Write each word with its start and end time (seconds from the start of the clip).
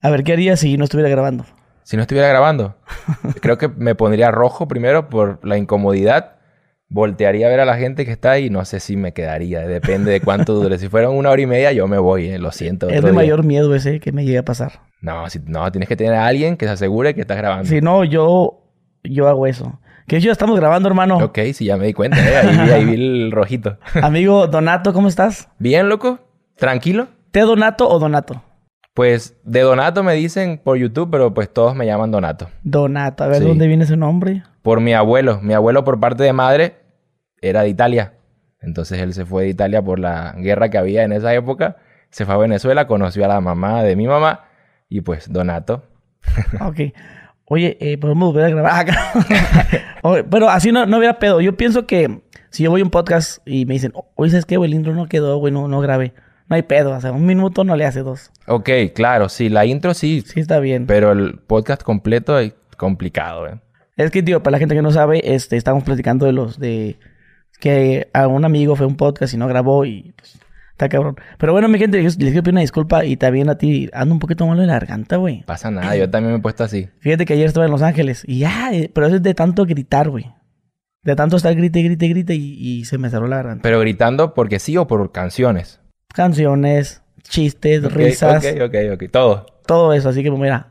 A 0.00 0.10
ver, 0.10 0.22
¿qué 0.24 0.32
harías 0.32 0.60
si 0.60 0.76
no 0.76 0.84
estuviera 0.84 1.08
grabando? 1.10 1.44
Si 1.82 1.96
no 1.96 2.02
estuviera 2.02 2.28
grabando, 2.28 2.76
creo 3.40 3.58
que 3.58 3.68
me 3.68 3.94
pondría 3.94 4.30
rojo 4.30 4.68
primero 4.68 5.08
por 5.08 5.40
la 5.46 5.56
incomodidad. 5.58 6.36
Voltearía 6.90 7.46
a 7.48 7.50
ver 7.50 7.60
a 7.60 7.64
la 7.66 7.76
gente 7.76 8.06
que 8.06 8.12
está 8.12 8.30
ahí 8.32 8.46
y 8.46 8.50
no 8.50 8.64
sé 8.64 8.80
si 8.80 8.96
me 8.96 9.12
quedaría. 9.12 9.66
Depende 9.66 10.10
de 10.10 10.20
cuánto 10.22 10.54
dure. 10.54 10.78
Si 10.78 10.88
fuera 10.88 11.10
una 11.10 11.28
hora 11.30 11.42
y 11.42 11.46
media, 11.46 11.70
yo 11.72 11.86
me 11.86 11.98
voy, 11.98 12.28
eh, 12.28 12.38
lo 12.38 12.50
siento. 12.50 12.88
Es 12.88 13.02
día. 13.04 13.12
mayor 13.12 13.44
miedo 13.44 13.74
ese 13.74 14.00
que 14.00 14.10
me 14.12 14.24
llegue 14.24 14.38
a 14.38 14.44
pasar. 14.44 14.80
No, 15.02 15.28
si- 15.28 15.40
no, 15.44 15.70
tienes 15.70 15.86
que 15.88 15.96
tener 15.96 16.14
a 16.14 16.26
alguien 16.26 16.56
que 16.56 16.64
se 16.66 16.72
asegure 16.72 17.14
que 17.14 17.20
estás 17.20 17.36
grabando. 17.36 17.66
Si 17.68 17.82
no, 17.82 18.04
yo, 18.04 18.62
yo 19.04 19.28
hago 19.28 19.46
eso. 19.46 19.78
Que 20.06 20.18
ya 20.20 20.32
estamos 20.32 20.58
grabando, 20.58 20.88
hermano. 20.88 21.18
Ok, 21.18 21.38
sí, 21.52 21.66
ya 21.66 21.76
me 21.76 21.84
di 21.84 21.92
cuenta. 21.92 22.18
eh, 22.18 22.36
Ahí, 22.36 22.56
vi, 22.56 22.70
ahí 22.72 22.84
vi 22.86 22.94
el 22.94 23.32
rojito. 23.32 23.76
Amigo 24.02 24.46
Donato, 24.46 24.94
¿cómo 24.94 25.08
estás? 25.08 25.48
Bien, 25.58 25.90
loco. 25.90 26.20
Tranquilo. 26.56 27.08
¿Te 27.30 27.40
Donato 27.40 27.86
o 27.86 27.98
Donato? 27.98 28.42
Pues 28.98 29.36
de 29.44 29.60
Donato 29.60 30.02
me 30.02 30.14
dicen 30.14 30.58
por 30.58 30.76
YouTube, 30.76 31.08
pero 31.08 31.32
pues 31.32 31.48
todos 31.52 31.76
me 31.76 31.86
llaman 31.86 32.10
Donato. 32.10 32.48
Donato, 32.64 33.22
a 33.22 33.28
ver 33.28 33.42
Sí. 33.42 33.44
dónde 33.46 33.68
viene 33.68 33.84
ese 33.84 33.96
nombre. 33.96 34.42
Por 34.60 34.80
mi 34.80 34.92
abuelo. 34.92 35.38
Mi 35.40 35.54
abuelo 35.54 35.84
por 35.84 36.00
parte 36.00 36.24
de 36.24 36.32
madre 36.32 36.78
era 37.40 37.62
de 37.62 37.68
Italia. 37.68 38.14
Entonces 38.60 39.00
él 39.00 39.14
se 39.14 39.24
fue 39.24 39.44
de 39.44 39.50
Italia 39.50 39.82
por 39.82 40.00
la 40.00 40.34
guerra 40.38 40.68
que 40.68 40.78
había 40.78 41.04
en 41.04 41.12
esa 41.12 41.32
época. 41.32 41.76
Se 42.10 42.24
fue 42.26 42.34
a 42.34 42.38
Venezuela, 42.38 42.88
conoció 42.88 43.24
a 43.24 43.28
la 43.28 43.40
mamá 43.40 43.84
de 43.84 43.94
mi 43.94 44.08
mamá 44.08 44.46
y 44.88 45.00
pues 45.02 45.32
Donato. 45.32 45.84
Ok. 46.60 46.80
Oye, 47.44 47.76
eh, 47.80 47.98
podemos 47.98 48.32
volver 48.32 48.46
a 48.46 48.48
grabar 48.50 48.80
acá. 48.80 49.12
Oye, 50.02 50.24
pero 50.24 50.50
así 50.50 50.72
no, 50.72 50.86
no 50.86 50.98
hubiera 50.98 51.20
pedo. 51.20 51.40
Yo 51.40 51.56
pienso 51.56 51.86
que 51.86 52.20
si 52.50 52.64
yo 52.64 52.70
voy 52.72 52.80
a 52.80 52.84
un 52.84 52.90
podcast 52.90 53.46
y 53.46 53.64
me 53.64 53.74
dicen, 53.74 53.92
oye, 54.16 54.32
¿sabes 54.32 54.44
qué, 54.44 54.56
güey? 54.56 54.68
El 54.72 54.76
intro 54.76 54.92
no 54.92 55.06
quedó, 55.06 55.36
güey, 55.38 55.52
no, 55.52 55.68
no 55.68 55.80
grabé. 55.80 56.14
No 56.48 56.56
hay 56.56 56.62
pedo. 56.62 56.92
O 56.92 57.00
sea, 57.00 57.12
un 57.12 57.26
minuto 57.26 57.64
no 57.64 57.76
le 57.76 57.84
hace 57.84 58.02
dos. 58.02 58.30
Ok, 58.46 58.70
claro, 58.94 59.28
sí, 59.28 59.48
la 59.48 59.66
intro 59.66 59.94
sí, 59.94 60.22
Sí, 60.26 60.40
está 60.40 60.60
bien. 60.60 60.86
pero 60.86 61.12
el 61.12 61.38
podcast 61.46 61.82
completo 61.82 62.38
es 62.38 62.54
complicado, 62.76 63.46
¿eh? 63.46 63.60
Es 63.96 64.10
que, 64.10 64.22
tío, 64.22 64.42
para 64.42 64.52
la 64.52 64.58
gente 64.58 64.74
que 64.76 64.82
no 64.82 64.92
sabe, 64.92 65.34
este, 65.34 65.56
estamos 65.56 65.82
platicando 65.82 66.24
de 66.26 66.32
los 66.32 66.58
de 66.58 66.98
que 67.60 68.08
a 68.14 68.28
un 68.28 68.44
amigo 68.44 68.76
fue 68.76 68.86
un 68.86 68.96
podcast 68.96 69.34
y 69.34 69.36
no 69.36 69.48
grabó 69.48 69.84
y 69.84 70.14
pues, 70.16 70.38
está 70.70 70.88
cabrón. 70.88 71.16
Pero 71.38 71.52
bueno, 71.52 71.66
mi 71.68 71.78
gente, 71.80 72.00
les 72.00 72.16
les 72.16 72.28
quiero 72.30 72.44
pedir 72.44 72.54
una 72.54 72.60
disculpa 72.60 73.04
y 73.04 73.16
también 73.16 73.48
a 73.50 73.58
ti 73.58 73.90
ando 73.92 74.14
un 74.14 74.20
poquito 74.20 74.46
malo 74.46 74.60
de 74.60 74.68
la 74.68 74.74
garganta, 74.74 75.16
güey. 75.16 75.42
Pasa 75.42 75.72
nada, 75.72 75.96
yo 75.96 76.08
también 76.08 76.32
me 76.32 76.38
he 76.38 76.42
puesto 76.42 76.62
así. 76.62 76.88
Fíjate 77.00 77.24
que 77.24 77.32
ayer 77.32 77.46
estaba 77.46 77.66
en 77.66 77.72
Los 77.72 77.82
Ángeles 77.82 78.22
y 78.26 78.38
ya, 78.38 78.72
eh, 78.72 78.88
pero 78.94 79.08
eso 79.08 79.16
es 79.16 79.22
de 79.24 79.34
tanto 79.34 79.66
gritar, 79.66 80.08
güey. 80.08 80.26
De 81.02 81.16
tanto 81.16 81.36
estar 81.36 81.52
grite, 81.56 81.82
grite, 81.82 82.06
grite 82.08 82.34
y, 82.36 82.54
y 82.56 82.84
se 82.84 82.98
me 82.98 83.10
cerró 83.10 83.26
la 83.26 83.36
garganta. 83.36 83.62
Pero 83.62 83.80
gritando 83.80 84.32
porque 84.34 84.60
sí 84.60 84.76
o 84.76 84.86
por 84.86 85.10
canciones. 85.10 85.80
Canciones, 86.14 87.02
chistes, 87.22 87.82
risas, 87.92 88.44
Ok, 88.44 88.62
ok, 88.62 88.74
ok, 88.94 89.10
todo. 89.10 89.46
todo 89.66 89.92
eso. 89.92 90.08
Así 90.08 90.22
que, 90.22 90.30
pues, 90.30 90.40
mira. 90.40 90.68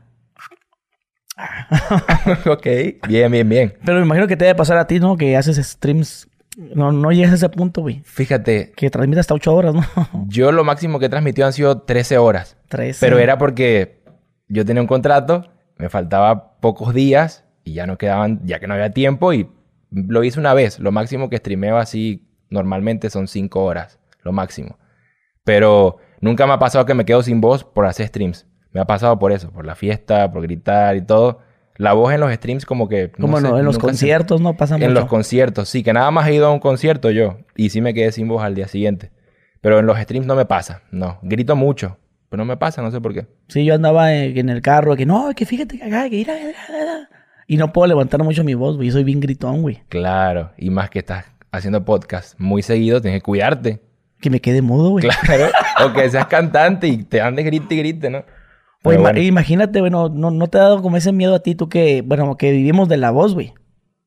ok, 2.46 2.66
bien, 3.08 3.30
bien, 3.30 3.48
bien. 3.48 3.74
Pero 3.84 3.98
me 4.00 4.04
imagino 4.06 4.26
que 4.26 4.36
te 4.36 4.44
debe 4.44 4.56
pasar 4.56 4.76
a 4.78 4.86
ti, 4.86 4.98
¿no? 4.98 5.16
Que 5.16 5.36
haces 5.36 5.56
streams. 5.64 6.28
No, 6.74 6.90
no 6.90 7.12
llegas 7.12 7.30
a 7.32 7.34
ese 7.36 7.48
punto, 7.48 7.82
güey. 7.82 8.02
Fíjate, 8.04 8.72
Que 8.74 8.90
transmites 8.90 9.20
hasta 9.20 9.34
8 9.34 9.54
horas, 9.54 9.74
¿no? 9.74 9.84
yo 10.28 10.50
lo 10.50 10.64
máximo 10.64 10.98
que 10.98 11.06
he 11.06 11.08
transmitido 11.08 11.46
han 11.46 11.52
sido 11.52 11.82
13 11.82 12.18
horas. 12.18 12.56
Tres. 12.68 12.98
Pero 13.00 13.18
era 13.18 13.38
porque 13.38 14.02
yo 14.48 14.64
tenía 14.64 14.82
un 14.82 14.88
contrato, 14.88 15.48
me 15.76 15.88
faltaba 15.88 16.58
pocos 16.58 16.92
días 16.92 17.44
y 17.62 17.74
ya 17.74 17.86
no 17.86 17.96
quedaban, 17.96 18.40
ya 18.44 18.58
que 18.58 18.66
no 18.66 18.74
había 18.74 18.90
tiempo 18.90 19.32
y 19.32 19.48
lo 19.92 20.24
hice 20.24 20.40
una 20.40 20.52
vez. 20.52 20.80
Lo 20.80 20.90
máximo 20.90 21.30
que 21.30 21.36
streameo 21.36 21.76
así 21.76 22.26
normalmente 22.50 23.08
son 23.08 23.28
5 23.28 23.62
horas, 23.62 24.00
lo 24.22 24.32
máximo. 24.32 24.78
Pero 25.48 25.96
nunca 26.20 26.46
me 26.46 26.52
ha 26.52 26.58
pasado 26.58 26.84
que 26.84 26.92
me 26.92 27.06
quedo 27.06 27.22
sin 27.22 27.40
voz 27.40 27.64
por 27.64 27.86
hacer 27.86 28.06
streams. 28.08 28.46
Me 28.72 28.82
ha 28.82 28.84
pasado 28.84 29.18
por 29.18 29.32
eso, 29.32 29.50
por 29.50 29.64
la 29.64 29.74
fiesta, 29.74 30.30
por 30.30 30.42
gritar 30.42 30.94
y 30.94 31.00
todo. 31.00 31.38
La 31.78 31.94
voz 31.94 32.12
en 32.12 32.20
los 32.20 32.30
streams 32.34 32.66
como 32.66 32.86
que... 32.86 33.10
Como 33.12 33.40
sé, 33.40 33.48
no, 33.48 33.58
en 33.58 33.64
los 33.64 33.76
se- 33.76 33.80
conciertos 33.80 34.42
no 34.42 34.58
pasa 34.58 34.74
mucho. 34.74 34.86
En 34.86 34.92
los 34.92 35.06
conciertos, 35.06 35.70
sí, 35.70 35.82
que 35.82 35.94
nada 35.94 36.10
más 36.10 36.28
he 36.28 36.34
ido 36.34 36.48
a 36.48 36.52
un 36.52 36.58
concierto 36.58 37.10
yo 37.10 37.38
y 37.56 37.70
sí 37.70 37.80
me 37.80 37.94
quedé 37.94 38.12
sin 38.12 38.28
voz 38.28 38.42
al 38.42 38.54
día 38.54 38.68
siguiente. 38.68 39.10
Pero 39.62 39.78
en 39.78 39.86
los 39.86 39.98
streams 39.98 40.26
no 40.26 40.34
me 40.34 40.44
pasa, 40.44 40.82
no. 40.90 41.18
Grito 41.22 41.56
mucho, 41.56 41.96
pero 42.28 42.42
no 42.42 42.44
me 42.44 42.58
pasa, 42.58 42.82
no 42.82 42.90
sé 42.90 43.00
por 43.00 43.14
qué. 43.14 43.26
Sí, 43.48 43.64
yo 43.64 43.74
andaba 43.74 44.12
en, 44.12 44.50
el 44.50 44.60
carro, 44.60 44.96
que 44.96 45.06
no, 45.06 45.30
que 45.34 45.46
fíjate 45.46 45.78
que 45.78 45.84
acá, 45.84 46.10
que 46.10 46.16
ir 46.16 46.28
Y 47.46 47.56
no 47.56 47.72
puedo 47.72 47.86
levantar 47.86 48.22
mucho 48.22 48.44
mi 48.44 48.52
voz, 48.52 48.76
güey. 48.76 48.88
Yo 48.88 48.92
soy 48.92 49.04
bien 49.04 49.20
gritón, 49.20 49.62
güey. 49.62 49.82
Claro, 49.88 50.52
y 50.58 50.68
más 50.68 50.90
que 50.90 50.98
estás 50.98 51.24
haciendo 51.52 51.86
podcast 51.86 52.38
muy 52.38 52.60
seguido, 52.60 53.00
tienes 53.00 53.20
que 53.20 53.24
cuidarte. 53.24 53.87
Que 54.20 54.30
me 54.30 54.40
quede 54.40 54.62
mudo, 54.62 54.90
güey. 54.90 55.08
Claro, 55.22 55.46
o 55.84 55.92
que 55.92 56.08
seas 56.10 56.26
cantante 56.26 56.88
y 56.88 57.04
te 57.04 57.20
andes 57.20 57.44
grite 57.44 57.74
y 57.74 57.78
grite, 57.78 58.10
¿no? 58.10 58.24
Pues 58.82 58.98
bueno. 58.98 59.20
imagínate, 59.20 59.80
bueno, 59.80 60.08
no, 60.08 60.30
no 60.30 60.46
te 60.46 60.58
ha 60.58 60.62
dado 60.62 60.82
como 60.82 60.96
ese 60.96 61.12
miedo 61.12 61.34
a 61.34 61.40
ti, 61.40 61.54
tú 61.54 61.68
que, 61.68 62.02
bueno, 62.02 62.36
que 62.36 62.52
vivimos 62.52 62.88
de 62.88 62.96
la 62.96 63.10
voz, 63.10 63.34
güey. 63.34 63.54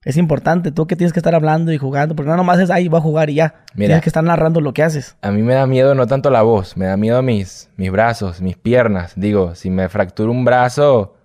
Es 0.03 0.17
importante, 0.17 0.71
tú 0.71 0.87
que 0.87 0.95
tienes 0.95 1.13
que 1.13 1.19
estar 1.19 1.35
hablando 1.35 1.71
y 1.71 1.77
jugando, 1.77 2.15
porque 2.15 2.31
no 2.31 2.37
nomás 2.37 2.59
es 2.59 2.71
ahí, 2.71 2.87
voy 2.87 2.97
a 2.97 3.01
jugar 3.01 3.29
y 3.29 3.35
ya. 3.35 3.65
Mira. 3.75 3.89
Tienes 3.89 4.03
que 4.03 4.09
estar 4.09 4.23
narrando 4.23 4.59
lo 4.59 4.73
que 4.73 4.81
haces. 4.81 5.15
A 5.21 5.29
mí 5.29 5.43
me 5.43 5.53
da 5.53 5.67
miedo 5.67 5.93
no 5.93 6.07
tanto 6.07 6.31
la 6.31 6.41
voz, 6.41 6.75
me 6.75 6.87
da 6.87 6.97
miedo 6.97 7.21
mis, 7.21 7.69
mis 7.77 7.91
brazos, 7.91 8.41
mis 8.41 8.57
piernas. 8.57 9.13
Digo, 9.15 9.53
si 9.53 9.69
me 9.69 9.89
fracturo 9.89 10.31
un 10.31 10.43
brazo, 10.43 11.15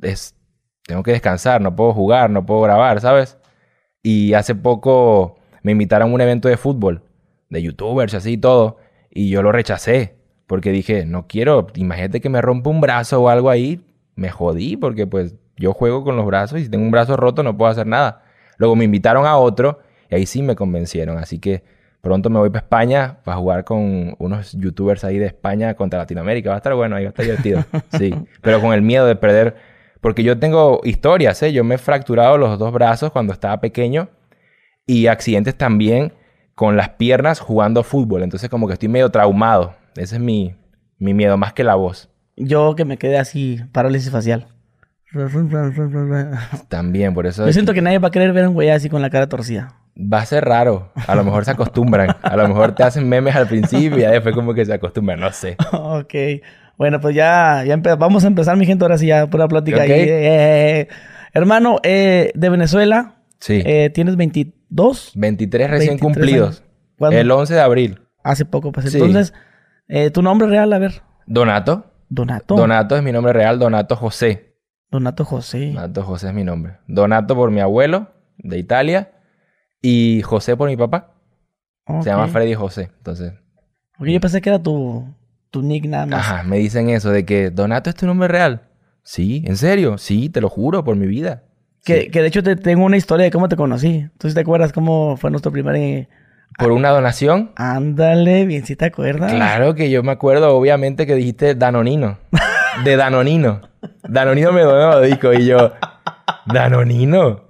es, 0.00 0.34
tengo 0.86 1.02
que 1.02 1.12
descansar, 1.12 1.60
no 1.60 1.76
puedo 1.76 1.92
jugar, 1.92 2.30
no 2.30 2.46
puedo 2.46 2.62
grabar, 2.62 3.00
¿sabes? 3.02 3.36
Y 4.02 4.32
hace 4.32 4.54
poco 4.54 5.36
me 5.62 5.72
invitaron 5.72 6.10
a 6.10 6.14
un 6.14 6.20
evento 6.22 6.48
de 6.48 6.56
fútbol, 6.56 7.02
de 7.50 7.62
youtubers, 7.62 8.14
así 8.14 8.32
y 8.32 8.38
todo, 8.38 8.78
y 9.10 9.30
yo 9.30 9.42
lo 9.42 9.52
rechacé, 9.52 10.16
porque 10.46 10.72
dije, 10.72 11.06
no 11.06 11.26
quiero, 11.26 11.68
imagínate 11.74 12.20
que 12.20 12.28
me 12.28 12.42
rompa 12.42 12.70
un 12.70 12.80
brazo 12.80 13.22
o 13.22 13.28
algo 13.28 13.50
ahí, 13.50 13.80
me 14.16 14.30
jodí, 14.30 14.76
porque 14.76 15.06
pues 15.06 15.34
yo 15.56 15.72
juego 15.72 16.04
con 16.04 16.16
los 16.16 16.26
brazos 16.26 16.60
y 16.60 16.64
si 16.64 16.70
tengo 16.70 16.84
un 16.84 16.90
brazo 16.90 17.16
roto 17.16 17.42
no 17.42 17.56
puedo 17.56 17.70
hacer 17.70 17.86
nada. 17.86 18.22
Luego 18.58 18.76
me 18.76 18.84
invitaron 18.84 19.26
a 19.26 19.36
otro 19.36 19.80
y 20.10 20.14
ahí 20.16 20.26
sí 20.26 20.42
me 20.42 20.56
convencieron, 20.56 21.18
así 21.18 21.38
que 21.38 21.62
pronto 22.00 22.28
me 22.28 22.38
voy 22.38 22.50
para 22.50 22.60
España 22.64 23.18
para 23.24 23.38
jugar 23.38 23.64
con 23.64 24.14
unos 24.18 24.52
youtubers 24.52 25.04
ahí 25.04 25.18
de 25.18 25.26
España 25.26 25.74
contra 25.74 25.98
Latinoamérica, 25.98 26.50
va 26.50 26.56
a 26.56 26.58
estar 26.58 26.74
bueno, 26.74 26.96
ahí 26.96 27.04
va 27.04 27.08
a 27.08 27.10
estar 27.10 27.24
divertido, 27.24 27.64
sí, 27.98 28.14
pero 28.42 28.60
con 28.60 28.72
el 28.72 28.82
miedo 28.82 29.06
de 29.06 29.16
perder, 29.16 29.56
porque 30.00 30.22
yo 30.22 30.38
tengo 30.38 30.80
historias, 30.84 31.42
¿eh? 31.42 31.52
Yo 31.52 31.64
me 31.64 31.76
he 31.76 31.78
fracturado 31.78 32.36
los 32.36 32.58
dos 32.58 32.72
brazos 32.72 33.10
cuando 33.10 33.32
estaba 33.32 33.60
pequeño 33.60 34.10
y 34.86 35.06
accidentes 35.06 35.56
también 35.56 36.12
con 36.54 36.76
las 36.76 36.90
piernas 36.90 37.40
jugando 37.40 37.82
fútbol. 37.82 38.22
Entonces 38.22 38.48
como 38.48 38.66
que 38.66 38.74
estoy 38.74 38.88
medio 38.88 39.10
traumado. 39.10 39.74
Ese 39.96 40.16
es 40.16 40.20
mi, 40.20 40.54
mi 40.98 41.14
miedo, 41.14 41.36
más 41.36 41.52
que 41.52 41.64
la 41.64 41.74
voz. 41.74 42.10
Yo 42.36 42.74
que 42.74 42.84
me 42.84 42.98
quedé 42.98 43.18
así, 43.18 43.60
parálisis 43.72 44.10
facial. 44.10 44.48
También, 46.68 47.14
por 47.14 47.26
eso... 47.26 47.46
Yo 47.46 47.52
siento 47.52 47.72
que 47.72 47.82
nadie 47.82 47.98
va 47.98 48.08
a 48.08 48.10
querer 48.10 48.32
ver 48.32 48.44
a 48.44 48.48
un 48.48 48.54
güey 48.54 48.70
así 48.70 48.88
con 48.88 49.00
la 49.00 49.10
cara 49.10 49.28
torcida. 49.28 49.74
Va 49.96 50.18
a 50.18 50.26
ser 50.26 50.44
raro. 50.44 50.90
A 51.06 51.14
lo 51.14 51.22
mejor 51.22 51.44
se 51.44 51.52
acostumbran. 51.52 52.16
A 52.22 52.36
lo 52.36 52.48
mejor 52.48 52.74
te 52.74 52.82
hacen 52.82 53.08
memes 53.08 53.36
al 53.36 53.46
principio 53.46 53.98
y 53.98 54.10
después 54.10 54.34
como 54.34 54.54
que 54.54 54.66
se 54.66 54.74
acostumbran. 54.74 55.20
No 55.20 55.30
sé. 55.30 55.56
ok. 55.72 56.14
Bueno, 56.76 57.00
pues 57.00 57.14
ya, 57.14 57.62
ya 57.64 57.76
vamos 57.96 58.24
a 58.24 58.26
empezar, 58.26 58.56
mi 58.56 58.66
gente. 58.66 58.84
Ahora 58.84 58.98
sí, 58.98 59.06
ya 59.06 59.28
pura 59.28 59.46
plática. 59.46 59.82
Ahí. 59.82 59.92
Eh, 59.92 60.08
eh, 60.08 60.80
eh, 60.80 60.88
Hermano, 61.32 61.78
de 61.82 62.32
Venezuela. 62.34 63.14
Sí. 63.38 63.62
tienes 63.92 64.16
23 64.16 64.52
¿Dos? 64.74 65.12
23 65.14 65.70
recién 65.70 65.98
cumplidos. 66.00 66.64
El 66.98 67.30
11 67.30 67.54
de 67.54 67.60
abril. 67.60 68.00
Hace 68.24 68.44
poco, 68.44 68.72
pues. 68.72 68.92
Entonces, 68.92 69.32
eh, 69.86 70.10
tu 70.10 70.20
nombre 70.20 70.48
real, 70.48 70.72
a 70.72 70.78
ver. 70.80 71.02
Donato. 71.26 71.92
Donato. 72.08 72.56
Donato 72.56 72.96
es 72.96 73.02
mi 73.04 73.12
nombre 73.12 73.32
real, 73.32 73.60
Donato 73.60 73.94
José. 73.94 74.56
Donato 74.90 75.24
José. 75.24 75.68
Donato 75.68 76.02
José 76.02 76.28
es 76.28 76.34
mi 76.34 76.42
nombre. 76.42 76.78
Donato 76.88 77.36
por 77.36 77.52
mi 77.52 77.60
abuelo 77.60 78.08
de 78.38 78.58
Italia 78.58 79.12
y 79.80 80.22
José 80.22 80.56
por 80.56 80.68
mi 80.68 80.76
papá. 80.76 81.14
Se 82.02 82.10
llama 82.10 82.26
Freddy 82.26 82.54
José, 82.54 82.90
entonces. 82.98 83.32
Porque 83.96 84.12
yo 84.12 84.20
pensé 84.20 84.40
que 84.40 84.48
era 84.48 84.60
tu, 84.60 85.06
tu 85.50 85.62
nick. 85.62 85.86
Ajá, 85.94 86.42
me 86.42 86.58
dicen 86.58 86.90
eso 86.90 87.10
de 87.10 87.24
que 87.24 87.50
Donato 87.50 87.90
es 87.90 87.96
tu 87.96 88.06
nombre 88.06 88.26
real. 88.26 88.62
Sí, 89.04 89.44
en 89.46 89.56
serio, 89.56 89.98
sí, 89.98 90.30
te 90.30 90.40
lo 90.40 90.48
juro 90.48 90.82
por 90.82 90.96
mi 90.96 91.06
vida. 91.06 91.44
Que, 91.84 92.02
Sí. 92.02 92.10
que 92.10 92.22
de 92.22 92.28
hecho 92.28 92.42
te 92.42 92.56
tengo 92.56 92.84
una 92.84 92.96
historia 92.96 93.24
de 93.24 93.30
cómo 93.30 93.48
te 93.48 93.56
conocí. 93.56 94.08
¿Tú 94.18 94.28
sí 94.28 94.34
te 94.34 94.40
acuerdas 94.40 94.72
cómo 94.72 95.16
fue 95.18 95.30
nuestro 95.30 95.52
primer... 95.52 95.76
eh, 95.76 96.08
Por 96.58 96.72
una 96.72 96.88
donación. 96.90 97.52
Ándale, 97.56 98.46
bien, 98.46 98.64
si 98.64 98.74
te 98.76 98.86
acuerdas. 98.86 99.32
Claro 99.32 99.74
que 99.74 99.90
yo 99.90 100.02
me 100.02 100.12
acuerdo, 100.12 100.56
obviamente, 100.56 101.06
que 101.06 101.14
dijiste 101.14 101.54
Danonino. 101.54 102.18
De 102.84 102.96
Danonino. 102.96 103.60
Danonino 104.02 104.52
me 104.52 104.62
donó, 104.62 105.00
dijo, 105.00 105.32
y 105.34 105.44
yo, 105.46 105.72
Danonino. 106.46 107.42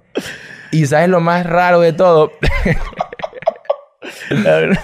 Y 0.71 0.85
sabes 0.87 1.07
lo 1.09 1.21
más 1.21 1.45
raro 1.45 1.79
de 1.79 1.93
todo, 1.93 2.31
ver. 4.29 4.77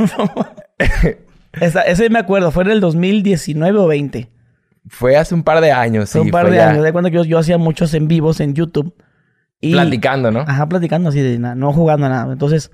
Esa- 1.59 1.81
ese 1.81 2.09
me 2.09 2.19
acuerdo, 2.19 2.51
fue 2.51 2.63
en 2.63 2.71
el 2.71 2.80
2019 2.80 3.77
o 3.80 3.88
20. 3.88 4.30
fue 4.88 5.18
hace 5.18 5.36
un 5.36 5.44
par 5.44 5.62
de 5.62 5.71
años, 5.71 6.09
sí. 6.09 6.13
Fue 6.18 6.21
un 6.21 6.31
par 6.31 6.44
fue 6.44 6.51
de 6.51 6.57
ya 6.57 6.69
años. 6.69 6.83
De 6.83 6.92
cuando 6.92 7.09
yo, 7.09 7.24
yo 7.24 7.38
hacía 7.38 7.57
muchos 7.57 7.94
en 7.94 8.07
vivos 8.07 8.39
en 8.39 8.53
YouTube. 8.56 8.94
Y, 9.62 9.74
Platicando, 9.74 10.31
¿no? 10.31 10.40
Ajá, 10.42 10.68
platicando 10.68 11.10
así, 11.10 11.22
de 11.22 11.38
nada, 11.40 11.56
no 11.56 11.72
jugando 11.72 12.10
nada. 12.10 12.34
Entonces, 12.34 12.72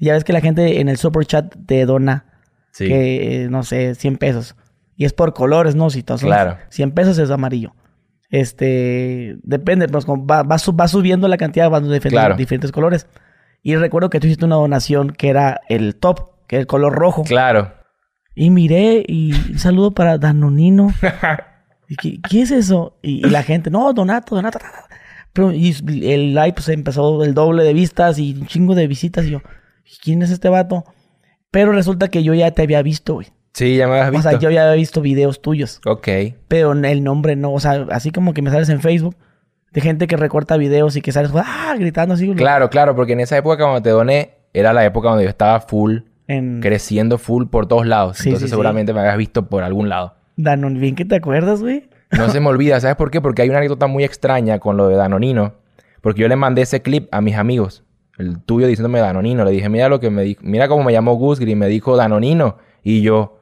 ya 0.00 0.12
ves 0.14 0.22
que 0.24 0.32
la 0.32 0.40
gente 0.40 0.80
en 0.80 0.88
el 0.88 0.96
super 0.96 1.26
chat 1.26 1.52
te 1.66 1.84
dona, 1.84 2.24
Sí. 2.70 2.86
que, 2.86 3.44
eh, 3.44 3.48
no 3.50 3.64
sé, 3.64 3.94
100 3.96 4.16
pesos. 4.18 4.54
Y 4.96 5.04
es 5.04 5.12
por 5.12 5.32
colores, 5.34 5.74
¿no? 5.74 5.90
Si 5.90 6.02
todos 6.02 6.22
Claro. 6.22 6.56
100 6.70 6.92
pesos 6.92 7.18
es 7.18 7.30
amarillo. 7.30 7.74
Este, 8.30 9.36
depende, 9.42 9.88
pues 9.88 10.04
como 10.04 10.24
va, 10.26 10.42
va, 10.42 10.58
su- 10.58 10.76
va 10.76 10.86
subiendo 10.86 11.26
la 11.28 11.36
cantidad, 11.36 11.68
van 11.70 11.82
de 11.84 11.94
diferentes, 11.94 12.20
Claro. 12.20 12.36
diferentes 12.36 12.72
colores. 12.72 13.06
Y 13.62 13.74
recuerdo 13.76 14.10
que 14.10 14.20
tú 14.20 14.26
hiciste 14.26 14.44
una 14.44 14.56
donación 14.56 15.10
que 15.10 15.28
era 15.30 15.60
el 15.68 15.96
top, 15.96 16.30
que 16.46 16.56
era 16.56 16.60
el 16.60 16.66
color 16.66 16.92
rojo. 16.94 17.24
Claro. 17.24 17.72
Y 18.34 18.50
miré 18.50 19.04
y 19.08 19.32
un 19.52 19.58
saludo 19.58 19.90
para 19.92 20.18
Danonino. 20.18 20.92
¿Y 21.88 21.96
qué, 21.96 22.20
qué 22.28 22.42
es 22.42 22.50
eso? 22.52 22.98
Y, 23.02 23.26
y 23.26 23.30
la 23.30 23.42
gente, 23.42 23.70
no, 23.70 23.92
Donato, 23.92 24.34
Donato. 24.36 24.58
ta, 24.58 24.66
ta, 24.70 24.72
ta. 24.88 24.94
Pero 25.32 25.52
y 25.52 25.74
el 26.04 26.34
live 26.34 26.52
pues 26.54 26.68
empezó 26.68 27.22
el 27.24 27.34
doble 27.34 27.64
de 27.64 27.72
vistas 27.74 28.18
y 28.18 28.34
un 28.34 28.46
chingo 28.46 28.74
de 28.74 28.86
visitas. 28.86 29.24
Y 29.26 29.30
yo, 29.30 29.40
¿quién 30.02 30.22
es 30.22 30.30
este 30.30 30.48
vato? 30.48 30.84
Pero 31.50 31.72
resulta 31.72 32.08
que 32.08 32.22
yo 32.22 32.34
ya 32.34 32.50
te 32.50 32.62
había 32.62 32.82
visto, 32.82 33.14
güey. 33.14 33.28
Sí, 33.54 33.76
ya 33.76 33.86
me 33.86 33.94
habías 33.94 34.08
O 34.08 34.12
visto. 34.12 34.30
sea, 34.30 34.38
yo 34.38 34.50
ya 34.50 34.62
había 34.64 34.74
visto 34.74 35.00
videos 35.00 35.40
tuyos. 35.42 35.80
Ok. 35.86 36.08
Pero 36.48 36.72
el 36.72 37.02
nombre 37.04 37.34
no. 37.36 37.52
O 37.52 37.60
sea, 37.60 37.86
así 37.90 38.10
como 38.10 38.34
que 38.34 38.42
me 38.42 38.50
sales 38.50 38.68
en 38.68 38.80
Facebook 38.80 39.16
de 39.72 39.80
gente 39.80 40.06
que 40.06 40.16
recorta 40.16 40.56
videos 40.56 40.96
y 40.96 41.02
que 41.02 41.12
sales 41.12 41.30
¡ah! 41.34 41.74
gritando 41.78 42.14
así. 42.14 42.32
Claro, 42.34 42.70
claro, 42.70 42.94
porque 42.94 43.12
en 43.14 43.20
esa 43.20 43.36
época 43.36 43.64
cuando 43.64 43.82
te 43.82 43.90
doné, 43.90 44.34
era 44.52 44.72
la 44.72 44.84
época 44.84 45.08
donde 45.10 45.24
yo 45.24 45.30
estaba 45.30 45.60
full, 45.60 45.98
En 46.26 46.60
creciendo 46.60 47.18
full 47.18 47.46
por 47.46 47.66
todos 47.66 47.86
lados. 47.86 48.18
Sí, 48.18 48.28
Entonces 48.28 48.46
sí, 48.46 48.48
sí. 48.48 48.50
seguramente 48.50 48.92
me 48.92 49.00
habías 49.00 49.16
visto 49.16 49.48
por 49.48 49.62
algún 49.62 49.88
lado. 49.88 50.14
Danon, 50.36 50.78
bien 50.78 50.94
que 50.94 51.04
te 51.04 51.16
acuerdas, 51.16 51.60
güey. 51.60 51.88
No 52.10 52.28
se 52.30 52.40
me 52.40 52.48
olvida, 52.48 52.80
¿sabes 52.80 52.96
por 52.96 53.10
qué? 53.10 53.20
Porque 53.20 53.42
hay 53.42 53.48
una 53.48 53.58
anécdota 53.58 53.86
muy 53.86 54.04
extraña 54.04 54.58
con 54.58 54.76
lo 54.76 54.88
de 54.88 54.96
Danonino. 54.96 55.54
Porque 56.00 56.22
yo 56.22 56.28
le 56.28 56.36
mandé 56.36 56.62
ese 56.62 56.82
clip 56.82 57.08
a 57.12 57.20
mis 57.20 57.36
amigos. 57.36 57.84
El 58.18 58.40
tuyo 58.42 58.66
diciéndome 58.66 59.00
Danonino. 59.00 59.44
Le 59.44 59.50
dije, 59.50 59.68
mira 59.68 59.88
lo 59.88 60.00
que 60.00 60.10
me 60.10 60.22
dijo. 60.22 60.40
Mira 60.44 60.68
cómo 60.68 60.84
me 60.84 60.92
llamó 60.92 61.14
Gus 61.14 61.38
Green. 61.38 61.58
Me 61.58 61.68
dijo 61.68 61.96
Danonino. 61.96 62.56
Y 62.82 63.02
yo, 63.02 63.38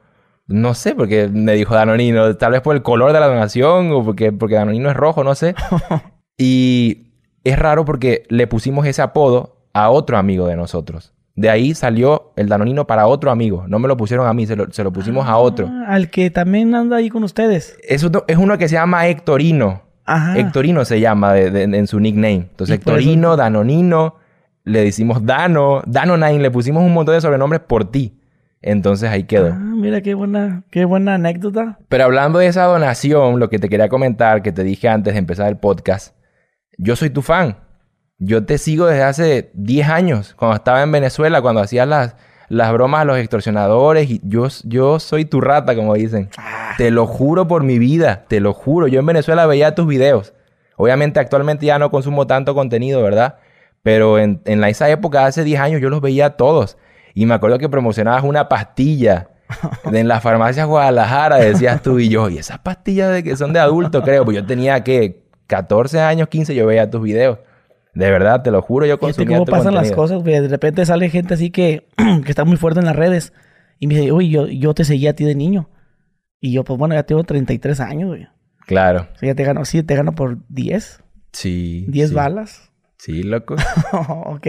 no 0.47 0.73
sé 0.73 0.95
por 0.95 1.07
qué 1.07 1.29
me 1.29 1.53
dijo 1.53 1.75
Danonino. 1.75 2.35
Tal 2.35 2.51
vez 2.51 2.61
por 2.61 2.75
el 2.75 2.81
color 2.81 3.13
de 3.13 3.19
la 3.19 3.27
donación 3.27 3.91
o 3.91 4.03
porque, 4.03 4.31
porque 4.31 4.55
Danonino 4.55 4.89
es 4.89 4.95
rojo, 4.95 5.23
no 5.23 5.35
sé. 5.35 5.55
y 6.37 7.13
es 7.43 7.57
raro 7.57 7.85
porque 7.85 8.23
le 8.29 8.47
pusimos 8.47 8.85
ese 8.85 9.01
apodo 9.01 9.57
a 9.73 9.89
otro 9.89 10.17
amigo 10.17 10.47
de 10.47 10.55
nosotros. 10.55 11.13
De 11.37 11.49
ahí 11.49 11.73
salió 11.75 12.33
el 12.35 12.49
Danonino 12.49 12.85
para 12.87 13.07
otro 13.07 13.31
amigo. 13.31 13.63
No 13.67 13.77
me 13.79 13.87
lo 13.87 13.95
pusieron 13.95 14.27
a 14.27 14.33
mí, 14.33 14.45
se 14.45 14.55
lo, 14.55 14.69
se 14.71 14.83
lo 14.83 14.91
pusimos 14.91 15.25
a 15.27 15.37
otro. 15.37 15.69
Ah, 15.71 15.85
al 15.89 16.09
que 16.09 16.29
también 16.31 16.73
anda 16.75 16.97
ahí 16.97 17.09
con 17.09 17.23
ustedes. 17.23 17.77
Es 17.87 18.03
uno, 18.03 18.23
es 18.27 18.37
uno 18.37 18.57
que 18.57 18.67
se 18.67 18.73
llama 18.73 19.07
Hectorino. 19.07 19.83
Ajá. 20.03 20.37
Hectorino 20.39 20.83
se 20.83 20.99
llama 20.99 21.33
de- 21.33 21.51
de- 21.51 21.63
en 21.77 21.85
su 21.87 21.99
nickname. 21.99 22.47
Entonces, 22.49 22.79
eso- 22.79 22.89
Hectorino, 22.89 23.37
Danonino, 23.37 24.15
le 24.63 24.81
decimos 24.83 25.25
Dano, 25.25 25.83
Danonine, 25.85 26.39
le 26.39 26.49
pusimos 26.51 26.83
un 26.83 26.93
montón 26.93 27.13
de 27.15 27.21
sobrenombres 27.21 27.61
por 27.61 27.89
ti. 27.91 28.19
Entonces 28.61 29.07
ahí 29.11 29.23
quedó. 29.25 29.51
Ah, 29.53 29.59
mira 29.59 30.01
qué 30.01 30.15
buena, 30.15 30.63
qué 30.71 30.85
buena 30.85 31.13
anécdota. 31.13 31.77
Pero 31.87 32.05
hablando 32.05 32.39
de 32.39 32.47
esa 32.47 32.63
donación, 32.63 33.39
lo 33.39 33.49
que 33.49 33.59
te 33.59 33.69
quería 33.69 33.89
comentar, 33.89 34.41
que 34.41 34.51
te 34.51 34.63
dije 34.63 34.89
antes 34.89 35.13
de 35.13 35.19
empezar 35.19 35.47
el 35.49 35.57
podcast, 35.57 36.15
yo 36.79 36.95
soy 36.95 37.11
tu 37.11 37.21
fan. 37.21 37.57
Yo 38.19 38.45
te 38.45 38.57
sigo 38.57 38.87
desde 38.87 39.03
hace 39.03 39.51
10 39.53 39.87
años, 39.89 40.33
cuando 40.37 40.55
estaba 40.55 40.81
en 40.81 40.91
Venezuela, 40.91 41.41
cuando 41.41 41.61
hacías 41.61 41.87
las, 41.87 42.15
las 42.49 42.71
bromas 42.73 43.01
a 43.01 43.05
los 43.05 43.17
extorsionadores. 43.19 44.09
Y 44.09 44.21
yo, 44.23 44.47
yo 44.63 44.99
soy 44.99 45.25
tu 45.25 45.39
rata, 45.39 45.75
como 45.75 45.93
dicen. 45.93 46.29
Te 46.77 46.89
lo 46.91 47.05
juro 47.05 47.47
por 47.47 47.63
mi 47.63 47.77
vida, 47.77 48.25
te 48.27 48.39
lo 48.39 48.53
juro. 48.53 48.87
Yo 48.87 48.99
en 48.99 49.05
Venezuela 49.05 49.45
veía 49.45 49.75
tus 49.75 49.85
videos. 49.87 50.33
Obviamente 50.77 51.19
actualmente 51.19 51.65
ya 51.65 51.77
no 51.79 51.91
consumo 51.91 52.25
tanto 52.27 52.55
contenido, 52.55 53.01
¿verdad? 53.03 53.35
Pero 53.83 54.17
en, 54.19 54.41
en 54.45 54.61
la- 54.61 54.69
esa 54.69 54.89
época, 54.89 55.25
hace 55.25 55.43
10 55.43 55.59
años, 55.59 55.81
yo 55.81 55.89
los 55.89 56.01
veía 56.01 56.31
todos. 56.31 56.77
Y 57.13 57.25
me 57.27 57.33
acuerdo 57.35 57.57
que 57.59 57.69
promocionabas 57.69 58.23
una 58.23 58.49
pastilla 58.49 59.29
de- 59.91 59.99
en 59.99 60.07
las 60.07 60.23
farmacias 60.23 60.65
Guadalajara, 60.67 61.37
decías 61.37 61.81
tú 61.83 61.99
y 61.99 62.09
yo. 62.09 62.29
Y 62.29 62.39
esas 62.39 62.59
pastillas 62.59 63.11
de 63.11 63.23
que 63.23 63.35
son 63.35 63.53
de 63.53 63.59
adulto, 63.59 64.01
creo. 64.03 64.25
Pues 64.25 64.35
yo 64.37 64.45
tenía 64.45 64.83
que 64.83 65.21
14 65.47 65.99
años, 66.01 66.27
15, 66.29 66.53
yo 66.55 66.65
veía 66.65 66.89
tus 66.89 67.01
videos. 67.03 67.39
De 67.97 68.11
verdad, 68.11 68.43
te 68.43 68.51
lo 68.51 68.61
juro, 68.61 68.85
yo 68.85 68.99
consumía 68.99 69.37
cómo 69.37 69.45
tu 69.45 69.51
pasan 69.51 69.73
las 69.73 69.91
cosas, 69.91 70.21
güey. 70.21 70.39
De 70.39 70.47
repente 70.47 70.85
sale 70.85 71.09
gente 71.09 71.33
así 71.33 71.49
que, 71.49 71.87
que 72.23 72.29
está 72.29 72.45
muy 72.45 72.57
fuerte 72.57 72.79
en 72.79 72.85
las 72.85 72.95
redes. 72.95 73.33
Y 73.79 73.87
me 73.87 73.95
dice, 73.95 74.11
uy, 74.11 74.29
yo, 74.29 74.47
yo 74.47 74.73
te 74.75 74.83
seguía 74.85 75.11
a 75.11 75.13
ti 75.13 75.23
de 75.25 75.33
niño. 75.33 75.69
Y 76.39 76.51
yo, 76.51 76.63
pues 76.63 76.77
bueno, 76.77 76.93
ya 76.93 77.03
tengo 77.03 77.23
33 77.23 77.79
años, 77.79 78.09
güey. 78.09 78.27
Claro. 78.67 79.07
O 79.15 79.17
sea, 79.17 79.27
ya 79.29 79.35
te 79.35 79.43
gano, 79.43 79.65
sí, 79.65 79.81
te 79.81 79.95
gano 79.95 80.13
por 80.13 80.37
10. 80.49 81.03
Sí. 81.31 81.85
10 81.89 82.09
sí. 82.09 82.15
balas. 82.15 82.71
Sí, 82.99 83.23
loco. 83.23 83.55
ok. 84.25 84.47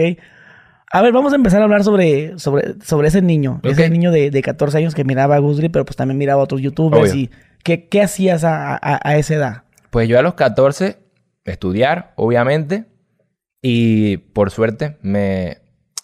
A 0.91 1.01
ver, 1.01 1.11
vamos 1.13 1.33
a 1.33 1.35
empezar 1.35 1.61
a 1.61 1.63
hablar 1.65 1.83
sobre, 1.83 2.37
sobre, 2.37 2.75
sobre 2.83 3.07
ese 3.07 3.21
niño. 3.23 3.61
Ese 3.63 3.89
niño 3.89 4.11
de, 4.11 4.29
de 4.29 4.41
14 4.43 4.77
años 4.77 4.93
que 4.93 5.03
miraba 5.03 5.35
a 5.35 5.39
Gusgri, 5.39 5.69
pero 5.69 5.85
pues 5.85 5.95
también 5.95 6.17
miraba 6.19 6.41
a 6.41 6.43
otros 6.43 6.61
youtubers. 6.61 7.11
Obvio. 7.13 7.21
y 7.23 7.29
¿qué, 7.63 7.87
qué 7.87 8.01
hacías 8.03 8.43
a, 8.43 8.73
a- 8.75 8.99
a 9.03 9.17
esa 9.17 9.33
edad? 9.35 9.63
Pues 9.89 10.07
yo 10.07 10.19
a 10.19 10.21
los 10.21 10.35
14, 10.35 10.97
estudiar, 11.45 12.13
obviamente. 12.15 12.85
Y 13.61 14.17
por 14.17 14.51
suerte 14.51 14.97
me, 15.01 15.57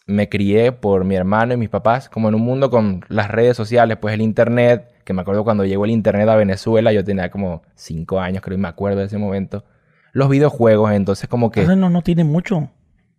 me 0.05 0.29
crié 0.29 0.71
por 0.71 1.03
mi 1.03 1.15
hermano 1.15 1.53
y 1.53 1.57
mis 1.57 1.69
papás, 1.69 2.09
como 2.09 2.29
en 2.29 2.35
un 2.35 2.41
mundo 2.41 2.69
con 2.69 3.03
las 3.07 3.29
redes 3.29 3.57
sociales, 3.57 3.97
pues 3.99 4.13
el 4.13 4.21
internet, 4.21 4.91
que 5.03 5.13
me 5.13 5.21
acuerdo 5.21 5.43
cuando 5.43 5.65
llegó 5.65 5.85
el 5.85 5.91
internet 5.91 6.27
a 6.29 6.35
Venezuela, 6.35 6.91
yo 6.91 7.03
tenía 7.03 7.31
como 7.31 7.63
5 7.75 8.19
años, 8.19 8.41
creo, 8.43 8.57
y 8.57 8.61
me 8.61 8.67
acuerdo 8.67 8.99
de 8.99 9.05
ese 9.05 9.17
momento. 9.17 9.63
Los 10.11 10.29
videojuegos, 10.29 10.91
entonces 10.91 11.27
como 11.27 11.51
que... 11.51 11.61
Eso 11.61 11.75
no, 11.75 11.89
no 11.89 12.01
tiene 12.01 12.23
mucho. 12.23 12.69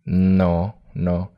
No, 0.05 0.77
no. 0.93 1.31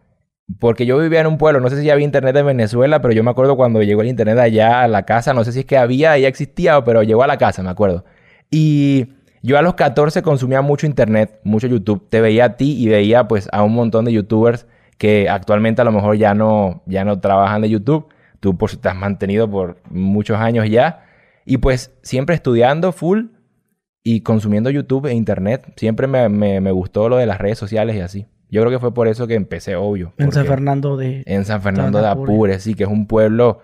Porque 0.60 0.86
yo 0.86 0.98
vivía 0.98 1.22
en 1.22 1.28
un 1.28 1.38
pueblo, 1.38 1.60
no 1.60 1.70
sé 1.70 1.82
si 1.82 1.90
había 1.90 2.06
internet 2.06 2.36
en 2.36 2.46
Venezuela, 2.46 3.02
pero 3.02 3.14
yo 3.14 3.24
me 3.24 3.32
acuerdo 3.32 3.56
cuando 3.56 3.84
llegó 3.84 4.02
el 4.02 4.08
internet 4.08 4.38
allá 4.40 4.82
a 4.82 4.88
la 4.88 5.04
casa, 5.04 5.34
no 5.34 5.44
sé 5.44 5.52
si 5.52 5.60
es 5.60 5.66
que 5.66 5.78
había, 5.78 6.18
ya 6.18 6.28
existía, 6.28 6.84
pero 6.84 7.04
llegó 7.04 7.24
a 7.24 7.28
la 7.28 7.38
casa, 7.38 7.62
me 7.62 7.70
acuerdo. 7.70 8.04
Y 8.50 9.14
yo 9.42 9.58
a 9.58 9.62
los 9.62 9.74
14 9.76 10.22
consumía 10.22 10.62
mucho 10.62 10.86
internet, 10.86 11.40
mucho 11.44 11.68
YouTube. 11.68 12.08
Te 12.10 12.22
veía 12.22 12.46
a 12.46 12.56
ti 12.58 12.76
y 12.82 12.88
veía 12.90 13.28
pues 13.28 13.48
a 13.52 13.64
un 13.64 13.74
montón 13.74 14.06
de 14.06 14.14
youtubers 14.14 14.68
que 14.98 15.30
actualmente 15.30 15.82
a 15.82 15.86
lo 15.86 15.92
mejor 15.92 16.18
ya 16.18 16.34
no, 16.34 16.84
ya 16.86 17.06
no 17.06 17.20
trabajan 17.20 17.62
de 17.62 17.70
YouTube. 17.70 18.08
Tú 18.40 18.58
pues 18.58 18.80
te 18.80 18.90
has 18.90 18.96
mantenido 18.96 19.50
por 19.50 19.78
muchos 19.90 20.38
años 20.38 20.70
ya. 20.70 21.06
Y 21.46 21.58
pues 21.58 21.94
siempre 22.04 22.36
estudiando 22.36 22.92
full 22.92 23.26
y 24.04 24.22
consumiendo 24.22 24.70
YouTube 24.70 25.08
e 25.08 25.14
internet. 25.14 25.74
Siempre 25.78 26.08
me, 26.08 26.28
me- 26.30 26.62
me 26.62 26.72
gustó 26.72 27.10
lo 27.10 27.18
de 27.18 27.26
las 27.26 27.38
redes 27.38 27.58
sociales 27.58 27.96
y 27.96 28.00
así. 28.02 28.28
Yo 28.52 28.62
creo 28.62 28.72
que 28.72 28.80
fue 28.80 28.94
por 28.94 29.08
eso 29.08 29.28
que 29.28 29.36
empecé, 29.36 29.76
obvio. 29.76 30.14
En 30.18 30.32
San 30.32 30.46
Fernando 30.48 30.98
de... 30.98 31.24
En 31.28 31.46
San 31.46 31.62
Fernando 31.62 32.00
de 32.02 32.08
Apure. 32.08 32.34
Apure, 32.34 32.60
sí, 32.60 32.74
que 32.74 32.84
es 32.84 32.90
un 32.90 33.06
pueblo... 33.08 33.60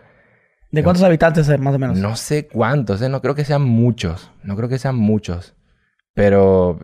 ¿De 0.72 0.83
cuántos 0.83 1.04
habitantes 1.04 1.48
eh, 1.50 1.57
más 1.57 1.74
o 1.74 1.80
menos? 1.80 1.98
No 1.98 2.16
sé 2.18 2.48
cuántos, 2.48 3.01
¿eh? 3.01 3.07
no 3.10 3.22
creo 3.22 3.33
que 3.33 3.45
sean 3.45 3.63
muchos. 3.63 4.30
No 4.44 4.56
creo 4.57 4.68
que 4.69 4.77
sean 4.77 4.95
muchos. 4.95 5.54
Pero, 6.15 6.79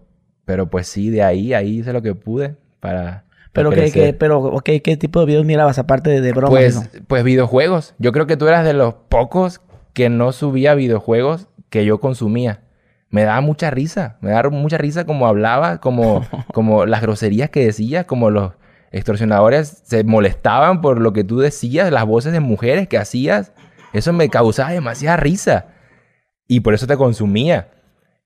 pero 0.45 0.69
pues 0.69 0.87
sí, 0.87 1.09
de 1.09 1.23
ahí, 1.23 1.55
ahí 1.55 1.79
hice 1.79 1.93
lo 1.93 2.03
que 2.03 2.13
pude 2.13 2.57
para. 2.79 3.25
Pero, 3.53 3.69
para 3.69 3.81
¿qué, 3.81 3.91
crecer. 3.91 4.11
qué, 4.11 4.13
pero 4.13 4.39
ok, 4.39 4.69
¿qué 4.83 4.97
tipo 4.97 5.19
de 5.21 5.25
videos 5.25 5.45
mirabas 5.45 5.79
aparte 5.79 6.09
de, 6.09 6.21
de 6.21 6.31
bromas? 6.33 6.51
Pues, 6.91 7.01
pues 7.07 7.23
videojuegos. 7.23 7.95
Yo 7.97 8.11
creo 8.11 8.27
que 8.27 8.37
tú 8.37 8.47
eras 8.47 8.63
de 8.63 8.73
los 8.73 8.93
pocos 8.93 9.61
que 9.93 10.09
no 10.09 10.31
subía 10.31 10.75
videojuegos 10.75 11.47
que 11.69 11.85
yo 11.85 11.99
consumía. 11.99 12.61
Me 13.09 13.23
daba 13.23 13.41
mucha 13.41 13.71
risa. 13.71 14.17
Me 14.21 14.31
daba 14.31 14.49
mucha 14.49 14.77
risa 14.77 15.05
como 15.05 15.27
hablaba, 15.27 15.79
como, 15.79 16.25
como 16.53 16.85
las 16.85 17.01
groserías 17.01 17.49
que 17.49 17.65
decías, 17.65 18.05
como 18.05 18.29
los 18.29 18.53
extorsionadores 18.91 19.83
se 19.85 20.03
molestaban 20.03 20.81
por 20.81 20.99
lo 20.99 21.13
que 21.13 21.23
tú 21.23 21.39
decías, 21.39 21.91
las 21.91 22.05
voces 22.05 22.33
de 22.33 22.41
mujeres 22.41 22.87
que 22.87 22.97
hacías. 22.97 23.53
Eso 23.93 24.11
me 24.13 24.29
causaba 24.29 24.71
demasiada 24.71 25.17
risa. 25.17 25.67
Y 26.47 26.59
por 26.61 26.73
eso 26.73 26.87
te 26.87 26.97
consumía. 26.97 27.69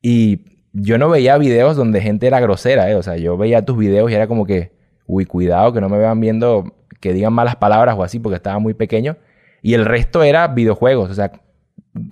Y 0.01 0.54
yo 0.77 0.97
no 0.97 1.09
veía 1.09 1.37
videos 1.37 1.77
donde 1.77 2.01
gente 2.01 2.27
era 2.27 2.41
grosera, 2.41 2.91
¿eh? 2.91 2.95
O 2.95 3.01
sea, 3.01 3.15
yo 3.15 3.37
veía 3.37 3.63
tus 3.63 3.77
videos 3.77 4.11
y 4.11 4.13
era 4.13 4.27
como 4.27 4.45
que, 4.45 4.73
uy, 5.07 5.25
cuidado, 5.25 5.71
que 5.71 5.79
no 5.79 5.87
me 5.87 5.97
vean 5.97 6.19
viendo 6.19 6.75
que 6.99 7.13
digan 7.13 7.31
malas 7.31 7.55
palabras 7.55 7.95
o 7.97 8.03
así, 8.03 8.19
porque 8.19 8.35
estaba 8.35 8.59
muy 8.59 8.73
pequeño. 8.73 9.15
Y 9.61 9.73
el 9.73 9.85
resto 9.85 10.21
era 10.21 10.47
videojuegos, 10.49 11.09
o 11.09 11.13
sea, 11.13 11.31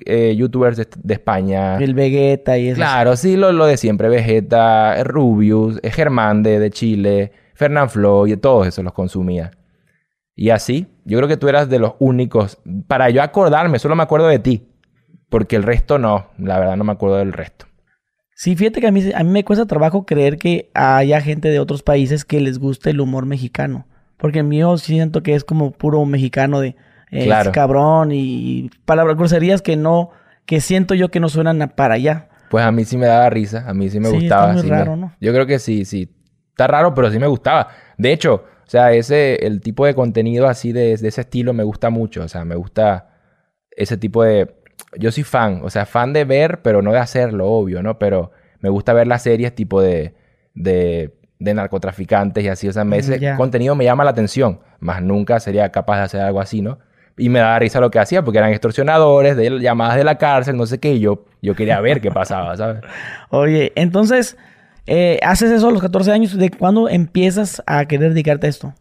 eh, 0.05 0.33
youtubers 0.37 0.77
de, 0.77 0.87
de 0.97 1.13
España. 1.13 1.77
El 1.77 1.93
Vegeta 1.93 2.57
y 2.57 2.69
eso. 2.69 2.77
Claro, 2.77 3.17
sí, 3.17 3.35
lo, 3.35 3.51
lo 3.51 3.65
de 3.65 3.75
siempre, 3.75 4.07
Vegeta, 4.07 5.03
Rubius, 5.03 5.79
eh, 5.83 5.91
Germán 5.91 6.41
de, 6.41 6.59
de 6.59 6.69
Chile, 6.71 7.33
Fernán 7.55 7.89
Flo, 7.89 8.27
y 8.27 8.37
todos 8.37 8.65
esos 8.65 8.83
los 8.83 8.93
consumía. 8.93 9.51
Y 10.35 10.51
así, 10.51 10.87
yo 11.03 11.17
creo 11.17 11.27
que 11.27 11.37
tú 11.37 11.49
eras 11.49 11.69
de 11.69 11.79
los 11.79 11.95
únicos. 11.99 12.59
Para 12.87 13.09
yo 13.09 13.21
acordarme, 13.21 13.77
solo 13.77 13.95
me 13.95 14.03
acuerdo 14.03 14.27
de 14.27 14.39
ti. 14.39 14.69
Porque 15.29 15.55
el 15.57 15.63
resto 15.63 15.99
no, 15.99 16.27
la 16.37 16.59
verdad 16.59 16.77
no 16.77 16.83
me 16.85 16.93
acuerdo 16.93 17.17
del 17.17 17.33
resto. 17.33 17.65
Sí, 18.43 18.57
fíjate 18.57 18.81
que 18.81 18.87
a 18.87 18.91
mí, 18.91 19.01
a 19.15 19.23
mí 19.23 19.29
me 19.29 19.45
cuesta 19.45 19.65
trabajo 19.65 20.05
creer 20.05 20.37
que 20.37 20.69
haya 20.73 21.21
gente 21.21 21.47
de 21.47 21.59
otros 21.59 21.81
países 21.81 22.25
que 22.25 22.41
les 22.41 22.59
guste 22.59 22.89
el 22.89 22.99
humor 22.99 23.25
mexicano. 23.25 23.85
Porque 24.17 24.39
el 24.39 24.43
mío 24.45 24.77
siento 24.77 25.23
que 25.23 25.33
es 25.33 25.45
como 25.45 25.71
puro 25.71 26.03
mexicano 26.03 26.59
de 26.59 26.75
eh, 27.09 27.23
Claro. 27.23 27.51
es 27.51 27.53
cabrón 27.55 28.11
y 28.11 28.69
palabras 28.83 29.15
groserías 29.15 29.61
que 29.61 29.77
no, 29.77 30.09
que 30.45 30.59
siento 30.59 30.93
yo 30.93 31.07
que 31.09 31.21
no 31.21 31.29
suenan 31.29 31.71
para 31.73 31.93
allá. 31.93 32.27
Pues 32.49 32.65
a 32.65 32.71
mí 32.73 32.83
sí 32.83 32.97
me 32.97 33.05
daba 33.05 33.29
risa, 33.29 33.63
a 33.65 33.73
mí 33.73 33.89
sí 33.89 34.01
me 34.01 34.09
Sí, 34.09 34.15
gustaba. 34.15 34.47
está 34.47 34.53
muy 34.55 34.61
sí 34.63 34.69
me- 34.69 34.77
raro, 34.77 34.97
¿no? 34.97 35.13
Yo 35.21 35.31
creo 35.31 35.45
que 35.45 35.57
sí, 35.59 35.85
sí. 35.85 36.13
Está 36.49 36.67
raro, 36.67 36.93
pero 36.93 37.09
sí 37.11 37.19
me 37.19 37.27
gustaba. 37.27 37.69
De 37.97 38.11
hecho, 38.11 38.43
o 38.65 38.69
sea, 38.69 38.91
ese, 38.91 39.35
el 39.45 39.61
tipo 39.61 39.85
de 39.85 39.95
contenido 39.95 40.49
así 40.49 40.73
de, 40.73 40.97
de 40.97 41.07
ese 41.07 41.21
estilo 41.21 41.53
me 41.53 41.63
gusta 41.63 41.89
mucho. 41.89 42.23
O 42.23 42.27
sea, 42.27 42.43
me 42.43 42.55
gusta 42.55 43.07
ese 43.71 43.95
tipo 43.95 44.21
de, 44.21 44.53
yo 44.97 45.11
soy 45.11 45.23
fan, 45.23 45.61
o 45.63 45.69
sea, 45.69 45.85
fan 45.85 46.13
de 46.13 46.25
ver, 46.25 46.61
pero 46.61 46.81
no 46.81 46.91
de 46.91 46.99
hacerlo, 46.99 47.47
obvio, 47.47 47.81
¿no? 47.83 47.99
Pero 47.99 48.31
me 48.59 48.69
gusta 48.69 48.93
ver 48.93 49.07
las 49.07 49.23
series 49.23 49.53
tipo 49.55 49.81
de, 49.81 50.13
de, 50.53 51.13
de 51.39 51.53
narcotraficantes 51.53 52.43
y 52.43 52.47
así, 52.47 52.67
o 52.67 52.73
sea, 52.73 52.83
me- 52.83 52.97
ese 52.97 53.19
Ya. 53.19 53.35
contenido 53.35 53.75
me 53.75 53.83
llama 53.85 54.03
la 54.03 54.11
atención, 54.11 54.59
más 54.79 55.01
nunca 55.01 55.39
sería 55.39 55.71
capaz 55.71 55.97
de 55.97 56.03
hacer 56.03 56.21
algo 56.21 56.39
así, 56.41 56.61
¿no? 56.61 56.79
Y 57.17 57.29
me 57.29 57.39
daba 57.39 57.59
risa 57.59 57.79
lo 57.79 57.91
que 57.91 57.99
hacía, 57.99 58.23
porque 58.23 58.39
eran 58.39 58.49
extorsionadores, 58.51 59.37
de 59.37 59.59
llamadas 59.59 59.97
de 59.97 60.03
la 60.03 60.17
cárcel, 60.17 60.57
no 60.57 60.65
sé 60.65 60.79
qué, 60.79 60.93
y 60.93 60.99
yo, 60.99 61.25
yo 61.41 61.55
quería 61.55 61.79
ver 61.79 62.01
qué 62.01 62.09
pasaba, 62.11 62.57
¿sabes? 62.57 62.81
Oye, 63.29 63.71
entonces, 63.75 64.35
eh, 64.87 65.19
haces 65.21 65.51
eso 65.51 65.67
a 65.67 65.71
los 65.71 65.81
14 65.81 66.11
años. 66.11 66.35
¿De 66.37 66.49
cuándo 66.49 66.89
empiezas 66.89 67.61
a 67.67 67.85
querer 67.85 68.11
dedicarte 68.13 68.47
a 68.47 68.49
esto? 68.49 68.73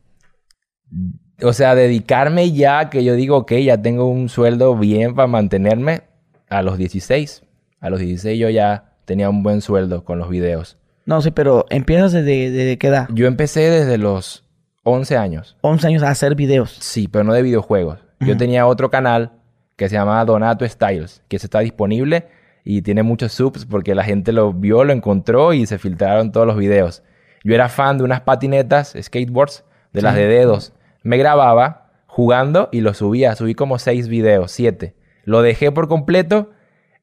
O 1.42 1.52
sea, 1.52 1.74
dedicarme 1.74 2.52
ya, 2.52 2.88
que 2.90 3.04
yo 3.04 3.14
digo, 3.14 3.36
ok, 3.38 3.52
ya 3.54 3.80
tengo 3.80 4.06
un 4.06 4.28
sueldo 4.28 4.76
bien 4.76 5.14
para 5.14 5.28
mantenerme, 5.28 6.02
a 6.48 6.62
los 6.62 6.78
16. 6.78 7.42
A 7.80 7.90
los 7.90 8.00
16 8.00 8.38
yo 8.38 8.48
ya 8.50 8.92
tenía 9.04 9.28
un 9.30 9.42
buen 9.42 9.60
sueldo 9.60 10.04
con 10.04 10.18
los 10.18 10.28
videos. 10.28 10.76
No 11.04 11.20
sé, 11.20 11.32
pero 11.32 11.66
empiezas 11.70 12.12
desde, 12.12 12.50
desde 12.50 12.78
qué 12.78 12.86
edad? 12.88 13.08
Yo 13.12 13.26
empecé 13.26 13.60
desde 13.70 13.98
los 13.98 14.44
11 14.84 15.16
años. 15.16 15.56
11 15.62 15.86
años 15.88 16.02
a 16.02 16.10
hacer 16.10 16.34
videos. 16.34 16.76
Sí, 16.80 17.08
pero 17.08 17.24
no 17.24 17.32
de 17.32 17.42
videojuegos. 17.42 17.98
Yo 18.20 18.36
tenía 18.36 18.66
otro 18.68 18.88
canal 18.88 19.32
que 19.74 19.88
se 19.88 19.96
llamaba 19.96 20.24
Donato 20.24 20.68
Styles, 20.68 21.22
que 21.26 21.36
está 21.36 21.58
disponible 21.58 22.28
y 22.64 22.82
tiene 22.82 23.02
muchos 23.02 23.32
subs 23.32 23.66
porque 23.66 23.96
la 23.96 24.04
gente 24.04 24.30
lo 24.30 24.52
vio, 24.52 24.84
lo 24.84 24.92
encontró 24.92 25.52
y 25.54 25.66
se 25.66 25.78
filtraron 25.78 26.30
todos 26.30 26.46
los 26.46 26.56
videos. 26.56 27.02
Yo 27.42 27.52
era 27.54 27.68
fan 27.68 27.98
de 27.98 28.04
unas 28.04 28.20
patinetas, 28.20 28.94
skateboards, 29.00 29.64
de 29.92 30.02
las 30.02 30.14
Sí. 30.14 30.20
de 30.20 30.26
dedos. 30.28 30.72
Me 31.02 31.16
grababa 31.16 31.90
jugando 32.06 32.68
y 32.72 32.80
lo 32.80 32.94
subía. 32.94 33.34
Subí 33.36 33.54
como 33.54 33.78
seis 33.78 34.08
videos, 34.08 34.52
siete. 34.52 34.94
Lo 35.24 35.42
dejé 35.42 35.70
por 35.72 35.88
completo, 35.88 36.50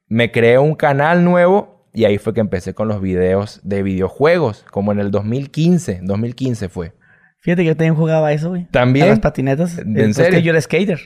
me 0.08 0.32
creé 0.32 0.58
un 0.58 0.76
canal 0.76 1.24
nuevo 1.24 1.86
y 1.94 2.06
ahí 2.06 2.18
fue 2.18 2.34
que 2.34 2.40
empecé 2.42 2.74
con 2.74 2.88
los 2.88 3.02
videos 3.02 3.60
de 3.64 3.82
videojuegos, 3.84 4.66
como 4.72 4.92
en 4.92 5.00
el 5.00 5.12
2015. 5.12 6.02
2015 6.04 6.70
fue. 6.70 6.94
Fíjate 7.40 7.62
que 7.64 7.68
yo 7.68 7.76
también 7.78 7.96
jugaba 7.96 8.34
eso, 8.34 8.50
güey. 8.50 8.68
¿También? 8.72 9.06
A 9.06 9.10
las 9.10 9.20
patinetas. 9.20 9.78
¿En 9.80 10.14
serio? 10.14 10.32
que 10.40 10.42
yo 10.44 10.52
era 10.52 10.62
skater. 10.62 11.00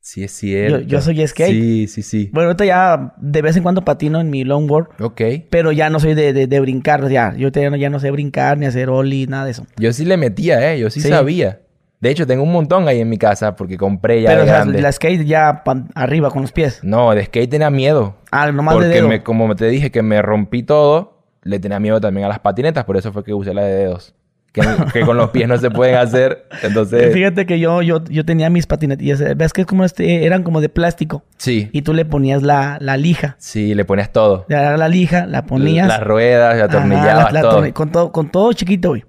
Sí, 0.00 0.22
es 0.22 0.32
cierto. 0.32 0.80
yo 0.80 1.00
soy 1.00 1.26
skate. 1.26 1.50
Sí, 1.50 1.86
sí, 1.88 2.02
sí. 2.02 2.30
Bueno, 2.32 2.48
ahorita 2.48 2.64
ya 2.66 3.14
de 3.18 3.40
vez 3.42 3.56
en 3.56 3.62
cuando 3.62 3.84
patino 3.86 4.20
en 4.20 4.28
mi 4.30 4.44
longboard. 4.44 4.88
Ok. 5.00 5.20
Pero 5.50 5.72
ya 5.72 5.88
no 5.88 5.98
soy 5.98 6.14
de, 6.14 6.32
de, 6.34 6.46
de 6.46 6.60
brincar, 6.60 7.08
ya. 7.08 7.34
Yo 7.36 7.48
ya 7.48 7.70
no, 7.70 7.76
ya 7.76 7.88
no 7.90 7.98
sé 8.00 8.10
brincar, 8.10 8.58
ni 8.58 8.66
hacer 8.66 8.90
ollie, 8.90 9.26
nada 9.26 9.46
de 9.46 9.52
eso. 9.52 9.66
Yo 9.78 9.92
sí 9.94 10.04
le 10.04 10.16
metía, 10.18 10.72
¿eh? 10.72 10.78
Yo 10.78 10.90
sí, 10.90 11.00
Sí. 11.00 11.08
sabía. 11.08 11.62
De 12.04 12.10
hecho, 12.10 12.26
tengo 12.26 12.42
un 12.42 12.52
montón 12.52 12.86
ahí 12.86 13.00
en 13.00 13.08
mi 13.08 13.16
casa 13.16 13.56
porque 13.56 13.78
compré 13.78 14.20
ya 14.20 14.28
Pero 14.28 14.42
de 14.42 14.46
grande. 14.46 14.82
la 14.82 14.92
skate 14.92 15.24
ya 15.24 15.62
arriba 15.94 16.30
con 16.30 16.42
los 16.42 16.52
pies. 16.52 16.80
No, 16.82 17.14
de 17.14 17.24
skate 17.24 17.48
tenía 17.50 17.70
miedo. 17.70 18.16
Ah, 18.30 18.52
nomás 18.52 18.74
de 18.74 18.78
porque 18.80 18.94
dedo. 18.96 19.08
me, 19.08 19.22
como 19.22 19.56
te 19.56 19.68
dije 19.68 19.90
que 19.90 20.02
me 20.02 20.20
rompí 20.20 20.62
todo, 20.62 21.22
le 21.44 21.58
tenía 21.60 21.80
miedo 21.80 22.02
también 22.02 22.26
a 22.26 22.28
las 22.28 22.40
patinetas, 22.40 22.84
por 22.84 22.98
eso 22.98 23.10
fue 23.10 23.24
que 23.24 23.32
usé 23.32 23.54
la 23.54 23.62
de 23.62 23.74
dedos. 23.74 24.14
Que, 24.52 24.60
que 24.92 25.00
con 25.00 25.16
los 25.16 25.30
pies 25.30 25.48
no 25.48 25.56
se 25.56 25.70
pueden 25.70 25.96
hacer. 25.96 26.44
Entonces, 26.62 27.12
Fíjate 27.14 27.46
que 27.46 27.58
yo, 27.58 27.80
yo, 27.80 28.04
yo 28.04 28.24
tenía 28.26 28.50
mis 28.50 28.66
patinetillas. 28.66 29.20
eh, 29.22 29.32
¿Ves 29.34 29.52
que 29.54 29.62
es 29.62 29.66
como 29.66 29.84
este, 29.84 30.26
eran 30.26 30.42
como 30.42 30.60
de 30.60 30.68
plástico? 30.68 31.24
sí, 31.38 31.70
Y 31.72 31.82
tú 31.82 31.94
le 31.94 32.04
ponías 32.04 32.42
la, 32.42 32.76
la 32.80 32.96
lija. 32.98 33.34
sí, 33.38 33.74
le 33.74 33.84
ponías 33.86 34.12
todo. 34.12 34.44
Le 34.48 34.76
la 34.76 34.88
lija, 34.88 35.24
la 35.26 35.46
ponías. 35.46 35.88
Las 35.88 36.02
ruedas, 36.04 36.54
Ajá, 36.54 36.64
atornillabas 36.66 37.32
la- 37.32 37.42
la 37.42 37.48
todo. 37.48 37.72
con 37.74 37.90
todo. 37.90 38.12
Con 38.12 38.28
todo 38.30 38.52
chiquito, 38.52 38.90
güey. 38.90 39.04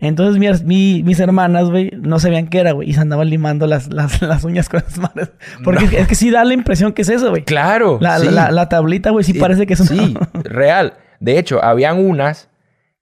Entonces 0.00 0.38
mi- 0.38 0.64
mi- 0.66 1.02
mis 1.02 1.20
hermanas, 1.20 1.68
güey, 1.70 1.90
no 2.00 2.18
sabían 2.18 2.48
qué 2.48 2.60
era, 2.60 2.72
güey. 2.72 2.88
Y 2.90 2.94
se 2.94 3.00
andaban 3.00 3.28
limando 3.28 3.66
las, 3.66 3.92
las, 3.92 4.22
las 4.22 4.44
uñas 4.44 4.68
con 4.68 4.82
las 4.82 4.98
manos. 4.98 5.30
Porque 5.62 5.84
es, 5.84 5.90
que, 5.90 6.00
es 6.00 6.08
que 6.08 6.14
sí 6.14 6.30
da 6.30 6.44
la 6.44 6.54
impresión 6.54 6.92
que 6.92 7.02
es 7.02 7.08
eso, 7.10 7.30
güey. 7.30 7.44
Claro. 7.44 7.98
La, 8.00 8.18
sí. 8.18 8.28
la, 8.30 8.50
la 8.50 8.68
tablita, 8.68 9.10
güey, 9.10 9.24
sí 9.24 9.34
parece 9.34 9.66
que 9.66 9.74
es 9.74 9.80
una... 9.80 9.90
Sí, 10.06 10.16
real. 10.44 10.94
De 11.20 11.38
hecho, 11.38 11.62
habían 11.62 11.98
unas 12.04 12.48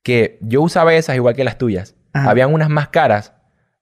que 0.02 0.38
yo 0.43 0.62
usaba 0.62 0.95
esas 0.95 1.14
igual 1.17 1.35
que 1.35 1.45
las 1.45 1.57
tuyas. 1.59 1.95
Ajá. 2.12 2.31
Habían 2.31 2.52
unas 2.52 2.69
más 2.69 2.88
caras, 2.88 3.33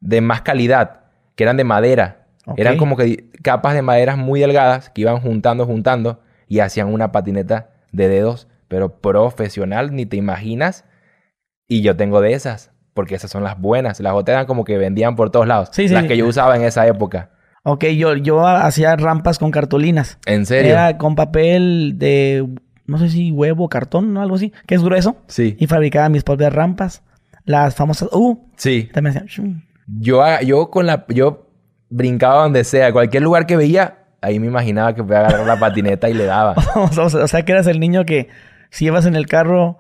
de 0.01 0.21
más 0.21 0.43
calidad, 0.43 1.01
que 1.37 1.45
eran 1.45 1.57
de 1.57 1.65
madera. 1.65 2.27
Eran 2.57 2.77
como 2.77 2.97
que 2.97 3.31
capas 3.43 3.75
de 3.75 3.83
maderas 3.83 4.17
muy 4.19 4.39
delgadas 4.41 4.91
que 4.91 5.01
iban 5.01 5.21
juntando, 5.21 5.67
juntando 5.67 6.21
y 6.49 6.61
hacían 6.61 6.87
una 6.93 7.11
patineta 7.11 7.71
de 7.91 8.09
dedos, 8.09 8.47
pero 8.69 9.01
profesional, 9.01 9.95
ni 9.95 10.07
te 10.07 10.17
imaginas. 10.17 10.85
Y 11.67 11.83
yo 11.83 11.97
tengo 11.97 12.21
de 12.21 12.35
esas, 12.35 12.71
porque 12.97 13.15
esas 13.15 13.31
son 13.31 13.45
las 13.45 13.61
buenas. 13.61 14.01
Las 14.01 14.15
otras 14.15 14.35
eran 14.35 14.47
como 14.47 14.65
que 14.65 14.77
vendían 14.79 15.15
por 15.15 15.31
todos 15.31 15.47
lados. 15.47 15.69
Sí, 15.71 15.87
sí, 15.87 15.95
las 15.95 16.03
sí. 16.03 16.09
que 16.09 16.17
yo 16.17 16.27
usaba 16.27 16.57
en 16.57 16.63
esa 16.63 16.85
época. 16.89 17.31
Ok, 17.63 17.85
yo, 17.97 18.17
yo 18.17 18.45
hacía 18.47 18.97
rampas 18.97 19.39
con 19.39 19.51
cartulinas. 19.51 20.19
¿En 20.27 20.47
serio? 20.47 20.73
Era 20.73 20.99
con 20.99 21.15
papel 21.15 21.95
de, 21.97 22.49
no 22.87 22.99
sé 22.99 23.11
si 23.11 23.31
huevo, 23.31 23.69
cartón, 23.69 24.15
¿no? 24.15 24.23
Algo 24.23 24.37
así, 24.37 24.53
que 24.67 24.75
es 24.77 24.83
grueso. 24.83 25.17
Sí. 25.27 25.57
Y 25.61 25.67
fabricaba 25.67 26.09
mis 26.09 26.25
propias 26.25 26.53
rampas. 26.53 27.03
Las 27.45 27.75
famosas... 27.77 28.09
Uh, 28.13 28.39
Sí. 28.57 28.89
también 28.93 29.17
hacía... 29.19 29.45
Yo, 29.87 30.23
haga- 30.23 30.43
yo 30.43 30.71
con 30.71 30.87
la, 30.87 31.05
yo 31.09 31.49
brincaba 31.91 32.43
donde 32.43 32.65
sea, 32.65 32.93
cualquier 32.93 33.23
lugar 33.23 33.47
que 33.47 33.57
veía, 33.57 33.99
ahí 34.21 34.41
me 34.41 34.47
imaginaba 34.47 34.95
que 34.95 35.03
podía 35.05 35.21
agarrar 35.21 35.47
la 35.47 35.59
patineta 35.59 36.09
y 36.09 36.15
le 36.15 36.25
daba. 36.25 36.55
o, 36.75 37.29
sea, 37.29 37.45
que 37.45 37.53
eras 37.53 37.67
el 37.67 37.79
niño 37.79 38.05
que 38.05 38.29
si 38.71 38.87
ibas 38.87 39.07
en 39.07 39.15
el 39.17 39.27
carro... 39.27 39.79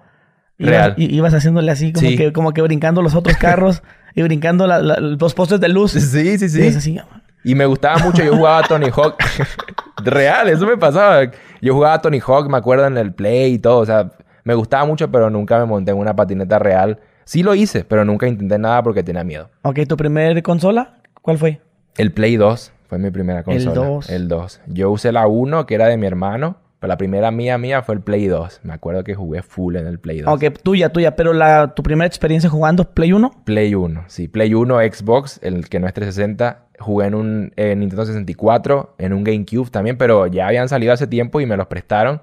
Ibas, 0.59 0.71
Real. 0.71 0.95
i- 0.97 1.15
ibas 1.15 1.35
haciéndole 1.35 1.71
así, 1.71 1.93
como, 1.93 2.09
Sí. 2.09 2.17
que, 2.17 2.33
como 2.33 2.53
que 2.53 2.63
brincando 2.63 3.03
los 3.03 3.15
otros 3.15 3.37
carros 3.37 3.83
y 4.15 4.23
brincando 4.23 4.67
la- 4.67 4.79
la- 4.79 5.01
los 5.01 5.35
postes 5.35 5.61
de 5.61 5.69
luz. 5.69 5.93
Sí, 5.93 6.01
sí, 6.39 6.45
Y 6.45 6.49
sí. 6.49 6.63
es 6.67 6.77
así. 6.77 6.99
Y 7.45 7.55
me 7.55 7.67
gustaba 7.67 7.99
mucho, 7.99 8.25
yo 8.25 8.35
jugaba 8.37 8.59
a 8.59 8.63
Tony 8.63 8.87
Hawk. 8.95 9.17
Real, 10.05 10.49
eso 10.49 10.67
me 10.67 10.77
pasaba. 10.77 11.31
Yo 11.61 11.75
jugaba 11.75 11.95
a 11.95 12.01
Tony 12.03 12.21
Hawk, 12.27 12.49
me 12.49 12.57
acuerdo, 12.57 12.87
en 12.87 12.97
el 12.99 13.13
Play 13.13 13.55
y 13.55 13.59
todo. 13.59 13.79
O 13.79 13.87
sea, 13.87 14.11
me 14.45 14.55
gustaba 14.55 14.85
mucho, 14.85 15.11
pero 15.11 15.31
nunca 15.31 15.59
me 15.59 15.65
monté 15.67 15.91
en 15.93 15.99
una 15.99 16.15
patineta 16.17 16.59
real. 16.59 16.99
Sí 17.25 17.43
lo 17.43 17.55
hice, 17.55 17.85
pero 17.85 18.05
nunca 18.05 18.27
intenté 18.29 18.59
nada 18.59 18.83
porque 18.83 19.03
tenía 19.03 19.25
miedo. 19.25 19.51
Ok, 19.63 19.81
¿tu 19.89 19.97
primer 19.97 20.43
consola? 20.43 20.95
¿Cuál 21.23 21.39
fue? 21.39 21.61
El 21.97 22.13
Play 22.13 22.37
2 22.37 22.73
fue 22.89 22.99
mi 22.99 23.11
primera 23.11 23.43
consola. 23.43 23.75
2. 23.75 24.11
El 24.11 24.29
2. 24.29 24.61
Yo 24.67 24.91
usé 24.91 25.11
la 25.13 25.27
1, 25.27 25.67
que 25.67 25.75
era 25.75 25.87
de 25.89 25.97
mi 25.97 26.07
hermano. 26.07 26.57
Pero 26.79 26.89
la 26.89 26.99
primera 26.99 27.31
mía, 27.31 27.57
mía 27.57 27.83
fue 27.83 27.95
el 27.95 28.03
Play 28.03 28.27
2. 28.27 28.61
Me 28.65 28.75
acuerdo 28.75 29.03
que 29.03 29.15
jugué 29.15 29.43
full 29.43 29.77
en 29.77 29.87
el 29.87 29.99
Play 29.99 30.21
2. 30.21 30.33
Ok, 30.33 30.59
tuya, 30.63 30.91
tuya. 30.93 31.17
Pero 31.17 31.33
la, 31.33 31.75
tu 31.75 31.83
primera 31.83 32.07
experiencia 32.07 32.51
jugando 32.51 32.85
Play 32.93 33.13
1. 33.13 33.45
Play 33.45 33.75
1, 33.75 34.05
sí. 34.09 34.29
Play 34.29 34.53
1, 34.53 34.79
Xbox, 34.81 35.41
el 35.43 35.69
que 35.69 35.81
no 35.81 35.87
es 35.87 35.95
360. 35.95 36.67
Jugué 36.79 37.07
en 37.07 37.15
un 37.15 37.53
eh, 37.57 37.75
Nintendo 37.75 38.05
64, 38.05 38.97
en 38.99 39.15
un 39.15 39.25
GameCube 39.25 39.71
también, 39.71 39.97
pero 39.97 40.27
ya 40.27 40.49
habían 40.49 40.69
salido 40.69 40.93
hace 40.93 41.07
tiempo 41.07 41.41
y 41.41 41.47
me 41.47 41.57
los 41.57 41.67
prestaron. 41.69 42.21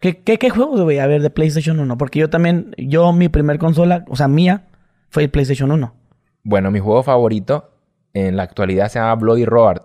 ¿Qué, 0.00 0.18
qué, 0.22 0.38
qué 0.38 0.50
juegos 0.50 0.82
voy 0.82 0.98
a 0.98 1.06
ver 1.06 1.22
de 1.22 1.30
PlayStation 1.30 1.78
1? 1.78 1.96
Porque 1.96 2.18
yo 2.18 2.28
también, 2.28 2.74
yo 2.76 3.12
mi 3.12 3.28
primer 3.28 3.58
consola, 3.58 4.04
o 4.08 4.16
sea, 4.16 4.26
mía, 4.26 4.66
fue 5.08 5.22
el 5.22 5.30
PlayStation 5.30 5.70
1. 5.70 5.94
Bueno, 6.42 6.70
mi 6.70 6.80
juego 6.80 7.02
favorito 7.02 7.70
en 8.12 8.36
la 8.36 8.42
actualidad 8.42 8.88
se 8.88 8.98
llama 8.98 9.14
Bloody 9.14 9.44
Roar. 9.44 9.82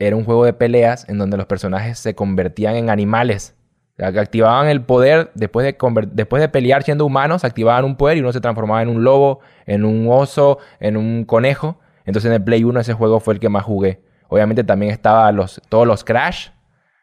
Era 0.00 0.16
un 0.16 0.24
juego 0.24 0.46
de 0.46 0.54
peleas 0.54 1.06
en 1.08 1.18
donde 1.18 1.36
los 1.36 1.46
personajes 1.46 1.98
se 1.98 2.14
convertían 2.14 2.74
en 2.74 2.88
animales. 2.88 3.54
O 3.92 3.96
sea, 3.98 4.12
que 4.12 4.18
activaban 4.18 4.66
el 4.68 4.82
poder 4.82 5.30
después 5.34 5.64
de, 5.64 5.76
después 6.10 6.40
de 6.40 6.48
pelear 6.48 6.82
siendo 6.82 7.04
humanos, 7.04 7.44
activaban 7.44 7.84
un 7.84 7.96
poder 7.96 8.16
y 8.16 8.20
uno 8.20 8.32
se 8.32 8.40
transformaba 8.40 8.80
en 8.80 8.88
un 8.88 9.04
lobo, 9.04 9.40
en 9.66 9.84
un 9.84 10.08
oso, 10.10 10.58
en 10.80 10.96
un 10.96 11.26
conejo. 11.26 11.78
Entonces 12.06 12.30
en 12.30 12.34
el 12.34 12.42
Play 12.42 12.64
1 12.64 12.80
ese 12.80 12.94
juego 12.94 13.20
fue 13.20 13.34
el 13.34 13.40
que 13.40 13.50
más 13.50 13.62
jugué. 13.62 14.02
Obviamente 14.28 14.64
también 14.64 14.90
estaban 14.90 15.36
los, 15.36 15.60
todos 15.68 15.86
los 15.86 16.02
Crash, 16.02 16.48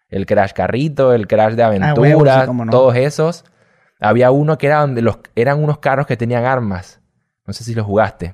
el 0.10 0.26
Crash 0.26 0.54
Carrito, 0.54 1.14
el 1.14 1.28
Crash 1.28 1.54
de 1.54 1.64
huevo, 1.64 1.94
aventura, 1.94 2.42
sí, 2.42 2.48
cómo 2.48 2.66
no. 2.66 2.72
todos 2.72 2.96
esos. 2.96 3.46
Había 4.00 4.32
uno 4.32 4.58
que 4.58 4.66
era 4.66 4.80
donde 4.80 5.04
los, 5.04 5.20
eran 5.36 5.64
unos 5.64 5.78
carros 5.78 6.08
que 6.08 6.18
tenían 6.18 6.46
armas. 6.46 7.00
No 7.46 7.54
sé 7.54 7.64
si 7.64 7.76
los 7.76 7.86
jugaste. 7.86 8.34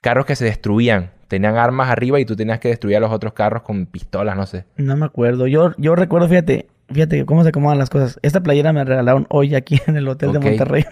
Carros 0.00 0.24
que 0.24 0.34
se 0.34 0.46
destruían. 0.46 1.12
Tenían 1.28 1.56
armas 1.56 1.90
arriba 1.90 2.20
y 2.20 2.24
tú 2.24 2.36
tenías 2.36 2.60
que 2.60 2.68
destruir 2.68 2.96
a 2.96 3.00
los 3.00 3.10
otros 3.10 3.32
carros 3.32 3.62
con 3.62 3.86
pistolas, 3.86 4.36
no 4.36 4.46
sé. 4.46 4.64
No 4.76 4.96
me 4.96 5.06
acuerdo. 5.06 5.46
Yo, 5.46 5.72
yo 5.76 5.96
recuerdo, 5.96 6.28
fíjate, 6.28 6.68
fíjate 6.88 7.24
cómo 7.26 7.42
se 7.42 7.48
acomodan 7.48 7.78
las 7.78 7.90
cosas. 7.90 8.18
Esta 8.22 8.42
playera 8.42 8.72
me 8.72 8.84
regalaron 8.84 9.26
hoy 9.30 9.54
aquí 9.54 9.80
en 9.86 9.96
el 9.96 10.06
hotel 10.08 10.32
de 10.32 10.38
Monterrey. 10.38 10.84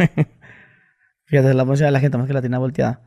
fíjate, 1.27 1.55
la 1.55 1.65
música 1.65 1.87
de 1.87 1.93
la 1.93 2.01
gente 2.01 2.19
más 2.19 2.27
que 2.27 2.33
la 2.33 2.43
tenía 2.43 2.59
volteada. 2.59 3.01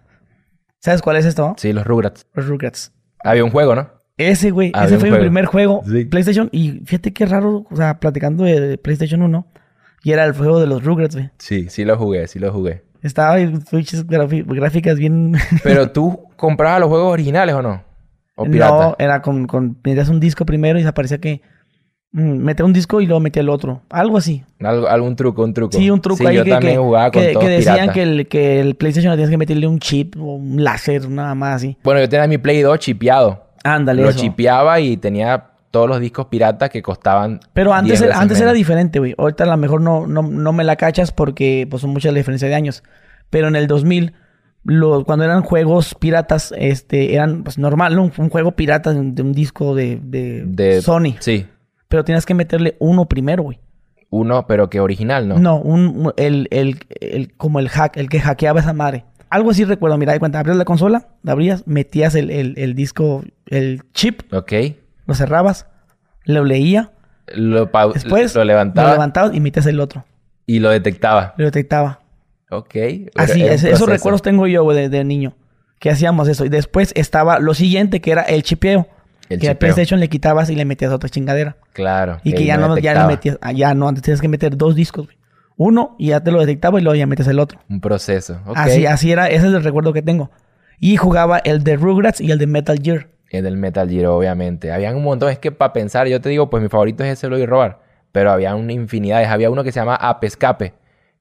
¿Sabes 0.80 1.02
cuál 1.02 1.18
es 1.18 1.26
esto? 1.26 1.56
Sí, 1.58 1.74
los 1.74 1.86
Rugrats. 1.86 2.26
Los 2.34 2.48
Rugrats. 2.48 2.94
Había 3.24 3.44
un 3.44 3.50
juego, 3.50 3.76
¿no? 3.76 3.90
Ese, 4.18 4.52
güey, 4.52 4.72
Había 4.74 4.88
ese 4.88 5.00
fue 5.00 5.10
juego. 5.10 5.24
mi 5.24 5.28
primer 5.30 5.46
juego. 5.46 5.82
Sí. 5.86 6.06
PlayStation. 6.06 6.50
Y 6.52 6.82
fíjate 6.86 7.14
qué 7.14 7.26
raro, 7.26 7.66
o 7.70 7.76
sea, 7.76 8.00
platicando 8.00 8.44
de 8.46 8.78
PlayStation 8.78 9.22
1. 9.22 9.48
Y 10.04 10.12
era 10.12 10.24
el 10.26 10.34
juego 10.34 10.60
de 10.60 10.68
los 10.68 10.84
Rugrats, 10.84 11.16
güey. 11.16 11.30
Sí, 11.40 11.70
sí 11.70 11.84
lo 11.84 11.98
jugué, 11.98 12.28
sí 12.28 12.40
lo 12.40 12.52
jugué. 12.54 12.84
Estaba 13.02 13.40
en 13.40 13.62
grafi- 13.62 14.46
gráficas 14.46 14.98
bien... 14.98 15.36
Pero 15.64 15.92
tú 15.92 16.20
comprabas 16.36 16.80
los 16.80 16.90
juegos 16.90 17.12
originales 17.14 17.56
o 17.56 17.62
no? 17.62 17.84
O 18.36 18.46
pirata. 18.46 18.74
No, 18.90 18.96
era 19.00 19.22
con, 19.22 19.48
con... 19.48 19.78
Metías 19.84 20.10
un 20.10 20.20
disco 20.20 20.46
primero 20.46 20.78
y 20.80 20.84
se 20.84 20.94
parecía 20.94 21.18
que... 21.20 21.42
mm, 22.12 22.38
metía 22.38 22.66
un 22.66 22.74
disco 22.74 23.02
y 23.02 23.06
luego 23.06 23.20
metía 23.20 23.42
el 23.42 23.50
otro. 23.50 23.82
Algo 23.90 24.18
así. 24.18 24.44
Algo- 24.60 24.88
algún 24.88 25.16
truco, 25.16 25.44
un 25.44 25.54
truco. 25.54 25.78
Sí, 25.78 25.90
un 25.90 26.02
truco 26.02 26.18
Sí, 26.20 26.26
ahí 26.28 26.36
yo 26.38 26.44
que, 26.44 26.52
también 26.52 26.74
que- 26.74 26.80
jugaba 26.80 27.12
con 27.12 27.22
que, 27.22 27.34
todos 27.34 27.46
que 27.46 27.50
decían 27.52 27.76
pirata. 27.76 27.94
que 27.94 28.02
el, 28.04 28.28
que 28.28 28.60
el 28.60 28.76
PlayStation 28.76 29.14
tienes 29.14 29.30
que 29.30 29.38
meterle 29.38 29.68
un 29.68 29.80
chip 29.80 30.16
o 30.18 30.36
un 30.36 30.64
láser, 30.64 31.10
nada 31.10 31.34
más 31.36 31.56
así. 31.56 31.78
Bueno, 31.84 32.00
yo 32.02 32.10
tenía 32.10 32.28
mi 32.28 32.38
Play 32.38 32.62
2 32.62 32.78
chipeado. 32.80 33.44
Ándale, 33.64 34.02
lo 34.04 34.10
eso. 34.10 34.20
chipeaba 34.20 34.80
y 34.80 34.98
tenía 34.98 35.46
todos 35.78 35.90
los 35.90 36.00
discos 36.00 36.26
piratas 36.26 36.70
que 36.70 36.82
costaban. 36.82 37.40
Pero 37.54 37.72
antes, 37.74 38.00
10 38.00 38.10
era, 38.12 38.20
antes 38.20 38.42
era 38.42 38.52
diferente, 38.54 39.00
güey. 39.00 39.14
Ahorita 39.18 39.44
a 39.44 39.48
lo 39.48 39.58
mejor 39.58 39.82
no, 39.82 40.08
no, 40.08 40.24
no 40.24 40.54
me 40.54 40.64
la 40.64 40.76
cachas 40.76 41.12
porque 41.12 41.68
pues 41.70 41.82
son 41.82 41.92
muchas 41.92 42.12
la 42.14 42.18
diferencia 42.18 42.48
de 42.48 42.56
años. 42.56 42.84
Pero 43.30 43.48
en 43.48 43.56
el 43.56 43.68
2000, 43.68 44.14
lo- 44.64 45.06
cuando 45.06 45.26
eran 45.26 45.44
juegos 45.44 45.96
piratas, 45.96 46.54
este, 46.58 47.14
eran 47.14 47.44
pues 47.44 47.58
normal, 47.58 47.96
¿no? 47.96 48.12
Un 48.18 48.30
juego 48.30 48.52
pirata 48.54 48.94
de 48.94 49.00
un, 49.00 49.14
de 49.16 49.22
un 49.22 49.34
disco 49.34 49.76
de, 49.76 50.00
de, 50.02 50.44
De 50.46 50.82
Sony. 50.82 51.16
Sí. 51.20 51.46
Pero 51.88 52.04
tienes 52.04 52.26
que 52.26 52.34
meterle 52.34 52.76
uno 52.80 53.06
primero, 53.08 53.44
güey. 53.44 53.60
Uno, 54.10 54.48
pero 54.48 54.70
que 54.70 54.80
original, 54.80 55.28
¿no? 55.28 55.38
No, 55.38 55.58
un- 55.58 56.12
el, 56.18 56.48
el, 56.52 56.80
el- 57.02 57.34
como 57.38 57.60
el 57.60 57.70
hack, 57.70 57.98
el 57.98 58.10
que 58.10 58.20
hackeaba 58.20 58.60
esa 58.62 58.74
madre. 58.74 59.06
Algo 59.30 59.52
así 59.52 59.66
recuerdo, 59.66 59.98
mira, 59.98 60.14
de 60.14 60.20
cuenta, 60.20 60.40
abrías 60.40 60.56
la 60.58 60.64
consola, 60.64 61.10
la 61.22 61.34
abrías, 61.34 61.68
metías 61.68 62.16
el, 62.16 62.30
el, 62.32 62.54
el 62.58 62.74
disco, 62.76 63.24
el 63.48 63.82
chip, 63.94 64.22
Ok. 64.34 64.54
Lo 65.08 65.14
cerrabas, 65.16 65.66
lo 66.26 66.44
leía, 66.46 66.92
Lo, 67.28 67.70
después 67.94 68.36
lo 68.36 68.44
levantaba 68.44 68.90
lo 68.90 68.94
levantabas 68.96 69.34
y 69.34 69.40
metías 69.40 69.66
el 69.66 69.80
otro. 69.80 70.06
y 70.46 70.60
lo 70.60 70.70
detectaba. 70.70 71.34
Lo 71.38 71.46
detectaba. 71.46 72.00
Ok. 72.52 72.76
Así, 73.16 73.42
ese- 73.44 73.72
esos 73.72 73.90
recuerdos 73.90 74.22
tengo 74.22 74.48
yo 74.48 74.70
de, 74.72 74.88
de 74.90 75.04
niño. 75.04 75.34
Que 75.80 75.90
hacíamos 75.90 76.28
eso. 76.28 76.46
Y 76.46 76.50
después 76.50 76.92
estaba 76.96 77.40
lo 77.40 77.54
siguiente, 77.54 78.00
que 78.02 78.12
era 78.12 78.22
el 78.22 78.44
chipeo. 78.44 78.88
El 79.30 79.40
que 79.40 79.50
al. 79.50 79.58
PlayStation 79.58 80.00
le 80.00 80.08
quitabas 80.08 80.50
y 80.50 80.56
le 80.56 80.64
metías 80.64 80.92
otra 80.94 81.10
chingadera. 81.10 81.58
Claro. 81.74 82.20
Y 82.24 82.32
que 82.34 82.46
ya 82.46 82.58
no, 82.58 82.78
ya 82.78 82.94
no 82.96 83.08
metías, 83.08 83.38
ah, 83.42 83.52
ya 83.52 83.74
no, 83.74 83.88
antes 83.90 84.02
tienes 84.04 84.22
que 84.22 84.30
meter 84.30 84.56
dos 84.56 84.74
discos, 84.76 85.06
güey. 85.08 85.18
Uno 85.58 85.96
y 86.00 86.08
ya 86.10 86.22
te 86.24 86.32
lo 86.32 86.40
detectaba 86.40 86.80
y 86.80 86.84
luego 86.84 86.96
ya 86.96 87.06
metes 87.08 87.28
el 87.28 87.40
otro. 87.40 87.60
Un 87.70 87.82
proceso. 87.82 88.40
Así, 88.56 88.86
así 88.86 89.12
era, 89.12 89.28
ese 89.28 89.48
es 89.48 89.54
el 89.54 89.64
recuerdo 89.64 89.92
que 89.92 90.02
tengo. 90.02 90.32
Y 90.80 90.96
jugaba 90.98 91.40
el 91.40 91.64
de 91.64 91.76
Rugrats 91.76 92.22
y 92.22 92.32
el 92.32 92.38
de 92.40 92.48
Metal 92.48 92.80
Gear. 92.82 93.10
Es 93.30 93.44
del 93.44 93.58
Metal 93.58 93.90
Gear, 93.90 94.06
obviamente. 94.08 94.72
Habían 94.72 94.96
un 94.96 95.04
montón. 95.04 95.30
Es 95.30 95.40
que 95.40 95.52
para 95.52 95.74
pensar, 95.74 96.08
yo 96.08 96.22
te 96.22 96.30
digo, 96.30 96.50
pues 96.50 96.64
mi 96.64 96.70
favorito 96.70 97.04
es 97.04 97.12
ese 97.12 97.28
lo 97.28 97.38
y 97.38 97.46
robar. 97.46 97.82
Pero 98.12 98.32
había 98.32 98.56
una 98.56 98.72
infinidad. 98.74 99.24
Había 99.26 99.50
uno 99.50 99.64
que 99.64 99.72
se 99.72 99.80
llama 99.80 99.96
Ape 99.96 100.28
Escape. 100.28 100.74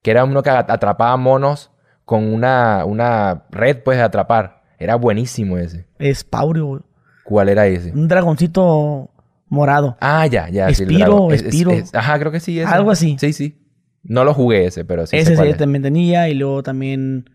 Que 0.02 0.10
era 0.12 0.24
uno 0.24 0.42
que 0.42 0.50
at- 0.50 0.70
atrapaba 0.70 1.16
monos 1.16 1.70
con 2.04 2.24
una, 2.32 2.84
una 2.84 3.44
red, 3.50 3.78
pues, 3.82 3.98
de 3.98 4.04
atrapar. 4.04 4.62
Era 4.78 4.94
buenísimo 4.94 5.58
ese. 5.58 5.86
Es 5.98 6.22
Paurio. 6.22 6.84
¿Cuál 7.24 7.48
era 7.48 7.66
ese? 7.66 7.90
Un 7.92 8.06
dragoncito 8.06 9.10
morado. 9.48 9.96
Ah, 10.00 10.26
ya, 10.28 10.48
ya. 10.48 10.72
sí, 10.72 10.84
el 10.84 10.90
Espiro. 10.92 11.32
Es- 11.32 11.40
es- 11.40 11.46
Espiro. 11.48 11.70
es- 11.72 11.92
ajá, 11.94 12.18
creo 12.20 12.30
que 12.30 12.38
sí. 12.40 12.60
ese. 12.60 12.70
Algo 12.72 12.92
así. 12.92 13.16
Sí, 13.18 13.32
sí. 13.32 13.58
No 14.04 14.24
lo 14.24 14.32
jugué 14.32 14.66
ese, 14.66 14.84
pero 14.84 15.06
sí. 15.06 15.16
sé 15.16 15.22
ese 15.22 15.34
cuál 15.34 15.48
sí 15.48 15.52
es. 15.52 15.58
también 15.58 15.82
tenía. 15.82 16.28
Y 16.28 16.34
luego 16.34 16.62
también 16.62 17.28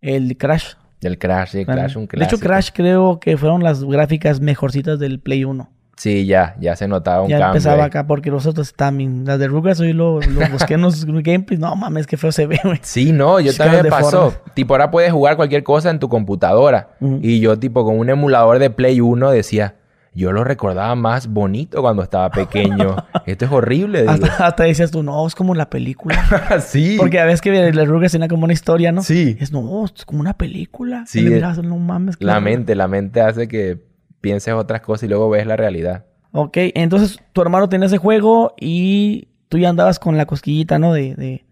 el 0.00 0.38
Crash. 0.38 0.74
El 1.04 1.18
Crash, 1.18 1.50
sí, 1.50 1.64
Crash, 1.64 1.96
un 1.96 2.02
de 2.02 2.08
clásico. 2.08 2.36
hecho, 2.36 2.44
Crash 2.44 2.70
creo 2.74 3.20
que 3.20 3.36
fueron 3.36 3.62
las 3.62 3.84
gráficas 3.84 4.40
mejorcitas 4.40 4.98
del 4.98 5.20
Play 5.20 5.44
1. 5.44 5.70
Sí, 5.96 6.26
ya, 6.26 6.56
ya 6.58 6.74
se 6.74 6.88
notaba 6.88 7.22
un 7.22 7.28
ya 7.28 7.38
cambio. 7.38 7.52
empezaba 7.52 7.82
ahí. 7.84 7.88
acá 7.88 8.06
porque 8.08 8.28
los 8.30 8.46
otros 8.46 8.74
también. 8.74 9.24
Las 9.24 9.38
de 9.38 9.46
Rugrats 9.46 9.78
hoy 9.78 9.92
lo, 9.92 10.20
lo 10.20 10.48
busqué 10.52 10.74
en 10.74 10.82
los 10.82 11.04
gameplays. 11.04 11.60
No 11.60 11.76
mames, 11.76 12.06
qué 12.08 12.16
feo 12.16 12.32
se 12.32 12.46
ve, 12.46 12.58
güey. 12.64 12.80
Sí, 12.82 13.12
no, 13.12 13.38
yo 13.38 13.54
también 13.54 13.84
me 13.84 13.90
pasó. 13.90 14.34
Tipo, 14.54 14.74
ahora 14.74 14.90
puedes 14.90 15.12
jugar 15.12 15.36
cualquier 15.36 15.62
cosa 15.62 15.90
en 15.90 16.00
tu 16.00 16.08
computadora. 16.08 16.88
Y 17.00 17.38
yo, 17.38 17.58
tipo, 17.60 17.84
con 17.84 17.96
un 17.98 18.10
emulador 18.10 18.58
de 18.58 18.70
Play 18.70 19.00
1 19.00 19.30
decía, 19.30 19.76
yo 20.14 20.32
lo 20.32 20.44
recordaba 20.44 20.94
más 20.94 21.26
bonito 21.28 21.80
cuando 21.82 22.02
estaba 22.02 22.30
pequeño. 22.30 22.96
Esto 23.26 23.44
es 23.46 23.50
horrible, 23.52 24.00
digo. 24.02 24.12
Hasta, 24.12 24.46
hasta 24.46 24.64
decías 24.64 24.90
tú, 24.90 25.02
no, 25.02 25.26
es 25.26 25.34
como 25.34 25.54
la 25.54 25.68
película. 25.70 26.60
sí. 26.60 26.96
Porque 26.98 27.18
a 27.20 27.24
veces 27.24 27.40
que 27.40 27.72
las 27.72 27.88
Rugrats 27.88 28.12
tenía 28.12 28.28
como 28.28 28.44
una 28.44 28.52
historia, 28.52 28.92
¿no? 28.92 29.02
Sí. 29.02 29.36
Es, 29.40 29.52
no, 29.52 29.84
es 29.84 30.04
como 30.04 30.20
una 30.20 30.36
película. 30.36 31.04
Sí, 31.06 31.20
es- 31.26 31.30
mirabas, 31.32 31.58
no 31.62 31.76
mames. 31.78 32.16
La 32.20 32.40
mente, 32.40 32.74
la 32.74 32.88
mente 32.88 33.20
hace 33.20 33.48
que 33.48 33.78
pienses 34.20 34.54
otras 34.54 34.80
cosas 34.80 35.04
y 35.04 35.08
luego 35.08 35.28
ves 35.30 35.46
la 35.46 35.56
realidad. 35.56 36.06
Ok, 36.32 36.56
entonces 36.74 37.18
tu 37.32 37.42
hermano 37.42 37.68
tenía 37.68 37.86
ese 37.86 37.98
juego 37.98 38.54
y 38.60 39.28
tú 39.48 39.58
ya 39.58 39.68
andabas 39.68 39.98
con 39.98 40.16
la 40.16 40.26
cosquillita, 40.26 40.78
¿no? 40.78 40.92
De, 40.92 41.14
de, 41.14 41.44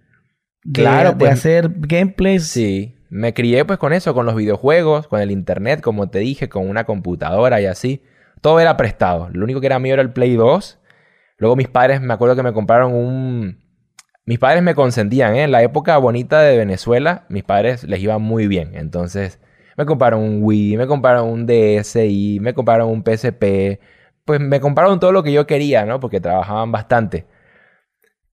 de- 0.65 0.73
Claro, 0.73 1.11
de 1.11 1.17
pues. 1.17 1.33
hacer 1.33 1.71
gameplays. 1.77 2.47
Sí. 2.47 2.95
Me 3.11 3.35
crié 3.35 3.65
pues 3.67 3.79
con 3.79 3.93
eso, 3.93 4.15
con 4.15 4.25
los 4.25 4.35
videojuegos, 4.35 5.07
con 5.07 5.21
el 5.21 5.31
internet, 5.31 5.83
como 5.83 6.09
te 6.09 6.21
dije, 6.21 6.49
con 6.49 6.67
una 6.69 6.85
computadora 6.85 7.61
y 7.61 7.67
así. 7.67 8.03
Todo 8.43 8.61
era 8.61 8.77
prestado. 8.77 9.31
Lo 9.33 9.45
único 9.45 9.61
que 9.61 9.67
era 9.67 9.79
mío 9.79 9.95
era 9.95 10.03
el 10.03 10.13
Play 10.13 10.37
2. 10.37 10.79
Luego 11.39 11.57
mis 11.57 11.69
padres, 11.69 12.03
me 12.03 12.13
acuerdo 12.13 12.37
que 12.37 12.43
me 12.43 12.53
compraron 12.53 12.93
un... 12.93 13.63
Mis 14.27 14.39
padres 14.39 14.63
me 14.63 14.75
consentían, 14.75 15.35
¿eh? 15.35 15.45
En 15.45 15.53
la 15.53 15.63
época 15.63 15.97
bonita 15.97 16.43
de 16.43 16.57
Venezuela, 16.59 17.25
mis 17.29 17.45
padres 17.45 17.85
les 17.85 18.01
iba 18.01 18.19
muy 18.19 18.47
bien. 18.47 18.73
Entonces, 18.75 19.41
me 19.77 19.87
compraron 19.87 20.21
un 20.21 20.41
Wii, 20.43 20.77
me 20.77 20.87
compraron 20.87 21.29
un 21.29 21.47
DSi, 21.47 22.39
me 22.41 22.55
compraron 22.55 22.91
un 22.91 23.03
PSP. 23.03 23.81
Pues 24.25 24.41
me 24.41 24.61
compraron 24.61 25.01
todo 25.01 25.13
lo 25.13 25.23
que 25.23 25.33
yo 25.33 25.47
quería, 25.47 25.85
¿no? 25.85 25.99
Porque 25.99 26.21
trabajaban 26.21 26.71
bastante. 26.71 27.27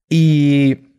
Y 0.08 0.90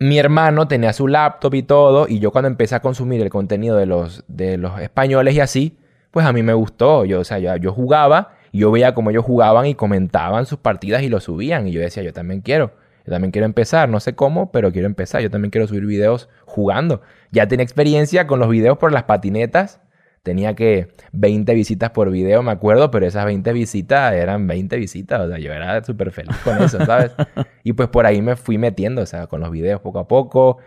mi 0.00 0.18
hermano 0.18 0.68
tenía 0.68 0.92
su 0.92 1.08
laptop 1.08 1.54
y 1.54 1.62
todo, 1.62 2.06
y 2.08 2.18
yo 2.18 2.30
cuando 2.30 2.48
empecé 2.48 2.74
a 2.74 2.82
consumir 2.82 3.20
el 3.22 3.30
contenido 3.30 3.76
de 3.76 3.86
los, 3.86 4.24
de 4.28 4.58
los 4.58 4.80
españoles 4.80 5.34
y 5.34 5.40
así, 5.40 5.78
pues 6.14 6.24
a 6.24 6.32
mí 6.32 6.44
me 6.44 6.54
gustó. 6.54 7.04
Yo, 7.04 7.20
o 7.20 7.24
sea, 7.24 7.40
yo, 7.40 7.56
yo 7.56 7.72
jugaba, 7.72 8.36
y 8.52 8.60
yo 8.60 8.70
veía 8.70 8.94
cómo 8.94 9.10
ellos 9.10 9.24
jugaban 9.24 9.66
y 9.66 9.74
comentaban 9.74 10.46
sus 10.46 10.60
partidas 10.60 11.02
y 11.02 11.08
lo 11.08 11.18
subían, 11.18 11.66
y 11.66 11.72
yo 11.72 11.80
decía, 11.80 12.04
yo 12.04 12.12
también 12.12 12.40
quiero. 12.40 12.70
Yo 13.04 13.12
también 13.12 13.32
quiero 13.32 13.46
empezar, 13.46 13.88
no 13.88 13.98
sé 13.98 14.14
cómo, 14.14 14.52
pero 14.52 14.70
quiero 14.70 14.86
empezar. 14.86 15.20
Yo 15.22 15.30
también 15.30 15.50
quiero 15.50 15.66
subir 15.66 15.84
videos 15.84 16.28
jugando. 16.46 17.02
Ya 17.32 17.48
tenía 17.48 17.64
experiencia 17.64 18.28
con 18.28 18.38
los 18.38 18.48
videos 18.48 18.78
por 18.78 18.92
las 18.92 19.02
patinetas. 19.02 19.80
Tenía 20.22 20.54
que 20.54 20.88
20 21.10 21.52
visitas 21.52 21.90
por 21.90 22.10
video, 22.10 22.44
me 22.44 22.52
acuerdo, 22.52 22.92
pero 22.92 23.06
esas 23.06 23.26
20 23.26 23.52
visitas 23.52 24.14
eran 24.14 24.46
20 24.46 24.76
visitas. 24.76 25.20
O 25.20 25.28
sea, 25.28 25.38
yo 25.38 25.52
era 25.52 25.82
súper 25.82 26.12
feliz 26.12 26.36
con 26.44 26.62
eso, 26.62 26.82
¿sabes? 26.86 27.10
y 27.64 27.72
pues 27.72 27.88
por 27.88 28.06
ahí 28.06 28.22
me 28.22 28.36
fui 28.36 28.56
metiendo, 28.56 29.02
o 29.02 29.06
sea, 29.06 29.26
con 29.26 29.40
los 29.40 29.50
videos 29.50 29.80
poco 29.80 29.98
a 29.98 30.06
poco, 30.06 30.58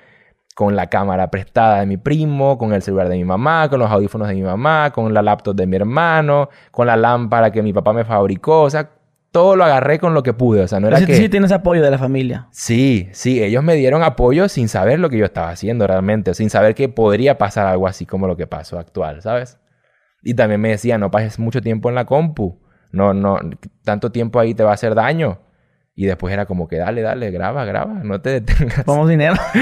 con 0.57 0.75
la 0.75 0.87
cámara 0.87 1.29
prestada 1.29 1.81
de 1.81 1.85
mi 1.85 1.97
primo, 1.97 2.57
con 2.57 2.73
el 2.73 2.81
celular 2.81 3.09
de 3.09 3.15
mi 3.15 3.23
mamá, 3.23 3.69
con 3.69 3.77
los 3.77 3.91
audífonos 3.91 4.27
de 4.27 4.33
mi 4.33 4.41
mamá, 4.41 4.89
con 4.89 5.13
la 5.13 5.21
laptop 5.21 5.55
de 5.55 5.67
mi 5.67 5.75
hermano, 5.75 6.49
con 6.71 6.87
la 6.87 6.97
lámpara 6.97 7.51
que 7.51 7.61
mi 7.61 7.73
papá 7.73 7.93
me 7.93 8.03
fabricó. 8.03 8.63
O 8.63 8.69
sea, 8.71 8.89
todo 9.31 9.55
lo 9.55 9.63
agarré 9.65 9.99
con 9.99 10.15
lo 10.15 10.23
que 10.23 10.33
pude. 10.33 10.61
O 10.61 10.67
sea, 10.67 10.79
no 10.79 10.87
era 10.87 10.97
sí, 10.97 11.05
que... 11.05 11.15
sí 11.15 11.29
tienes 11.29 11.51
apoyo 11.51 11.83
de 11.83 11.91
la 11.91 11.99
familia. 11.99 12.47
Sí, 12.49 13.07
sí, 13.11 13.43
ellos 13.43 13.63
me 13.63 13.75
dieron 13.75 14.01
apoyo 14.01 14.49
sin 14.49 14.67
saber 14.67 14.99
lo 14.99 15.11
que 15.11 15.19
yo 15.19 15.25
estaba 15.25 15.51
haciendo 15.51 15.85
realmente, 15.85 16.33
sin 16.33 16.49
saber 16.49 16.73
que 16.73 16.89
podría 16.89 17.37
pasar 17.37 17.67
algo 17.67 17.85
así 17.87 18.07
como 18.07 18.25
lo 18.25 18.35
que 18.35 18.47
pasó 18.47 18.79
actual, 18.79 19.21
¿sabes? 19.21 19.59
Y 20.23 20.33
también 20.33 20.59
me 20.59 20.69
decían, 20.69 21.01
no 21.01 21.11
pases 21.11 21.37
mucho 21.37 21.61
tiempo 21.61 21.89
en 21.89 21.93
la 21.93 22.05
compu, 22.05 22.59
no, 22.91 23.13
no, 23.13 23.37
tanto 23.83 24.11
tiempo 24.11 24.39
ahí 24.39 24.55
te 24.55 24.63
va 24.63 24.71
a 24.71 24.73
hacer 24.73 24.95
daño. 24.95 25.37
Y 25.99 26.05
después 26.05 26.31
era 26.31 26.45
como 26.45 26.67
que 26.67 26.77
dale, 26.77 27.01
dale, 27.01 27.31
graba, 27.31 27.65
graba, 27.65 27.95
no 28.03 28.21
te 28.21 28.29
detengas. 28.29 28.85
Vamos 28.85 29.09
dinero. 29.09 29.33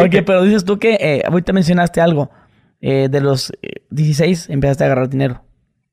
ok, 0.00 0.14
pero 0.24 0.42
dices 0.44 0.64
tú 0.64 0.78
que 0.78 0.94
eh, 1.00 1.22
ahorita 1.26 1.52
mencionaste 1.52 2.00
algo. 2.00 2.30
Eh, 2.80 3.08
de 3.10 3.20
los 3.20 3.52
eh, 3.62 3.82
16 3.90 4.50
empezaste 4.50 4.84
a 4.84 4.86
agarrar 4.86 5.08
dinero. 5.08 5.42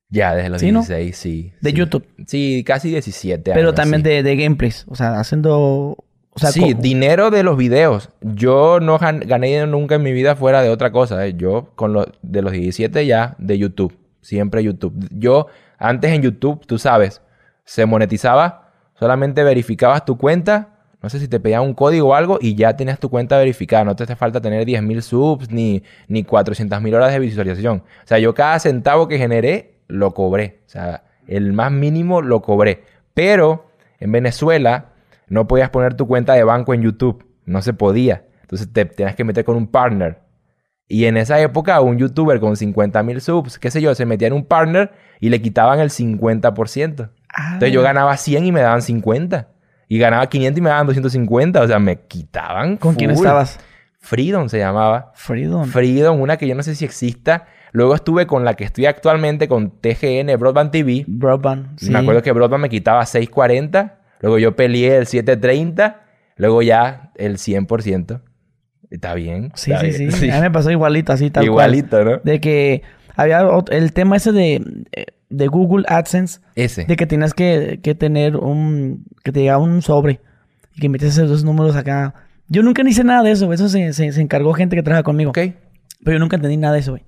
Ya, 0.08 0.34
desde 0.34 0.48
los 0.50 0.60
¿Sí, 0.60 0.72
no? 0.72 0.80
16, 0.80 1.16
sí. 1.16 1.52
De 1.60 1.70
sí. 1.70 1.76
YouTube. 1.76 2.04
Sí, 2.26 2.64
casi 2.66 2.90
17 2.90 3.52
Pero 3.52 3.68
años, 3.68 3.74
también 3.74 4.02
sí. 4.02 4.08
de, 4.08 4.22
de 4.22 4.36
gameplays. 4.36 4.86
O 4.88 4.94
sea, 4.94 5.18
haciendo. 5.20 5.96
O 6.32 6.38
sea, 6.38 6.50
sí, 6.52 6.74
co- 6.74 6.80
dinero 6.80 7.30
de 7.30 7.42
los 7.42 7.56
videos. 7.56 8.10
Yo 8.20 8.78
no 8.80 8.98
gan- 9.00 9.24
gané 9.26 9.48
dinero 9.48 9.66
nunca 9.66 9.96
en 9.96 10.02
mi 10.02 10.12
vida 10.12 10.36
fuera 10.36 10.62
de 10.62 10.68
otra 10.68 10.90
cosa. 10.92 11.26
¿eh? 11.26 11.34
Yo 11.36 11.72
con 11.74 11.92
los 11.92 12.06
de 12.22 12.42
los 12.42 12.52
17 12.52 13.04
ya 13.06 13.34
de 13.38 13.58
YouTube. 13.58 13.96
Siempre 14.20 14.62
YouTube. 14.62 14.94
Yo 15.10 15.46
antes 15.78 16.12
en 16.12 16.22
YouTube, 16.22 16.64
tú 16.66 16.78
sabes, 16.78 17.20
se 17.64 17.84
monetizaba. 17.86 18.69
Solamente 19.00 19.42
verificabas 19.42 20.04
tu 20.04 20.18
cuenta. 20.18 20.68
No 21.02 21.08
sé 21.08 21.18
si 21.18 21.26
te 21.26 21.40
pedían 21.40 21.62
un 21.62 21.72
código 21.72 22.08
o 22.08 22.14
algo 22.14 22.38
y 22.38 22.54
ya 22.54 22.76
tenías 22.76 23.00
tu 23.00 23.08
cuenta 23.08 23.38
verificada. 23.38 23.82
No 23.82 23.96
te 23.96 24.02
hace 24.02 24.14
falta 24.14 24.42
tener 24.42 24.66
10.000 24.66 25.00
subs 25.00 25.50
ni, 25.50 25.82
ni 26.06 26.22
400.000 26.22 26.94
horas 26.94 27.10
de 27.10 27.18
visualización. 27.18 27.78
O 27.78 28.06
sea, 28.06 28.18
yo 28.18 28.34
cada 28.34 28.58
centavo 28.58 29.08
que 29.08 29.16
generé 29.16 29.80
lo 29.88 30.12
cobré. 30.12 30.60
O 30.66 30.68
sea, 30.68 31.04
el 31.26 31.54
más 31.54 31.72
mínimo 31.72 32.20
lo 32.20 32.42
cobré. 32.42 32.84
Pero 33.14 33.70
en 34.00 34.12
Venezuela 34.12 34.92
no 35.28 35.48
podías 35.48 35.70
poner 35.70 35.94
tu 35.94 36.06
cuenta 36.06 36.34
de 36.34 36.44
banco 36.44 36.74
en 36.74 36.82
YouTube. 36.82 37.24
No 37.46 37.62
se 37.62 37.72
podía. 37.72 38.26
Entonces 38.42 38.70
te 38.70 38.84
tenías 38.84 39.16
que 39.16 39.24
meter 39.24 39.46
con 39.46 39.56
un 39.56 39.68
partner. 39.68 40.18
Y 40.88 41.06
en 41.06 41.16
esa 41.16 41.40
época 41.40 41.80
un 41.80 41.96
youtuber 41.96 42.38
con 42.38 42.54
50.000 42.54 43.20
subs, 43.20 43.58
qué 43.58 43.70
sé 43.70 43.80
yo, 43.80 43.94
se 43.94 44.04
metía 44.04 44.28
en 44.28 44.34
un 44.34 44.44
partner 44.44 44.90
y 45.20 45.30
le 45.30 45.40
quitaban 45.40 45.80
el 45.80 45.88
50%. 45.88 47.08
Ah, 47.34 47.50
Entonces 47.54 47.72
yo 47.72 47.82
ganaba 47.82 48.16
100 48.16 48.46
y 48.46 48.52
me 48.52 48.60
daban 48.60 48.82
50. 48.82 49.48
Y 49.88 49.98
ganaba 49.98 50.28
500 50.28 50.58
y 50.58 50.62
me 50.62 50.70
daban 50.70 50.86
250. 50.86 51.60
O 51.62 51.66
sea, 51.66 51.78
me 51.78 51.96
quitaban. 52.00 52.76
¿Con 52.76 52.94
quién 52.94 53.10
full. 53.10 53.24
estabas? 53.24 53.58
Freedom 53.98 54.48
se 54.48 54.58
llamaba. 54.58 55.12
Freedom. 55.14 55.66
Freedom, 55.66 56.20
una 56.20 56.36
que 56.36 56.46
yo 56.48 56.54
no 56.54 56.62
sé 56.62 56.74
si 56.74 56.84
exista. 56.84 57.46
Luego 57.72 57.94
estuve 57.94 58.26
con 58.26 58.44
la 58.44 58.54
que 58.54 58.64
estoy 58.64 58.86
actualmente, 58.86 59.46
con 59.46 59.70
TGN 59.80 60.36
Broadband 60.38 60.70
TV. 60.72 61.04
Broadband. 61.06 61.78
Sí. 61.78 61.90
Me 61.90 61.98
acuerdo 61.98 62.22
que 62.22 62.32
Broadband 62.32 62.62
me 62.62 62.68
quitaba 62.68 63.04
640. 63.04 63.98
Luego 64.20 64.38
yo 64.38 64.56
peleé 64.56 64.96
el 64.96 65.06
730. 65.06 66.00
Luego 66.36 66.62
ya 66.62 67.12
el 67.16 67.36
100%. 67.36 68.20
Está 68.90 69.14
bien. 69.14 69.52
Sí, 69.54 69.72
está 69.72 69.84
sí, 69.92 69.98
bien. 69.98 70.12
sí, 70.12 70.30
A 70.30 70.36
mí 70.36 70.40
me 70.40 70.50
pasó 70.50 70.70
igualito, 70.70 71.12
así 71.12 71.30
tal 71.30 71.44
cual. 71.48 71.74
Igualito, 71.74 72.04
¿no? 72.04 72.18
De 72.24 72.40
que 72.40 72.82
había 73.16 73.42
el 73.70 73.92
tema 73.92 74.16
ese 74.16 74.32
de... 74.32 74.62
eh, 74.92 75.06
de 75.30 75.46
Google 75.46 75.84
AdSense 75.88 76.40
Ese. 76.56 76.84
de 76.84 76.96
que 76.96 77.06
tenías 77.06 77.32
que, 77.34 77.80
que 77.82 77.94
tener 77.94 78.36
un... 78.36 79.06
que 79.24 79.32
te 79.32 79.40
llegaba 79.40 79.62
un 79.62 79.80
sobre 79.82 80.20
y 80.74 80.80
que 80.80 80.88
metías 80.88 81.12
esos 81.16 81.28
dos 81.30 81.44
números 81.44 81.76
acá. 81.76 82.14
Yo 82.48 82.62
nunca 82.62 82.82
ni 82.82 82.90
hice 82.90 83.04
nada 83.04 83.22
de 83.22 83.30
eso. 83.30 83.52
Eso 83.52 83.68
se, 83.68 83.92
se, 83.92 84.12
se 84.12 84.20
encargó 84.20 84.52
gente 84.54 84.76
que 84.76 84.82
trabaja 84.82 85.02
conmigo. 85.04 85.30
Ok. 85.30 85.38
Pero 86.04 86.14
yo 86.16 86.18
nunca 86.18 86.36
entendí 86.36 86.56
nada 86.56 86.74
de 86.74 86.80
eso, 86.80 86.92
güey. 86.92 87.04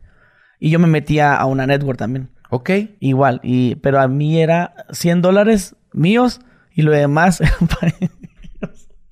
Y 0.61 0.71
yo 0.71 0.79
me 0.79 0.87
metía 0.87 1.35
a 1.35 1.47
una 1.47 1.67
network 1.67 1.99
también. 1.99 2.31
Ok. 2.51 2.71
Igual. 3.01 3.41
Y, 3.43 3.75
pero 3.77 4.01
a 4.01 4.07
mí 4.09 4.41
era 4.41 4.75
100 4.93 5.21
dólares 5.23 5.75
míos 5.93 6.41
y 6.75 6.83
lo 6.83 6.93
demás 6.93 7.41
para 7.81 7.93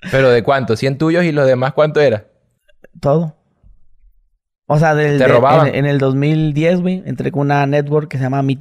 ¿Pero 0.09 0.29
de 0.29 0.43
cuánto? 0.43 0.75
¿100 0.75 0.97
tuyos 0.97 1.23
y 1.25 1.31
los 1.31 1.45
demás 1.45 1.73
cuánto 1.73 1.99
era? 1.99 2.27
todo. 2.99 3.37
O 4.67 4.79
sea, 4.79 4.95
del, 4.95 5.17
¿Te 5.17 5.25
de- 5.25 5.29
robaban? 5.29 5.67
en, 5.67 5.75
en 5.75 5.85
el 5.85 5.97
2010, 5.97 6.81
güey, 6.81 7.03
entré 7.05 7.31
con 7.31 7.41
una 7.41 7.65
network 7.65 8.09
que 8.09 8.17
se 8.17 8.23
llama 8.23 8.41
Me 8.41 8.55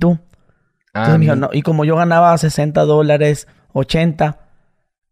Ah, 0.93 1.01
Entonces 1.01 1.19
me 1.19 1.25
dijo, 1.27 1.37
no, 1.37 1.51
y 1.53 1.63
como 1.63 1.85
yo 1.85 1.97
ganaba 1.97 2.37
60 2.37 2.81
dólares, 2.83 3.47
80, 3.73 4.39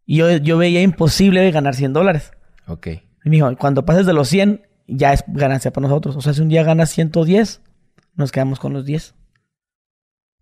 y 0.04 0.16
yo, 0.16 0.30
yo 0.38 0.58
veía 0.58 0.82
imposible 0.82 1.50
ganar 1.50 1.74
100 1.74 1.92
dólares. 1.92 2.32
Ok. 2.66 2.86
Y 2.86 3.30
me 3.30 3.36
dijo, 3.36 3.56
cuando 3.56 3.84
pases 3.84 4.06
de 4.06 4.12
los 4.12 4.28
100, 4.28 4.66
ya 4.86 5.12
es 5.12 5.22
ganancia 5.28 5.72
para 5.72 5.86
nosotros. 5.86 6.16
O 6.16 6.20
sea, 6.20 6.32
si 6.32 6.40
un 6.40 6.48
día 6.48 6.62
ganas 6.64 6.90
110, 6.90 7.62
nos 8.16 8.32
quedamos 8.32 8.58
con 8.58 8.72
los 8.72 8.84
10. 8.84 9.14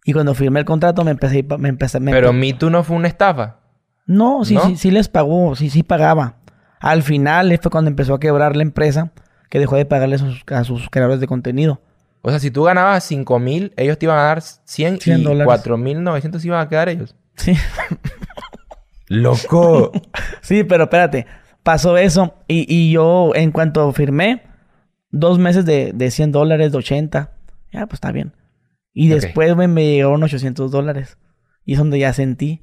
Y 0.05 0.13
cuando 0.13 0.35
firmé 0.35 0.61
el 0.61 0.65
contrato, 0.65 1.05
me 1.05 1.11
empecé, 1.11 1.45
me 1.59 1.69
empecé, 1.69 1.99
me 1.99 2.13
Pero 2.13 2.33
Me 2.33 2.53
Too 2.53 2.71
no 2.71 2.85
fue 2.85 2.97
una 2.97 3.09
estafa. 3.09 3.59
No, 4.07 4.45
sí, 4.45 4.55
¿No? 4.55 4.67
sí, 4.67 4.77
sí 4.77 4.91
les 4.93 5.09
pagó, 5.09 5.57
sí, 5.57 5.69
sí 5.69 5.83
pagaba. 5.83 6.37
Al 6.79 7.03
final 7.03 7.59
fue 7.61 7.73
cuando 7.73 7.91
empezó 7.91 8.15
a 8.15 8.21
quebrar 8.21 8.55
la 8.55 8.63
empresa, 8.63 9.11
que 9.51 9.59
dejó 9.59 9.75
de 9.75 9.85
pagarle 9.85 10.15
a 10.15 10.19
sus, 10.19 10.45
a 10.47 10.63
sus 10.63 10.89
creadores 10.91 11.21
de 11.21 11.27
contenido. 11.27 11.81
O 12.23 12.31
sea, 12.31 12.41
si 12.41 12.51
tú 12.51 12.65
ganabas 12.65 13.05
5 13.05 13.39
mil, 13.39 13.73
ellos 13.77 13.99
te 13.99 14.07
iban 14.07 14.19
a 14.19 14.23
dar 14.23 14.43
100, 14.43 15.01
100 15.01 15.21
y 15.21 15.23
dólares. 15.23 15.47
4 15.47 15.77
mil 15.77 16.03
900 16.03 16.45
iban 16.45 16.61
a 16.61 16.69
quedar 16.69 16.89
ellos. 16.89 17.15
Sí. 17.37 17.55
¡Loco! 19.09 19.93
Sí, 20.43 20.63
pero 20.63 20.85
espérate, 20.85 21.27
pasó 21.65 21.97
eso 21.97 22.35
y, 22.47 22.73
y 22.73 22.93
yo 22.93 23.33
en 23.35 23.51
cuanto 23.51 23.93
firmé, 23.93 24.43
dos 25.11 25.41
meses 25.41 25.65
de, 25.65 25.91
de 25.93 26.13
100 26.13 26.31
dólares, 26.31 26.71
de 26.71 26.79
80, 26.79 27.33
ya 27.73 27.87
pues 27.87 27.95
está 27.95 28.13
bien. 28.13 28.33
Y 28.93 29.09
después 29.09 29.55
güey, 29.55 29.67
me 29.67 29.85
llegaron 29.85 30.23
800 30.23 30.71
dólares 30.71 31.19
y 31.65 31.73
es 31.73 31.79
donde 31.79 31.99
ya 31.99 32.13
sentí. 32.13 32.63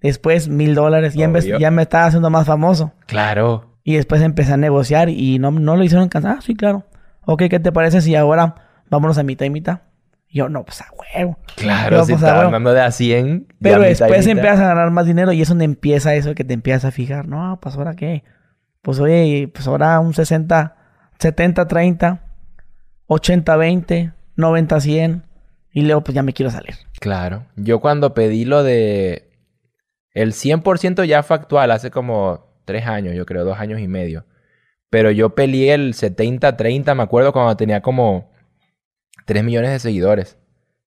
Después 0.00 0.48
mil 0.48 0.74
dólares, 0.74 1.14
ya, 1.14 1.30
ya 1.58 1.70
me 1.70 1.82
estaba 1.82 2.06
haciendo 2.06 2.30
más 2.30 2.46
famoso. 2.46 2.92
claro. 3.06 3.64
Y 3.84 3.94
después 3.96 4.20
empecé 4.20 4.52
a 4.52 4.58
negociar 4.58 5.08
y 5.08 5.38
no, 5.38 5.50
no 5.50 5.74
lo 5.74 5.82
hicieron 5.82 6.10
cansar. 6.10 6.36
Ah, 6.38 6.40
sí, 6.42 6.54
claro. 6.54 6.84
Ok, 7.24 7.44
¿qué 7.48 7.58
te 7.58 7.72
parece 7.72 8.02
si 8.02 8.14
ahora 8.16 8.67
vámonos 8.90 9.18
a 9.18 9.22
mitad 9.22 9.46
y 9.46 9.50
mitad? 9.50 9.80
Y 10.28 10.38
yo, 10.38 10.48
no, 10.48 10.64
pues 10.64 10.80
a 10.82 10.86
huevo. 10.92 11.38
Claro, 11.56 11.88
Pero, 11.90 12.04
si 12.04 12.12
pues, 12.12 12.22
estaban 12.22 12.52
dando 12.52 12.72
de 12.72 12.82
a 12.82 12.90
100. 12.90 13.46
ya 13.48 13.54
Pero 13.60 13.80
después 13.80 14.26
mitad. 14.26 14.30
empiezas 14.30 14.60
a 14.60 14.68
ganar 14.68 14.90
más 14.90 15.06
dinero 15.06 15.32
y 15.32 15.40
es 15.40 15.48
donde 15.48 15.64
empieza 15.64 16.14
eso 16.14 16.34
que 16.34 16.44
te 16.44 16.54
empiezas 16.54 16.84
a 16.86 16.90
fijar. 16.90 17.26
No, 17.26 17.58
pues 17.62 17.76
ahora 17.76 17.94
qué. 17.96 18.24
Pues 18.82 19.00
oye, 19.00 19.50
pues 19.52 19.66
ahora 19.66 19.98
un 20.00 20.14
60, 20.14 20.76
70, 21.18 21.66
30, 21.66 22.20
80, 23.06 23.56
20, 23.56 24.12
90, 24.36 24.80
100. 24.80 25.22
Y 25.72 25.82
luego 25.82 26.02
pues 26.02 26.14
ya 26.14 26.22
me 26.22 26.32
quiero 26.32 26.50
salir. 26.50 26.74
Claro. 27.00 27.46
Yo 27.56 27.80
cuando 27.80 28.14
pedí 28.14 28.44
lo 28.44 28.62
de... 28.62 29.30
El 30.12 30.32
100% 30.32 31.04
ya 31.04 31.22
fue 31.22 31.36
actual 31.36 31.70
hace 31.70 31.90
como 31.90 32.60
3 32.64 32.86
años, 32.86 33.14
yo 33.14 33.24
creo, 33.24 33.44
2 33.44 33.58
años 33.58 33.80
y 33.80 33.88
medio. 33.88 34.26
Pero 34.90 35.10
yo 35.10 35.34
peleé 35.34 35.74
el 35.74 35.94
70-30, 35.94 36.94
me 36.94 37.02
acuerdo, 37.02 37.32
cuando 37.32 37.56
tenía 37.56 37.82
como 37.82 38.32
3 39.28 39.44
millones 39.44 39.70
de 39.70 39.78
seguidores. 39.78 40.38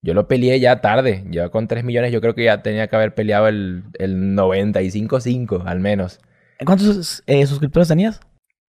Yo 0.01 0.15
lo 0.15 0.27
peleé 0.27 0.59
ya 0.59 0.81
tarde. 0.81 1.23
Ya 1.29 1.49
con 1.49 1.67
3 1.67 1.83
millones 1.83 2.11
yo 2.11 2.21
creo 2.21 2.33
que 2.33 2.43
ya 2.43 2.63
tenía 2.63 2.87
que 2.87 2.95
haber 2.95 3.13
peleado 3.13 3.47
el, 3.47 3.83
el 3.99 4.35
95-5 4.35 5.63
al 5.63 5.79
menos. 5.79 6.19
¿Cuántos 6.65 7.21
eh, 7.27 7.45
suscriptores 7.45 7.87
tenías? 7.87 8.19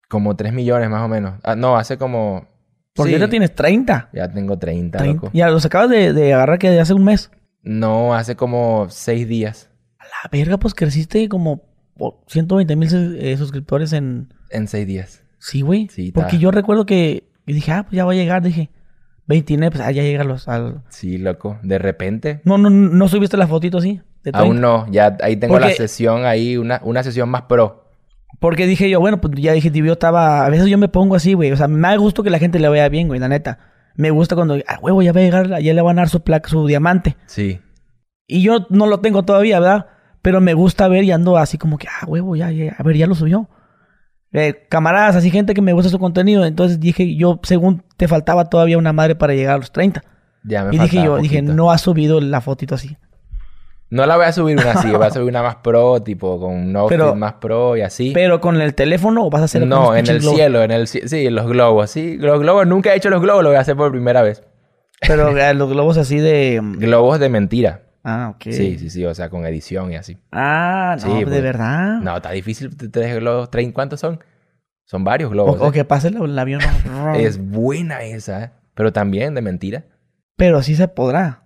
Como 0.07 0.35
3 0.35 0.53
millones 0.53 0.89
más 0.89 1.03
o 1.03 1.07
menos. 1.07 1.39
Ah, 1.43 1.55
no, 1.55 1.77
hace 1.77 1.97
como... 1.97 2.47
Porque 2.95 3.11
sí, 3.11 3.15
ahorita 3.15 3.29
tienes 3.29 3.53
30. 3.53 4.09
Ya 4.11 4.27
tengo 4.31 4.57
30, 4.57 4.97
30. 4.97 5.13
loco. 5.13 5.31
Ya 5.35 5.49
los 5.49 5.63
acabas 5.65 5.91
de, 5.91 6.13
de 6.13 6.33
agarrar 6.33 6.57
que 6.57 6.71
de 6.71 6.79
hace 6.79 6.95
un 6.95 7.03
mes. 7.03 7.29
No, 7.61 8.15
hace 8.15 8.35
como 8.35 8.87
6 8.89 9.27
días. 9.27 9.69
A 9.99 10.05
la 10.05 10.29
verga, 10.31 10.57
pues 10.57 10.73
creciste 10.73 11.29
como 11.29 11.61
por 11.95 12.15
120 12.25 12.75
mil 12.75 13.17
eh, 13.19 13.37
suscriptores 13.37 13.93
en... 13.93 14.33
En 14.49 14.67
6 14.67 14.87
días. 14.87 15.23
Sí, 15.37 15.61
güey. 15.61 15.89
Sí, 15.89 16.11
Porque 16.11 16.37
está. 16.37 16.41
yo 16.41 16.49
recuerdo 16.49 16.87
que 16.87 17.29
dije, 17.45 17.71
ah, 17.71 17.83
pues 17.83 17.95
ya 17.95 18.05
va 18.05 18.13
a 18.13 18.15
llegar. 18.15 18.41
Dije, 18.41 18.71
29, 19.29 19.71
pues 19.71 19.87
ah, 19.87 19.91
ya 19.91 20.01
llega 20.01 20.23
los, 20.23 20.47
al... 20.47 20.81
Sí, 20.89 21.19
loco. 21.19 21.59
De 21.61 21.77
repente. 21.77 22.41
No, 22.45 22.57
no, 22.57 22.71
no 22.71 23.07
subiste 23.07 23.37
la 23.37 23.45
fotito 23.45 23.77
así. 23.77 24.01
de 24.23 24.31
30? 24.31 24.39
Aún 24.39 24.59
no. 24.59 24.87
Ya 24.91 25.17
ahí 25.21 25.35
tengo 25.35 25.59
la 25.59 25.69
sesión 25.69 26.25
ahí, 26.25 26.57
una, 26.57 26.81
una 26.83 27.03
sesión 27.03 27.29
más 27.29 27.43
pro. 27.43 27.85
Porque 28.39 28.65
dije 28.65 28.89
yo, 28.89 28.99
bueno, 28.99 29.21
pues 29.21 29.35
ya 29.37 29.53
dije, 29.53 29.69
yo 29.69 29.93
estaba... 29.93 30.47
A 30.47 30.49
veces 30.49 30.65
yo 30.65 30.79
me 30.79 30.87
pongo 30.87 31.15
así, 31.15 31.35
güey. 31.35 31.51
O 31.51 31.57
sea, 31.57 31.67
me 31.67 31.87
da 31.87 31.95
gusto 31.97 32.23
que 32.23 32.31
la 32.31 32.39
gente 32.39 32.57
le 32.57 32.69
vaya 32.69 32.89
bien, 32.89 33.07
güey, 33.07 33.19
la 33.19 33.27
neta. 33.27 33.59
Me 33.95 34.09
gusta 34.09 34.33
cuando, 34.33 34.57
ah, 34.67 34.79
huevo, 34.81 35.03
ya 35.03 35.13
va 35.13 35.19
a 35.19 35.23
llegar, 35.23 35.61
ya 35.61 35.73
le 35.75 35.81
van 35.83 35.99
a 35.99 36.01
dar 36.01 36.09
su 36.09 36.21
placa, 36.21 36.49
su 36.49 36.65
diamante. 36.65 37.15
Sí. 37.27 37.59
Y 38.25 38.41
yo 38.41 38.65
no 38.71 38.87
lo 38.87 38.99
tengo 38.99 39.25
todavía, 39.25 39.59
¿verdad? 39.59 39.87
Pero 40.23 40.41
me 40.41 40.55
gusta 40.55 40.87
ver 40.87 41.03
y 41.03 41.11
ando 41.11 41.37
así 41.37 41.59
como 41.59 41.77
que, 41.77 41.87
ah, 41.87 42.07
huevo, 42.07 42.35
ya, 42.35 42.49
ya, 42.49 42.75
a 42.75 42.81
ver, 42.81 42.97
ya 42.97 43.05
lo 43.05 43.13
subió. 43.13 43.47
Eh, 44.31 44.65
camaradas, 44.69 45.15
así 45.15 45.31
gente 45.31 45.53
que 45.53 45.61
me 45.61 45.73
gusta 45.73 45.89
su 45.89 45.97
contenido. 45.99 46.45
Entonces 46.45 46.79
dije, 46.79 47.15
yo, 47.15 47.39
según 47.43 47.83
te 47.97 48.07
faltaba 48.07 48.45
todavía 48.45 48.77
una 48.77 48.93
madre 48.93 49.15
para 49.15 49.33
llegar 49.33 49.55
a 49.55 49.57
los 49.57 49.71
30. 49.71 50.03
Ya 50.43 50.63
me 50.65 50.75
y 50.75 50.79
dije 50.79 51.03
yo, 51.03 51.17
dije, 51.17 51.41
no 51.41 51.71
ha 51.71 51.77
subido 51.77 52.21
la 52.21 52.39
fotito 52.41 52.75
así. 52.75 52.95
No 53.89 54.05
la 54.05 54.17
voy 54.17 54.25
a 54.25 54.31
subir 54.31 54.55
una 54.57 54.71
así. 54.71 54.87
voy 54.91 55.03
a 55.05 55.09
subir 55.09 55.27
una 55.29 55.41
más 55.41 55.55
pro, 55.57 56.01
tipo 56.03 56.39
con 56.39 56.53
un 56.53 56.75
outfit 56.75 56.97
Pero- 56.99 57.15
más 57.15 57.33
pro 57.33 57.75
y 57.75 57.81
así. 57.81 58.11
Pero 58.13 58.39
con 58.39 58.61
el 58.61 58.75
teléfono 58.75 59.25
o 59.25 59.29
vas 59.31 59.41
a 59.41 59.45
hacer 59.45 59.65
no, 59.65 59.95
en 59.95 60.07
el 60.07 60.19
globos? 60.19 60.37
cielo, 60.37 60.61
en 60.63 60.71
el 60.71 60.87
Sí, 60.87 60.99
en 61.25 61.33
los 61.35 61.47
globos. 61.47 61.89
Sí, 61.89 62.17
los 62.17 62.39
globos. 62.39 62.67
Nunca 62.67 62.93
he 62.93 62.97
hecho 62.97 63.09
los 63.09 63.21
globos. 63.21 63.41
Lo 63.43 63.49
voy 63.49 63.57
a 63.57 63.61
hacer 63.61 63.75
por 63.75 63.89
primera 63.91 64.21
vez. 64.21 64.43
Pero 65.07 65.29
eh, 65.37 65.53
los 65.55 65.69
globos 65.69 65.97
así 65.97 66.17
de... 66.19 66.59
mm, 66.61 66.77
Globos 66.77 67.19
de 67.19 67.29
mentira. 67.29 67.81
Ah, 68.03 68.31
ok. 68.33 68.43
Sí, 68.51 68.77
sí, 68.79 68.89
sí. 68.89 69.05
O 69.05 69.13
sea, 69.13 69.29
con 69.29 69.45
edición 69.45 69.91
y 69.91 69.95
así. 69.97 70.17
Ah, 70.31 70.95
no, 70.99 71.01
Sí, 71.03 71.19
de 71.19 71.25
pues. 71.25 71.41
verdad. 71.41 71.99
No, 72.01 72.15
está 72.15 72.31
difícil. 72.31 72.69
Dejo 72.77 73.19
los 73.19 73.49
30. 73.51 73.73
¿Cuántos 73.73 73.99
son? 73.99 74.19
Son 74.85 75.03
varios 75.03 75.27
O, 75.29 75.31
globos. 75.31 75.61
o 75.61 75.67
¿eh? 75.69 75.71
que 75.71 75.85
pase 75.85 76.07
el, 76.07 76.17
el 76.21 76.39
avión. 76.39 76.61
Es 77.15 77.37
buena 77.37 78.03
esa. 78.03 78.43
¿eh? 78.45 78.51
Pero 78.73 78.93
también 78.93 79.33
de 79.35 79.41
mentira. 79.41 79.83
Pero 80.37 80.61
sí 80.63 80.75
se 80.75 80.87
podrá. 80.87 81.43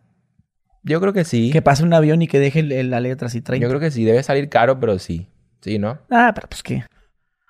Yo 0.84 1.00
creo 1.02 1.14
que 1.14 1.24
sí. 1.24 1.50
Que 1.52 1.62
pase 1.62 1.84
un 1.84 1.94
avión 1.94 2.22
y 2.22 2.28
que 2.28 2.40
deje 2.40 2.60
el- 2.60 2.72
el- 2.72 2.90
la 2.92 3.00
letra 3.00 3.28
así 3.28 3.42
30. 3.42 3.64
Yo 3.64 3.70
creo 3.70 3.80
que 3.80 3.90
sí. 3.92 4.04
Debe 4.06 4.22
salir 4.24 4.50
caro, 4.50 4.80
pero 4.80 5.00
sí. 5.00 5.28
Sí, 5.62 5.80
¿no? 5.80 5.98
Ah, 6.12 6.32
pero 6.36 6.48
pues 6.50 6.62
qué. 6.62 6.84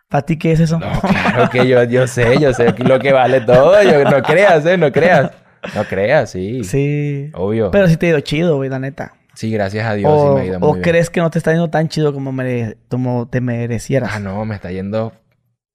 ¿Para 0.07 0.23
ti 0.25 0.37
qué 0.37 0.51
es 0.51 0.59
eso? 0.59 0.77
No, 0.79 0.91
claro 1.01 1.49
que 1.49 1.67
yo, 1.67 1.83
yo 1.83 2.05
sé. 2.07 2.39
Yo 2.39 2.53
sé 2.53 2.73
lo 2.77 2.99
que 2.99 3.11
vale 3.11 3.41
todo. 3.41 3.81
Yo, 3.83 4.03
no 4.09 4.21
creas, 4.21 4.63
¿eh? 4.67 4.77
No 4.77 4.91
creas. 4.91 5.31
No 5.75 5.83
creas, 5.85 6.31
sí. 6.31 6.63
Sí. 6.63 7.31
Obvio. 7.33 7.71
Pero 7.71 7.87
sí 7.87 7.97
te 7.97 8.07
ha 8.07 8.09
ido 8.09 8.19
chido, 8.21 8.57
güey, 8.57 8.69
la 8.69 8.79
neta. 8.79 9.13
Sí, 9.35 9.51
gracias 9.51 9.85
a 9.87 9.93
Dios. 9.95 10.11
sí 10.11 10.27
o 10.27 10.35
me 10.35 10.41
ha 10.41 10.45
ido 10.45 10.57
o 10.57 10.59
muy 10.59 10.71
bien. 10.73 10.83
crees 10.83 11.09
que 11.09 11.19
no 11.21 11.29
te 11.31 11.37
está 11.39 11.51
yendo 11.51 11.69
tan 11.69 11.87
chido 11.89 12.13
como, 12.13 12.31
mere- 12.31 12.77
como 12.89 13.27
te 13.27 13.41
merecieras. 13.41 14.11
Ah, 14.13 14.19
no. 14.19 14.45
Me 14.45 14.55
está 14.55 14.71
yendo 14.71 15.13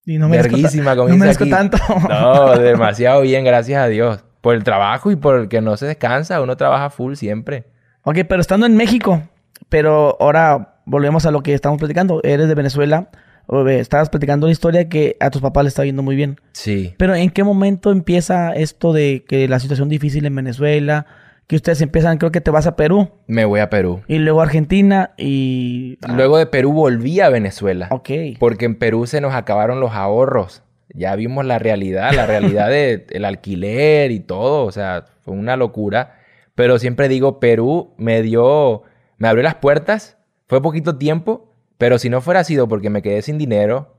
Y 0.04 0.18
no 0.18 0.28
verguísima, 0.28 0.94
como 0.94 1.08
no 1.08 1.16
merezco 1.16 1.44
aquí. 1.44 1.50
tanto. 1.50 1.78
No, 2.08 2.56
demasiado 2.58 3.22
bien, 3.22 3.44
gracias 3.44 3.82
a 3.82 3.88
Dios. 3.88 4.24
Por 4.40 4.54
el 4.54 4.62
trabajo 4.62 5.10
y 5.10 5.16
por 5.16 5.36
el 5.40 5.48
que 5.48 5.60
no 5.60 5.76
se 5.76 5.86
descansa. 5.86 6.40
Uno 6.40 6.56
trabaja 6.56 6.90
full 6.90 7.14
siempre. 7.14 7.64
ok, 8.02 8.18
pero 8.28 8.40
estando 8.40 8.66
en 8.66 8.76
México, 8.76 9.22
pero 9.68 10.16
ahora 10.20 10.76
volvemos 10.86 11.26
a 11.26 11.30
lo 11.32 11.42
que 11.42 11.52
estamos 11.54 11.78
platicando. 11.78 12.20
Eres 12.22 12.46
de 12.48 12.54
Venezuela. 12.54 13.10
Estabas 13.68 14.10
platicando 14.10 14.46
la 14.46 14.52
historia 14.52 14.88
que 14.88 15.16
a 15.20 15.30
tus 15.30 15.40
papás 15.40 15.64
le 15.64 15.68
está 15.68 15.84
yendo 15.84 16.02
muy 16.02 16.16
bien. 16.16 16.38
Sí. 16.52 16.94
Pero 16.98 17.14
¿en 17.14 17.30
qué 17.30 17.44
momento 17.44 17.90
empieza 17.90 18.52
esto 18.52 18.92
de 18.92 19.24
que 19.26 19.48
la 19.48 19.58
situación 19.58 19.88
difícil 19.88 20.26
en 20.26 20.34
Venezuela? 20.34 21.06
Que 21.46 21.56
ustedes 21.56 21.80
empiezan, 21.80 22.18
creo 22.18 22.30
que 22.30 22.42
te 22.42 22.50
vas 22.50 22.66
a 22.66 22.76
Perú 22.76 23.08
Me 23.26 23.46
voy 23.46 23.60
a 23.60 23.70
Perú. 23.70 24.02
y 24.06 24.18
luego 24.18 24.40
a 24.40 24.44
Argentina 24.44 25.12
y... 25.16 25.96
ah, 26.02 26.12
Luego 26.12 26.36
de 26.36 26.44
Perú 26.44 26.74
volví 26.74 27.20
a 27.20 27.30
Venezuela. 27.30 27.88
Ok. 27.90 28.10
Porque 28.38 28.66
en 28.66 28.74
Perú 28.74 29.06
se 29.06 29.22
nos 29.22 29.32
acabaron 29.32 29.80
los 29.80 29.92
ahorros. 29.92 30.62
Ya 30.92 31.16
vimos 31.16 31.46
la 31.46 31.58
realidad, 31.58 32.12
la 32.14 32.26
realidad 32.26 32.68
del 32.68 33.24
alquiler 33.24 34.10
y 34.10 34.20
todo. 34.20 34.66
O 34.66 34.72
sea, 34.72 35.06
fue 35.22 35.32
una 35.32 35.56
locura. 35.56 36.16
Pero 36.54 36.78
siempre 36.78 37.08
digo, 37.08 37.40
Perú 37.40 37.94
me 37.96 38.20
dio, 38.20 38.82
me 39.16 39.28
abrió 39.28 39.42
las 39.42 39.54
puertas. 39.54 40.18
Fue 40.48 40.60
poquito 40.60 40.96
tiempo, 40.98 41.47
pero 41.78 41.98
si 41.98 42.10
no 42.10 42.20
fuera 42.20 42.44
sido 42.44 42.68
porque 42.68 42.90
me 42.90 43.02
quedé 43.02 43.22
sin 43.22 43.38
dinero, 43.38 43.96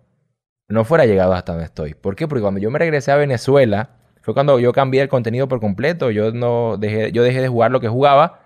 no 0.67 0.85
fuera 0.85 1.05
llegado 1.05 1.33
hasta 1.33 1.53
donde 1.53 1.65
estoy. 1.65 1.95
¿Por 1.95 2.15
qué? 2.15 2.27
Porque 2.27 2.41
cuando 2.41 2.59
yo 2.59 2.69
me 2.69 2.77
regresé 2.77 3.11
a 3.11 3.15
Venezuela, 3.15 3.97
fue 4.21 4.33
cuando 4.33 4.59
yo 4.59 4.73
cambié 4.73 5.01
el 5.01 5.09
contenido 5.09 5.47
por 5.47 5.59
completo. 5.59 6.11
Yo 6.11 6.31
no 6.31 6.77
dejé, 6.77 7.11
yo 7.11 7.23
dejé 7.23 7.41
de 7.41 7.47
jugar 7.47 7.71
lo 7.71 7.79
que 7.79 7.87
jugaba. 7.87 8.41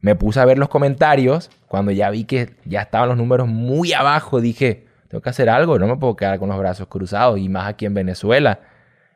Me 0.00 0.14
puse 0.14 0.40
a 0.40 0.44
ver 0.44 0.58
los 0.58 0.68
comentarios. 0.68 1.50
Cuando 1.68 1.92
ya 1.92 2.10
vi 2.10 2.24
que 2.24 2.56
ya 2.64 2.82
estaban 2.82 3.08
los 3.08 3.16
números 3.16 3.48
muy 3.48 3.92
abajo, 3.92 4.40
dije, 4.40 4.86
tengo 5.08 5.22
que 5.22 5.30
hacer 5.30 5.48
algo, 5.48 5.78
no 5.78 5.86
me 5.86 5.96
puedo 5.96 6.16
quedar 6.16 6.38
con 6.38 6.48
los 6.48 6.58
brazos 6.58 6.88
cruzados. 6.88 7.38
Y 7.38 7.48
más 7.48 7.68
aquí 7.68 7.86
en 7.86 7.94
Venezuela. 7.94 8.60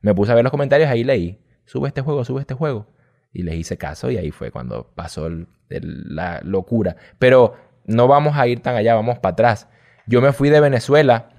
Me 0.01 0.15
puse 0.15 0.31
a 0.33 0.35
ver 0.37 0.45
los 0.45 0.53
comentarios, 0.53 0.89
ahí 0.89 1.03
leí, 1.03 1.41
sube 1.65 1.89
este 1.89 2.01
juego, 2.01 2.25
sube 2.25 2.41
este 2.41 2.55
juego. 2.55 2.87
Y 3.33 3.43
les 3.43 3.57
hice 3.57 3.77
caso 3.77 4.11
y 4.11 4.17
ahí 4.17 4.31
fue 4.31 4.51
cuando 4.51 4.93
pasó 4.95 5.29
la 5.69 6.41
locura. 6.43 6.97
Pero 7.19 7.57
no 7.87 8.09
vamos 8.09 8.37
a 8.37 8.47
ir 8.47 8.61
tan 8.61 8.77
allá, 8.77 8.95
vamos 8.95 9.19
para 9.19 9.33
atrás. 9.33 9.69
Yo 10.07 10.21
me 10.21 10.33
fui 10.33 10.51
de 10.51 10.61
Venezuela 10.61 11.31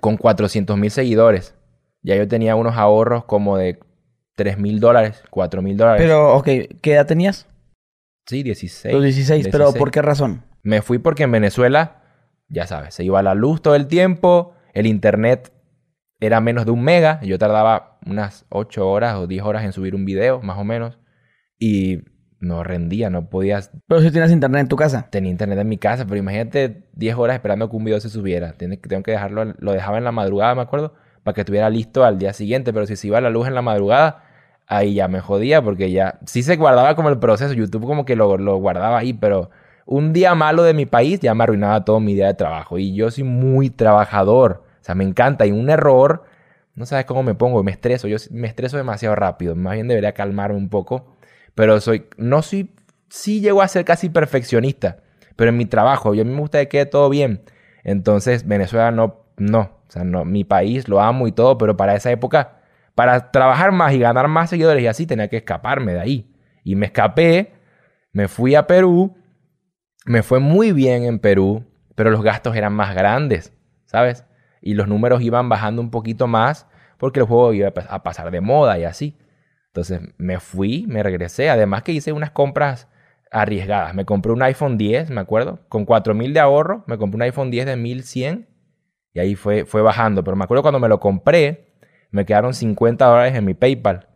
con 0.00 0.16
400 0.16 0.76
mil 0.76 0.90
seguidores. 0.90 1.54
Ya 2.02 2.16
yo 2.16 2.26
tenía 2.28 2.56
unos 2.56 2.76
ahorros 2.76 3.24
como 3.24 3.56
de 3.56 3.78
3 4.36 4.58
mil 4.58 4.80
dólares, 4.80 5.22
4 5.30 5.62
mil 5.62 5.76
dólares. 5.76 6.02
Pero, 6.02 6.34
ok, 6.36 6.48
¿qué 6.80 6.92
edad 6.92 7.06
tenías? 7.06 7.46
sí, 8.26 8.42
16. 8.44 8.94
Los 8.94 9.02
16, 9.02 9.48
pero 9.50 9.64
16. 9.64 9.78
¿por 9.78 9.90
qué 9.90 10.02
razón? 10.02 10.44
Me 10.62 10.82
fui 10.82 10.98
porque 10.98 11.24
en 11.24 11.32
Venezuela, 11.32 12.02
ya 12.48 12.66
sabes, 12.66 12.94
se 12.94 13.04
iba 13.04 13.22
la 13.22 13.34
luz 13.34 13.60
todo 13.60 13.74
el 13.74 13.88
tiempo, 13.88 14.54
el 14.72 14.86
internet 14.86 15.52
era 16.20 16.40
menos 16.40 16.64
de 16.64 16.70
un 16.70 16.82
mega, 16.82 17.20
yo 17.22 17.38
tardaba 17.38 17.98
unas 18.06 18.46
8 18.50 18.88
horas 18.88 19.16
o 19.16 19.26
10 19.26 19.42
horas 19.42 19.64
en 19.64 19.72
subir 19.72 19.94
un 19.94 20.04
video, 20.04 20.40
más 20.42 20.58
o 20.58 20.64
menos, 20.64 20.98
y 21.58 22.02
no 22.40 22.64
rendía, 22.64 23.10
no 23.10 23.26
podías 23.28 23.70
Pero 23.86 24.00
si 24.00 24.10
tienes 24.10 24.30
internet 24.32 24.62
en 24.62 24.68
tu 24.68 24.76
casa. 24.76 25.06
tenía 25.10 25.30
internet 25.30 25.58
en 25.58 25.68
mi 25.68 25.78
casa, 25.78 26.04
pero 26.06 26.16
imagínate 26.16 26.82
10 26.94 27.14
horas 27.16 27.34
esperando 27.36 27.68
que 27.70 27.76
un 27.76 27.84
video 27.84 28.00
se 28.00 28.08
subiera. 28.08 28.52
Tiene 28.54 28.78
que- 28.78 28.88
tengo 28.88 29.02
que 29.02 29.10
dejarlo, 29.12 29.44
lo 29.58 29.72
dejaba 29.72 29.98
en 29.98 30.04
la 30.04 30.12
madrugada, 30.12 30.54
me 30.54 30.62
acuerdo, 30.62 30.94
para 31.22 31.34
que 31.34 31.42
estuviera 31.42 31.68
listo 31.70 32.04
al 32.04 32.18
día 32.18 32.32
siguiente, 32.32 32.72
pero 32.72 32.86
si 32.86 32.96
se 32.96 33.06
iba 33.08 33.20
la 33.20 33.30
luz 33.30 33.46
en 33.46 33.54
la 33.54 33.62
madrugada, 33.62 34.24
ahí 34.66 34.94
ya 34.94 35.06
me 35.08 35.20
jodía 35.20 35.60
porque 35.62 35.90
ya 35.90 36.18
sí 36.26 36.42
se 36.42 36.56
guardaba 36.56 36.94
como 36.96 37.08
el 37.10 37.18
proceso, 37.18 37.52
YouTube 37.52 37.84
como 37.86 38.04
que 38.04 38.16
lo, 38.16 38.38
lo 38.38 38.56
guardaba 38.56 38.98
ahí, 38.98 39.12
pero 39.12 39.50
un 39.84 40.12
día 40.12 40.34
malo 40.34 40.62
de 40.62 40.72
mi 40.74 40.86
país 40.86 41.20
ya 41.20 41.34
me 41.34 41.42
arruinaba 41.44 41.84
todo 41.84 42.00
mi 42.00 42.14
día 42.14 42.28
de 42.28 42.34
trabajo. 42.34 42.78
Y 42.78 42.94
yo 42.94 43.10
soy 43.10 43.24
muy 43.24 43.68
trabajador, 43.70 44.62
o 44.80 44.84
sea, 44.84 44.94
me 44.94 45.04
encanta. 45.04 45.44
Y 45.46 45.50
un 45.52 45.68
error, 45.68 46.24
no 46.74 46.86
sabes 46.86 47.04
cómo 47.04 47.22
me 47.22 47.34
pongo, 47.34 47.62
me 47.62 47.72
estreso, 47.72 48.08
yo 48.08 48.16
me 48.30 48.46
estreso 48.48 48.76
demasiado 48.76 49.14
rápido, 49.16 49.54
más 49.56 49.74
bien 49.74 49.88
debería 49.88 50.12
calmarme 50.12 50.56
un 50.56 50.68
poco, 50.68 51.16
pero 51.54 51.80
soy, 51.80 52.06
no 52.16 52.42
soy, 52.42 52.70
sí 53.08 53.40
llego 53.40 53.62
a 53.62 53.68
ser 53.68 53.84
casi 53.84 54.08
perfeccionista, 54.08 54.98
pero 55.36 55.50
en 55.50 55.56
mi 55.56 55.66
trabajo, 55.66 56.14
yo 56.14 56.22
a 56.22 56.24
mí 56.24 56.32
me 56.32 56.40
gusta 56.40 56.58
que 56.60 56.68
quede 56.68 56.86
todo 56.86 57.08
bien, 57.10 57.42
entonces 57.84 58.46
Venezuela 58.46 58.90
no, 58.90 59.24
no, 59.36 59.60
o 59.88 59.90
sea, 59.90 60.04
no, 60.04 60.24
mi 60.24 60.44
país 60.44 60.88
lo 60.88 61.00
amo 61.00 61.26
y 61.26 61.32
todo, 61.32 61.58
pero 61.58 61.76
para 61.76 61.94
esa 61.94 62.10
época, 62.10 62.60
para 62.94 63.30
trabajar 63.30 63.72
más 63.72 63.92
y 63.94 63.98
ganar 63.98 64.28
más 64.28 64.50
seguidores 64.50 64.82
y 64.82 64.86
así, 64.86 65.06
tenía 65.06 65.28
que 65.28 65.38
escaparme 65.38 65.94
de 65.94 66.00
ahí. 66.00 66.34
Y 66.62 66.76
me 66.76 66.86
escapé, 66.86 67.54
me 68.12 68.28
fui 68.28 68.54
a 68.54 68.66
Perú, 68.66 69.16
me 70.06 70.22
fue 70.22 70.40
muy 70.40 70.72
bien 70.72 71.04
en 71.04 71.18
Perú, 71.18 71.64
pero 71.94 72.10
los 72.10 72.22
gastos 72.22 72.56
eran 72.56 72.72
más 72.74 72.94
grandes, 72.94 73.52
¿sabes? 73.86 74.24
Y 74.60 74.74
los 74.74 74.88
números 74.88 75.22
iban 75.22 75.48
bajando 75.48 75.80
un 75.80 75.90
poquito 75.90 76.26
más 76.26 76.66
porque 76.98 77.20
el 77.20 77.26
juego 77.26 77.52
iba 77.54 77.68
a 77.68 77.74
pas- 77.74 77.86
a 77.88 78.02
pasar 78.02 78.30
de 78.30 78.40
moda 78.40 78.78
y 78.78 78.84
así. 78.84 79.16
Entonces 79.72 80.00
me 80.18 80.40
fui, 80.40 80.84
me 80.88 81.02
regresé. 81.02 81.50
Además 81.50 81.82
que 81.82 81.92
hice 81.92 82.12
unas 82.12 82.30
compras 82.30 82.88
arriesgadas. 83.30 83.94
Me 83.94 84.04
compré 84.04 84.32
un 84.32 84.42
iPhone 84.42 84.76
10, 84.76 85.10
me 85.10 85.20
acuerdo, 85.20 85.60
con 85.68 85.84
4000 85.84 86.34
de 86.34 86.40
ahorro. 86.40 86.84
Me 86.86 86.98
compré 86.98 87.16
un 87.16 87.22
iPhone 87.22 87.50
10 87.50 87.66
de 87.66 87.76
1100 87.76 88.48
y 89.12 89.20
ahí 89.20 89.34
fue, 89.34 89.64
fue 89.64 89.82
bajando. 89.82 90.24
Pero 90.24 90.36
me 90.36 90.44
acuerdo 90.44 90.62
cuando 90.62 90.80
me 90.80 90.88
lo 90.88 90.98
compré, 91.00 91.74
me 92.10 92.24
quedaron 92.26 92.54
50 92.54 93.04
dólares 93.06 93.34
en 93.34 93.44
mi 93.44 93.54
PayPal. 93.54 94.08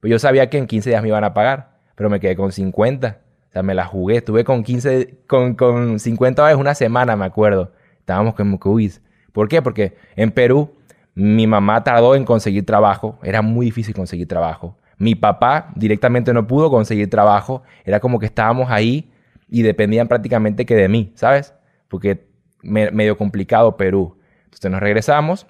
Pues 0.00 0.10
yo 0.10 0.18
sabía 0.18 0.48
que 0.50 0.58
en 0.58 0.66
15 0.66 0.90
días 0.90 1.02
me 1.02 1.08
iban 1.08 1.24
a 1.24 1.34
pagar, 1.34 1.78
pero 1.94 2.10
me 2.10 2.18
quedé 2.18 2.34
con 2.34 2.50
50. 2.50 3.20
O 3.48 3.52
sea, 3.52 3.62
me 3.62 3.74
la 3.74 3.84
jugué. 3.84 4.16
Estuve 4.16 4.44
con 4.44 4.62
15, 4.62 5.24
con, 5.26 5.54
con 5.54 5.98
50 5.98 6.40
dólares 6.40 6.58
una 6.58 6.74
semana, 6.74 7.16
me 7.16 7.26
acuerdo. 7.26 7.72
Estábamos 7.98 8.34
que, 8.34 8.42
uy. 8.68 8.92
¿Por 9.32 9.48
qué? 9.48 9.62
Porque 9.62 9.96
en 10.16 10.30
Perú 10.30 10.74
mi 11.14 11.46
mamá 11.46 11.84
tardó 11.84 12.14
en 12.14 12.24
conseguir 12.24 12.64
trabajo. 12.64 13.18
Era 13.22 13.42
muy 13.42 13.66
difícil 13.66 13.94
conseguir 13.94 14.26
trabajo. 14.26 14.78
Mi 15.02 15.14
papá 15.16 15.72
directamente 15.74 16.32
no 16.32 16.46
pudo 16.46 16.70
conseguir 16.70 17.10
trabajo. 17.10 17.62
Era 17.84 17.98
como 17.98 18.18
que 18.20 18.26
estábamos 18.26 18.70
ahí 18.70 19.10
y 19.48 19.62
dependían 19.62 20.06
prácticamente 20.06 20.64
que 20.64 20.76
de 20.76 20.88
mí, 20.88 21.12
¿sabes? 21.16 21.54
Porque 21.88 22.28
me- 22.62 22.90
medio 22.92 23.18
complicado 23.18 23.76
Perú. 23.76 24.18
Entonces 24.44 24.70
nos 24.70 24.80
regresamos 24.80 25.46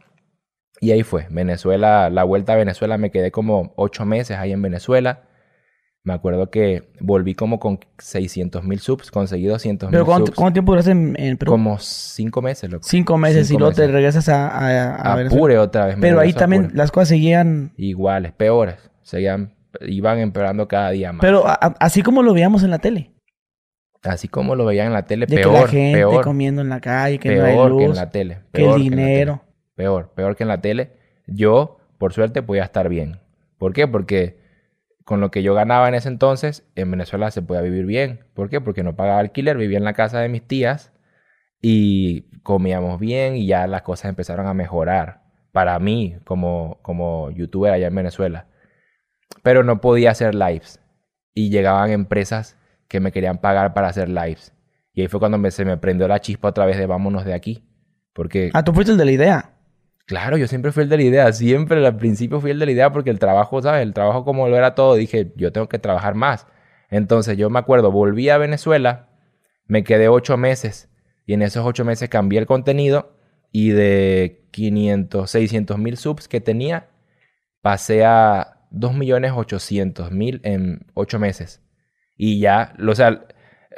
y 0.80 0.92
ahí 0.92 1.02
fue. 1.02 1.26
Venezuela, 1.30 2.08
la 2.08 2.24
vuelta 2.24 2.54
a 2.54 2.56
Venezuela, 2.56 2.96
me 2.96 3.10
quedé 3.10 3.30
como 3.30 3.74
ocho 3.76 4.06
meses 4.06 4.38
ahí 4.38 4.52
en 4.52 4.62
Venezuela. 4.62 5.24
Me 6.04 6.14
acuerdo 6.14 6.50
que 6.50 6.90
volví 6.98 7.34
como 7.34 7.60
con 7.60 7.78
600 7.98 8.64
mil 8.64 8.80
subs, 8.80 9.10
conseguí 9.10 9.46
200 9.46 9.88
mil 9.88 9.92
¿Pero 9.92 10.06
cuánto, 10.06 10.32
subs. 10.34 10.52
tiempo 10.52 10.72
duraste 10.72 10.90
en, 10.92 11.14
en 11.16 11.36
Perú? 11.36 11.52
Como 11.52 11.78
cinco 11.78 12.40
meses, 12.42 12.70
loco. 12.70 12.84
Cinco 12.88 13.18
meses 13.18 13.46
Cinco 13.48 13.58
y 13.58 13.60
luego 13.60 13.74
te 13.76 13.86
regresas 13.86 14.28
a, 14.28 14.48
a, 14.48 14.96
a. 14.96 15.20
Apure 15.26 15.58
otra 15.58 15.86
vez. 15.86 15.96
Pero 16.00 16.18
ahí 16.18 16.30
a 16.30 16.34
también 16.34 16.70
las 16.74 16.90
cosas 16.90 17.08
seguían... 17.10 17.72
Iguales, 17.76 18.32
peores. 18.32 18.90
Seguían, 19.02 19.54
iban 19.80 20.18
empeorando 20.18 20.68
cada 20.68 20.90
día 20.90 21.12
más. 21.12 21.20
Pero 21.20 21.46
a- 21.46 21.54
así 21.80 22.02
como 22.02 22.22
lo 22.22 22.34
veíamos 22.34 22.62
en 22.62 22.70
la 22.70 22.78
tele. 22.78 23.12
Así 24.02 24.26
como 24.26 24.56
lo 24.56 24.64
veían 24.64 24.88
en 24.88 24.92
la 24.94 25.04
tele, 25.04 25.26
De 25.26 25.36
peor, 25.36 25.52
que 25.52 25.60
la 25.60 25.68
gente 25.68 25.98
peor, 25.98 26.24
comiendo 26.24 26.60
en 26.60 26.68
la 26.68 26.80
calle, 26.80 27.18
que 27.18 27.36
no 27.36 27.44
hay 27.44 27.52
peor 27.54 27.70
luz, 27.70 27.78
que 27.78 27.84
en 27.84 27.94
la 27.94 28.10
tele. 28.10 28.34
que 28.34 28.40
el 28.40 28.46
peor 28.50 28.68
la 28.78 28.84
tele. 28.84 28.90
dinero. 28.90 29.42
Peor, 29.76 30.12
peor 30.14 30.36
que 30.36 30.42
en 30.42 30.48
la 30.48 30.60
tele. 30.60 30.90
Yo, 31.28 31.78
por 31.98 32.12
suerte, 32.12 32.42
podía 32.42 32.64
estar 32.64 32.88
bien. 32.88 33.20
¿Por 33.58 33.72
qué? 33.72 33.86
Porque 33.86 34.40
con 35.04 35.20
lo 35.20 35.30
que 35.30 35.42
yo 35.44 35.54
ganaba 35.54 35.88
en 35.88 35.94
ese 35.94 36.08
entonces, 36.08 36.64
en 36.74 36.90
Venezuela 36.90 37.30
se 37.30 37.42
podía 37.42 37.60
vivir 37.62 37.86
bien. 37.86 38.24
¿Por 38.34 38.50
qué? 38.50 38.60
Porque 38.60 38.82
no 38.82 38.96
pagaba 38.96 39.20
alquiler, 39.20 39.56
vivía 39.56 39.78
en 39.78 39.84
la 39.84 39.92
casa 39.94 40.18
de 40.20 40.28
mis 40.28 40.42
tías 40.46 40.92
y 41.60 42.22
comíamos 42.42 42.98
bien 42.98 43.36
y 43.36 43.46
ya 43.46 43.66
las 43.68 43.82
cosas 43.82 44.08
empezaron 44.08 44.46
a 44.46 44.54
mejorar 44.54 45.22
para 45.52 45.78
mí 45.78 46.16
como, 46.24 46.78
como 46.82 47.30
youtuber 47.30 47.72
allá 47.72 47.86
en 47.86 47.94
Venezuela. 47.94 48.46
Pero 49.42 49.62
no 49.64 49.80
podía 49.80 50.10
hacer 50.10 50.34
lives 50.34 50.80
y 51.34 51.50
llegaban 51.50 51.90
empresas 51.90 52.56
que 52.88 53.00
me 53.00 53.12
querían 53.12 53.38
pagar 53.38 53.74
para 53.74 53.88
hacer 53.88 54.08
lives. 54.08 54.52
Y 54.94 55.00
ahí 55.02 55.08
fue 55.08 55.20
cuando 55.20 55.38
me- 55.38 55.50
se 55.50 55.64
me 55.64 55.76
prendió 55.78 56.06
la 56.08 56.20
chispa 56.20 56.48
otra 56.48 56.66
vez 56.66 56.76
de 56.76 56.86
vámonos 56.86 57.24
de 57.24 57.34
aquí. 57.34 57.64
Porque 58.12 58.50
Ah, 58.52 58.62
tú 58.62 58.72
fuiste 58.74 58.92
el 58.92 58.98
de 58.98 59.04
la 59.06 59.12
idea. 59.12 59.50
Claro, 60.04 60.36
yo 60.36 60.46
siempre 60.46 60.72
fui 60.72 60.82
el 60.82 60.88
de 60.90 60.96
la 60.98 61.02
idea, 61.04 61.32
siempre 61.32 61.84
al 61.86 61.96
principio 61.96 62.40
fui 62.40 62.50
el 62.50 62.58
de 62.58 62.66
la 62.66 62.72
idea 62.72 62.92
porque 62.92 63.08
el 63.10 63.18
trabajo, 63.18 63.62
¿sabes? 63.62 63.82
El 63.82 63.94
trabajo 63.94 64.24
como 64.24 64.48
lo 64.48 64.56
era 64.56 64.74
todo, 64.74 64.94
dije, 64.96 65.32
yo 65.36 65.52
tengo 65.52 65.68
que 65.68 65.78
trabajar 65.78 66.14
más. 66.14 66.46
Entonces 66.90 67.38
yo 67.38 67.48
me 67.48 67.58
acuerdo, 67.58 67.90
volví 67.90 68.28
a 68.28 68.36
Venezuela, 68.36 69.08
me 69.66 69.84
quedé 69.84 70.08
ocho 70.08 70.36
meses 70.36 70.90
y 71.24 71.32
en 71.34 71.40
esos 71.42 71.64
ocho 71.64 71.84
meses 71.86 72.10
cambié 72.10 72.40
el 72.40 72.46
contenido 72.46 73.16
y 73.52 73.70
de 73.70 74.44
500, 74.50 75.30
600 75.30 75.78
mil 75.78 75.96
subs 75.96 76.28
que 76.28 76.40
tenía, 76.42 76.88
pasé 77.62 78.04
a 78.04 78.58
2 78.72 78.94
millones 78.94 79.32
800 79.34 80.10
mil 80.10 80.40
en 80.44 80.86
ocho 80.94 81.18
meses. 81.18 81.60
Y 82.16 82.40
ya, 82.40 82.74
o 82.86 82.94
sea, 82.94 83.24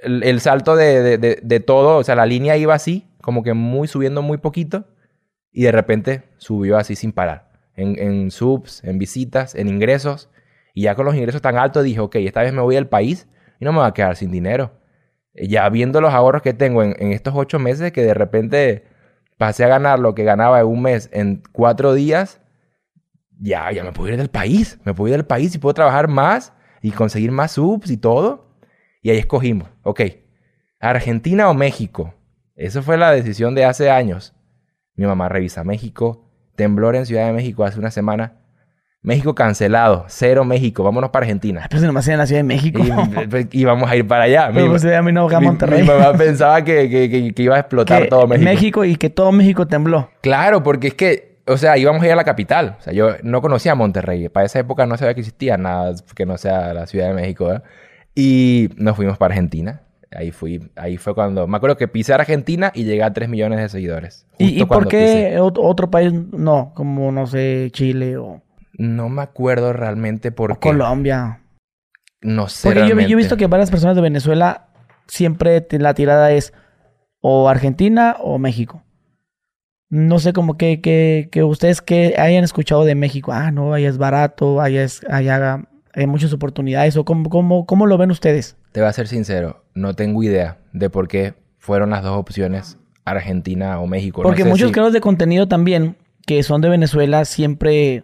el, 0.02 0.40
salto 0.40 0.76
de, 0.76 1.18
de- 1.18 1.40
de- 1.42 1.60
todo, 1.60 1.96
o 1.98 2.04
sea, 2.04 2.14
la 2.16 2.26
línea 2.26 2.56
iba 2.56 2.74
así, 2.74 3.06
como 3.20 3.42
que 3.42 3.54
muy 3.54 3.88
subiendo 3.88 4.22
muy 4.22 4.38
poquito 4.38 4.86
y 5.52 5.62
de 5.62 5.72
repente 5.72 6.22
subió 6.38 6.76
así 6.76 6.96
sin 6.96 7.12
parar. 7.12 7.50
En, 7.76 7.98
en 7.98 8.30
subs, 8.30 8.82
en 8.84 8.98
visitas, 8.98 9.54
en 9.54 9.68
ingresos. 9.68 10.28
Y 10.74 10.82
ya 10.82 10.94
con 10.94 11.06
los 11.06 11.14
ingresos 11.14 11.42
tan 11.42 11.56
altos 11.56 11.84
dije, 11.84 12.00
ok, 12.00 12.16
esta 12.16 12.42
vez 12.42 12.52
me 12.52 12.60
voy 12.60 12.74
del 12.74 12.86
país 12.88 13.28
y 13.60 13.64
no 13.64 13.72
me 13.72 13.78
voy 13.78 13.88
a 13.88 13.92
quedar 13.92 14.16
sin 14.16 14.30
dinero. 14.30 14.72
Ya 15.34 15.68
viendo 15.68 16.00
los 16.00 16.12
ahorros 16.14 16.42
que 16.42 16.54
tengo 16.54 16.82
en, 16.82 16.94
en 16.98 17.12
estos 17.12 17.34
ocho 17.36 17.58
meses, 17.58 17.92
que 17.92 18.02
de 18.02 18.14
repente 18.14 18.84
pasé 19.38 19.64
a 19.64 19.68
ganar 19.68 19.98
lo 19.98 20.14
que 20.14 20.22
ganaba 20.24 20.60
en 20.60 20.66
un 20.66 20.82
mes 20.82 21.08
en 21.12 21.42
cuatro 21.52 21.94
días, 21.94 22.40
ya, 23.40 23.70
ya 23.72 23.84
me 23.84 23.92
puedo 23.92 24.10
ir 24.10 24.16
del 24.16 24.30
país. 24.30 24.78
Me 24.84 24.94
puedo 24.94 25.08
ir 25.08 25.16
del 25.16 25.26
país 25.26 25.54
y 25.54 25.58
puedo 25.58 25.74
trabajar 25.74 26.08
más 26.08 26.52
y 26.82 26.90
conseguir 26.92 27.30
más 27.30 27.52
subs 27.52 27.90
y 27.90 27.96
todo. 27.96 28.56
Y 29.02 29.10
ahí 29.10 29.18
escogimos, 29.18 29.68
ok, 29.82 30.00
Argentina 30.80 31.48
o 31.48 31.54
México. 31.54 32.14
Esa 32.56 32.82
fue 32.82 32.96
la 32.96 33.10
decisión 33.10 33.54
de 33.54 33.64
hace 33.64 33.90
años. 33.90 34.34
Mi 34.96 35.06
mamá 35.06 35.28
revisa 35.28 35.64
México. 35.64 36.30
Temblor 36.56 36.94
en 36.94 37.04
Ciudad 37.06 37.26
de 37.26 37.32
México 37.32 37.64
hace 37.64 37.78
una 37.80 37.90
semana. 37.90 38.34
México 39.02 39.34
cancelado. 39.34 40.04
Cero 40.08 40.44
México. 40.44 40.82
Vámonos 40.84 41.10
para 41.10 41.24
Argentina. 41.24 41.66
Pues 41.68 41.82
nomás 41.82 42.06
en 42.08 42.16
la 42.18 42.26
Ciudad 42.26 42.38
de 42.40 42.44
México. 42.44 42.80
Y, 42.82 43.48
y 43.60 43.64
vamos 43.64 43.90
a 43.90 43.96
ir 43.96 44.06
para 44.06 44.24
allá. 44.24 44.48
Mi, 44.48 44.54
Pero 44.54 44.68
pues 44.68 44.84
a 44.84 45.02
mí 45.02 45.12
no, 45.12 45.26
acá 45.26 45.38
a 45.38 45.40
mi- 45.40 45.46
Monterrey. 45.46 45.82
mi 45.82 45.88
mamá 45.88 46.12
pensaba 46.16 46.62
que, 46.62 46.88
que- 46.88 47.10
que- 47.10 47.34
que 47.34 47.42
iba 47.42 47.56
a 47.56 47.60
explotar 47.60 48.06
todo 48.08 48.26
México. 48.28 48.84
y 48.84 48.96
que 48.96 49.10
todo 49.10 49.32
México 49.32 49.66
tembló. 49.66 50.10
Claro, 50.22 50.62
porque 50.62 50.88
es 50.88 50.94
que, 50.94 51.33
o 51.46 51.56
sea, 51.56 51.76
íbamos 51.76 52.02
a 52.02 52.06
ir 52.06 52.12
a 52.12 52.16
la 52.16 52.24
capital. 52.24 52.76
O 52.78 52.82
sea, 52.82 52.92
yo 52.92 53.10
no 53.22 53.40
conocía 53.40 53.74
Monterrey. 53.74 54.28
Para 54.28 54.46
esa 54.46 54.58
época 54.60 54.86
no 54.86 54.96
sabía 54.96 55.14
que 55.14 55.20
existía 55.20 55.56
nada 55.56 55.94
que 56.14 56.26
no 56.26 56.38
sea 56.38 56.72
la 56.74 56.86
Ciudad 56.86 57.08
de 57.08 57.14
México. 57.14 57.62
Y 58.14 58.70
nos 58.76 58.96
fuimos 58.96 59.18
para 59.18 59.34
Argentina. 59.34 59.82
Ahí 60.16 60.30
fui, 60.30 60.70
ahí 60.76 60.96
fue 60.96 61.14
cuando. 61.14 61.46
Me 61.48 61.56
acuerdo 61.56 61.76
que 61.76 61.88
pisé 61.88 62.14
Argentina 62.14 62.70
y 62.72 62.84
llegué 62.84 63.02
a 63.02 63.12
3 63.12 63.28
millones 63.28 63.58
de 63.58 63.68
seguidores. 63.68 64.26
¿Y, 64.38 64.64
por 64.64 64.84
pisé. 64.84 65.30
qué 65.32 65.40
ot- 65.40 65.58
otro 65.60 65.90
país 65.90 66.12
no? 66.12 66.72
Como, 66.76 67.10
no 67.10 67.26
sé, 67.26 67.68
Chile 67.72 68.16
o, 68.16 68.40
No 68.78 69.08
me 69.08 69.22
acuerdo 69.22 69.72
realmente 69.72 70.30
por 70.30 70.52
o 70.52 70.54
qué. 70.60 70.68
Colombia. 70.68 71.40
No 72.22 72.48
sé. 72.48 72.68
Porque 72.68 72.88
yo, 72.88 72.94
yo 73.00 73.08
he 73.12 73.16
visto 73.16 73.36
que 73.36 73.48
varias 73.48 73.72
personas 73.72 73.96
de 73.96 74.02
Venezuela 74.02 74.68
siempre 75.08 75.66
la 75.72 75.94
tirada 75.94 76.30
es 76.30 76.54
o 77.20 77.48
Argentina 77.48 78.16
o 78.20 78.38
México. 78.38 78.83
No 79.96 80.18
sé 80.18 80.32
como 80.32 80.56
que, 80.56 80.80
que, 80.80 81.28
que 81.30 81.44
ustedes 81.44 81.80
que 81.80 82.16
hayan 82.18 82.42
escuchado 82.42 82.84
de 82.84 82.96
México. 82.96 83.30
Ah, 83.32 83.52
no, 83.52 83.74
allá 83.74 83.88
es 83.88 83.96
barato, 83.96 84.60
allá 84.60 84.82
es, 84.82 85.02
allá 85.08 85.68
hay 85.92 86.06
muchas 86.08 86.32
oportunidades. 86.32 86.96
¿O 86.96 87.04
cómo, 87.04 87.30
cómo, 87.30 87.64
cómo 87.64 87.86
lo 87.86 87.96
ven 87.96 88.10
ustedes? 88.10 88.56
Te 88.72 88.80
voy 88.80 88.88
a 88.88 88.92
ser 88.92 89.06
sincero, 89.06 89.62
no 89.72 89.94
tengo 89.94 90.20
idea 90.24 90.58
de 90.72 90.90
por 90.90 91.06
qué 91.06 91.34
fueron 91.58 91.90
las 91.90 92.02
dos 92.02 92.18
opciones, 92.18 92.76
Argentina 93.04 93.78
o 93.78 93.86
México. 93.86 94.22
No 94.24 94.28
Porque 94.30 94.42
sé 94.42 94.48
muchos 94.48 94.66
si- 94.68 94.72
creadores 94.72 94.94
de 94.94 95.00
contenido 95.00 95.46
también, 95.46 95.96
que 96.26 96.42
son 96.42 96.60
de 96.60 96.70
Venezuela, 96.70 97.24
siempre 97.24 98.02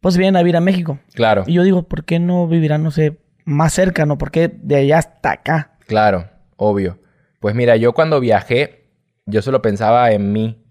pues 0.00 0.16
vienen 0.16 0.36
a 0.36 0.40
vivir 0.42 0.56
a 0.56 0.60
México. 0.60 1.00
Claro, 1.12 1.42
Y 1.48 1.54
yo 1.54 1.64
digo, 1.64 1.82
¿por 1.88 2.04
qué 2.04 2.20
no 2.20 2.46
vivirán, 2.46 2.84
no 2.84 2.92
sé, 2.92 3.18
más 3.44 3.72
cerca, 3.72 4.06
no? 4.06 4.16
¿Por 4.16 4.30
qué 4.30 4.46
de 4.62 4.76
allá 4.76 4.98
hasta 4.98 5.32
acá? 5.32 5.72
claro, 5.88 6.28
obvio. 6.56 6.98
Pues 7.40 7.56
mira, 7.56 7.74
yo 7.76 7.92
cuando 7.94 8.20
viajé, 8.20 8.84
yo 9.26 9.42
solo 9.42 9.60
pensaba 9.60 10.12
en 10.12 10.32
mí 10.32 10.61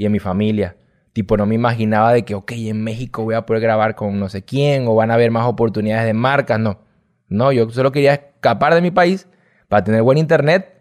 y 0.00 0.06
en 0.06 0.12
mi 0.12 0.18
familia. 0.18 0.76
Tipo, 1.12 1.36
no 1.36 1.44
me 1.44 1.54
imaginaba 1.56 2.14
de 2.14 2.24
que, 2.24 2.34
ok, 2.34 2.52
en 2.52 2.82
México 2.82 3.22
voy 3.22 3.34
a 3.34 3.44
poder 3.44 3.60
grabar 3.62 3.94
con 3.96 4.18
no 4.18 4.30
sé 4.30 4.42
quién 4.42 4.86
o 4.88 4.94
van 4.94 5.10
a 5.10 5.14
haber 5.14 5.30
más 5.30 5.46
oportunidades 5.46 6.06
de 6.06 6.14
marcas. 6.14 6.58
No, 6.58 6.78
no, 7.28 7.52
yo 7.52 7.68
solo 7.68 7.92
quería 7.92 8.14
escapar 8.14 8.74
de 8.74 8.80
mi 8.80 8.90
país 8.90 9.28
para 9.68 9.84
tener 9.84 10.02
buen 10.02 10.16
internet 10.16 10.80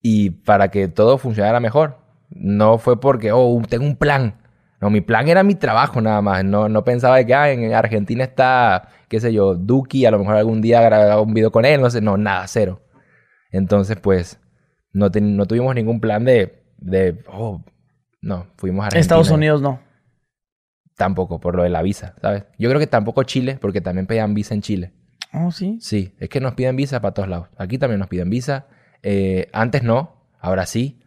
y 0.00 0.30
para 0.30 0.72
que 0.72 0.88
todo 0.88 1.18
funcionara 1.18 1.60
mejor. 1.60 1.98
No 2.30 2.78
fue 2.78 2.98
porque, 2.98 3.30
oh, 3.30 3.62
tengo 3.68 3.84
un 3.84 3.94
plan. 3.94 4.40
No, 4.80 4.90
mi 4.90 5.02
plan 5.02 5.28
era 5.28 5.44
mi 5.44 5.54
trabajo 5.54 6.00
nada 6.00 6.20
más. 6.20 6.44
No, 6.44 6.68
no 6.68 6.82
pensaba 6.82 7.18
de 7.18 7.26
que 7.26 7.34
ah, 7.34 7.48
en 7.52 7.72
Argentina 7.72 8.24
está, 8.24 8.88
qué 9.08 9.20
sé 9.20 9.32
yo, 9.32 9.54
Duki, 9.54 10.04
a 10.04 10.10
lo 10.10 10.18
mejor 10.18 10.34
algún 10.34 10.60
día 10.62 10.80
grababa 10.82 11.20
un 11.20 11.32
video 11.32 11.52
con 11.52 11.64
él, 11.64 11.80
no 11.80 11.90
sé, 11.90 12.00
no, 12.00 12.16
nada, 12.16 12.44
cero. 12.48 12.80
Entonces, 13.52 13.98
pues, 14.02 14.40
no, 14.92 15.12
ten- 15.12 15.36
no 15.36 15.46
tuvimos 15.46 15.76
ningún 15.76 16.00
plan 16.00 16.24
de, 16.24 16.64
de, 16.78 17.22
oh, 17.28 17.62
no, 18.22 18.46
fuimos 18.56 18.84
a 18.84 18.86
Argentina. 18.86 19.00
Estados 19.00 19.30
Unidos 19.30 19.60
no. 19.60 19.80
Tampoco, 20.96 21.40
por 21.40 21.56
lo 21.56 21.62
de 21.62 21.70
la 21.70 21.82
visa, 21.82 22.14
¿sabes? 22.20 22.44
Yo 22.58 22.68
creo 22.68 22.78
que 22.78 22.86
tampoco 22.86 23.22
Chile, 23.24 23.58
porque 23.60 23.80
también 23.80 24.06
pedían 24.06 24.34
visa 24.34 24.54
en 24.54 24.60
Chile. 24.62 24.92
Oh, 25.32 25.50
sí. 25.50 25.78
Sí, 25.80 26.14
es 26.18 26.28
que 26.28 26.40
nos 26.40 26.54
piden 26.54 26.76
visa 26.76 27.00
para 27.00 27.14
todos 27.14 27.28
lados. 27.28 27.48
Aquí 27.56 27.78
también 27.78 27.98
nos 27.98 28.08
piden 28.08 28.28
visa. 28.30 28.66
Eh, 29.02 29.48
antes 29.52 29.82
no, 29.82 30.14
ahora 30.38 30.66
sí. 30.66 31.00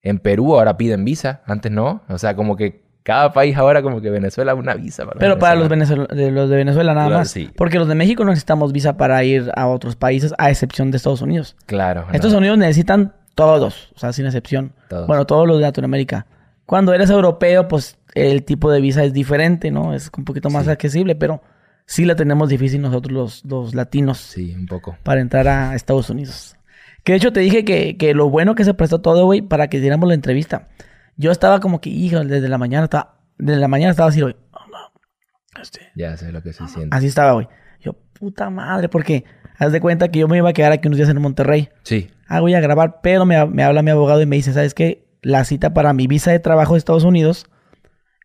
En 0.00 0.18
Perú 0.18 0.54
ahora 0.54 0.76
piden 0.76 1.04
visa, 1.04 1.42
antes 1.46 1.70
no. 1.72 2.02
O 2.08 2.18
sea, 2.18 2.34
como 2.36 2.56
que 2.56 2.82
cada 3.02 3.32
país 3.32 3.56
ahora 3.56 3.82
como 3.82 4.00
que 4.00 4.10
Venezuela 4.10 4.54
una 4.54 4.74
visa 4.74 5.04
para 5.04 5.18
Pero 5.18 5.38
para 5.38 5.56
los, 5.56 5.68
de 5.68 6.30
los 6.30 6.48
de 6.48 6.56
Venezuela 6.56 6.94
nada 6.94 7.08
Claro, 7.08 7.18
más. 7.20 7.30
sí. 7.30 7.50
Porque 7.56 7.78
los 7.80 7.88
de 7.88 7.96
México 7.96 8.22
no 8.24 8.30
necesitamos 8.30 8.72
visa 8.72 8.96
para 8.96 9.22
ir 9.24 9.50
a 9.56 9.66
otros 9.66 9.96
países, 9.96 10.32
a 10.38 10.50
excepción 10.50 10.92
de 10.92 10.96
Estados 10.98 11.20
Unidos. 11.20 11.56
Claro. 11.66 12.02
no, 12.06 12.12
Estados 12.12 12.36
Unidos 12.36 12.58
necesitan 12.58 13.12
todos, 13.34 13.90
o 13.96 13.98
sea, 13.98 14.12
sin 14.12 14.26
excepción. 14.26 14.72
Todos. 14.88 15.08
Bueno, 15.08 15.26
todos 15.26 15.48
los 15.48 15.56
de 15.58 15.62
Latinoamérica. 15.62 16.26
Cuando 16.66 16.94
eres 16.94 17.10
europeo, 17.10 17.68
pues 17.68 17.98
el 18.14 18.44
tipo 18.44 18.70
de 18.70 18.80
visa 18.80 19.04
es 19.04 19.12
diferente, 19.12 19.70
¿no? 19.70 19.94
Es 19.94 20.10
un 20.16 20.24
poquito 20.24 20.48
más 20.50 20.64
Sí. 20.64 20.70
accesible, 20.70 21.14
pero 21.16 21.42
sí 21.86 22.04
la 22.04 22.14
tenemos 22.16 22.48
difícil 22.48 22.80
nosotros 22.80 23.12
los, 23.12 23.44
los 23.44 23.74
latinos 23.74 24.18
Sí, 24.18 24.54
un 24.54 24.66
poco. 24.66 24.96
para 25.02 25.20
entrar 25.20 25.48
a 25.48 25.74
Estados 25.74 26.08
Unidos. 26.10 26.56
Que 27.04 27.12
de 27.12 27.18
hecho 27.18 27.32
te 27.32 27.40
dije 27.40 27.64
que, 27.64 27.96
que 27.96 28.14
lo 28.14 28.30
bueno 28.30 28.54
que 28.54 28.64
se 28.64 28.74
prestó 28.74 29.00
todo, 29.00 29.24
güey, 29.24 29.42
para 29.42 29.68
que 29.68 29.80
diéramos 29.80 30.08
la 30.08 30.14
entrevista. 30.14 30.68
Yo 31.16 31.30
estaba 31.32 31.60
como 31.60 31.80
que, 31.80 31.90
hijo, 31.90 32.24
desde 32.24 32.48
la 32.48 32.58
mañana 32.58 32.84
estaba, 32.84 33.18
desde 33.38 33.60
la 33.60 33.68
mañana 33.68 33.90
estaba 33.90 34.08
así, 34.10 34.20
güey. 34.20 34.36
"Oh, 34.52 34.66
no, 34.70 35.60
este, 35.60 35.80
Ya 35.96 36.16
sé 36.16 36.30
lo 36.32 36.42
que 36.42 36.52
se 36.52 36.66
siente. 36.68 36.96
Así 36.96 37.08
estaba, 37.08 37.32
güey. 37.32 37.48
Yo, 37.80 37.94
puta 38.18 38.48
madre, 38.50 38.88
porque 38.88 39.24
haz 39.58 39.72
de 39.72 39.80
cuenta 39.80 40.08
que 40.12 40.20
yo 40.20 40.28
me 40.28 40.36
iba 40.38 40.48
a 40.48 40.52
quedar 40.52 40.70
aquí 40.72 40.86
unos 40.86 40.96
días 40.98 41.08
en 41.08 41.20
Monterrey. 41.20 41.68
Sí. 41.82 42.08
Ah, 42.28 42.40
voy 42.40 42.54
a 42.54 42.60
grabar, 42.60 43.00
pero 43.02 43.26
me, 43.26 43.44
me 43.46 43.64
habla 43.64 43.82
mi 43.82 43.90
abogado 43.90 44.22
y 44.22 44.26
me 44.26 44.36
dice, 44.36 44.52
¿sabes 44.52 44.72
qué? 44.72 45.04
La 45.22 45.44
cita 45.44 45.72
para 45.72 45.92
mi 45.92 46.06
visa 46.06 46.30
de 46.32 46.38
trabajo 46.40 46.74
de 46.74 46.78
Estados 46.78 47.04
Unidos, 47.04 47.46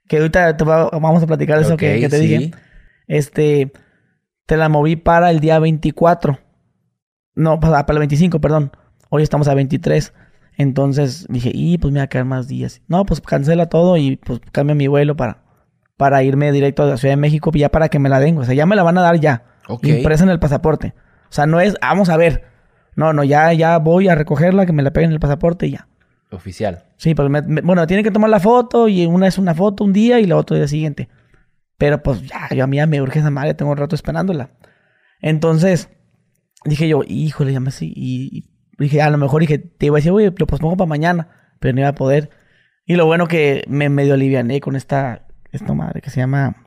que 0.07 0.17
ahorita 0.17 0.57
te 0.57 0.63
va- 0.65 0.89
vamos 0.89 1.21
a 1.23 1.27
platicar 1.27 1.57
de 1.59 1.63
eso 1.65 1.77
que, 1.77 2.07
te 2.09 2.17
sí. 2.19 2.27
dije. 2.27 2.51
Este, 3.07 3.71
te 4.45 4.57
la 4.57 4.67
moví 4.69 4.95
para 4.95 5.29
el 5.31 5.39
día 5.39 5.59
24. 5.59 6.39
No, 7.35 7.59
para, 7.59 7.85
para 7.85 7.97
el 7.97 7.99
25, 7.99 8.41
perdón. 8.41 8.71
Hoy 9.09 9.23
estamos 9.23 9.47
a 9.47 9.53
23. 9.53 10.13
Entonces 10.57 11.27
dije, 11.29 11.51
y 11.53 11.77
pues 11.77 11.93
me 11.93 11.99
va 11.99 12.05
a 12.05 12.07
quedar 12.07 12.25
más 12.25 12.47
días. 12.47 12.81
No, 12.87 13.05
pues 13.05 13.21
cancela 13.21 13.67
todo 13.67 13.95
y 13.97 14.17
pues 14.17 14.39
cambia 14.51 14.73
mi 14.75 14.87
vuelo 14.87 15.15
para, 15.15 15.43
para 15.97 16.23
irme 16.23 16.51
directo 16.51 16.81
a 16.83 16.87
la 16.87 16.97
Ciudad 16.97 17.11
de 17.13 17.17
México, 17.21 17.51
ya 17.53 17.69
para 17.69 17.89
que 17.89 17.99
me 17.99 18.09
la 18.09 18.19
den. 18.19 18.37
O 18.39 18.43
sea, 18.43 18.55
ya 18.55 18.65
me 18.65 18.75
la 18.75 18.81
van 18.83 18.97
a 18.97 19.01
dar 19.01 19.19
ya. 19.19 19.43
Ok. 19.67 19.85
Impresa 19.85 20.23
en 20.23 20.31
el 20.31 20.39
pasaporte. 20.39 20.95
O 21.29 21.31
sea, 21.33 21.45
no 21.45 21.59
es, 21.59 21.75
vamos 21.79 22.09
a 22.09 22.17
ver. 22.17 22.45
No, 22.95 23.13
no, 23.13 23.23
ya, 23.23 23.53
ya 23.53 23.77
voy 23.77 24.07
a 24.07 24.15
recogerla, 24.15 24.65
que 24.65 24.73
me 24.73 24.81
la 24.81 24.91
peguen 24.91 25.11
en 25.11 25.13
el 25.15 25.19
pasaporte 25.19 25.67
y 25.67 25.71
ya. 25.73 25.87
Oficial. 26.31 26.83
Sí, 26.97 27.15
pues 27.15 27.29
me- 27.29 27.41
me- 27.41 27.61
bueno, 27.61 27.87
tiene 27.87 28.03
que 28.03 28.11
tomar 28.11 28.29
la 28.29 28.39
foto 28.39 28.87
y 28.87 29.05
una 29.05 29.27
es 29.27 29.37
una 29.37 29.53
foto 29.55 29.83
un 29.83 29.93
día 29.93 30.19
y 30.19 30.25
la 30.25 30.35
otra 30.37 30.57
el 30.57 30.61
día 30.63 30.67
siguiente. 30.67 31.09
Pero 31.77 32.01
pues 32.03 32.21
ya, 32.23 32.49
yo 32.55 32.63
a 32.63 32.67
mí 32.67 32.77
ya 32.77 32.87
me 32.87 33.01
urge 33.01 33.19
esa 33.19 33.29
madre, 33.29 33.53
tengo 33.53 33.71
un 33.71 33.77
rato 33.77 33.95
esperándola. 33.95 34.49
Entonces, 35.21 35.89
dije 36.65 36.87
yo, 36.89 37.01
híjole, 37.07 37.53
ya 37.53 37.59
me 37.59 37.71
sí. 37.71 37.93
Y, 37.95 38.39
y 38.39 38.49
dije, 38.83 39.01
a 39.01 39.09
lo 39.09 39.17
mejor 39.17 39.41
dije, 39.41 39.57
te 39.59 39.85
iba 39.85 39.95
a 39.95 39.99
decir, 39.99 40.11
oye, 40.11 40.33
lo 40.35 40.47
pospongo 40.47 40.75
para 40.75 40.87
mañana, 40.89 41.29
pero 41.59 41.73
no 41.73 41.81
iba 41.81 41.89
a 41.89 41.95
poder. 41.95 42.29
Y 42.85 42.95
lo 42.95 43.05
bueno 43.05 43.27
que 43.27 43.63
me 43.67 43.89
medio 43.89 44.13
aliviané 44.15 44.59
con 44.59 44.75
esta, 44.75 45.27
esta 45.51 45.73
madre 45.73 46.01
que 46.01 46.09
se 46.09 46.19
llama 46.19 46.65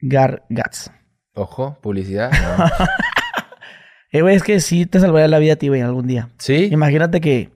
Gar 0.00 0.44
Gats. 0.48 0.90
Ojo, 1.34 1.78
publicidad. 1.80 2.30
no. 2.32 2.64
Eh, 4.12 4.22
güey, 4.22 4.34
es 4.34 4.42
que 4.42 4.58
sí 4.58 4.86
te 4.86 4.98
salvaría 4.98 5.28
la 5.28 5.38
vida 5.38 5.52
a 5.52 5.56
ti, 5.56 5.68
güey, 5.68 5.82
algún 5.82 6.08
día. 6.08 6.30
sí. 6.38 6.68
Imagínate 6.72 7.20
que, 7.20 7.50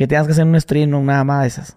que 0.00 0.06
tengas 0.06 0.26
que 0.26 0.32
hacer 0.32 0.46
un 0.46 0.58
stream 0.58 0.94
o 0.94 1.02
nada 1.02 1.24
más 1.24 1.42
de 1.42 1.48
esas. 1.48 1.76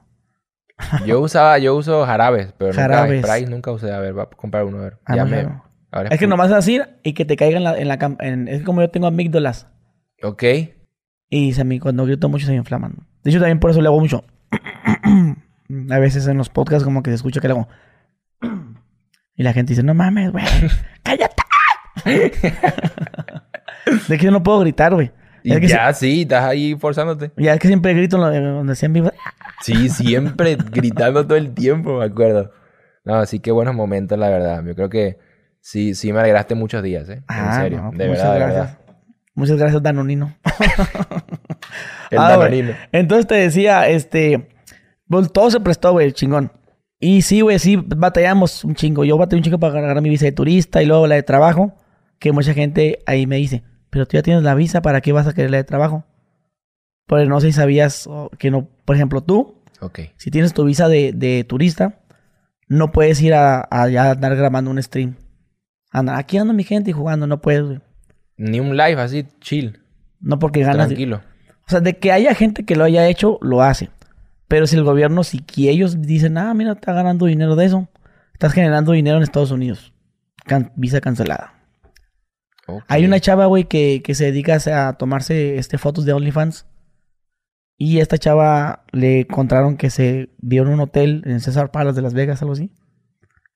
Yo 1.06 1.20
usaba, 1.20 1.58
yo 1.58 1.76
uso 1.76 2.06
jarabes, 2.06 2.54
pero 2.58 2.72
Jarabes. 2.74 3.16
nunca 3.22 3.28
Sprite 3.34 3.52
nunca 3.52 3.72
usé. 3.74 3.92
A 3.92 4.00
ver, 4.00 4.18
va 4.18 4.24
a 4.24 4.26
comprar 4.28 4.64
uno 4.64 4.78
a 4.78 4.82
ver. 4.84 4.98
Ah, 5.04 5.18
ya 5.18 5.26
no, 5.26 5.30
me. 5.32 5.44
no. 5.44 5.62
ahora 5.92 6.08
Es 6.08 6.20
que 6.20 6.26
nomás 6.28 6.50
así 6.54 6.80
y 7.04 7.14
que 7.16 7.26
te 7.26 7.36
caiga 7.36 7.58
en 7.58 7.66
la, 7.66 7.78
en 7.78 7.90
la 7.90 8.00
cam- 8.00 8.16
en- 8.22 8.48
Es 8.48 8.64
como 8.64 8.80
yo 8.82 8.90
tengo 8.90 9.08
amígdalas. 9.08 9.68
Ok. 10.24 10.42
Y 11.30 11.52
se 11.52 11.66
me, 11.66 11.82
cuando 11.82 12.06
grito 12.06 12.30
mucho 12.30 12.46
se 12.46 12.54
me 12.54 12.60
inflaman. 12.60 13.06
De 13.26 13.30
hecho, 13.30 13.40
también 13.40 13.60
por 13.60 13.72
eso 13.72 13.82
le 13.82 13.88
hago 13.90 14.00
mucho. 14.00 14.24
A 15.92 16.00
veces 16.00 16.26
en 16.28 16.38
los 16.38 16.48
podcasts 16.48 16.86
como 16.86 17.04
que 17.04 17.12
se 17.12 17.16
escucha 17.16 17.42
que 17.42 17.50
le 17.50 17.56
hago... 17.56 17.68
Y 19.36 19.44
la 19.44 19.52
gente 19.52 19.72
dice, 19.74 19.84
no 19.84 19.94
mames, 19.94 20.32
güey. 20.32 20.46
¡Cállate! 21.04 21.44
de 24.08 24.18
que 24.18 24.24
yo 24.26 24.32
no 24.32 24.44
puedo 24.44 24.60
gritar, 24.62 24.94
güey. 24.94 25.12
Y 25.44 25.54
Es 25.54 25.60
que 25.60 25.68
ya, 25.68 25.94
sí, 25.94 26.22
estás 26.22 26.46
ahí 26.46 26.76
forzándote. 26.76 27.32
si- 27.38 27.44
ya 27.44 27.54
es 27.54 27.60
que 27.60 27.68
siempre 27.68 27.94
grito 27.94 28.18
donde 28.18 28.76
sea 28.76 28.88
en 28.88 28.94
vivo. 28.94 29.12
Sí, 29.62 29.90
siempre 29.90 30.56
gritando 30.72 31.26
todo 31.26 31.38
el 31.38 31.54
tiempo, 31.54 32.00
me 32.00 32.06
acuerdo. 32.06 32.52
No, 33.06 33.26
sí, 33.26 33.40
qué 33.40 33.52
buenos 33.52 33.76
momentos, 33.76 34.18
la 34.18 34.30
verdad. 34.30 34.64
Yo 34.66 34.76
creo 34.76 34.90
que 34.90 35.18
sí, 35.60 35.94
sí 35.96 36.14
me 36.14 36.20
alegraste 36.22 36.56
muchos 36.56 36.82
días, 36.82 37.10
¿eh? 37.10 37.22
Ah, 37.28 37.56
en 37.58 37.62
serio, 37.64 37.82
no, 37.82 37.92
de 37.92 38.08
muchas 38.08 38.24
verdad, 38.24 38.34
de 38.34 38.40
gracias. 38.40 38.66
verdad. 38.68 38.80
Muchas 39.36 39.58
gracias, 39.58 39.84
Danonino. 39.84 40.36
El 42.12 42.18
Ah. 42.20 42.30
Danonino. 42.38 42.72
Entonces 42.92 43.28
te 43.28 43.36
decía, 43.36 43.88
este, 43.90 44.48
pues, 45.08 45.32
todo 45.32 45.50
se 45.52 45.60
prestó, 45.60 45.92
güey, 45.92 46.12
chingón. 46.14 46.52
Y 47.00 47.22
sí, 47.24 47.42
güey, 47.42 47.60
sí, 47.60 47.76
batallamos 47.76 48.64
un 48.64 48.76
chingo. 48.76 49.04
Yo 49.04 49.18
batallé 49.18 49.40
un 49.40 49.44
chingo 49.44 49.60
para 49.60 49.78
agarrar 49.80 50.02
mi 50.02 50.10
visa 50.10 50.26
de 50.26 50.32
turista 50.32 50.82
y 50.82 50.86
luego 50.86 51.08
la 51.08 51.16
de 51.16 51.24
trabajo, 51.24 51.74
que 52.20 52.32
mucha 52.32 52.54
gente 52.54 53.00
ahí 53.06 53.28
me 53.28 53.36
dice, 53.38 53.64
pero 53.94 54.08
tú 54.08 54.18
ya 54.18 54.24
tienes 54.24 54.42
la 54.42 54.56
visa, 54.56 54.82
¿para 54.82 55.00
qué 55.02 55.12
vas 55.12 55.28
a 55.28 55.34
querer 55.34 55.52
la 55.52 55.58
de 55.58 55.64
trabajo? 55.64 56.04
Pues 57.06 57.28
no 57.28 57.40
sé 57.40 57.48
si 57.48 57.54
sabías 57.54 58.10
que 58.40 58.50
no, 58.50 58.68
por 58.86 58.96
ejemplo, 58.96 59.22
tú, 59.22 59.62
si 60.18 60.32
tienes 60.32 60.54
tu 60.54 60.64
visa 60.66 60.88
de, 60.88 61.12
de 61.14 61.44
turista, 61.44 62.00
no 62.68 62.92
puedes 62.92 63.22
ir 63.22 63.34
a, 63.36 63.68
a 63.70 63.88
ya 63.90 64.12
andar 64.12 64.36
grabando 64.36 64.72
un 64.72 64.82
stream. 64.82 65.16
Anda, 65.92 66.18
aquí 66.18 66.38
ando 66.38 66.54
mi 66.54 66.64
gente 66.64 66.90
y 66.90 66.94
jugando, 66.94 67.28
no 67.28 67.40
puedes, 67.40 67.64
güey. 67.64 67.80
Ni 68.38 68.60
un 68.60 68.76
live 68.76 69.00
así, 69.00 69.28
chill, 69.42 69.80
No 70.20 70.40
porque 70.40 70.62
ganas. 70.62 70.88
tranquilo. 70.88 71.22
O 71.68 71.70
sea, 71.70 71.82
de 71.82 71.98
que 72.00 72.12
haya 72.12 72.34
gente 72.34 72.66
que 72.66 72.76
lo 72.76 72.84
haya 72.84 73.08
hecho, 73.08 73.38
lo 73.42 73.62
hace. 73.62 73.90
Pero 74.48 74.66
si 74.66 74.76
el 74.76 74.84
gobierno, 74.84 75.24
si 75.24 75.40
que 75.40 75.70
ellos 75.70 76.02
dicen, 76.02 76.38
ah, 76.38 76.54
mira, 76.56 76.72
está 76.72 76.94
ganando 76.94 77.28
dinero 77.28 77.56
de 77.56 77.66
eso, 77.66 77.88
estás 78.34 78.54
generando 78.54 78.92
dinero 78.94 79.18
en 79.18 79.24
Estados 79.24 79.52
Unidos. 79.52 79.94
Can- 80.46 80.72
visa 80.76 81.00
cancelada. 81.00 81.54
Hay 82.88 83.06
una 83.06 83.20
chava, 83.20 83.46
güey, 83.46 83.66
que, 83.66 84.02
que 84.04 84.16
se 84.16 84.26
dedica 84.26 84.58
a 84.88 84.94
tomarse 84.94 85.58
este, 85.58 85.78
fotos 85.78 86.06
de 86.06 86.14
OnlyFans. 86.14 86.66
Y 87.78 88.00
esta 88.00 88.18
chava 88.18 88.86
le 88.92 89.22
encontraron 89.22 89.78
que 89.78 89.90
se 89.90 90.30
vio 90.38 90.62
en 90.64 90.70
un 90.70 90.80
hotel 90.80 91.24
en 91.26 91.40
César 91.42 91.72
Palace 91.72 91.96
de 91.96 92.02
Las 92.02 92.14
Vegas, 92.14 92.42
algo 92.42 92.54
así. 92.54 92.72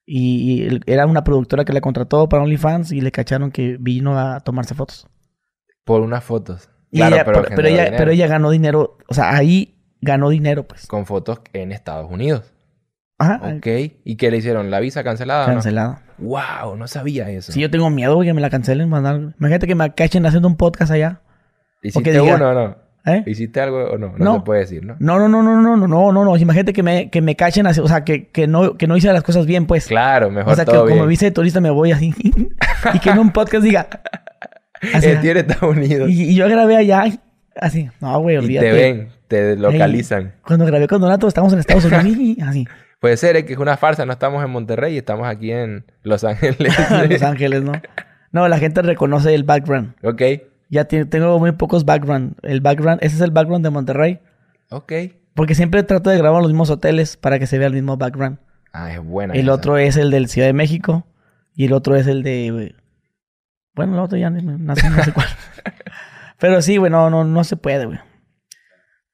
Y, 0.06 0.82
era 0.86 1.06
una 1.06 1.24
productora 1.24 1.66
que 1.66 1.74
la 1.74 1.82
contrató 1.82 2.28
para 2.30 2.44
OnlyFans 2.44 2.92
y 2.92 3.02
le 3.02 3.12
cacharon 3.12 3.52
que 3.52 3.78
vino 3.80 4.18
a 4.18 4.40
tomarse 4.40 4.74
fotos. 4.74 5.08
Por 5.84 6.02
unas 6.02 6.24
fotos. 6.24 6.70
Y 6.92 6.98
Claro, 6.98 7.16
ella- 7.16 7.26
pero, 7.26 7.44
pero, 7.44 7.68
ella, 7.68 7.94
pero 7.98 8.12
ella 8.12 8.28
ganó 8.28 8.50
dinero. 8.50 8.98
O 9.08 9.14
sea, 9.14 9.36
ahí 9.36 9.78
ganó 10.02 10.30
dinero, 10.30 10.68
pues. 10.68 10.88
Con 10.88 11.06
fotos 11.06 11.42
en 11.54 11.72
Estados 11.72 12.10
Unidos. 12.10 12.54
Ajá. 13.18 13.42
Ok. 13.58 13.68
¿Y 14.04 14.16
qué 14.16 14.32
le 14.32 14.38
hicieron? 14.38 14.72
¿La 14.72 14.80
visa 14.80 15.04
cancelada? 15.04 15.46
Cancelada. 15.46 16.04
Wow, 16.18 16.76
no 16.78 16.88
sabía 16.88 17.30
eso. 17.30 17.52
Sí, 17.52 17.60
yo 17.60 17.70
tengo 17.70 17.90
miedo, 17.90 18.16
güey, 18.16 18.28
que 18.28 18.34
me 18.34 18.42
la 18.42 18.50
cancelen. 18.50 18.90
Mandar... 18.90 19.34
Imagínate 19.40 19.68
que 19.68 19.76
me 19.76 19.94
cachen 19.94 20.26
haciendo 20.26 20.48
un 20.48 20.56
podcast 20.58 20.92
allá. 20.92 21.22
¿Hiciste 21.84 22.12
diga- 22.12 22.36
uno 22.36 22.50
o 22.50 22.54
no? 22.54 22.88
¿Eh? 23.06 23.24
¿Hiciste 23.26 23.62
algo 23.62 23.86
o 23.92 23.98
no? 23.98 24.14
No, 24.18 24.26
No. 24.26 24.34
se 24.36 24.40
puede 24.42 24.60
decir, 24.62 24.84
¿no? 24.86 24.96
No, 25.00 25.18
no, 25.18 25.30
no, 25.30 25.42
no, 25.42 25.56
no, 25.62 25.78
no, 25.78 25.88
no, 25.88 26.12
no, 26.12 26.26
no. 26.26 26.36
Imagínate 26.38 26.74
que 26.74 26.84
me, 26.84 27.10
que 27.10 27.22
me 27.22 27.36
cachen 27.38 27.66
así. 27.66 27.80
O 27.80 27.88
sea, 27.88 28.04
que, 28.04 28.28
que, 28.30 28.48
no, 28.48 28.76
que 28.76 28.86
no 28.88 28.98
hice 28.98 29.14
las 29.14 29.24
cosas 29.24 29.46
bien, 29.46 29.66
pues. 29.66 29.88
Claro, 29.88 30.30
mejor 30.30 30.52
o 30.54 30.56
sea, 30.56 30.66
que 30.66 30.72
como 30.76 31.06
viste 31.06 31.26
de 31.26 31.32
turista 31.32 31.62
me 31.62 31.70
voy 31.70 31.92
así. 31.94 32.14
y 32.94 33.00
que 33.00 33.10
en 33.12 33.20
un 33.20 33.32
podcast 33.32 33.64
diga. 33.64 33.88
así, 34.94 35.08
El 35.08 35.22
tío 35.22 35.32
en 35.32 35.38
Estados 35.38 35.78
Unidos. 35.78 36.10
y, 36.10 36.24
y 36.32 36.36
yo 36.36 36.50
grabé 36.50 36.76
allá, 36.76 37.06
así. 37.56 37.90
No, 38.02 38.20
güey, 38.20 38.36
Y 38.36 38.40
olvídate. 38.40 38.68
te 38.68 38.74
ven, 38.74 39.10
te 39.30 39.56
localizan. 39.56 40.34
Cuando 40.46 40.66
grabé 40.66 40.88
con 40.88 41.00
Donato, 41.00 41.28
estamos 41.30 41.54
en 41.54 41.60
Estados 41.60 41.86
Unidos. 41.86 42.06
y 42.20 42.42
así. 42.42 42.68
Puede 43.00 43.18
ser 43.18 43.36
eh, 43.36 43.46
que 43.46 43.54
es 43.54 43.60
una 43.60 43.78
farsa, 43.78 44.06
no 44.06 44.14
estamos 44.14 44.44
en 44.44 44.50
Monterrey, 44.50 44.98
estamos 44.98 45.28
aquí 45.28 45.52
en 45.52 45.86
Los 46.04 46.24
Ángeles. 46.24 46.58
Los 47.10 47.22
Ángeles, 47.24 47.64
¿no? 47.64 47.74
No, 48.32 48.48
la 48.48 48.58
gente 48.58 48.82
reconoce 48.82 49.34
el 49.34 49.44
background. 49.44 49.96
ok, 50.04 50.22
Ya 50.70 50.86
tengo 50.86 51.40
muy 51.40 51.52
pocos 51.54 51.86
background. 51.86 52.36
El 52.42 52.62
background, 52.62 53.00
ese 53.04 53.16
es 53.16 53.22
el 53.22 53.32
background 53.32 53.64
de 53.64 53.70
Monterrey. 53.70 54.20
ok. 54.70 54.92
Porque 55.34 55.54
siempre 55.54 55.84
trato 55.84 56.10
de 56.10 56.18
grabar 56.18 56.40
en 56.40 56.44
los 56.44 56.52
mismos 56.52 56.72
hoteles 56.72 57.16
para 57.16 57.38
que 57.38 57.46
se 57.46 57.60
vea 57.60 57.68
el 57.68 57.74
mismo 57.74 57.96
background. 57.96 58.40
Ah, 58.74 58.92
es 58.92 59.04
buena. 59.04 59.36
El 59.36 59.42
esa. 59.42 59.54
otro 59.54 59.78
es 59.78 59.96
el 59.96 60.10
del 60.10 60.30
Ciudad 60.30 60.48
de 60.48 60.54
México. 60.54 61.06
Y 61.54 61.66
el 61.66 61.74
otro 61.74 61.96
es 61.96 62.08
el 62.08 62.24
de. 62.24 62.74
Bueno, 63.76 63.94
el 63.94 64.00
otro 64.00 64.18
ya 64.18 64.32
no, 64.32 64.76
sé, 64.76 64.90
no 64.90 65.04
sé 65.04 65.14
cuál. 65.14 65.28
Pero 66.40 66.62
sí, 66.64 66.78
güey, 66.78 66.92
no, 66.92 67.12
no, 67.12 67.24
no 67.24 67.44
se 67.44 67.56
puede, 67.56 67.86
güey. 67.86 68.00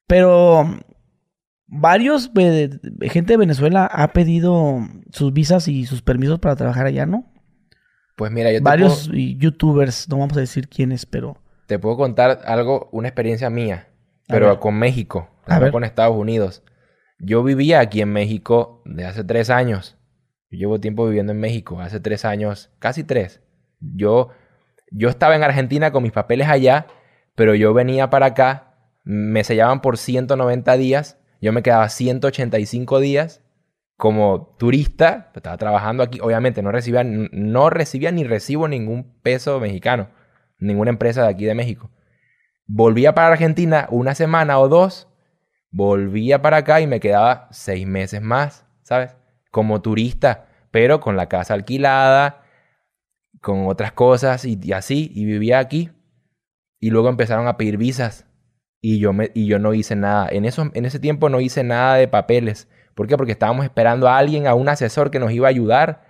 Pero 0.08 0.80
varios, 1.80 2.34
de- 2.34 2.80
gente 3.10 3.34
de 3.34 3.38
Venezuela 3.38 3.86
ha 3.86 4.14
pedido 4.14 4.80
sus 5.12 5.34
visas 5.34 5.68
y 5.68 5.86
sus 5.86 6.02
permisos 6.02 6.40
para 6.40 6.56
trabajar 6.56 6.86
allá, 6.86 7.06
¿no? 7.06 7.32
Pues 8.16 8.32
mira, 8.32 8.52
yo 8.52 8.60
te, 8.60 8.64
Varios 8.64 9.08
puedo, 9.08 9.20
youtubers, 9.20 10.08
no 10.10 10.20
vamos 10.20 10.38
a 10.38 10.40
decir 10.42 10.68
quiénes, 10.70 11.06
pero. 11.06 11.38
te 11.68 11.80
puedo 11.80 11.98
contar 11.98 12.42
algo, 12.46 12.90
una 12.92 13.08
experiencia 13.08 13.50
mía, 13.50 13.88
A 14.30 14.34
pero 14.34 14.60
con 14.60 14.76
México, 14.78 15.30
A 15.48 15.56
no 15.56 15.62
ver. 15.62 15.72
con 15.72 15.84
Estados 15.84 16.16
Unidos. 16.16 16.64
Yo 17.20 17.44
vivía 17.44 17.80
aquí 17.80 18.02
en 18.02 18.12
México 18.14 18.82
de 18.86 19.06
hace 19.06 19.24
tres 19.24 19.50
años. 19.50 19.98
Yo 20.52 20.58
llevo 20.60 20.80
tiempo 20.80 21.06
viviendo 21.08 21.32
en 21.32 21.40
México, 21.40 21.80
hace 21.82 22.00
tres 22.00 22.26
años, 22.26 22.70
casi 22.80 23.04
tres. 23.04 23.42
Yo, 23.80 24.30
yo 24.92 25.10
estaba 25.10 25.36
en 25.36 25.44
Argentina 25.44 25.92
con 25.92 26.04
mis 26.04 26.12
papeles 26.12 26.48
allá, 26.48 26.86
pero 27.36 27.56
yo 27.56 27.74
venía 27.74 28.10
para 28.12 28.28
acá, 28.28 28.76
me 29.04 29.44
sellaban 29.44 29.82
por 29.82 29.98
190 29.98 30.78
días, 30.78 31.18
yo 31.44 31.52
me 31.52 31.62
quedaba 31.62 31.90
185 31.90 33.02
días 33.02 33.44
como 33.98 34.56
turista, 34.58 35.30
estaba 35.36 35.58
trabajando 35.58 36.02
aquí, 36.02 36.22
obviamente 36.22 36.62
no 36.62 36.72
recibía, 36.72 37.04
no 37.04 37.70
recibía 37.70 38.14
ni 38.14 38.24
recibo 38.24 38.70
ningún 38.70 39.20
peso 39.22 39.60
mexicano, 39.60 40.08
ninguna 40.58 40.92
empresa 40.92 41.24
de 41.24 41.28
aquí 41.28 41.44
de 41.44 41.54
México. 41.54 41.92
Volvía 42.66 43.14
para 43.14 43.28
Argentina 43.28 43.88
una 43.92 44.16
semana 44.16 44.58
o 44.58 44.70
dos, 44.70 45.10
volvía 45.70 46.42
para 46.42 46.58
acá 46.58 46.80
y 46.80 46.88
me 46.88 47.02
quedaba 47.02 47.50
seis 47.52 47.86
meses 47.86 48.22
más, 48.22 48.66
¿sabes? 48.82 49.18
Como 49.52 49.82
turista, 49.82 50.48
pero 50.72 51.02
con 51.02 51.18
la 51.18 51.28
casa 51.28 51.56
alquilada, 51.56 52.46
con 53.42 53.68
otras 53.68 53.92
cosas 53.92 54.46
y, 54.46 54.58
y 54.64 54.72
así, 54.72 55.12
y 55.14 55.26
vivía 55.26 55.60
aquí. 55.60 55.92
Y 56.80 56.90
luego 56.90 57.10
empezaron 57.10 57.48
a 57.48 57.58
pedir 57.58 57.76
visas 57.76 58.28
y 58.86 59.00
yo, 59.00 59.14
me, 59.14 59.32
y 59.34 59.48
yo 59.48 59.60
no 59.60 59.74
hice 59.74 59.96
nada. 59.96 60.28
En, 60.30 60.44
en 60.44 60.86
ese 60.86 61.00
tiempo 61.00 61.30
no 61.30 61.40
hice 61.40 61.64
nada 61.64 61.96
de 61.96 62.10
papeles. 62.10 62.68
¿Por 62.94 63.08
qué? 63.08 63.16
Porque 63.16 63.32
estábamos 63.32 63.64
esperando 63.64 64.10
a 64.10 64.18
alguien, 64.18 64.46
a 64.46 64.56
un 64.56 64.68
asesor 64.68 65.10
que 65.10 65.20
nos 65.20 65.32
iba 65.32 65.48
a 65.48 65.50
ayudar, 65.50 66.04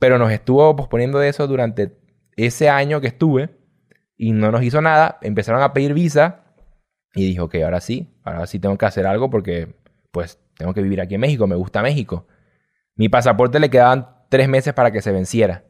pero 0.00 0.18
nos 0.18 0.32
estuvo 0.32 0.74
posponiendo 0.74 1.20
de 1.20 1.28
eso 1.28 1.46
durante 1.46 1.96
ese 2.36 2.68
año 2.70 3.00
que 3.00 3.06
estuve 3.06 3.50
y 4.16 4.32
no 4.32 4.50
nos 4.50 4.64
hizo 4.64 4.80
nada. 4.80 5.18
Empezaron 5.22 5.62
a 5.62 5.72
pedir 5.72 5.94
visa 5.94 6.42
y 7.14 7.24
dije, 7.24 7.40
ok, 7.40 7.54
ahora 7.64 7.80
sí, 7.80 8.12
ahora 8.24 8.48
sí 8.48 8.58
tengo 8.58 8.76
que 8.76 8.86
hacer 8.86 9.06
algo 9.06 9.30
porque 9.30 9.76
pues 10.10 10.40
tengo 10.56 10.74
que 10.74 10.82
vivir 10.82 11.00
aquí 11.00 11.14
en 11.14 11.20
México, 11.20 11.46
me 11.46 11.54
gusta 11.54 11.82
México. 11.82 12.26
Mi 12.96 13.08
pasaporte 13.08 13.60
le 13.60 13.70
quedaban 13.70 14.08
tres 14.28 14.48
meses 14.48 14.74
para 14.74 14.90
que 14.90 15.02
se 15.02 15.12
venciera. 15.12 15.66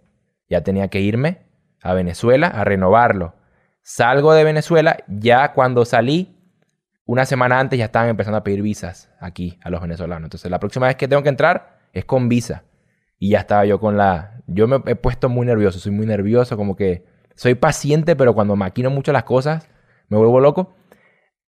Ya 0.48 0.62
tenía 0.62 0.88
que 0.88 1.02
irme 1.02 1.42
a 1.82 1.92
Venezuela 1.92 2.46
a 2.46 2.64
renovarlo. 2.64 3.34
Salgo 3.82 4.32
de 4.32 4.44
Venezuela, 4.44 5.04
ya 5.08 5.52
cuando 5.52 5.84
salí, 5.84 6.37
una 7.08 7.24
semana 7.24 7.58
antes 7.58 7.78
ya 7.78 7.86
estaban 7.86 8.10
empezando 8.10 8.36
a 8.36 8.44
pedir 8.44 8.60
visas 8.60 9.10
aquí 9.18 9.58
a 9.62 9.70
los 9.70 9.80
venezolanos. 9.80 10.26
Entonces 10.26 10.50
la 10.50 10.60
próxima 10.60 10.88
vez 10.88 10.96
que 10.96 11.08
tengo 11.08 11.22
que 11.22 11.30
entrar 11.30 11.78
es 11.94 12.04
con 12.04 12.28
visa. 12.28 12.64
Y 13.18 13.30
ya 13.30 13.38
estaba 13.38 13.64
yo 13.64 13.80
con 13.80 13.96
la... 13.96 14.42
Yo 14.46 14.68
me 14.68 14.82
he 14.84 14.94
puesto 14.94 15.30
muy 15.30 15.46
nervioso, 15.46 15.78
soy 15.78 15.90
muy 15.90 16.04
nervioso, 16.04 16.58
como 16.58 16.76
que 16.76 17.06
soy 17.34 17.54
paciente, 17.54 18.14
pero 18.14 18.34
cuando 18.34 18.56
maquino 18.56 18.90
mucho 18.90 19.10
las 19.12 19.24
cosas, 19.24 19.70
me 20.10 20.18
vuelvo 20.18 20.38
loco. 20.38 20.74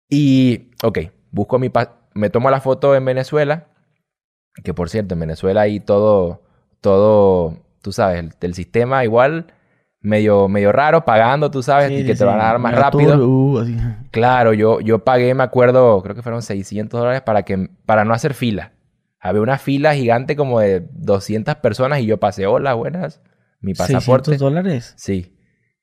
Y, 0.08 0.70
ok, 0.84 1.00
busco 1.32 1.58
mi... 1.58 1.72
Me 2.14 2.30
tomo 2.30 2.50
la 2.50 2.60
foto 2.60 2.94
en 2.94 3.04
Venezuela, 3.04 3.66
que 4.62 4.74
por 4.74 4.88
cierto, 4.88 5.14
en 5.14 5.20
Venezuela 5.20 5.62
hay 5.62 5.80
todo, 5.80 6.44
todo, 6.80 7.58
tú 7.82 7.90
sabes, 7.90 8.30
el 8.40 8.54
sistema 8.54 9.02
igual 9.02 9.52
medio, 10.08 10.48
medio 10.48 10.72
raro, 10.72 11.04
pagando, 11.04 11.50
tú 11.50 11.62
sabes, 11.62 11.88
Sí, 11.88 11.94
y 11.94 12.00
sí, 12.00 12.06
que 12.06 12.14
te 12.14 12.24
van 12.24 12.40
a 12.40 12.44
dar 12.44 12.58
más 12.58 12.74
rápido. 12.74 13.16
uh, 13.26 13.58
así. 13.60 13.76
Claro, 14.10 14.52
yo, 14.52 14.80
yo 14.80 15.04
pagué, 15.04 15.34
me 15.34 15.44
acuerdo, 15.44 16.02
creo 16.02 16.14
que 16.16 16.22
fueron 16.22 16.42
600 16.42 16.98
dólares 16.98 17.22
para, 17.22 17.44
que, 17.44 17.68
para 17.86 18.04
no 18.04 18.14
hacer 18.14 18.34
fila. 18.34 18.72
Había 19.20 19.42
una 19.42 19.58
fila 19.58 19.94
gigante 19.94 20.36
como 20.36 20.60
de 20.60 20.86
200 20.92 21.56
personas 21.56 22.00
y 22.00 22.06
yo 22.06 22.18
pasé, 22.18 22.46
hola, 22.46 22.74
buenas, 22.74 23.20
mi 23.60 23.74
pasaporte. 23.74 24.30
600 24.32 24.38
dólares. 24.38 24.94
Sí. 24.96 25.34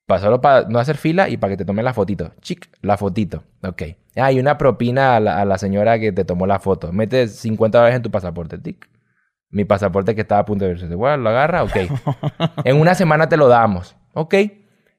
Solo 0.07 0.39
para 0.39 0.67
no 0.69 0.77
hacer 0.79 0.97
fila 0.97 1.29
y 1.29 1.37
para 1.37 1.51
que 1.51 1.57
te 1.57 1.65
tomen 1.65 1.83
la 1.83 1.93
fotito. 1.93 2.31
Chic, 2.39 2.69
la 2.81 2.95
fotito. 2.95 3.43
Ok. 3.63 3.81
Ah, 4.15 4.31
y 4.31 4.39
una 4.39 4.57
propina 4.57 5.15
a 5.15 5.19
la, 5.19 5.41
a 5.41 5.45
la 5.45 5.57
señora 5.57 5.99
que 5.99 6.11
te 6.11 6.23
tomó 6.23 6.45
la 6.45 6.59
foto. 6.59 6.91
Mete 6.91 7.27
50 7.27 7.77
dólares 7.77 7.95
en 7.97 8.03
tu 8.03 8.11
pasaporte. 8.11 8.59
Tic. 8.59 8.87
Mi 9.49 9.65
pasaporte 9.65 10.13
que 10.13 10.21
estaba 10.21 10.41
a 10.41 10.45
punto 10.45 10.65
de 10.65 10.71
verse. 10.71 10.93
Bueno, 10.93 11.17
lo 11.17 11.29
agarra. 11.29 11.63
Ok. 11.63 11.75
en 12.63 12.79
una 12.79 12.93
semana 12.93 13.27
te 13.29 13.35
lo 13.35 13.47
damos. 13.47 13.95
Ok. 14.15 14.35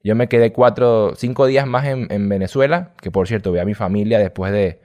Yo 0.03 0.15
me 0.15 0.29
quedé 0.29 0.53
cuatro, 0.53 1.13
cinco 1.15 1.45
días 1.47 1.67
más 1.67 1.85
en, 1.85 2.07
en 2.11 2.29
Venezuela. 2.29 2.93
Que 3.01 3.11
por 3.11 3.27
cierto, 3.27 3.51
vi 3.51 3.59
a 3.59 3.65
mi 3.65 3.73
familia 3.73 4.19
después 4.19 4.53
de 4.53 4.79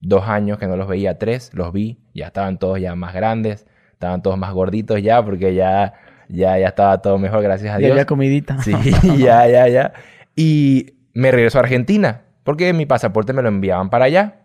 dos 0.00 0.28
años 0.28 0.58
que 0.58 0.66
no 0.68 0.76
los 0.76 0.86
veía. 0.86 1.18
Tres. 1.18 1.50
Los 1.54 1.72
vi. 1.72 1.98
Ya 2.14 2.26
estaban 2.26 2.58
todos 2.58 2.80
ya 2.80 2.94
más 2.94 3.12
grandes. 3.14 3.66
Estaban 3.92 4.22
todos 4.22 4.38
más 4.38 4.52
gorditos 4.52 5.02
ya 5.02 5.22
porque 5.24 5.54
ya, 5.54 5.94
ya, 6.28 6.58
ya 6.58 6.68
estaba 6.68 7.02
todo 7.02 7.18
mejor, 7.18 7.42
gracias 7.42 7.70
a 7.74 7.78
Ya 7.78 7.86
Dios. 7.86 7.90
había 7.92 8.06
comidita. 8.06 8.62
Sí, 8.62 8.72
ya, 9.18 9.46
ya, 9.48 9.68
ya. 9.68 9.92
Y 10.36 10.94
me 11.12 11.30
regreso 11.30 11.58
a 11.58 11.62
Argentina, 11.62 12.22
porque 12.44 12.72
mi 12.72 12.86
pasaporte 12.86 13.32
me 13.34 13.42
lo 13.42 13.48
enviaban 13.48 13.90
para 13.90 14.06
allá. 14.06 14.36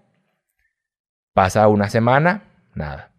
Pasa 1.33 1.67
una 1.67 1.89
semana, 1.89 2.43
nada. 2.73 3.11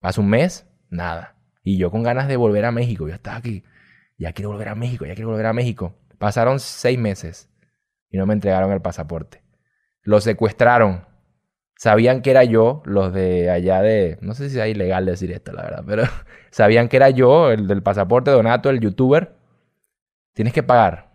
Pasa 0.00 0.20
un 0.20 0.28
mes, 0.30 0.66
nada. 0.90 1.34
Y 1.62 1.76
yo 1.76 1.90
con 1.90 2.02
ganas 2.02 2.28
de 2.28 2.36
volver 2.36 2.64
a 2.64 2.72
México, 2.72 3.08
yo 3.08 3.14
estaba 3.14 3.36
aquí, 3.36 3.62
ya 4.18 4.32
quiero 4.32 4.50
volver 4.50 4.68
a 4.68 4.74
México, 4.74 5.06
ya 5.06 5.14
quiero 5.14 5.30
volver 5.30 5.46
a 5.46 5.52
México. 5.52 5.94
Pasaron 6.18 6.58
seis 6.58 6.98
meses 6.98 7.48
y 8.10 8.18
no 8.18 8.26
me 8.26 8.34
entregaron 8.34 8.72
el 8.72 8.82
pasaporte. 8.82 9.42
Lo 10.02 10.20
secuestraron. 10.20 11.06
Sabían 11.76 12.22
que 12.22 12.32
era 12.32 12.42
yo, 12.42 12.82
los 12.84 13.12
de 13.12 13.50
allá 13.50 13.80
de... 13.82 14.18
No 14.20 14.34
sé 14.34 14.50
si 14.50 14.58
es 14.58 14.66
ilegal 14.66 15.06
decir 15.06 15.30
esto, 15.30 15.52
la 15.52 15.62
verdad, 15.62 15.84
pero 15.86 16.02
sabían 16.50 16.88
que 16.88 16.96
era 16.96 17.10
yo, 17.10 17.52
el 17.52 17.68
del 17.68 17.82
pasaporte, 17.82 18.32
Donato, 18.32 18.68
el 18.70 18.80
youtuber. 18.80 19.36
Tienes 20.34 20.52
que 20.52 20.64
pagar. 20.64 21.08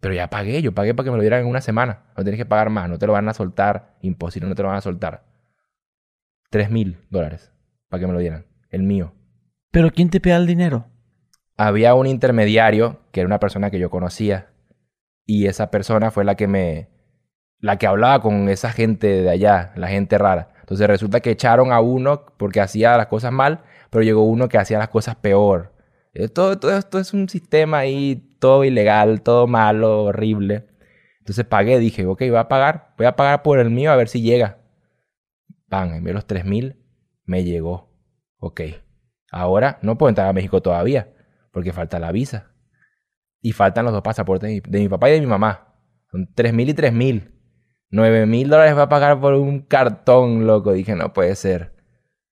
Pero 0.00 0.14
ya 0.14 0.28
pagué, 0.28 0.60
yo 0.60 0.72
pagué 0.72 0.94
para 0.94 1.04
que 1.04 1.10
me 1.10 1.16
lo 1.16 1.22
dieran 1.22 1.40
en 1.40 1.46
una 1.46 1.62
semana. 1.62 2.04
No 2.16 2.22
tienes 2.22 2.38
que 2.38 2.46
pagar 2.46 2.68
más, 2.68 2.90
no 2.90 2.98
te 2.98 3.06
lo 3.06 3.14
van 3.14 3.28
a 3.28 3.34
soltar. 3.34 3.96
Imposible, 4.02 4.48
no 4.48 4.54
te 4.54 4.62
lo 4.62 4.68
van 4.68 4.76
a 4.76 4.82
soltar. 4.82 5.24
Tres 6.50 6.70
mil 6.70 6.98
dólares 7.08 7.52
para 7.88 8.00
que 8.00 8.06
me 8.06 8.12
lo 8.12 8.18
dieran. 8.18 8.46
El 8.68 8.82
mío. 8.82 9.14
Pero 9.70 9.90
¿quién 9.90 10.10
te 10.10 10.20
pega 10.20 10.36
el 10.36 10.46
dinero? 10.46 10.86
Había 11.58 11.94
un 11.94 12.06
intermediario 12.06 13.00
que 13.12 13.20
era 13.20 13.26
una 13.26 13.40
persona 13.40 13.70
que 13.70 13.78
yo 13.80 13.90
conocía. 13.90 14.52
Y 15.26 15.46
esa 15.46 15.70
persona 15.70 16.10
fue 16.10 16.24
la 16.24 16.36
que 16.36 16.46
me. 16.46 16.88
La 17.60 17.76
que 17.76 17.86
hablaba 17.86 18.22
con 18.22 18.48
esa 18.48 18.70
gente 18.70 19.08
de 19.22 19.28
allá, 19.28 19.72
la 19.74 19.88
gente 19.88 20.16
rara. 20.16 20.54
Entonces 20.60 20.86
resulta 20.86 21.20
que 21.20 21.32
echaron 21.32 21.72
a 21.72 21.80
uno 21.80 22.24
porque 22.36 22.60
hacía 22.60 22.96
las 22.96 23.08
cosas 23.08 23.32
mal, 23.32 23.64
pero 23.90 24.04
llegó 24.04 24.22
uno 24.22 24.48
que 24.48 24.58
hacía 24.58 24.78
las 24.78 24.88
cosas 24.88 25.16
peor. 25.16 25.74
Eh, 26.14 26.28
Todo, 26.28 26.58
todo 26.58 26.76
esto 26.76 26.98
es 27.00 27.12
un 27.12 27.28
sistema 27.28 27.78
ahí, 27.78 28.36
todo 28.38 28.64
ilegal, 28.64 29.22
todo 29.22 29.46
malo, 29.48 30.04
horrible. 30.04 30.68
Entonces 31.18 31.44
pagué, 31.44 31.78
dije, 31.80 32.06
ok, 32.06 32.20
voy 32.20 32.36
a 32.36 32.48
pagar, 32.48 32.94
voy 32.96 33.06
a 33.06 33.16
pagar 33.16 33.42
por 33.42 33.58
el 33.58 33.70
mío 33.70 33.90
a 33.90 33.96
ver 33.96 34.08
si 34.08 34.22
llega. 34.22 34.58
Pan, 35.68 35.92
envié 35.94 36.14
los 36.14 36.26
3 36.26 36.44
mil, 36.44 36.76
me 37.24 37.44
llegó. 37.44 37.90
Ok. 38.38 38.60
Ahora 39.32 39.78
no 39.82 39.98
puedo 39.98 40.08
entrar 40.08 40.28
a 40.28 40.32
México 40.32 40.62
todavía, 40.62 41.12
porque 41.52 41.72
falta 41.72 41.98
la 41.98 42.12
visa. 42.12 42.52
Y 43.40 43.52
faltan 43.52 43.84
los 43.84 43.94
dos 43.94 44.02
pasaportes 44.02 44.62
de 44.62 44.78
mi, 44.78 44.88
papá 44.88 45.08
y 45.10 45.12
de 45.12 45.20
mi 45.20 45.26
mamá. 45.26 45.74
Son 46.10 46.28
3 46.34 46.52
mil 46.52 46.68
y 46.68 46.74
3 46.74 46.92
mil. 46.92 47.34
9 47.90 48.26
mil 48.26 48.48
dólares 48.48 48.76
va 48.76 48.82
a 48.82 48.88
pagar 48.88 49.20
por 49.20 49.34
un 49.34 49.60
cartón, 49.60 50.46
loco. 50.46 50.72
Dije, 50.72 50.94
no 50.94 51.12
puede 51.12 51.34
ser. 51.36 51.74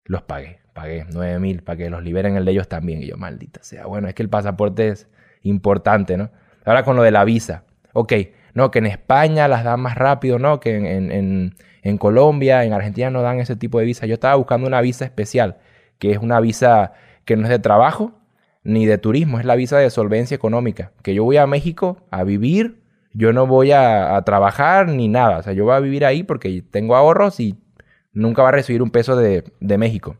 Los 0.04 0.22
pagué, 0.22 0.60
pagué 0.74 1.06
9 1.10 1.38
mil 1.38 1.62
para 1.62 1.76
que 1.78 1.90
los 1.90 2.02
liberen 2.02 2.36
el 2.36 2.44
de 2.44 2.52
ellos 2.52 2.68
también. 2.68 3.02
Y 3.02 3.08
yo, 3.08 3.16
maldita 3.16 3.62
sea. 3.62 3.86
Bueno, 3.86 4.08
es 4.08 4.14
que 4.14 4.22
el 4.22 4.28
pasaporte 4.28 4.88
es 4.88 5.08
importante, 5.42 6.16
¿no? 6.16 6.30
Ahora 6.64 6.84
con 6.84 6.96
lo 6.96 7.02
de 7.02 7.10
la 7.10 7.24
visa. 7.24 7.64
Ok, 7.92 8.12
no, 8.54 8.70
que 8.70 8.80
en 8.80 8.86
España 8.86 9.48
las 9.48 9.64
dan 9.64 9.80
más 9.80 9.96
rápido, 9.96 10.38
¿no? 10.38 10.60
Que 10.60 10.76
en, 10.76 10.86
en, 10.86 11.12
en, 11.12 11.54
en 11.82 11.98
Colombia, 11.98 12.64
en 12.64 12.72
Argentina 12.72 13.10
no 13.10 13.22
dan 13.22 13.40
ese 13.40 13.56
tipo 13.56 13.78
de 13.78 13.86
visa. 13.86 14.06
Yo 14.06 14.14
estaba 14.14 14.34
buscando 14.34 14.66
una 14.66 14.80
visa 14.80 15.04
especial, 15.04 15.58
que 15.98 16.12
es 16.12 16.18
una 16.18 16.40
visa 16.40 16.92
que 17.24 17.36
no 17.36 17.44
es 17.44 17.48
de 17.48 17.58
trabajo, 17.58 18.19
ni 18.62 18.86
de 18.86 18.98
turismo, 18.98 19.38
es 19.38 19.44
la 19.44 19.54
visa 19.56 19.78
de 19.78 19.90
solvencia 19.90 20.34
económica. 20.34 20.92
Que 21.02 21.14
yo 21.14 21.24
voy 21.24 21.36
a 21.38 21.46
México 21.46 21.98
a 22.10 22.24
vivir, 22.24 22.82
yo 23.12 23.32
no 23.32 23.46
voy 23.46 23.72
a, 23.72 24.16
a 24.16 24.22
trabajar 24.24 24.88
ni 24.88 25.08
nada. 25.08 25.38
O 25.38 25.42
sea, 25.42 25.52
yo 25.52 25.64
voy 25.64 25.74
a 25.74 25.80
vivir 25.80 26.04
ahí 26.04 26.22
porque 26.22 26.62
tengo 26.70 26.94
ahorros 26.96 27.40
y 27.40 27.58
nunca 28.12 28.42
va 28.42 28.48
a 28.50 28.52
recibir 28.52 28.82
un 28.82 28.90
peso 28.90 29.16
de, 29.16 29.44
de 29.60 29.78
México. 29.78 30.16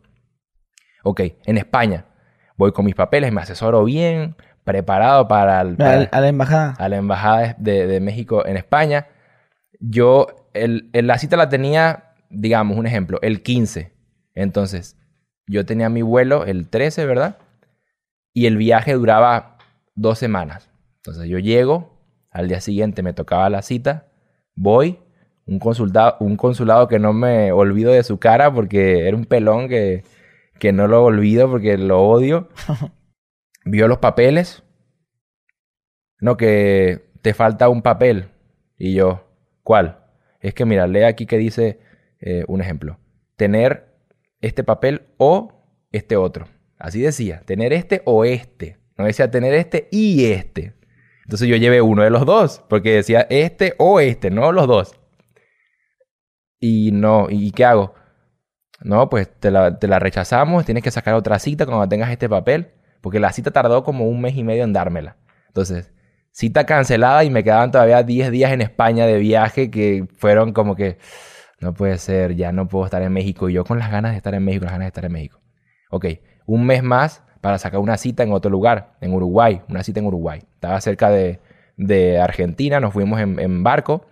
Ok, 1.03 1.21
en 1.45 1.57
España. 1.57 2.05
Voy 2.57 2.71
con 2.73 2.85
mis 2.85 2.95
papeles, 2.95 3.31
me 3.31 3.41
asesoro 3.41 3.83
bien, 3.83 4.35
preparado 4.63 5.27
para, 5.27 5.61
el- 5.61 5.75
para- 5.77 6.03
A, 6.11 6.21
la 6.21 6.27
embajada. 6.27 6.75
a 6.77 6.89
la 6.89 6.97
embajada 6.97 7.55
de, 7.57 7.87
de 7.87 7.99
México 7.99 8.45
en 8.45 8.57
España. 8.57 9.07
Yo, 9.79 10.27
el, 10.53 10.89
el- 10.93 11.07
la 11.07 11.17
cita 11.17 11.37
la 11.37 11.49
tenía, 11.49 12.13
digamos, 12.29 12.77
un 12.77 12.85
ejemplo, 12.85 13.17
el 13.21 13.41
15. 13.41 13.91
Entonces, 14.35 14.95
yo 15.47 15.65
tenía 15.65 15.89
mi 15.89 16.01
vuelo 16.03 16.45
el 16.45 16.69
13, 16.69 17.05
¿verdad? 17.05 17.37
Y 18.33 18.45
el 18.45 18.57
viaje 18.57 18.93
duraba 18.93 19.57
dos 19.95 20.19
semanas. 20.19 20.69
Entonces, 20.97 21.27
yo 21.27 21.39
llego, 21.39 21.97
al 22.29 22.47
día 22.47 22.61
siguiente 22.61 23.03
me 23.03 23.13
tocaba 23.13 23.49
la 23.49 23.61
cita, 23.61 24.07
voy, 24.55 24.99
un, 25.45 25.59
consultado, 25.59 26.17
un 26.19 26.37
consulado 26.37 26.87
que 26.87 26.99
no 26.99 27.13
me 27.13 27.51
olvido 27.51 27.91
de 27.91 28.03
su 28.03 28.19
cara 28.19 28.53
porque 28.53 29.07
era 29.07 29.17
un 29.17 29.25
pelón 29.25 29.67
que, 29.67 30.03
que 30.59 30.71
no 30.71 30.87
lo 30.87 31.03
olvido 31.03 31.49
porque 31.49 31.77
lo 31.77 32.03
odio. 32.03 32.49
Vio 33.65 33.87
los 33.87 33.97
papeles. 33.97 34.63
No, 36.19 36.37
que 36.37 37.09
te 37.21 37.33
falta 37.33 37.69
un 37.69 37.81
papel. 37.81 38.29
Y 38.77 38.93
yo, 38.93 39.27
¿cuál? 39.63 40.05
Es 40.39 40.53
que 40.53 40.65
mira, 40.65 40.87
lee 40.87 41.03
aquí 41.03 41.25
que 41.25 41.37
dice 41.37 41.79
eh, 42.19 42.45
un 42.47 42.61
ejemplo. 42.61 42.99
Tener 43.35 43.95
este 44.39 44.63
papel 44.63 45.03
o 45.17 45.65
este 45.91 46.15
otro. 46.15 46.47
Así 46.81 46.99
decía, 46.99 47.43
tener 47.45 47.73
este 47.73 48.01
o 48.05 48.25
este. 48.25 48.79
No 48.97 49.05
decía 49.05 49.29
tener 49.29 49.53
este 49.53 49.87
y 49.91 50.25
este. 50.25 50.73
Entonces 51.25 51.47
yo 51.47 51.55
llevé 51.55 51.81
uno 51.81 52.01
de 52.03 52.09
los 52.09 52.25
dos, 52.25 52.63
porque 52.67 52.93
decía 52.93 53.27
este 53.29 53.75
o 53.77 53.99
este, 53.99 54.31
no 54.31 54.51
los 54.51 54.67
dos. 54.67 54.95
Y 56.59 56.91
no, 56.91 57.27
¿y 57.29 57.51
qué 57.51 57.65
hago? 57.65 57.93
No, 58.81 59.09
pues 59.09 59.29
te 59.39 59.51
la, 59.51 59.77
te 59.77 59.87
la 59.87 59.99
rechazamos, 59.99 60.65
tienes 60.65 60.83
que 60.83 60.91
sacar 60.91 61.13
otra 61.13 61.37
cita 61.37 61.65
cuando 61.67 61.87
tengas 61.87 62.09
este 62.09 62.27
papel, 62.27 62.71
porque 63.01 63.19
la 63.19 63.31
cita 63.31 63.51
tardó 63.51 63.83
como 63.83 64.07
un 64.07 64.19
mes 64.19 64.35
y 64.35 64.43
medio 64.43 64.63
en 64.63 64.73
dármela. 64.73 65.17
Entonces, 65.47 65.93
cita 66.31 66.65
cancelada 66.65 67.23
y 67.23 67.29
me 67.29 67.43
quedaban 67.43 67.71
todavía 67.71 68.01
10 68.01 68.31
días 68.31 68.51
en 68.51 68.61
España 68.61 69.05
de 69.05 69.19
viaje 69.19 69.69
que 69.69 70.07
fueron 70.17 70.51
como 70.51 70.75
que, 70.75 70.97
no 71.59 71.75
puede 71.75 71.99
ser, 71.99 72.35
ya 72.35 72.51
no 72.51 72.67
puedo 72.67 72.85
estar 72.85 73.03
en 73.03 73.13
México. 73.13 73.49
Y 73.49 73.53
yo 73.53 73.65
con 73.65 73.77
las 73.77 73.91
ganas 73.91 74.11
de 74.11 74.17
estar 74.17 74.33
en 74.33 74.43
México, 74.43 74.65
las 74.65 74.73
ganas 74.73 74.85
de 74.85 74.89
estar 74.89 75.05
en 75.05 75.11
México. 75.11 75.39
Ok, 75.91 76.05
un 76.45 76.65
mes 76.65 76.83
más 76.83 77.23
para 77.41 77.57
sacar 77.57 77.79
una 77.79 77.97
cita 77.97 78.23
en 78.23 78.31
otro 78.31 78.51
lugar, 78.51 78.93
en 79.01 79.13
Uruguay, 79.13 79.61
una 79.67 79.83
cita 79.83 79.99
en 79.99 80.05
Uruguay. 80.05 80.41
Estaba 80.53 80.79
cerca 80.79 81.09
de, 81.09 81.39
de 81.75 82.19
Argentina, 82.19 82.79
nos 82.79 82.93
fuimos 82.93 83.19
en, 83.19 83.63
barco 83.63 84.05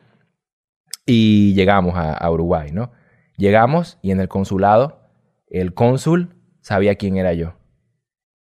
y 1.06 1.54
llegamos 1.54 1.94
a, 1.96 2.30
Uruguay, 2.30 2.72
¿no? 2.72 2.92
Llegamos 3.38 4.00
y 4.02 4.12
en 4.12 4.20
el 4.20 4.28
consulado, 4.28 5.00
el 5.48 5.74
cónsul 5.74 6.36
sabía 6.62 6.96
quién 6.96 7.18
era 7.18 7.34
yo. 7.34 7.54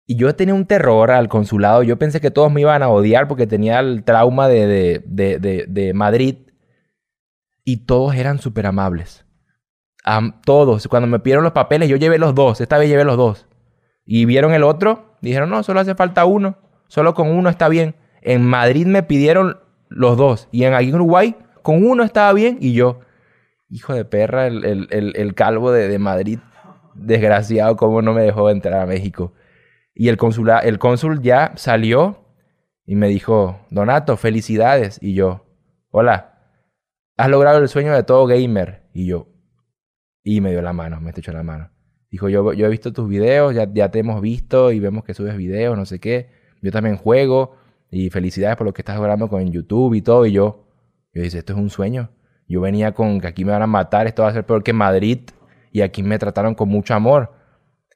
Y 0.07 0.17
yo 0.17 0.35
tenía 0.37 0.55
un 0.55 0.67
terror 0.67 1.11
al 1.11 1.29
consulado. 1.29 1.83
Yo 1.83 1.99
pensé 1.99 2.21
que 2.21 2.31
todos 2.31 2.53
me 2.53 2.61
iban 2.61 2.83
a 2.83 2.89
odiar 2.89 3.27
porque 3.27 3.47
tenía 3.47 3.81
el 3.81 4.05
trauma 4.05 4.49
de, 4.49 5.03
de, 5.07 5.67
de, 5.67 5.95
Madrid. 5.95 6.37
Y 7.65 7.87
todos 7.87 8.15
eran 8.15 8.39
súper 8.39 8.67
amables. 8.67 9.25
Am- 10.05 10.43
todos. 10.43 10.87
Cuando 10.89 11.07
me 11.07 11.21
pidieron 11.21 11.43
los 11.43 11.55
papeles, 11.55 11.89
yo 11.89 11.97
llevé 11.97 12.19
los 12.19 12.35
dos. 12.35 12.61
Esta 12.61 12.77
vez 12.77 12.91
llevé 12.91 13.05
los 13.05 13.17
dos. 13.17 13.47
Y 14.05 14.25
vieron 14.25 14.53
el 14.55 14.63
otro. 14.63 15.17
Dijeron, 15.21 15.51
no, 15.51 15.63
solo 15.63 15.81
hace 15.81 15.95
falta 15.95 16.25
uno. 16.25 16.57
Solo 16.89 17.15
con 17.15 17.29
uno 17.31 17.49
está 17.51 17.69
bien. 17.69 17.95
En 18.23 18.43
Madrid 18.45 18.87
me 18.87 19.03
pidieron 19.03 19.59
los 19.89 20.17
dos. 20.17 20.49
Y 20.53 20.65
en 20.65 20.75
aquí 20.75 20.89
en 20.89 20.95
Uruguay, 20.97 21.37
con 21.63 21.85
uno 21.87 22.03
estaba 22.05 22.33
bien. 22.33 22.59
Y 22.61 22.73
yo, 22.75 23.01
hijo 23.69 23.95
de 23.95 24.05
perra, 24.05 24.47
el, 24.47 24.65
el- 24.65 25.13
el- 25.15 25.35
calvo 25.35 25.73
de, 25.73 25.89
de 25.89 25.99
Madrid, 25.99 26.39
desgraciado, 26.95 27.77
cómo 27.77 28.03
no 28.03 28.13
me 28.13 28.23
dejó 28.23 28.51
entrar 28.51 28.81
a 28.81 28.87
México. 28.87 29.33
Y 29.95 30.09
el, 30.09 30.19
el 30.63 30.79
cónsul 30.79 31.23
ya 31.23 31.53
salió 31.57 32.25
y 32.87 32.97
me 32.97 33.09
dijo, 33.09 33.61
Donato, 33.71 34.17
felicidades. 34.17 34.99
Y 35.03 35.15
yo, 35.15 35.47
hola, 35.91 36.39
has 37.17 37.29
logrado 37.29 37.59
el 37.59 37.69
sueño 37.69 37.95
de 37.95 38.03
todo 38.03 38.27
gamer. 38.27 38.83
Y 38.93 39.07
yo, 39.07 39.29
y 40.23 40.41
me 40.41 40.51
dio 40.51 40.63
la 40.63 40.73
mano, 40.73 41.01
me 41.01 41.11
echó 41.11 41.33
la 41.33 41.43
mano. 41.43 41.71
Dijo, 42.15 42.29
yo, 42.29 42.53
yo 42.53 42.67
he 42.67 42.69
visto 42.69 42.93
tus 42.93 43.09
videos, 43.09 43.57
ya, 43.57 43.69
ya 43.75 43.91
te 43.91 43.99
hemos 43.99 44.21
visto 44.21 44.71
y 44.71 44.79
vemos 44.79 45.03
que 45.03 45.15
subes 45.15 45.37
videos, 45.37 45.77
no 45.77 45.85
sé 45.85 45.99
qué. 45.99 46.29
Yo 46.63 46.71
también 46.71 46.97
juego 46.97 47.57
y 47.91 48.09
felicidades 48.09 48.57
por 48.57 48.69
lo 48.69 48.73
que 48.73 48.83
estás 48.83 48.99
logrando 48.99 49.29
con 49.29 49.51
YouTube 49.51 49.95
y 49.95 50.01
todo. 50.01 50.25
Y 50.25 50.31
yo, 50.31 50.65
yo 51.13 51.23
dije, 51.23 51.39
esto 51.39 51.55
es 51.55 51.59
un 51.59 51.71
sueño. 51.71 52.11
Yo 52.47 52.61
venía 52.61 52.93
con 52.93 53.21
que 53.21 53.27
aquí 53.27 53.45
me 53.45 53.51
van 53.51 53.63
a 53.63 53.67
matar, 53.67 54.07
esto 54.07 54.23
va 54.23 54.29
a 54.29 54.33
ser 54.33 54.47
peor 54.47 54.63
que 54.63 54.73
Madrid. 54.73 55.23
Y 55.73 55.81
aquí 55.81 56.05
me 56.05 56.17
trataron 56.21 56.55
con 56.55 56.69
mucho 56.69 56.95
amor. 56.95 57.33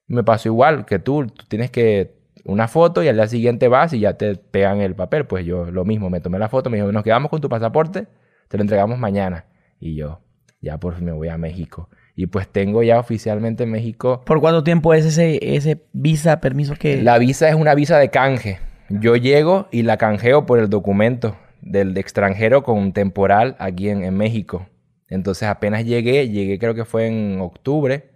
Me 0.08 0.24
pasó 0.24 0.48
igual 0.48 0.84
que 0.84 0.98
tú, 0.98 1.28
tú 1.28 1.44
tienes 1.46 1.70
que 1.70 2.18
una 2.44 2.66
foto 2.66 3.04
y 3.04 3.06
al 3.06 3.14
día 3.14 3.28
siguiente 3.28 3.68
vas 3.68 3.92
y 3.92 4.00
ya 4.00 4.14
te 4.14 4.34
pegan 4.34 4.80
el 4.80 4.96
papel. 4.96 5.26
Pues 5.26 5.46
yo 5.46 5.70
lo 5.70 5.84
mismo, 5.84 6.10
me 6.10 6.20
tomé 6.20 6.40
la 6.40 6.48
foto, 6.48 6.70
me 6.70 6.78
dijo, 6.78 6.90
nos 6.90 7.04
quedamos 7.04 7.30
con 7.30 7.40
tu 7.40 7.48
pasaporte, 7.48 8.08
te 8.48 8.56
lo 8.56 8.62
entregamos 8.62 8.98
mañana. 8.98 9.44
Y 9.78 9.94
yo, 9.94 10.22
ya 10.60 10.76
por 10.80 10.96
fin 10.96 11.04
me 11.04 11.12
voy 11.12 11.28
a 11.28 11.38
México. 11.38 11.88
Y 12.20 12.26
pues 12.26 12.48
tengo 12.48 12.82
ya 12.82 12.98
oficialmente 12.98 13.62
en 13.62 13.70
México. 13.70 14.22
¿Por 14.26 14.40
cuánto 14.40 14.64
tiempo 14.64 14.92
es 14.92 15.04
ese, 15.04 15.38
ese 15.54 15.84
visa, 15.92 16.40
permiso 16.40 16.74
que...? 16.74 17.00
La 17.00 17.16
visa 17.16 17.48
es 17.48 17.54
una 17.54 17.76
visa 17.76 17.96
de 17.96 18.10
canje. 18.10 18.58
Yo 18.88 19.14
llego 19.14 19.68
y 19.70 19.82
la 19.82 19.98
canjeo 19.98 20.44
por 20.44 20.58
el 20.58 20.68
documento 20.68 21.36
del 21.60 21.96
extranjero 21.96 22.64
con 22.64 22.92
temporal 22.92 23.54
aquí 23.60 23.88
en, 23.88 24.02
en 24.02 24.16
México. 24.16 24.66
Entonces 25.06 25.46
apenas 25.46 25.84
llegué, 25.84 26.28
llegué 26.28 26.58
creo 26.58 26.74
que 26.74 26.84
fue 26.84 27.06
en 27.06 27.40
octubre. 27.40 28.10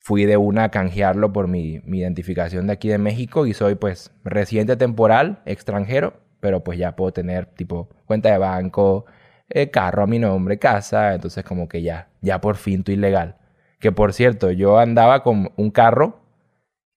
Fui 0.00 0.24
de 0.24 0.36
una 0.36 0.64
a 0.64 0.70
canjearlo 0.72 1.32
por 1.32 1.46
mi, 1.46 1.80
mi 1.84 2.00
identificación 2.00 2.66
de 2.66 2.72
aquí 2.72 2.88
de 2.88 2.98
México 2.98 3.46
y 3.46 3.54
soy 3.54 3.76
pues 3.76 4.10
residente 4.24 4.74
temporal, 4.74 5.40
extranjero, 5.46 6.14
pero 6.40 6.64
pues 6.64 6.80
ya 6.80 6.96
puedo 6.96 7.12
tener 7.12 7.46
tipo 7.46 7.90
cuenta 8.06 8.32
de 8.32 8.38
banco, 8.38 9.06
eh, 9.48 9.70
carro 9.70 10.02
a 10.02 10.06
mi 10.06 10.18
nombre, 10.18 10.58
casa, 10.58 11.14
entonces 11.14 11.44
como 11.44 11.68
que 11.68 11.82
ya, 11.82 12.08
ya 12.20 12.40
por 12.40 12.56
fin 12.56 12.80
estoy 12.80 12.96
legal. 12.96 13.36
Que 13.78 13.92
por 13.92 14.12
cierto, 14.12 14.50
yo 14.50 14.78
andaba 14.78 15.22
con 15.22 15.52
un 15.56 15.70
carro 15.70 16.20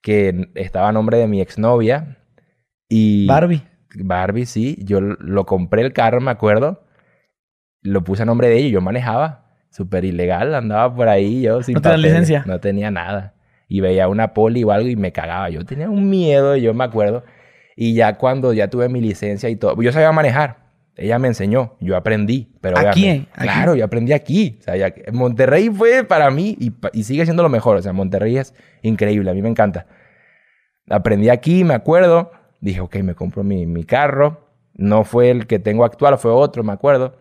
que 0.02 0.50
estaba 0.56 0.90
a 0.90 0.92
nombre 0.92 1.18
de 1.18 1.28
mi 1.28 1.42
exnovia 1.42 2.18
y... 2.88 3.28
Barbie. 3.28 3.64
Barbie, 3.96 4.46
sí. 4.46 4.78
Yo 4.84 5.02
lo 5.02 5.46
compré 5.46 5.82
el 5.82 5.94
carro, 5.94 6.22
me 6.22 6.32
acuerdo. 6.32 6.84
Lo 7.82 8.04
puse 8.04 8.24
a 8.24 8.26
nombre 8.26 8.48
de 8.48 8.58
ella 8.58 8.68
y 8.68 8.72
yo 8.72 8.82
manejaba. 8.82 9.46
Súper 9.72 10.04
ilegal, 10.06 10.56
andaba 10.56 10.94
por 10.96 11.10
ahí 11.10 11.42
yo 11.42 11.62
sin 11.62 11.76
¿No 11.76 11.82
papeles. 11.82 12.06
licencia? 12.12 12.44
No 12.48 12.60
tenía 12.60 12.90
nada. 12.92 13.36
Y 13.68 13.82
veía 13.82 14.08
una 14.08 14.34
poli 14.34 14.64
o 14.64 14.72
algo 14.72 14.88
y 14.88 14.96
me 14.96 15.12
cagaba. 15.12 15.50
Yo 15.50 15.64
tenía 15.64 15.90
un 15.90 16.10
miedo, 16.10 16.56
yo 16.56 16.74
me 16.74 16.84
acuerdo. 16.84 17.24
Y 17.76 17.94
ya 17.94 18.18
cuando 18.18 18.52
ya 18.54 18.70
tuve 18.70 18.90
mi 18.90 19.00
licencia 19.00 19.48
y 19.50 19.56
todo, 19.56 19.80
yo 19.82 19.92
sabía 19.92 20.12
manejar. 20.12 20.69
Ella 20.96 21.18
me 21.20 21.30
enseñó, 21.30 21.78
yo 21.80 21.96
aprendí. 21.96 22.54
Pero 22.62 22.78
¿Aquí, 22.78 23.04
obviamente- 23.04 23.30
aquí? 23.34 23.44
Claro, 23.44 23.76
yo 23.76 23.86
aprendí 23.86 24.12
aquí. 24.14 24.58
O 24.60 24.64
sea, 24.64 24.76
ya- 24.76 24.94
Monterrey 25.14 25.70
fue 25.70 26.04
para 26.04 26.30
mí 26.30 26.58
y, 26.94 27.04
sigue 27.04 27.24
siendo 27.26 27.42
lo 27.44 27.50
mejor. 27.50 27.78
O 27.78 27.82
sea, 27.82 27.94
Monterrey 27.94 28.38
es 28.38 28.54
increíble, 28.82 29.32
a 29.32 29.34
mí 29.34 29.42
me 29.42 29.50
encanta. 29.50 29.88
Aprendí 30.90 31.30
aquí, 31.30 31.64
me 31.64 31.74
acuerdo. 31.74 32.32
Dije, 32.62 32.82
ok, 32.82 32.98
me 32.98 33.16
compro 33.16 33.44
mi, 33.44 33.66
mi 33.66 33.84
carro. 33.86 34.50
No 34.74 35.04
fue 35.04 35.30
el 35.30 35.48
que 35.48 35.60
tengo 35.60 35.86
actual, 35.86 36.18
fue 36.18 36.32
otro, 36.32 36.64
me 36.64 36.74
acuerdo. 36.74 37.18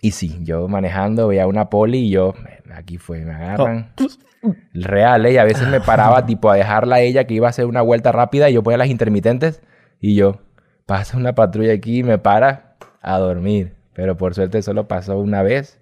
Y 0.00 0.10
sí, 0.12 0.38
yo 0.42 0.68
manejando, 0.68 1.28
veía 1.28 1.46
una 1.46 1.70
poli 1.70 1.98
y 2.06 2.10
yo, 2.10 2.34
"Eh, 2.48 2.62
aquí 2.74 2.98
fue, 2.98 3.24
me 3.24 3.32
agarran. 3.32 3.92
Real, 4.74 5.24
¿eh? 5.24 5.32
Y 5.32 5.36
a 5.38 5.44
veces 5.44 5.66
me 5.68 5.80
paraba 5.80 6.26
tipo 6.26 6.50
a 6.50 6.56
dejarla 6.56 6.96
a 6.96 7.00
ella 7.00 7.24
que 7.26 7.34
iba 7.34 7.46
a 7.46 7.50
hacer 7.50 7.64
una 7.66 7.80
vuelta 7.80 8.12
rápida 8.12 8.50
y 8.50 8.54
yo 8.54 8.62
ponía 8.62 8.76
las 8.78 8.88
intermitentes 8.88 9.62
y 10.00 10.14
yo, 10.14 10.40
pasa 10.84 11.16
una 11.16 11.34
patrulla 11.34 11.72
aquí 11.72 12.00
y 12.00 12.02
me 12.02 12.18
para 12.18 12.63
a 13.04 13.18
dormir. 13.18 13.72
Pero 13.94 14.16
por 14.16 14.34
suerte 14.34 14.60
solo 14.62 14.88
pasó 14.88 15.18
una 15.18 15.42
vez 15.42 15.80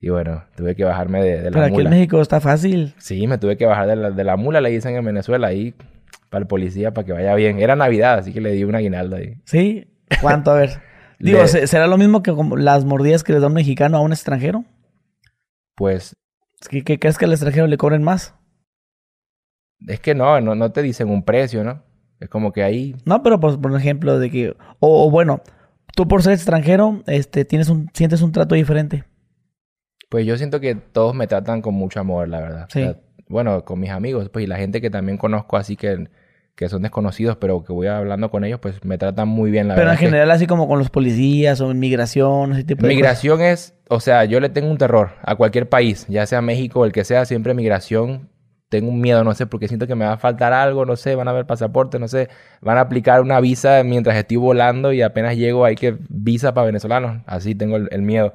y 0.00 0.08
bueno, 0.08 0.44
tuve 0.56 0.74
que 0.74 0.84
bajarme 0.84 1.22
de, 1.22 1.36
de 1.42 1.44
la 1.44 1.50
Pero 1.50 1.64
aquí 1.64 1.72
mula. 1.74 1.84
en 1.84 1.90
México 1.90 2.20
está 2.20 2.40
fácil. 2.40 2.94
Sí, 2.98 3.26
me 3.26 3.38
tuve 3.38 3.56
que 3.56 3.66
bajar 3.66 3.86
de 3.88 3.96
la, 3.96 4.10
de 4.10 4.24
la 4.24 4.36
mula, 4.36 4.60
le 4.60 4.70
dicen 4.70 4.96
en 4.96 5.04
Venezuela, 5.04 5.48
ahí 5.48 5.74
para 6.30 6.42
el 6.42 6.46
policía 6.48 6.92
para 6.94 7.04
que 7.06 7.12
vaya 7.12 7.34
bien. 7.34 7.60
Era 7.60 7.76
Navidad, 7.76 8.18
así 8.18 8.32
que 8.32 8.40
le 8.40 8.52
di 8.52 8.64
un 8.64 8.74
aguinaldo 8.74 9.16
ahí. 9.16 9.34
¿Sí? 9.44 9.86
¿Cuánto? 10.20 10.50
A 10.50 10.54
ver. 10.54 10.70
Digo, 11.18 11.40
Le- 11.42 11.48
¿se- 11.48 11.66
¿será 11.66 11.86
lo 11.86 11.98
mismo 11.98 12.22
que 12.22 12.34
las 12.56 12.84
mordidas 12.84 13.22
que 13.22 13.32
le 13.32 13.38
da 13.40 13.46
un 13.48 13.52
mexicano 13.52 13.96
a 13.98 14.00
un 14.00 14.12
extranjero? 14.12 14.64
Pues 15.76 16.16
¿Qué, 16.68 16.82
qué 16.84 16.98
crees 16.98 17.18
que 17.18 17.26
al 17.26 17.32
extranjero 17.32 17.66
le 17.66 17.76
cobren 17.76 18.02
más? 18.02 18.34
es 19.88 20.00
que 20.00 20.14
no, 20.14 20.40
no, 20.40 20.54
no 20.54 20.70
te 20.72 20.80
dicen 20.82 21.10
un 21.10 21.24
precio, 21.24 21.64
¿no? 21.64 21.82
Es 22.20 22.28
como 22.28 22.52
que 22.52 22.62
ahí, 22.62 22.94
No, 23.04 23.22
pero 23.22 23.40
pues, 23.40 23.56
por 23.56 23.74
ejemplo, 23.76 24.18
de 24.20 24.30
que... 24.30 24.50
O, 24.78 25.06
o 25.06 25.10
bueno, 25.10 25.40
tú 25.94 26.08
por 26.08 26.22
ser 26.22 26.32
extranjero, 26.34 27.02
este, 27.06 27.44
tienes 27.44 27.68
un, 27.68 27.90
sientes 27.94 28.22
un 28.22 28.32
trato 28.32 28.54
diferente. 28.54 29.04
pues 30.10 30.26
yo 30.26 30.36
siento 30.36 30.60
que 30.60 30.74
todos 30.74 31.14
me 31.14 31.26
tratan 31.26 31.62
con 31.62 31.74
mucho 31.74 32.00
amor, 32.00 32.28
la 32.28 32.40
verdad. 32.40 32.66
Sí. 32.70 32.80
O 32.82 32.84
sea, 32.84 32.96
bueno, 33.28 33.64
con 33.64 33.80
mis 33.80 33.90
amigos, 33.90 34.28
pues 34.28 34.44
y 34.44 34.46
la 34.46 34.56
gente 34.56 34.80
que 34.80 34.90
también 34.90 35.16
conozco 35.18 35.56
así 35.56 35.76
que 35.76 36.08
que 36.54 36.68
son 36.68 36.82
desconocidos, 36.82 37.38
pero 37.38 37.64
que 37.64 37.72
voy 37.72 37.86
hablando 37.86 38.30
con 38.30 38.44
ellos, 38.44 38.60
pues 38.60 38.84
me 38.84 38.98
tratan 38.98 39.26
muy 39.26 39.50
bien, 39.50 39.68
la 39.68 39.74
Pero 39.74 39.86
verdad. 39.86 39.94
en 39.94 39.98
que- 40.00 40.04
general, 40.04 40.30
así 40.32 40.46
como 40.46 40.68
con 40.68 40.78
los 40.78 40.90
policías 40.90 41.62
o 41.62 41.70
inmigración, 41.70 42.52
ese 42.52 42.64
tipo 42.64 42.82
de 42.82 42.88
Migración 42.94 43.40
es, 43.40 43.74
o 43.88 44.00
sea, 44.00 44.26
yo 44.26 44.38
le 44.38 44.50
tengo 44.50 44.70
un 44.70 44.76
terror 44.76 45.12
a 45.22 45.34
cualquier 45.34 45.70
país, 45.70 46.04
ya 46.10 46.26
sea 46.26 46.42
México 46.42 46.80
o 46.80 46.84
el 46.84 46.92
que 46.92 47.04
sea, 47.04 47.24
siempre 47.24 47.54
migración. 47.54 48.28
Tengo 48.72 48.88
un 48.90 49.02
miedo, 49.02 49.22
no 49.22 49.34
sé, 49.34 49.46
porque 49.46 49.68
siento 49.68 49.86
que 49.86 49.94
me 49.94 50.06
va 50.06 50.14
a 50.14 50.16
faltar 50.16 50.54
algo, 50.54 50.86
no 50.86 50.96
sé, 50.96 51.14
van 51.14 51.28
a 51.28 51.32
ver 51.34 51.44
pasaporte, 51.44 51.98
no 51.98 52.08
sé, 52.08 52.30
van 52.62 52.78
a 52.78 52.80
aplicar 52.80 53.20
una 53.20 53.38
visa 53.38 53.82
mientras 53.84 54.16
estoy 54.16 54.38
volando 54.38 54.94
y 54.94 55.02
apenas 55.02 55.36
llego 55.36 55.66
hay 55.66 55.74
que 55.76 55.98
visa 56.08 56.54
para 56.54 56.64
venezolanos. 56.66 57.22
Así 57.26 57.54
tengo 57.54 57.76
el, 57.76 57.88
el 57.92 58.00
miedo. 58.00 58.32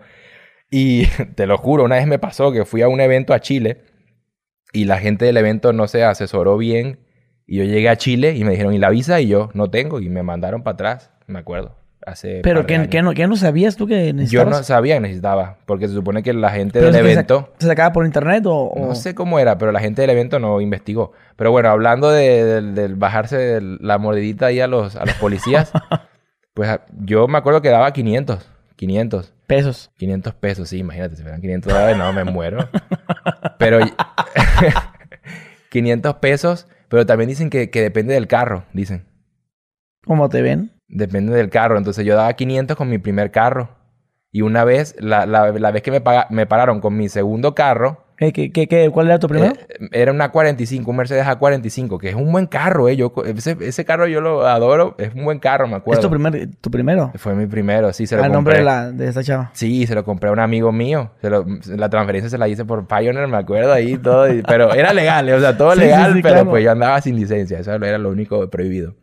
Y 0.69 1.07
te 1.35 1.47
lo 1.47 1.57
juro, 1.57 1.85
una 1.85 1.95
vez 1.95 2.05
me 2.05 2.19
pasó 2.19 2.51
que 2.51 2.65
fui 2.65 2.83
a 2.83 2.87
un 2.87 3.01
evento 3.01 3.33
a 3.33 3.39
Chile 3.39 3.81
y 4.73 4.85
la 4.85 4.99
gente 4.99 5.25
del 5.25 5.37
evento 5.37 5.73
no 5.73 5.87
se 5.87 6.03
asesoró 6.03 6.55
bien 6.57 6.99
y 7.47 7.57
yo 7.57 7.63
llegué 7.63 7.89
a 7.89 7.97
Chile 7.97 8.35
y 8.35 8.43
me 8.43 8.51
dijeron, 8.51 8.75
¿y 8.75 8.77
la 8.77 8.91
visa? 8.91 9.19
Y 9.21 9.27
yo, 9.27 9.49
no 9.55 9.71
tengo, 9.71 9.99
y 10.01 10.09
me 10.09 10.21
mandaron 10.21 10.61
para 10.61 10.75
atrás, 10.75 11.11
me 11.25 11.39
acuerdo. 11.39 11.86
Hace 12.07 12.39
Pero 12.41 12.61
par 12.61 12.63
de 12.63 12.67
¿qué, 12.67 12.75
años. 12.75 12.87
qué 12.89 13.01
no, 13.01 13.13
qué 13.13 13.27
no 13.27 13.35
sabías 13.35 13.75
tú 13.75 13.85
que 13.85 14.07
Yo 14.07 14.13
necesitabas? 14.13 14.57
no 14.59 14.63
sabía 14.63 14.93
que 14.95 15.01
necesitaba, 15.01 15.57
porque 15.65 15.89
se 15.89 15.93
supone 15.93 16.23
que 16.23 16.33
la 16.33 16.51
gente 16.51 16.79
¿Pero 16.79 16.85
del 16.85 17.01
que 17.01 17.07
se- 17.09 17.13
evento, 17.13 17.53
¿Se 17.59 17.67
sacaba 17.67 17.91
por 17.91 18.05
internet 18.05 18.45
o...? 18.45 18.55
o- 18.67 18.87
no 18.87 18.95
sé 18.95 19.13
cómo 19.13 19.39
era, 19.39 19.57
pero 19.57 19.73
la 19.73 19.81
gente 19.81 20.01
del 20.03 20.11
evento 20.11 20.39
no 20.39 20.61
investigó. 20.61 21.11
Pero 21.35 21.51
bueno, 21.51 21.67
hablando 21.69 22.09
de, 22.09 22.45
del- 22.45 22.75
del 22.75 22.95
bajarse 22.95 23.37
de 23.37 23.77
la 23.81 23.97
mordidita 23.97 24.45
ahí 24.45 24.61
a 24.61 24.67
los, 24.67 24.95
a 24.95 25.03
los 25.05 25.15
policías, 25.15 25.73
pues 26.53 26.79
yo 27.01 27.27
me 27.27 27.37
acuerdo 27.39 27.61
que 27.61 27.69
daba 27.69 27.91
500, 27.91 28.49
500, 28.77 29.33
Pesos. 29.45 29.91
500 29.97 30.33
pesos, 30.35 30.69
sí, 30.69 30.77
imagínate, 30.79 31.15
si 31.17 31.21
fueran 31.23 31.39
500 31.41 31.73
dólares, 31.73 31.97
no, 31.97 32.11
me 32.13 32.23
muero. 32.25 32.67
Pero 33.57 33.79
500 35.71 36.15
pesos, 36.21 36.67
pero 36.89 37.05
también 37.05 37.29
dicen 37.29 37.49
que, 37.49 37.69
que 37.69 37.81
depende 37.81 38.13
del 38.13 38.27
carro, 38.27 38.63
dicen. 38.73 39.05
¿Cómo 40.05 40.29
te 40.29 40.41
ven? 40.41 40.71
Depende 40.87 41.33
del 41.33 41.49
carro. 41.49 41.77
Entonces 41.77 42.05
yo 42.05 42.15
daba 42.15 42.33
500 42.33 42.77
con 42.77 42.89
mi 42.89 42.97
primer 42.97 43.31
carro. 43.31 43.69
Y 44.31 44.41
una 44.41 44.63
vez, 44.65 44.95
la, 44.99 45.25
la- 45.25 45.51
la 45.51 45.71
vez 45.71 45.81
que 45.81 45.91
me, 45.91 46.01
paga- 46.01 46.27
me 46.29 46.45
pararon 46.45 46.79
con 46.81 46.95
mi 46.95 47.09
segundo 47.09 47.55
carro, 47.55 48.03
¿Qué, 48.17 48.33
qué, 48.33 48.51
qué, 48.51 48.89
cuál 48.91 49.05
era 49.07 49.19
tu 49.19 49.27
primero? 49.27 49.53
eh, 49.53 49.89
era 49.91 50.11
una 50.11 50.29
45, 50.31 50.89
un 50.89 50.97
Mercedes 50.97 51.23
A45, 51.27 51.99
que 51.99 52.09
es 52.09 52.15
un 52.15 52.31
buen 52.31 52.47
carro, 52.47 52.89
¿eh? 52.89 52.95
Yo, 52.95 53.13
ese, 53.27 53.55
ese 53.61 53.85
carro 53.85 54.07
yo 54.07 54.21
lo 54.21 54.47
adoro, 54.47 54.95
es 54.97 55.13
un 55.13 55.23
buen 55.23 55.37
carro, 55.37 55.67
me 55.67 55.73
¿Es 55.75 55.81
acuerdo. 55.81 56.01
tu, 56.01 56.09
primer, 56.09 56.49
tu 56.59 56.71
primero? 56.71 57.11
Fue 57.15 57.35
mi 57.35 57.45
primero, 57.45 57.93
sí, 57.93 58.07
se 58.07 58.17
lo 58.17 58.23
Al 58.23 58.31
compré. 58.31 58.55
nombre 58.55 58.57
de, 58.57 58.63
la, 58.63 58.91
de 58.91 59.07
esta 59.09 59.23
chava. 59.23 59.51
Sí, 59.53 59.85
se 59.85 59.93
lo 59.93 60.03
compré 60.03 60.29
a 60.29 60.33
un 60.33 60.39
amigo 60.39 60.71
mío. 60.71 61.11
Se 61.21 61.29
lo- 61.29 61.45
la 61.67 61.89
transferencia 61.89 62.27
se 62.31 62.39
la 62.39 62.47
hice 62.47 62.65
por 62.65 62.87
Pioneer, 62.87 63.27
me 63.27 63.37
acuerdo 63.37 63.71
ahí 63.71 63.97
todo. 63.99 64.33
y- 64.33 64.41
pero 64.41 64.73
era 64.73 64.93
legal, 64.93 65.29
o 65.29 65.39
sea, 65.39 65.55
todo 65.55 65.71
Sí, 65.75 65.81
sí, 65.81 65.85
legal, 65.85 66.13
sí, 66.13 66.19
pero 66.23 66.35
claro. 66.37 66.49
pues 66.49 66.63
yo 66.63 66.71
andaba 66.71 66.99
sin 67.01 67.15
licencia. 67.17 67.59
Eso 67.59 67.71
era 67.75 67.99
lo 67.99 68.09
único 68.09 68.49
prohibido. 68.49 68.95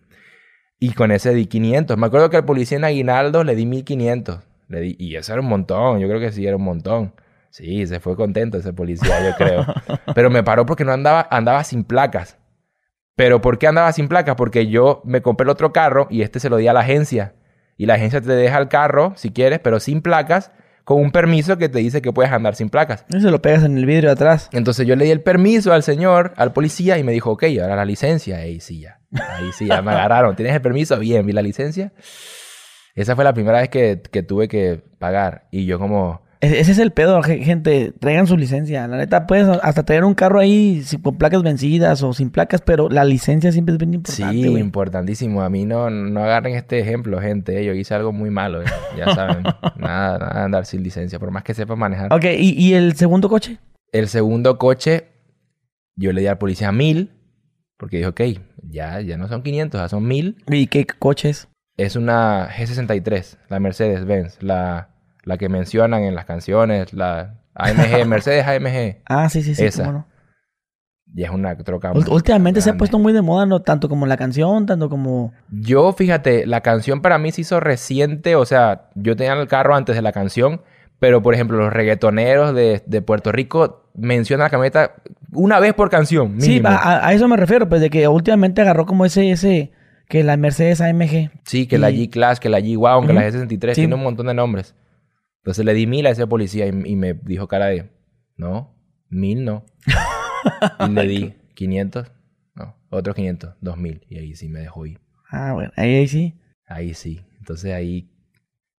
Y 0.78 0.92
con 0.92 1.12
ese 1.12 1.32
di 1.32 1.46
500. 1.46 1.96
Me 1.96 2.06
acuerdo 2.06 2.30
que 2.30 2.36
al 2.36 2.44
policía 2.44 2.78
en 2.78 2.84
Aguinaldo 2.84 3.44
le 3.44 3.54
di 3.54 3.66
1500. 3.66 4.40
Le 4.68 4.80
di, 4.80 4.96
y 4.98 5.16
eso 5.16 5.32
era 5.32 5.42
un 5.42 5.48
montón. 5.48 6.00
Yo 6.00 6.08
creo 6.08 6.20
que 6.20 6.32
sí 6.32 6.46
era 6.46 6.56
un 6.56 6.64
montón. 6.64 7.14
Sí, 7.50 7.86
se 7.86 8.00
fue 8.00 8.16
contento 8.16 8.58
ese 8.58 8.72
policía, 8.72 9.24
yo 9.24 9.36
creo. 9.36 9.64
pero 10.14 10.28
me 10.30 10.42
paró 10.42 10.66
porque 10.66 10.84
no 10.84 10.92
andaba, 10.92 11.28
andaba 11.30 11.62
sin 11.64 11.84
placas. 11.84 12.36
Pero 13.16 13.40
¿por 13.40 13.58
qué 13.58 13.68
andaba 13.68 13.92
sin 13.92 14.08
placas? 14.08 14.34
Porque 14.34 14.66
yo 14.66 15.02
me 15.04 15.22
compré 15.22 15.44
el 15.44 15.50
otro 15.50 15.72
carro 15.72 16.08
y 16.10 16.22
este 16.22 16.40
se 16.40 16.50
lo 16.50 16.56
di 16.56 16.66
a 16.66 16.72
la 16.72 16.80
agencia. 16.80 17.34
Y 17.76 17.86
la 17.86 17.94
agencia 17.94 18.20
te 18.20 18.32
deja 18.32 18.58
el 18.58 18.68
carro, 18.68 19.12
si 19.16 19.30
quieres, 19.30 19.60
pero 19.60 19.80
sin 19.80 20.02
placas, 20.02 20.50
con 20.84 21.00
un 21.00 21.10
permiso 21.10 21.56
que 21.56 21.68
te 21.68 21.78
dice 21.78 22.02
que 22.02 22.12
puedes 22.12 22.30
andar 22.30 22.54
sin 22.54 22.68
placas. 22.68 23.04
Eso 23.12 23.30
lo 23.30 23.40
pegas 23.40 23.64
en 23.64 23.78
el 23.78 23.86
vidrio 23.86 24.10
de 24.10 24.12
atrás. 24.12 24.50
Entonces 24.52 24.86
yo 24.86 24.96
le 24.96 25.06
di 25.06 25.10
el 25.10 25.22
permiso 25.22 25.72
al 25.72 25.82
señor, 25.82 26.34
al 26.36 26.52
policía, 26.52 26.98
y 26.98 27.04
me 27.04 27.12
dijo, 27.12 27.32
ok, 27.32 27.44
ahora 27.60 27.76
la 27.76 27.84
licencia. 27.84 28.36
Ahí 28.38 28.60
sí 28.60 28.80
ya. 28.80 29.00
Ahí 29.12 29.50
sí 29.52 29.66
ya 29.66 29.80
me 29.82 29.92
agarraron. 29.92 30.36
¿Tienes 30.36 30.54
el 30.54 30.60
permiso? 30.60 30.98
Bien, 30.98 31.24
vi 31.24 31.32
la 31.32 31.42
licencia. 31.42 31.92
Esa 32.94 33.16
fue 33.16 33.24
la 33.24 33.34
primera 33.34 33.60
vez 33.60 33.70
que, 33.70 34.02
que 34.10 34.22
tuve 34.22 34.46
que 34.46 34.82
pagar. 34.98 35.48
Y 35.50 35.66
yo 35.66 35.78
como... 35.78 36.23
E- 36.44 36.60
Ese 36.60 36.72
es 36.72 36.78
el 36.78 36.90
pedo, 36.92 37.22
ge- 37.22 37.42
gente. 37.42 37.92
Traigan 37.98 38.26
su 38.26 38.36
licencia. 38.36 38.86
La 38.88 38.96
neta, 38.96 39.26
puedes 39.26 39.48
hasta 39.62 39.82
tener 39.84 40.04
un 40.04 40.14
carro 40.14 40.38
ahí 40.40 40.82
con 41.02 41.16
placas 41.16 41.42
vencidas 41.42 42.02
o 42.02 42.12
sin 42.12 42.30
placas, 42.30 42.60
pero 42.60 42.88
la 42.88 43.04
licencia 43.04 43.50
siempre 43.52 43.72
es 43.74 43.78
bien 43.78 43.94
importante, 43.94 44.32
Sí, 44.36 44.46
importantísimo. 44.46 45.42
A 45.42 45.48
mí 45.50 45.64
no, 45.64 45.90
no 45.90 46.22
agarren 46.24 46.54
este 46.54 46.78
ejemplo, 46.80 47.20
gente. 47.20 47.60
eh. 47.60 47.64
Yo 47.64 47.72
hice 47.72 47.94
algo 47.94 48.12
muy 48.12 48.30
malo, 48.30 48.62
eh. 48.62 48.66
ya 48.96 49.14
saben. 49.14 49.42
nada, 49.76 50.18
nada 50.18 50.44
andar 50.44 50.66
sin 50.66 50.82
licencia, 50.82 51.18
por 51.18 51.30
más 51.30 51.42
que 51.44 51.54
sepa 51.54 51.76
manejar. 51.76 52.12
Ok, 52.12 52.24
¿y, 52.38 52.50
y 52.62 52.74
el 52.74 52.94
segundo 52.96 53.28
coche? 53.28 53.58
El 53.92 54.08
segundo 54.08 54.58
coche, 54.58 55.08
yo 55.96 56.12
le 56.12 56.20
di 56.20 56.26
al 56.26 56.38
policía 56.38 56.72
mil, 56.72 57.10
porque 57.76 57.98
dijo, 57.98 58.10
ok, 58.10 58.20
ya, 58.70 59.00
ya 59.00 59.16
no 59.16 59.28
son 59.28 59.42
500, 59.42 59.80
ya 59.80 59.88
son 59.88 60.06
mil. 60.06 60.36
¿Y 60.48 60.66
qué 60.66 60.86
coche 60.86 61.30
es? 61.30 61.48
Es 61.76 61.96
una 61.96 62.48
G63, 62.50 63.36
la 63.48 63.58
Mercedes-Benz, 63.60 64.42
la, 64.42 64.93
la 65.24 65.38
que 65.38 65.48
mencionan 65.48 66.02
en 66.04 66.14
las 66.14 66.24
canciones, 66.24 66.92
la 66.92 67.34
AMG, 67.54 68.04
Mercedes 68.06 68.46
AMG. 68.46 69.02
Ah, 69.06 69.28
sí, 69.28 69.42
sí, 69.42 69.54
sí. 69.54 69.64
Esa. 69.64 69.84
cómo 69.84 69.92
no. 69.98 70.06
Y 71.16 71.22
es 71.22 71.30
una 71.30 71.56
troca. 71.56 71.92
Ult- 71.92 72.08
Últimamente 72.10 72.60
se 72.60 72.70
ha 72.70 72.76
puesto 72.76 72.98
muy 72.98 73.12
de 73.12 73.22
moda, 73.22 73.46
¿no? 73.46 73.62
Tanto 73.62 73.88
como 73.88 74.04
la 74.06 74.16
canción, 74.16 74.66
tanto 74.66 74.88
como... 74.88 75.32
Yo, 75.50 75.92
fíjate, 75.92 76.44
la 76.44 76.60
canción 76.60 77.02
para 77.02 77.18
mí 77.18 77.30
se 77.30 77.42
hizo 77.42 77.60
reciente, 77.60 78.34
o 78.34 78.44
sea, 78.44 78.88
yo 78.96 79.14
tenía 79.14 79.34
el 79.34 79.46
carro 79.46 79.76
antes 79.76 79.94
de 79.94 80.02
la 80.02 80.10
canción, 80.10 80.62
pero 80.98 81.22
por 81.22 81.34
ejemplo, 81.34 81.56
los 81.58 81.72
reggaetoneros 81.72 82.52
de, 82.52 82.82
de 82.84 83.00
Puerto 83.02 83.30
Rico 83.30 83.84
mencionan 83.94 84.46
la 84.46 84.50
camioneta 84.50 84.94
una 85.32 85.60
vez 85.60 85.72
por 85.74 85.88
canción, 85.88 86.40
Sí, 86.40 86.48
mínimo. 86.48 86.68
a, 86.70 86.74
a- 86.74 87.06
a 87.08 87.12
eso 87.12 87.28
me 87.28 87.36
refiero, 87.36 87.68
pues 87.68 87.80
de 87.80 87.90
que 87.90 88.08
últimamente 88.08 88.62
agarró 88.62 88.84
como 88.84 89.04
ese, 89.04 89.30
ese, 89.30 89.70
que 90.08 90.24
la 90.24 90.36
Mercedes 90.36 90.80
AMG. 90.80 91.30
Sí, 91.44 91.68
que 91.68 91.78
la 91.78 91.90
G-Class, 91.92 92.40
que 92.40 92.48
la 92.48 92.58
G-Wagon, 92.58 93.06
que 93.06 93.12
la 93.12 93.20
Ujú. 93.28 93.38
G63, 93.38 93.68
Sí. 93.68 93.82
tiene 93.82 93.94
un 93.94 94.02
montón 94.02 94.26
de 94.26 94.34
nombres. 94.34 94.74
Entonces 95.44 95.64
le 95.64 95.74
di 95.74 95.86
mil 95.86 96.06
a 96.06 96.10
ese 96.10 96.26
policía 96.26 96.66
y, 96.66 96.70
y 96.70 96.96
me 96.96 97.12
dijo 97.12 97.46
cara 97.48 97.66
de, 97.66 97.90
no, 98.36 98.74
mil 99.10 99.44
no. 99.44 99.64
y 100.80 100.90
le 100.90 101.06
di 101.06 101.34
500, 101.54 102.10
no, 102.54 102.74
otros 102.90 103.14
500, 103.14 103.54
2000. 103.60 104.06
Y 104.08 104.18
ahí 104.18 104.34
sí 104.36 104.48
me 104.48 104.60
dejó 104.60 104.86
ir. 104.86 105.00
Ah, 105.30 105.52
bueno, 105.52 105.70
ahí, 105.76 105.94
ahí 105.96 106.08
sí. 106.08 106.34
Ahí 106.66 106.94
sí. 106.94 107.20
Entonces 107.38 107.74
ahí 107.74 108.10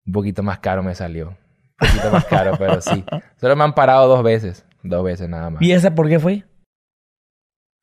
un 0.08 0.14
poquito 0.14 0.42
más 0.44 0.60
caro 0.60 0.82
me 0.84 0.96
salió. 0.96 1.30
Un 1.30 1.88
poquito 1.88 2.12
más 2.12 2.26
caro, 2.26 2.54
pero 2.60 2.82
sí. 2.82 3.04
Solo 3.40 3.56
me 3.56 3.64
han 3.64 3.76
parado 3.76 4.08
dos 4.08 4.24
veces. 4.24 4.66
Dos 4.82 5.04
veces 5.04 5.30
nada 5.30 5.50
más. 5.52 5.62
¿Y 5.62 5.72
esa 5.72 5.94
por 5.94 6.10
qué 6.10 6.20
fue? 6.20 6.44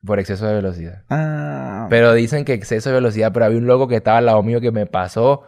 Por 0.05 0.19
exceso 0.19 0.45
de 0.45 0.55
velocidad. 0.55 1.03
Ah, 1.09 1.87
Pero 1.89 2.11
dicen 2.13 2.43
que 2.43 2.53
exceso 2.53 2.89
de 2.89 2.95
velocidad, 2.95 3.31
pero 3.31 3.45
había 3.45 3.57
un 3.57 3.67
loco 3.67 3.87
que 3.87 3.95
estaba 3.95 4.17
al 4.17 4.25
lado 4.25 4.43
mío 4.43 4.59
que 4.59 4.71
me 4.71 4.85
pasó. 4.85 5.43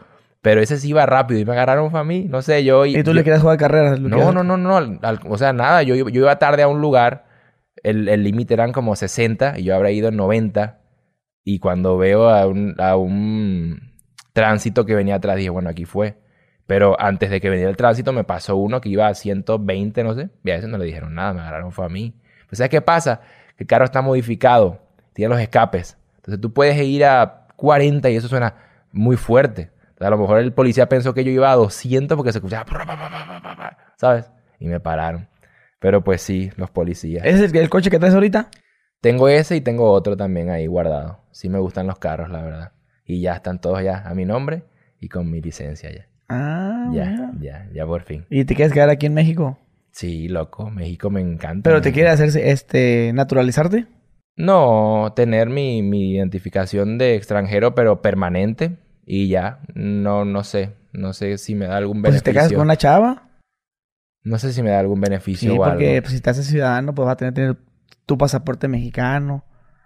Pero 0.45 0.61
ese 0.61 0.77
sí 0.77 0.89
iba 0.89 1.07
rápido 1.07 1.39
y 1.39 1.45
me 1.45 1.53
agarraron 1.53 1.89
fue 1.89 1.99
a 1.99 2.03
mí. 2.03 2.27
No 2.29 2.43
sé, 2.43 2.63
yo... 2.63 2.85
¿y 2.85 2.93
tú 3.01 3.09
yo- 3.09 3.13
le 3.15 3.23
querías 3.23 3.41
jugar 3.41 3.57
carreras? 3.57 3.99
¿Lo 3.99 4.09
No, 4.09 4.31
no, 4.31 4.43
no, 4.43 4.57
no. 4.57 4.77
al- 4.77 4.99
al- 5.01 5.19
o 5.27 5.39
sea, 5.39 5.53
nada. 5.53 5.81
Yo, 5.81 5.95
yo 5.95 6.21
iba 6.21 6.37
tarde 6.37 6.61
a 6.61 6.67
un 6.67 6.81
lugar. 6.81 7.25
El 7.81 8.07
el 8.09 8.23
límite 8.23 8.53
eran 8.53 8.71
como 8.71 8.95
60 8.95 9.57
y 9.57 9.63
yo 9.63 9.75
habré 9.75 9.93
ido 9.93 10.09
en 10.09 10.17
90. 10.17 10.81
Y 11.43 11.57
cuando 11.57 11.97
veo 11.97 12.29
a 12.29 12.45
un, 12.45 12.75
a 12.77 12.95
un 12.95 13.91
tránsito 14.33 14.85
que 14.85 14.93
venía 14.93 15.15
atrás, 15.15 15.35
dije, 15.37 15.49
bueno, 15.49 15.69
aquí 15.69 15.85
fue. 15.85 16.19
Pero 16.67 16.95
antes 17.01 17.31
de 17.31 17.41
que 17.41 17.49
viniera 17.49 17.71
el 17.71 17.77
tránsito 17.77 18.13
me 18.13 18.23
pasó 18.23 18.55
uno 18.55 18.81
que 18.81 18.89
iba 18.89 19.07
a 19.07 19.15
120, 19.15 20.03
no 20.03 20.13
sé. 20.13 20.29
Y 20.43 20.51
a 20.51 20.57
ese 20.57 20.67
no 20.67 20.77
le 20.77 20.85
dijeron 20.85 21.15
nada, 21.15 21.33
me 21.33 21.41
agarraron 21.41 21.71
fue 21.71 21.85
a 21.85 21.89
mí. 21.89 22.13
Pues 22.47 22.59
¿sabes 22.59 22.69
qué 22.69 22.81
pasa? 22.81 23.21
Que 23.57 23.63
el 23.63 23.67
carro 23.67 23.85
está 23.85 24.03
modificado. 24.03 24.79
Tiene 25.13 25.29
los 25.33 25.41
escapes. 25.41 25.97
Entonces 26.17 26.39
tú 26.39 26.53
puedes 26.53 26.79
ir 26.81 27.03
a 27.05 27.47
40 27.55 28.11
y 28.11 28.15
eso 28.15 28.27
suena 28.27 28.53
muy 28.91 29.15
fuerte. 29.17 29.71
A 29.99 30.09
lo 30.09 30.17
mejor 30.17 30.39
el 30.39 30.51
policía 30.53 30.87
pensó 30.89 31.13
que 31.13 31.23
yo 31.23 31.31
iba 31.31 31.51
a 31.51 31.55
200 31.55 32.15
porque 32.17 32.31
se 32.31 32.39
escuchaba... 32.39 32.65
¿Sabes? 33.97 34.29
Y 34.59 34.67
me 34.67 34.79
pararon. 34.79 35.27
Pero 35.79 36.03
pues 36.03 36.21
sí, 36.21 36.51
los 36.57 36.69
policías. 36.71 37.25
¿Ese 37.25 37.45
es 37.45 37.51
el, 37.53 37.57
el 37.59 37.69
coche 37.69 37.89
que 37.89 37.99
traes 37.99 38.13
ahorita? 38.13 38.49
Tengo 39.01 39.29
ese 39.29 39.55
y 39.55 39.61
tengo 39.61 39.91
otro 39.91 40.17
también 40.17 40.49
ahí 40.49 40.67
guardado. 40.67 41.19
Sí 41.31 41.49
me 41.49 41.59
gustan 41.59 41.87
los 41.87 41.99
carros, 41.99 42.29
la 42.29 42.41
verdad. 42.41 42.71
Y 43.05 43.21
ya 43.21 43.33
están 43.35 43.59
todos 43.61 43.83
ya 43.83 43.99
a 44.05 44.13
mi 44.15 44.25
nombre 44.25 44.63
y 44.99 45.09
con 45.09 45.29
mi 45.29 45.41
licencia 45.41 45.91
ya. 45.91 46.07
Ah, 46.27 46.89
Ya, 46.91 47.05
mira. 47.05 47.31
ya, 47.39 47.69
ya 47.73 47.85
por 47.85 48.01
fin. 48.01 48.25
¿Y 48.29 48.45
te 48.45 48.55
quieres 48.55 48.73
quedar 48.73 48.89
aquí 48.89 49.05
en 49.05 49.13
México? 49.13 49.59
Sí, 49.91 50.27
loco. 50.27 50.69
México 50.71 51.09
me 51.09 51.21
encanta. 51.21 51.69
¿Pero 51.69 51.81
te 51.81 51.91
quieres 51.91 52.13
hacerse, 52.13 52.49
este, 52.49 53.11
naturalizarte? 53.13 53.85
No, 54.35 55.13
tener 55.15 55.49
mi, 55.49 55.81
mi 55.83 56.11
identificación 56.11 56.97
de 56.97 57.15
extranjero, 57.15 57.75
pero 57.75 58.01
permanente. 58.01 58.77
Y 59.05 59.27
ya. 59.27 59.59
No, 59.73 60.25
no 60.25 60.43
sé. 60.43 60.73
No 60.93 61.13
sé 61.13 61.37
si 61.37 61.55
me 61.55 61.67
da 61.67 61.77
algún 61.77 62.01
Pues 62.01 62.15
si 62.15 62.21
te 62.21 62.31
beneficio. 62.31 62.41
casas 62.49 62.53
con 62.57 62.65
una 62.67 62.77
chava. 62.77 63.29
No 64.23 64.39
sé 64.39 64.53
si 64.53 64.63
me 64.63 64.71
da 64.71 64.79
algún 64.79 64.99
beneficio 65.01 65.51
Sí, 65.51 65.57
o 65.57 65.61
porque 65.63 65.89
algo. 65.97 66.01
pues, 66.03 66.13
si 66.13 66.21
te 66.21 66.29
haces 66.31 66.47
ciudadano, 66.47 66.95
pues 66.95 67.05
vas 67.05 67.13
a 67.13 67.17
tener, 67.17 67.33
tener 67.33 67.57
tu 68.05 68.17
pasaporte 68.17 68.67
mexicano. 68.67 69.43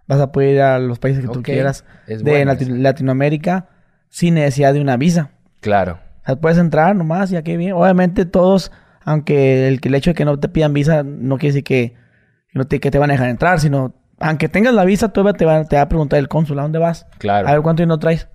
Vas 0.08 0.20
a 0.22 0.32
poder 0.32 0.56
ir 0.56 0.62
a 0.62 0.80
los 0.80 0.98
países 1.00 1.22
que 1.26 1.30
tú 1.32 1.44
quieras 1.44 1.84
es 2.08 2.24
de 2.24 2.32
bueno 2.32 2.52
Lati- 2.54 2.62
eso. 2.62 2.72
Latinoamérica 2.76 3.70
sin 4.10 4.36
necesidad 4.36 4.74
de 4.74 4.82
una 4.82 4.98
visa. 4.98 5.32
Claro. 5.60 6.00
O 6.24 6.26
sea, 6.26 6.36
puedes 6.38 6.58
entrar 6.58 6.96
nomás, 6.96 7.30
ya 7.30 7.44
que 7.44 7.58
bien. 7.58 7.74
Obviamente 7.74 8.26
todos, 8.26 8.72
aunque 9.04 9.68
el, 9.68 9.80
el 9.84 9.96
hecho 9.96 10.12
de 10.12 10.16
que 10.16 10.26
no 10.26 10.40
te 10.40 10.48
pidan 10.50 10.74
visa 10.74 11.04
no 11.04 11.38
quiere 11.38 11.54
decir 11.54 11.64
que, 11.64 11.96
no 12.54 12.66
te, 12.66 12.80
que 12.80 12.92
te 12.92 12.98
van 12.98 13.10
a 13.10 13.14
dejar 13.14 13.30
entrar, 13.30 13.60
sino 13.60 13.94
aunque 14.20 14.50
tengas 14.50 14.74
la 14.74 14.84
visa, 14.86 15.10
todavía 15.10 15.38
te 15.38 15.46
va, 15.46 15.64
te 15.66 15.76
va 15.76 15.84
a 15.84 15.90
preguntar 15.90 16.18
el 16.20 16.28
cónsul, 16.28 16.58
¿a 16.60 16.64
dónde 16.64 16.80
vas? 16.80 17.06
Claro. 17.20 17.48
A 17.48 17.52
ver 17.52 17.62
cuánto 17.62 17.86
no 17.86 18.00
traes. 18.00 18.28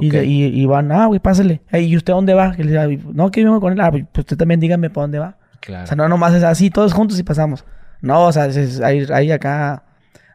Y, 0.00 0.66
van, 0.66 0.92
ah, 0.92 1.06
güey, 1.06 1.18
pásale. 1.20 1.62
¿Y 1.72 1.96
usted 1.96 2.12
dónde 2.12 2.34
va? 2.34 2.52
Que 2.54 2.62
le 2.64 2.70
diga, 2.70 2.86
no, 3.12 3.30
que 3.30 3.42
vengo 3.42 3.60
con 3.60 3.72
él. 3.72 3.80
Ah, 3.80 3.90
pues 3.90 4.04
usted 4.18 4.36
también 4.36 4.60
dígame 4.60 4.88
para 4.90 5.02
dónde 5.04 5.18
va. 5.18 5.36
Claro. 5.60 5.84
O 5.84 5.86
sea, 5.88 5.96
no 5.96 6.08
nomás 6.08 6.32
es 6.34 6.42
así, 6.44 6.70
todos 6.70 6.92
juntos 6.92 7.18
y 7.18 7.22
pasamos. 7.22 7.64
No, 8.00 8.24
o 8.26 8.32
sea, 8.32 8.46
es- 8.46 8.56
es- 8.56 8.80
hay, 8.80 9.04
hay 9.12 9.30
acá 9.32 9.84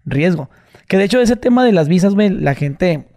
riesgo. 0.06 0.50
Que 0.88 0.98
de 0.98 1.06
hecho 1.06 1.20
ese 1.22 1.36
tema 1.36 1.64
de 1.64 1.72
las 1.72 1.88
visas, 1.88 2.14
güey, 2.14 2.30
la 2.30 2.54
gente 2.54 3.08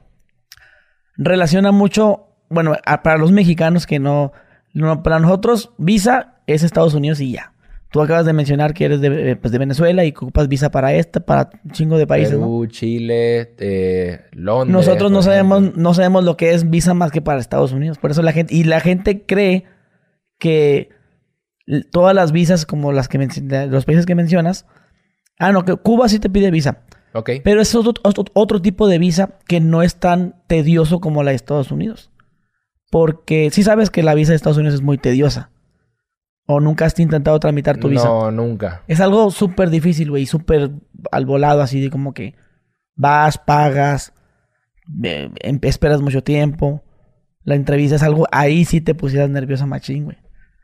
relaciona 1.16 1.72
mucho, 1.72 2.28
bueno, 2.49 2.74
a- 2.86 3.03
para 3.03 3.18
los 3.18 3.32
mexicanos 3.32 3.86
que 3.86 3.99
no, 3.99 4.32
no, 4.72 5.03
para 5.03 5.18
nosotros 5.18 5.72
visa 5.78 6.36
es 6.47 6.62
Estados 6.62 6.95
Unidos 6.95 7.20
y 7.20 7.32
ya. 7.32 7.53
Tú 7.91 8.03
acabas 8.03 8.26
de 8.26 8.34
mencionar 8.34 8.74
que 8.74 8.84
eres 8.84 9.01
de, 9.01 9.30
eh, 9.30 9.36
pues, 9.36 9.51
de 9.51 9.59
Venezuela 9.59 10.05
y 10.05 10.12
que 10.12 10.18
ocupas 10.18 10.49
visa 10.49 10.70
para 10.70 10.93
esta, 10.93 11.20
para 11.20 11.51
un 11.64 11.70
chingo 11.70 11.97
de 11.97 12.07
países, 12.07 12.34
¿no? 12.34 12.41
Perú, 12.41 12.66
Chile, 12.66 13.55
eh, 13.59 14.20
Londres. 14.32 14.72
Nosotros 14.72 15.11
no 15.11 15.22
sabemos, 15.22 15.62
ejemplo. 15.62 15.82
no 15.82 15.95
sabemos 15.95 16.24
lo 16.24 16.36
que 16.36 16.53
es 16.53 16.68
visa 16.68 16.93
más 16.93 17.11
que 17.11 17.22
para 17.22 17.41
Estados 17.41 17.72
Unidos. 17.72 17.99
Por 17.99 18.11
eso 18.11 18.20
la 18.20 18.32
gente, 18.32 18.55
y 18.55 18.64
la 18.64 18.80
gente 18.80 19.24
cree 19.24 19.64
que 20.39 20.91
todas 21.91 22.14
las 22.14 22.30
visas, 22.32 22.66
como 22.66 22.93
las 22.93 23.09
que 23.09 23.18
los 23.70 23.84
países 23.86 24.05
que 24.05 24.14
mencionas, 24.14 24.66
ah, 25.39 25.53
no, 25.53 25.64
que 25.64 25.74
Cuba 25.76 26.11
sí 26.11 26.18
te 26.18 26.28
pide 26.28 26.51
visa. 26.51 26.82
Ok. 27.14 27.30
Pero 27.43 27.62
es 27.62 27.74
otro, 27.74 27.95
otro, 28.03 28.24
otro 28.34 28.61
tipo 28.61 28.86
de 28.86 28.99
visa 28.99 29.39
que 29.47 29.61
no 29.61 29.82
es 29.82 29.97
tan 29.97 30.43
tedioso 30.47 31.01
como 31.01 31.22
la 31.22 31.30
de 31.30 31.36
Estados 31.36 31.72
Unidos. 31.72 32.11
Porque 32.91 33.49
sí 33.51 33.62
sabes 33.62 33.89
que 33.89 34.03
la 34.03 34.14
visa 34.14 34.32
de 34.32 34.36
Estados 34.36 34.59
Unidos 34.59 34.74
es 34.74 34.82
muy 34.82 34.99
tediosa. 34.99 35.51
O 36.51 36.61
nunca 36.61 36.87
has 36.87 36.99
intentado 36.99 37.39
tramitar 37.39 37.77
tu 37.77 37.89
visa. 37.89 38.07
No, 38.07 38.31
nunca. 38.31 38.83
Es 38.89 39.03
algo 39.03 39.31
súper 39.31 39.69
difícil, 39.69 40.09
güey, 40.09 40.25
súper 40.25 40.71
al 41.13 41.27
volado, 41.27 41.61
así 41.61 41.79
de 41.79 41.91
como 41.91 42.15
que 42.15 42.37
vas, 42.97 43.37
pagas, 43.37 44.15
eh, 45.05 45.31
em- 45.41 45.59
esperas 45.61 46.01
mucho 46.01 46.23
tiempo. 46.23 46.83
La 47.45 47.55
entrevista 47.55 47.97
es 47.97 48.03
algo, 48.03 48.27
ahí 48.33 48.65
sí 48.65 48.81
te 48.81 48.95
pusieras 48.95 49.29
nerviosa 49.29 49.67
machín, 49.67 50.05
güey. 50.05 50.17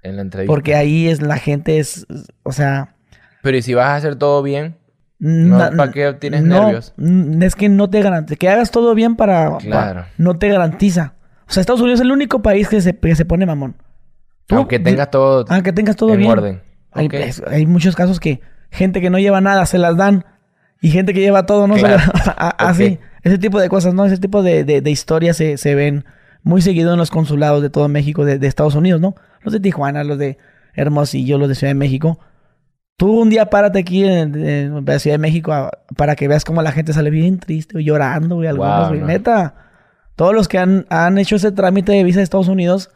En 0.02 0.16
la 0.16 0.22
entrevista. 0.22 0.50
Porque 0.50 0.74
ahí 0.74 1.08
es, 1.08 1.20
la 1.20 1.36
gente 1.36 1.78
es, 1.78 2.06
o 2.44 2.52
sea... 2.52 2.96
Pero 3.42 3.58
¿y 3.58 3.62
si 3.62 3.74
vas 3.74 3.88
a 3.88 3.96
hacer 3.96 4.16
todo 4.16 4.42
bien? 4.42 4.76
na- 5.18 5.70
¿para 5.70 5.92
qué 5.92 6.14
tienes 6.14 6.44
no, 6.44 6.62
nervios? 6.62 6.94
Es 7.42 7.54
que 7.54 7.68
no 7.68 7.90
te 7.90 8.00
garantiza, 8.00 8.36
que 8.36 8.48
hagas 8.48 8.70
todo 8.70 8.94
bien 8.94 9.16
para... 9.16 9.58
Claro. 9.58 10.06
no 10.16 10.38
te 10.38 10.48
garantiza. 10.48 11.14
O 11.46 11.52
sea, 11.52 11.60
Estados 11.60 11.82
Unidos 11.82 12.00
es 12.00 12.06
el 12.06 12.12
único 12.12 12.40
país 12.40 12.68
que 12.68 12.80
se, 12.80 12.96
que 12.96 13.14
se 13.14 13.26
pone 13.26 13.44
mamón. 13.44 13.76
Tú- 14.46 14.56
Aunque 14.56 14.78
tengas 14.78 15.10
todo 15.10 15.44
Aunque 15.48 15.72
tengas 15.72 15.96
todo 15.96 16.12
en 16.12 16.18
bien. 16.18 16.30
orden. 16.30 16.62
Hay, 16.92 17.06
Ok. 17.06 17.14
es- 17.14 17.42
hay 17.46 17.66
muchos 17.66 17.96
casos 17.96 18.20
que 18.20 18.40
gente 18.70 19.00
que 19.00 19.10
no 19.10 19.18
lleva 19.18 19.40
nada 19.40 19.66
se 19.66 19.78
las 19.78 19.96
dan 19.96 20.24
y 20.80 20.90
gente 20.90 21.14
que 21.14 21.20
lleva 21.20 21.46
todo 21.46 21.66
no 21.66 21.74
Claro. 21.76 21.98
se 22.00 22.06
las 22.12 22.28
a- 22.36 22.50
Así, 22.68 22.98
ese 23.22 23.38
tipo 23.38 23.58
de 23.60 23.68
cosas, 23.68 23.94
¿no? 23.94 24.04
Ese 24.04 24.18
tipo 24.18 24.42
de, 24.42 24.64
de- 24.64 24.80
de 24.80 24.90
historias 24.90 25.36
se, 25.36 25.56
se 25.56 25.74
ven 25.74 26.04
muy 26.42 26.60
seguido 26.60 26.92
en 26.92 26.98
los 26.98 27.10
consulados 27.10 27.62
de 27.62 27.70
todo 27.70 27.88
México, 27.88 28.24
de, 28.24 28.38
de 28.38 28.46
Estados 28.46 28.74
Unidos, 28.74 29.00
¿no? 29.00 29.14
Los 29.42 29.52
de 29.54 29.60
Tijuana, 29.60 30.04
los 30.04 30.18
de 30.18 30.36
Hermosillo, 30.74 31.38
los 31.38 31.48
de 31.48 31.54
Ciudad 31.54 31.70
de 31.70 31.74
México. 31.78 32.18
Tú 32.96 33.18
un 33.20 33.30
día 33.30 33.46
párate 33.46 33.78
aquí 33.80 34.04
en, 34.04 34.34
en 34.44 34.84
la 34.84 34.98
Ciudad 34.98 35.14
de 35.14 35.18
México 35.18 35.52
a- 35.52 35.70
para 35.96 36.14
que 36.16 36.28
veas 36.28 36.44
cómo 36.44 36.60
la 36.62 36.70
gente 36.72 36.92
sale 36.92 37.10
bien 37.10 37.38
triste, 37.38 37.82
llorando, 37.82 38.36
güey, 38.36 38.48
algunos, 38.48 38.78
Wow, 38.80 38.88
güey. 38.88 39.00
no. 39.00 39.06
Neta. 39.06 39.54
Todos 40.16 40.34
los 40.34 40.46
que 40.46 40.58
han, 40.58 40.86
han 40.90 41.18
hecho 41.18 41.36
ese 41.36 41.50
trámite 41.50 41.92
de 41.92 42.04
visa 42.04 42.18
de 42.20 42.24
Estados 42.24 42.48
Unidos 42.48 42.90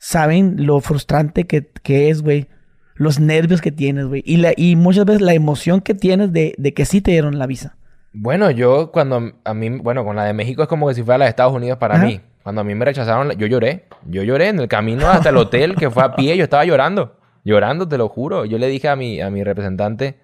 saben 0.00 0.66
lo 0.66 0.80
frustrante 0.80 1.44
que, 1.46 1.68
que 1.82 2.08
es, 2.10 2.22
güey. 2.22 2.48
Los 2.94 3.20
nervios 3.20 3.60
que 3.60 3.70
tienes, 3.70 4.06
güey. 4.06 4.22
Y, 4.26 4.38
la- 4.38 4.54
y 4.56 4.74
muchas 4.76 5.04
veces 5.04 5.22
la 5.22 5.34
emoción 5.34 5.80
que 5.80 5.94
tienes 5.94 6.32
de, 6.32 6.54
de 6.58 6.74
que 6.74 6.84
sí 6.84 7.00
te 7.00 7.12
dieron 7.12 7.38
la 7.38 7.46
visa. 7.46 7.76
Bueno, 8.12 8.50
yo 8.50 8.90
cuando 8.90 9.32
a 9.44 9.54
mí, 9.54 9.68
bueno, 9.78 10.04
con 10.04 10.16
la 10.16 10.24
de 10.24 10.32
México 10.32 10.62
es 10.62 10.68
como 10.68 10.88
que 10.88 10.94
si 10.94 11.02
fuera 11.02 11.18
la 11.18 11.24
de 11.26 11.30
Estados 11.30 11.52
Unidos 11.54 11.78
para 11.78 11.94
Ajá. 11.96 12.04
mí. 12.06 12.20
Cuando 12.42 12.62
a 12.62 12.64
mí 12.64 12.74
me 12.74 12.84
rechazaron, 12.84 13.30
yo 13.32 13.46
lloré. 13.46 13.84
Yo 14.06 14.22
lloré 14.22 14.48
en 14.48 14.58
el 14.58 14.68
camino 14.68 15.06
hasta 15.08 15.28
el 15.28 15.36
hotel 15.36 15.76
que 15.76 15.90
fue 15.90 16.02
a 16.02 16.14
pie, 16.16 16.36
yo 16.36 16.44
estaba 16.44 16.64
llorando. 16.64 17.16
Llorando, 17.44 17.86
te 17.86 17.98
lo 17.98 18.08
juro. 18.08 18.44
Yo 18.46 18.58
le 18.58 18.66
dije 18.68 18.88
a 18.88 18.96
mi, 18.96 19.20
a 19.20 19.30
mi 19.30 19.44
representante, 19.44 20.18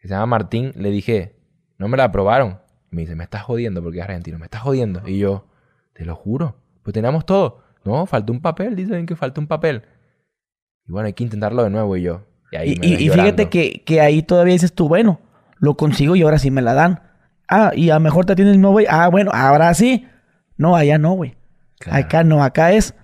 que 0.00 0.08
se 0.08 0.14
llama 0.14 0.26
Martín, 0.26 0.72
le 0.76 0.90
dije, 0.90 1.36
no 1.78 1.88
me 1.88 1.96
la 1.96 2.04
aprobaron. 2.04 2.60
Me 2.90 3.00
dice, 3.02 3.16
me 3.16 3.24
estás 3.24 3.42
jodiendo 3.42 3.82
porque 3.82 3.98
es 3.98 4.04
argentino, 4.04 4.38
me 4.38 4.44
estás 4.44 4.60
jodiendo. 4.60 5.02
Y 5.06 5.18
yo, 5.18 5.46
te 5.94 6.04
lo 6.04 6.14
juro, 6.14 6.56
pues 6.82 6.92
teníamos 6.94 7.24
todo. 7.26 7.62
No, 7.84 8.06
falta 8.06 8.32
un 8.32 8.40
papel, 8.40 8.76
dicen 8.76 9.06
que 9.06 9.16
falta 9.16 9.40
un 9.40 9.46
papel. 9.46 9.82
Y 10.86 10.92
bueno, 10.92 11.06
hay 11.06 11.12
que 11.12 11.24
intentarlo 11.24 11.62
de 11.64 11.70
nuevo 11.70 11.96
y 11.96 12.02
yo. 12.02 12.26
Y 12.50 12.56
ahí 12.56 12.78
Y, 12.82 13.04
y- 13.06 13.08
fíjate 13.10 13.48
que, 13.48 13.82
que 13.84 14.00
ahí 14.00 14.22
todavía 14.22 14.52
dices 14.52 14.72
tú, 14.72 14.88
bueno, 14.88 15.20
lo 15.58 15.76
consigo 15.76 16.16
y 16.16 16.22
ahora 16.22 16.38
sí 16.38 16.50
me 16.50 16.62
la 16.62 16.74
dan. 16.74 17.02
Ah, 17.48 17.72
y 17.74 17.90
a 17.90 17.94
lo 17.94 18.00
mejor 18.00 18.24
te 18.26 18.32
el 18.34 18.44
mismo 18.48 18.70
güey. 18.70 18.86
Ah, 18.88 19.08
bueno, 19.08 19.30
ahora 19.34 19.72
sí. 19.74 20.06
No, 20.56 20.76
allá 20.76 20.98
no, 20.98 21.12
güey. 21.12 21.36
Claro. 21.78 21.98
Acá 22.04 22.24
no, 22.24 22.42
acá 22.42 22.72
es. 22.72 22.94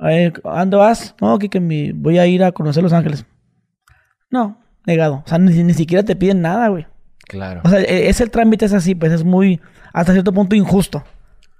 Eh, 0.00 0.32
¿A 0.44 0.60
dónde 0.60 0.76
vas? 0.76 1.14
No, 1.20 1.38
que, 1.38 1.48
que 1.48 1.60
mi- 1.60 1.92
voy 1.92 2.18
a 2.18 2.26
ir 2.26 2.44
a 2.44 2.52
conocer 2.52 2.82
Los 2.82 2.92
Ángeles. 2.92 3.24
No, 4.30 4.60
negado. 4.86 5.22
O 5.24 5.28
sea, 5.28 5.38
ni, 5.38 5.62
ni 5.62 5.74
siquiera 5.74 6.02
te 6.02 6.16
piden 6.16 6.42
nada, 6.42 6.68
güey. 6.68 6.86
Claro. 7.26 7.62
O 7.64 7.68
sea, 7.68 7.80
e- 7.80 8.08
es 8.08 8.20
el 8.20 8.30
trámite 8.30 8.64
es 8.66 8.72
así, 8.72 8.94
pues 8.94 9.12
es 9.12 9.24
muy, 9.24 9.60
hasta 9.92 10.12
cierto 10.12 10.32
punto 10.32 10.54
injusto. 10.56 11.04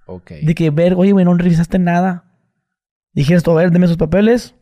Ok. 0.07 0.31
De 0.43 0.55
que 0.55 0.71
ver, 0.71 0.95
oye, 0.97 1.13
güey, 1.13 1.25
no 1.25 1.35
revisaste 1.35 1.79
nada. 1.79 2.25
Dijeras 3.13 3.43
tú, 3.43 3.51
a 3.53 3.55
ver, 3.55 3.71
deme 3.71 3.87
sus 3.87 3.97
papeles. 3.97 4.55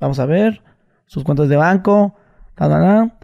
Vamos 0.00 0.18
a 0.18 0.26
ver. 0.26 0.62
Sus 1.06 1.24
cuentas 1.24 1.48
de 1.48 1.56
banco. 1.56 2.14
Ta, 2.54 2.68
ta, 2.68 2.80
ta. 2.80 3.18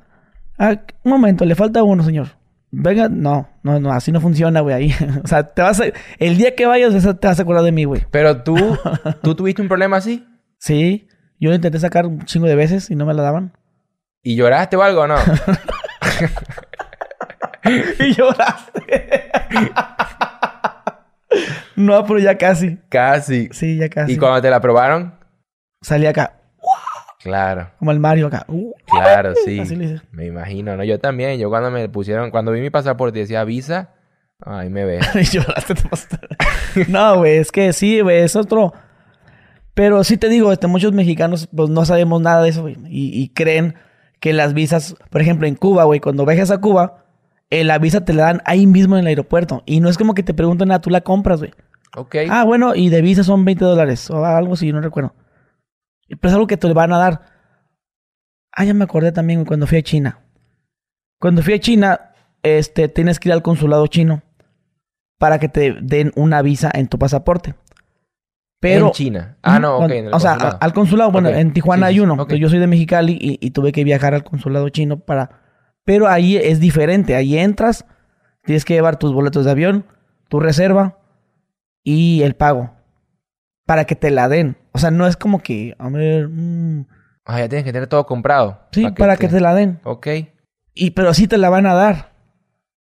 Ah, 0.59 0.81
un 1.03 1.11
momento, 1.11 1.45
le 1.45 1.55
falta 1.55 1.83
uno, 1.83 2.03
señor. 2.03 2.29
Venga, 2.71 3.09
no, 3.09 3.49
no, 3.62 3.79
no, 3.79 3.93
así 3.93 4.11
no 4.11 4.21
funciona, 4.21 4.61
güey, 4.61 4.75
ahí. 4.75 4.95
o 5.25 5.27
sea, 5.27 5.45
te 5.45 5.62
vas 5.62 5.81
a, 5.81 5.85
el 6.19 6.37
día 6.37 6.55
que 6.55 6.67
vayas, 6.67 6.93
te 7.21 7.27
vas 7.27 7.39
a 7.39 7.43
acordar 7.43 7.65
de 7.65 7.73
mí, 7.73 7.85
güey. 7.85 8.05
Pero 8.11 8.43
tú, 8.43 8.57
¿tú 9.23 9.35
tuviste 9.35 9.62
un 9.62 9.69
problema 9.69 9.97
así? 9.99 10.27
Sí, 10.59 11.09
yo 11.39 11.51
lo 11.51 11.57
intenté 11.57 11.79
sacar 11.79 12.07
un 12.07 12.25
chingo 12.25 12.47
de 12.47 12.57
veces 12.57 12.91
y 12.91 12.97
no 12.97 13.07
me 13.07 13.15
la 13.15 13.23
daban. 13.23 13.53
¿Y 14.23 14.37
lloraste 14.37 14.77
o 14.77 14.83
algo 14.83 15.03
o 15.03 15.07
no? 15.07 15.17
y 18.01 18.15
lloraste. 18.15 19.31
No, 21.76 22.05
pero 22.05 22.18
ya 22.18 22.37
casi. 22.37 22.78
Casi. 22.89 23.49
Sí, 23.53 23.76
ya 23.76 23.89
casi. 23.89 24.12
¿Y 24.12 24.16
cuando 24.16 24.41
te 24.43 24.51
la 24.51 24.57
aprobaron? 24.57 25.14
Salí 25.82 26.07
acá, 26.07 26.41
Claro, 27.24 27.70
como 27.78 27.91
el 27.91 28.01
Mario 28.01 28.26
acá. 28.26 28.47
Claro, 28.87 29.32
sí. 29.47 29.59
Así 29.59 29.74
le 29.76 29.85
hice. 29.85 30.01
Me 30.12 30.26
imagino, 30.26 30.76
¿no? 30.76 30.85
Yo 30.85 31.01
también. 31.01 31.41
Yo 31.41 31.49
cuando 31.49 31.70
me 31.70 31.89
pusieron, 31.89 32.30
cuando 32.30 32.53
vi 32.53 32.61
mi 32.61 32.68
pasaporte 32.68 33.18
y 33.18 33.22
decía 33.22 33.45
visa, 33.45 33.95
ahí 34.45 34.68
me 34.68 34.85
ve. 34.85 35.01
y 35.14 35.24
lloraste. 35.24 35.74
te 35.74 36.85
no, 36.89 37.16
güey, 37.16 37.39
es 37.39 37.51
que 37.51 37.72
sí, 37.72 38.01
güey, 38.03 38.20
es 38.20 38.37
otro. 38.37 38.74
Pero 39.72 40.05
sí 40.05 40.18
te 40.18 40.28
digo, 40.28 40.53
este, 40.53 40.66
muchos 40.66 40.93
mexicanos 40.93 41.49
pues 41.55 41.70
no 41.70 41.87
sabemos 41.87 42.20
nada 42.20 42.43
de 42.43 42.51
eso, 42.51 42.61
güey. 42.61 42.76
Y, 42.89 43.22
y 43.22 43.30
creen 43.30 43.74
que 44.20 44.35
las 44.35 44.53
visas, 44.53 44.95
por 45.09 45.22
ejemplo, 45.22 45.47
en 45.47 45.55
Cuba, 45.55 45.85
güey, 45.85 46.01
cuando 46.01 46.26
viajas 46.26 46.51
a 46.51 46.61
Cuba, 46.61 47.04
eh, 47.61 47.65
la 47.65 47.79
visa 47.79 48.05
te 48.05 48.13
la 48.13 48.25
dan 48.25 48.43
ahí 48.45 48.67
mismo 48.67 48.97
en 48.97 49.03
el 49.03 49.07
aeropuerto. 49.09 49.63
Y 49.67 49.81
no 49.81 49.89
es 49.89 49.99
como 49.99 50.15
que 50.15 50.23
te 50.23 50.35
pregunten 50.35 50.69
nada, 50.69 50.81
tú 50.81 50.91
la 50.91 51.03
compras, 51.03 51.41
güey. 51.41 51.53
Ok. 51.97 52.17
Ah, 52.29 52.45
bueno, 52.45 52.75
y 52.75 52.89
de 52.89 53.03
visa 53.03 53.23
son 53.23 53.45
20 53.45 53.65
dólares 53.65 54.11
o 54.11 54.25
algo 54.25 54.55
así, 54.55 54.73
no 54.73 54.81
recuerdo. 54.81 55.15
Pero 56.09 56.29
es 56.29 56.33
algo 56.35 56.47
que 56.47 56.57
te 56.57 56.73
van 56.73 56.93
a 56.93 56.99
dar. 56.99 57.23
Ah, 58.53 58.65
ya 58.65 58.75
me 58.75 58.85
acordé 58.85 59.13
también 59.13 59.41
güey, 59.41 59.47
cuando 59.47 59.67
fui 59.67 59.79
a 59.79 59.83
China. 59.83 60.21
Cuando 61.21 61.43
fui 61.43 61.55
a 61.55 61.61
China, 61.61 62.13
este, 62.43 62.89
tienes 62.89 63.19
que 63.19 63.29
ir 63.29 63.33
al 63.33 63.43
consulado 63.43 63.87
chino 63.87 64.23
para 65.19 65.39
que 65.39 65.49
te 65.49 65.77
den 65.81 66.13
una 66.17 66.43
visa 66.43 66.71
en 66.75 66.89
tu 66.89 66.99
pasaporte. 66.99 67.55
Pero, 68.61 68.87
en 68.87 68.93
China. 68.93 69.37
Ah, 69.43 69.59
no, 69.59 69.75
ok. 69.75 69.79
Cuando- 69.79 69.95
en 69.95 70.07
el 70.07 70.15
o 70.15 70.21
sea, 70.21 70.33
consulado. 70.33 70.59
al 70.61 70.73
consulado, 70.73 71.11
bueno, 71.13 71.29
en 71.29 71.53
Tijuana 71.53 71.87
Sí, 71.89 71.95
hay 71.95 72.01
uno. 72.01 72.15
Ok. 72.15 72.21
Entonces, 72.21 72.41
yo 72.41 72.49
soy 72.49 72.59
de 72.59 72.67
Mexicali 72.67 73.19
y, 73.21 73.39
y 73.47 73.51
tuve 73.51 73.73
que 73.73 73.85
viajar 73.85 74.15
al 74.15 74.25
consulado 74.25 74.69
chino 74.71 74.99
para... 74.99 75.43
Pero 75.85 76.09
ahí 76.09 76.37
es 76.37 76.61
diferente. 76.61 77.14
Ahí 77.14 77.39
entras, 77.39 77.85
tienes 78.45 78.64
que 78.64 78.74
llevar 78.74 78.99
tus 78.99 79.12
boletos 79.12 79.45
de 79.45 79.51
avión, 79.51 79.87
tu 80.28 80.41
reserva 80.41 80.99
y 81.82 82.22
el 82.22 82.35
pago. 82.35 82.72
Para 83.66 83.85
que 83.85 83.95
te 83.97 84.11
la 84.11 84.28
den. 84.28 84.57
O 84.72 84.78
sea, 84.78 84.91
no 84.91 85.07
es 85.07 85.16
como 85.16 85.43
que, 85.43 85.74
a 85.78 85.89
ver... 85.89 86.28
mm, 86.28 86.87
Ah, 87.26 87.39
ya 87.41 87.49
tienes 87.49 87.64
que 87.64 87.72
tener 87.72 87.89
todo 87.89 88.05
comprado. 88.05 88.61
sí, 88.72 88.82
para 88.99 89.16
que 89.16 89.28
te 89.28 89.41
la 89.41 89.55
den. 89.55 89.80
Ok. 89.85 90.07
Y 90.74 90.91
pero 90.91 91.14
sí 91.14 91.26
te 91.26 91.39
la 91.39 91.49
van 91.49 91.64
a 91.66 91.72
dar. 91.72 92.12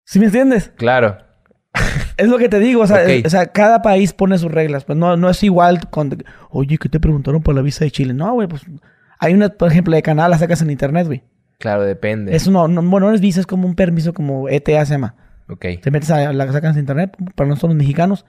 ¿Sí 0.06 0.18
me 0.20 0.28
entiendes? 0.28 0.72
Claro. 0.78 1.18
Es 2.16 2.28
lo 2.30 2.38
que 2.38 2.48
te 2.50 2.60
digo, 2.60 2.82
o 2.84 2.88
sea, 2.88 3.04
es- 3.04 3.26
o 3.26 3.30
sea, 3.30 3.48
cada 3.48 3.82
país 3.82 4.14
pone 4.14 4.38
sus 4.38 4.52
reglas, 4.52 4.86
pues 4.86 4.98
no, 4.98 5.18
no 5.18 5.30
es 5.30 5.44
igual 5.44 5.90
con, 5.90 6.24
oye, 6.50 6.78
¿qué 6.78 6.88
te 6.90 7.00
preguntaron 7.00 7.42
por 7.44 7.54
la 7.56 7.62
visa 7.62 7.84
de 7.86 7.92
Chile? 7.92 8.14
No, 8.14 8.34
güey, 8.34 8.48
pues 8.48 8.62
hay 9.20 9.34
una, 9.34 9.50
por 9.50 9.70
ejemplo, 9.72 9.94
de 9.96 10.02
Canadá, 10.02 10.30
la 10.30 10.38
sacas 10.38 10.62
en 10.62 10.70
internet, 10.72 11.06
güey. 11.08 11.24
Claro, 11.60 11.84
depende. 11.84 12.36
Eso 12.36 12.52
no, 12.52 12.68
no, 12.68 12.82
bueno, 12.82 13.10
no 13.10 13.14
es 13.14 13.22
visa, 13.22 13.40
es 13.42 13.46
como 13.48 13.68
un 13.68 13.76
permiso, 13.76 14.14
como 14.14 14.50
ETA 14.50 14.86
se 14.86 14.94
llama. 14.94 15.16
Ok. 15.50 15.66
Te 15.82 15.92
metes 15.92 16.10
a 16.12 16.32
la 16.34 16.52
sacas 16.52 16.76
en 16.76 16.82
internet, 16.82 17.16
para 17.36 17.50
nosotros 17.50 17.72
los 17.72 17.78
mexicanos, 17.78 18.26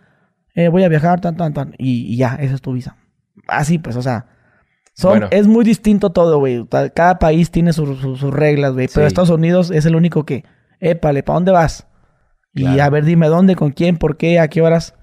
eh, 0.55 0.69
voy 0.69 0.83
a 0.85 0.89
viajar, 0.89 1.21
tan, 1.21 1.37
tan, 1.37 1.55
tan, 1.55 1.75
y, 1.79 2.13
y 2.13 2.17
ya, 2.17 2.35
esa 2.41 2.55
es 2.55 2.61
tu 2.61 2.73
visa. 2.73 2.97
Así, 3.47 3.79
pues, 3.79 3.97
o 3.97 4.03
sea, 4.03 4.27
son, 4.95 5.13
Bueno. 5.13 5.29
es 5.31 5.47
muy 5.47 5.65
distinto 5.65 6.11
todo, 6.11 6.39
güey. 6.39 6.67
Cada 6.95 7.19
país 7.19 7.51
tiene 7.51 7.73
sus- 7.73 8.21
reglas, 8.23 8.73
güey. 8.73 8.89
Pero 8.93 9.07
Sí. 9.07 9.09
Estados 9.09 9.31
Unidos 9.31 9.71
es 9.71 9.87
el 9.87 9.95
único 9.95 10.27
que 10.27 10.45
épale, 10.81 11.23
¿para 11.23 11.35
dónde 11.35 11.53
vas? 11.53 11.87
Y 12.53 12.81
a 12.81 12.91
ver, 12.91 13.05
dime 13.05 13.29
dónde, 13.29 13.55
con 13.55 13.71
quién, 13.71 13.97
por 13.97 14.17
qué, 14.17 14.41
a 14.41 14.49
qué 14.49 14.61
horas. 14.61 14.95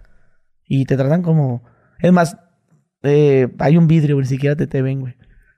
Y 0.66 0.84
te 0.86 0.98
tratan 0.98 1.22
como... 1.22 1.64
Es 2.00 2.12
más, 2.12 2.38
eh, 3.04 3.48
hay 3.60 3.78
un 3.78 3.88
vidrio, 3.88 4.18
ni 4.20 4.26
siquiera 4.26 4.56
te, 4.58 4.68
te 4.68 4.82
ven, 4.82 5.00
güey. 5.00 5.16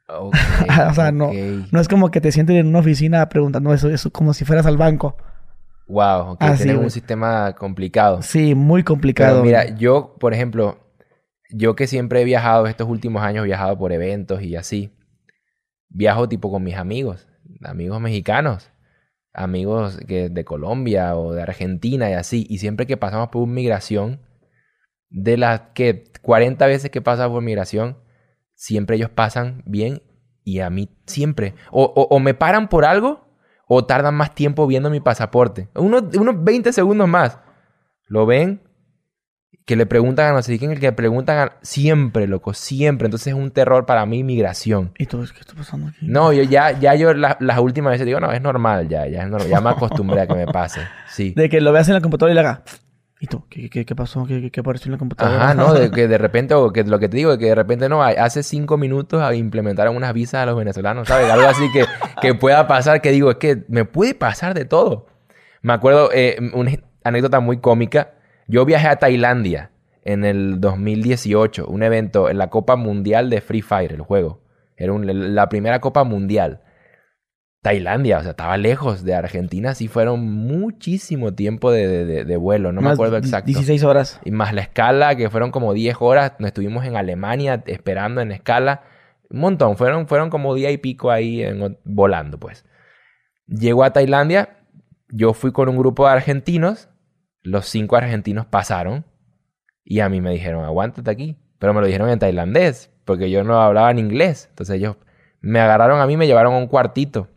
O 0.90 0.94
sea, 0.94 1.12
no, 1.12 1.32
no 1.72 1.80
es 1.80 1.88
como 1.88 2.12
que 2.12 2.22
te 2.22 2.32
sienten 2.32 2.58
en 2.58 2.68
una 2.68 2.80
oficina 2.80 3.28
preguntando 3.30 3.74
eso, 3.74 3.90
eso 3.90 4.12
como 4.12 4.34
si 4.34 4.46
fueras 4.46 4.66
al 4.66 4.78
banco. 4.78 5.16
Wow, 5.88 6.32
ok, 6.32 6.42
Así, 6.42 6.66
güey. 6.66 6.78
un 6.78 6.92
sistema 6.92 7.54
complicado. 7.54 8.22
Sí, 8.22 8.54
muy 8.54 8.84
complicado. 8.84 9.42
Pero 9.42 9.44
mira, 9.44 9.76
yo, 9.76 10.16
por 10.20 10.34
ejemplo, 10.34 10.78
yo 11.50 11.76
que 11.76 11.88
siempre 11.88 12.22
he 12.22 12.26
viajado, 12.26 12.68
estos 12.68 12.88
últimos 12.88 13.24
años 13.24 13.44
he 13.44 13.48
viajado 13.48 13.78
por 13.78 13.92
eventos 13.92 14.42
y 14.44 14.56
así, 14.56 14.92
viajo 15.90 16.30
tipo 16.30 16.52
con 16.52 16.64
mis 16.64 16.76
amigos, 16.76 17.28
amigos 17.64 18.00
mexicanos, 18.00 18.70
amigos 19.34 19.98
que 20.08 20.30
de 20.30 20.46
Colombia 20.46 21.16
o 21.16 21.34
de 21.34 21.42
Argentina 21.42 22.10
y 22.10 22.14
así, 22.14 22.46
y 22.48 22.60
siempre 22.60 22.86
que 22.86 22.98
pasamos 22.98 23.30
por 23.30 23.48
migración, 23.48 24.22
de 25.10 25.38
las 25.38 25.62
que 25.74 26.04
40 26.22 26.68
veces 26.68 26.92
que 26.92 27.02
pasas 27.02 27.30
por 27.30 27.42
migración, 27.42 27.98
siempre 28.60 28.98
ellos 28.98 29.10
pasan 29.10 29.64
bien 29.66 30.02
y 30.44 30.60
a 30.60 30.70
mí 30.70 30.90
siempre, 31.06 31.56
o, 31.72 31.84
o- 31.84 32.14
o 32.14 32.20
me 32.20 32.34
paran 32.34 32.68
por 32.68 32.84
algo 32.84 33.26
o 33.68 33.86
tardan 33.86 34.16
más 34.16 34.36
tiempo 34.36 34.68
viendo 34.68 34.90
mi 34.90 35.00
pasaporte, 35.00 35.70
unos, 35.76 36.04
unos 36.18 36.44
20 36.44 36.74
segundos 36.74 37.08
más. 37.08 37.40
Lo 38.08 38.26
ven, 38.26 38.62
que 39.66 39.76
le 39.76 39.86
preguntan 39.86 40.32
a 40.32 40.34
no 40.34 40.42
sé 40.42 40.58
quién, 40.60 40.74
que 40.74 40.80
le 40.82 40.92
preguntan 40.92 41.38
a... 41.38 41.52
Siempre, 41.62 42.26
loco, 42.28 42.54
siempre. 42.56 43.06
Entonces 43.06 43.28
es 43.28 43.34
un 43.36 43.52
terror 43.52 43.86
para 43.86 44.04
mí 44.08 44.24
migración. 44.24 44.92
¿Y 44.98 45.06
tú, 45.06 45.24
qué 45.34 45.40
está 45.40 45.54
pasando 45.54 45.88
aquí? 45.90 46.08
No, 46.08 46.34
yo 46.34 46.42
ya, 46.44 46.72
ya 46.80 46.96
yo 46.96 47.14
la- 47.14 47.38
las 47.40 47.60
últimas 47.60 47.92
veces 47.92 48.08
digo, 48.08 48.20
no, 48.20 48.32
es 48.32 48.42
normal 48.42 48.90
ya, 48.90 49.06
ya 49.08 49.24
es 49.24 49.30
normal. 49.30 49.48
Ya 49.48 49.62
me 49.62 49.70
acostumbré 49.70 50.22
a 50.22 50.28
que 50.28 50.34
me 50.34 50.48
pase. 50.48 50.82
Sí. 51.08 51.34
De 51.36 51.48
que 51.50 51.62
lo 51.62 51.72
veas 51.72 51.88
en 51.88 51.94
la 51.94 52.02
computadora 52.02 52.32
y 52.32 52.34
le 52.36 52.40
haga... 52.42 52.64
¿Y 53.22 53.28
tú? 53.28 53.44
¿Qué, 53.50 53.70
qué, 53.70 53.86
qué 53.86 53.96
pasó? 53.96 54.26
¿Qué, 54.26 54.50
qué, 54.50 54.62
apareció 54.62 54.88
en 54.88 54.94
la 54.94 54.98
computadora? 54.98 55.44
Ajá, 55.44 55.54
no, 55.54 55.74
de 55.76 55.92
que 55.92 56.08
de 56.08 56.18
repente, 56.18 56.54
o 56.54 56.72
que 56.72 56.84
lo 56.86 57.00
que 57.00 57.10
te 57.10 57.18
digo, 57.18 57.32
de 57.32 57.38
que 57.38 57.48
de 57.48 57.56
repente 57.56 57.90
no, 57.90 58.02
hace 58.02 58.44
cinco 58.44 58.78
minutos 58.78 59.22
implementaron 59.36 59.96
unas 59.96 60.14
visas 60.14 60.44
a 60.44 60.46
los 60.46 60.58
venezolanos, 60.58 61.08
¿sabes? 61.08 61.30
Algo 61.30 61.48
así 61.48 61.70
que, 61.74 61.86
que 62.22 62.34
pueda 62.34 62.68
pasar, 62.68 63.02
que 63.02 63.12
digo, 63.12 63.30
es 63.32 63.38
que 63.38 63.64
me 63.68 63.84
puede 63.86 64.16
pasar 64.16 64.54
de 64.54 64.66
todo. 64.66 65.08
Me 65.62 65.74
acuerdo, 65.74 66.10
eh, 66.14 66.38
una 66.54 66.72
anécdota 67.04 67.42
muy 67.42 67.58
cómica. 67.58 68.14
Yo 68.48 68.64
viajé 68.66 68.88
a 68.88 68.96
Tailandia 68.96 69.72
en 70.06 70.24
el 70.24 70.62
2018, 70.62 71.68
un 71.68 71.84
evento 71.84 72.30
en 72.30 72.38
la 72.38 72.50
Copa 72.50 72.78
Mundial 72.78 73.30
de 73.30 73.42
Free 73.42 73.62
Fire, 73.62 73.92
el 73.92 74.02
juego. 74.02 74.40
Era 74.78 74.94
un- 74.94 75.36
la 75.36 75.50
primera 75.50 75.82
Copa 75.82 76.06
Mundial. 76.06 76.62
Tailandia, 77.62 78.20
o 78.20 78.22
sea, 78.22 78.32
estaba 78.32 78.56
lejos 78.58 79.04
de 79.04 79.16
Argentina, 79.16 79.76
sí 79.76 79.90
fueron 79.90 80.22
muchísimo 80.32 81.34
tiempo 81.34 81.72
de, 81.72 82.06
de- 82.24 82.38
vuelo, 82.38 82.72
no 82.72 82.80
me 82.82 82.90
acuerdo 82.92 83.18
exacto. 83.18 83.48
16 83.48 83.84
horas. 83.84 84.22
Y 84.24 84.32
más 84.32 84.54
la 84.54 84.62
escala, 84.62 85.16
que 85.18 85.30
fueron 85.30 85.52
como 85.52 85.74
10 85.74 85.98
horas. 86.00 86.34
Nos 86.40 86.48
estuvimos 86.48 86.86
en 86.86 86.96
Alemania 86.96 87.62
esperando 87.68 88.22
en 88.22 88.32
escala. 88.32 88.84
Un 89.30 89.42
montón. 89.42 89.76
Fueron, 89.76 90.08
fueron 90.08 90.30
como 90.30 90.56
día 90.56 90.72
y 90.72 90.78
pico 90.78 91.12
ahí 91.12 91.44
en- 91.44 91.78
volando, 91.84 92.40
pues. 92.40 92.66
Llego 93.46 93.84
a 93.84 93.92
Tailandia. 93.92 94.58
Yo 95.10 95.34
fui 95.34 95.52
con 95.52 95.68
un 95.68 95.78
grupo 95.78 96.06
de 96.06 96.14
argentinos. 96.14 96.88
Los 97.42 97.66
cinco 97.66 97.98
argentinos 97.98 98.46
pasaron. 98.46 99.06
Y 99.84 100.00
a 100.00 100.08
mí 100.08 100.22
me 100.22 100.32
dijeron, 100.32 100.64
aguántate 100.64 101.12
aquí. 101.12 101.38
Pero 101.58 101.74
me 101.74 101.82
lo 101.82 101.88
dijeron 101.88 102.10
en 102.10 102.20
tailandés. 102.20 102.90
Porque 103.04 103.30
yo 103.30 103.44
no 103.44 103.60
hablaba 103.62 103.92
en 103.92 104.00
inglés. 104.00 104.48
Entonces 104.52 104.78
ellos 104.78 104.96
me 105.42 105.60
agarraron 105.60 106.00
a 106.00 106.06
mí 106.08 106.16
me 106.16 106.26
llevaron 106.28 106.54
a 106.54 106.58
un 106.58 106.68
cuartito. 106.68 107.28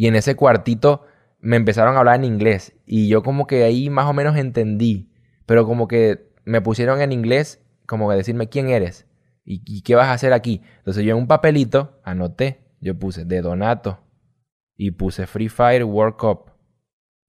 Y 0.00 0.06
en 0.06 0.16
ese 0.16 0.34
cuartito 0.34 1.04
me 1.40 1.56
empezaron 1.56 1.94
a 1.94 1.98
hablar 1.98 2.14
en 2.14 2.24
inglés. 2.24 2.72
Y 2.86 3.08
yo 3.08 3.22
como 3.22 3.46
que 3.46 3.64
ahí 3.64 3.90
más 3.90 4.06
o 4.06 4.14
menos 4.14 4.34
entendí. 4.34 5.12
Pero 5.44 5.66
como 5.66 5.88
que 5.88 6.32
me 6.46 6.62
pusieron 6.62 7.02
en 7.02 7.12
inglés, 7.12 7.62
como 7.84 8.08
que 8.08 8.16
decirme 8.16 8.48
quién 8.48 8.70
eres 8.70 9.06
y, 9.44 9.60
y 9.66 9.82
qué 9.82 9.96
vas 9.96 10.06
a 10.06 10.14
hacer 10.14 10.32
aquí. 10.32 10.62
Entonces 10.78 11.04
yo 11.04 11.10
en 11.10 11.18
un 11.18 11.26
papelito 11.26 12.00
anoté, 12.02 12.60
yo 12.80 12.98
puse 12.98 13.26
de 13.26 13.42
Donato 13.42 14.02
y 14.74 14.92
puse 14.92 15.26
Free 15.26 15.50
Fire 15.50 15.84
World 15.84 16.16
Cup. 16.16 16.52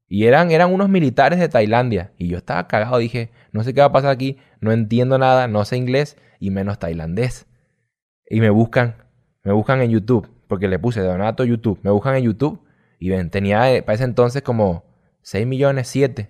Y 0.08 0.24
eran, 0.24 0.50
eran 0.52 0.74
unos 0.74 0.88
militares 0.88 1.40
de 1.40 1.50
Tailandia. 1.50 2.14
Y 2.18 2.30
yo 2.30 2.38
estaba 2.38 2.70
cagado, 2.70 3.00
dije, 3.00 3.32
no 3.52 3.66
sé 3.66 3.74
qué 3.74 3.82
va 3.82 3.88
a 3.88 3.92
pasar 3.92 4.12
aquí, 4.12 4.38
no 4.62 4.72
entiendo 4.72 5.18
nada, 5.18 5.50
no 5.50 5.66
sé 5.66 5.76
inglés 5.76 6.16
y 6.40 6.52
menos 6.52 6.80
tailandés. 6.80 7.48
Y 8.30 8.40
me 8.40 8.50
buscan, 8.50 8.96
me 9.44 9.52
buscan 9.52 9.82
en 9.82 9.92
YouTube, 9.92 10.30
porque 10.52 10.68
le 10.68 10.80
puse 10.80 11.00
Donato 11.00 11.46
YouTube, 11.46 11.80
me 11.82 11.92
buscan 11.92 12.14
en 12.18 12.26
YouTube 12.26 12.60
y 13.00 13.10
ven, 13.10 13.30
tenía 13.30 13.74
eh, 13.74 13.84
para 13.84 13.96
ese 13.96 14.04
entonces 14.04 14.42
como 14.42 14.84
6 15.22 15.48
millones, 15.48 15.88
7. 15.88 16.30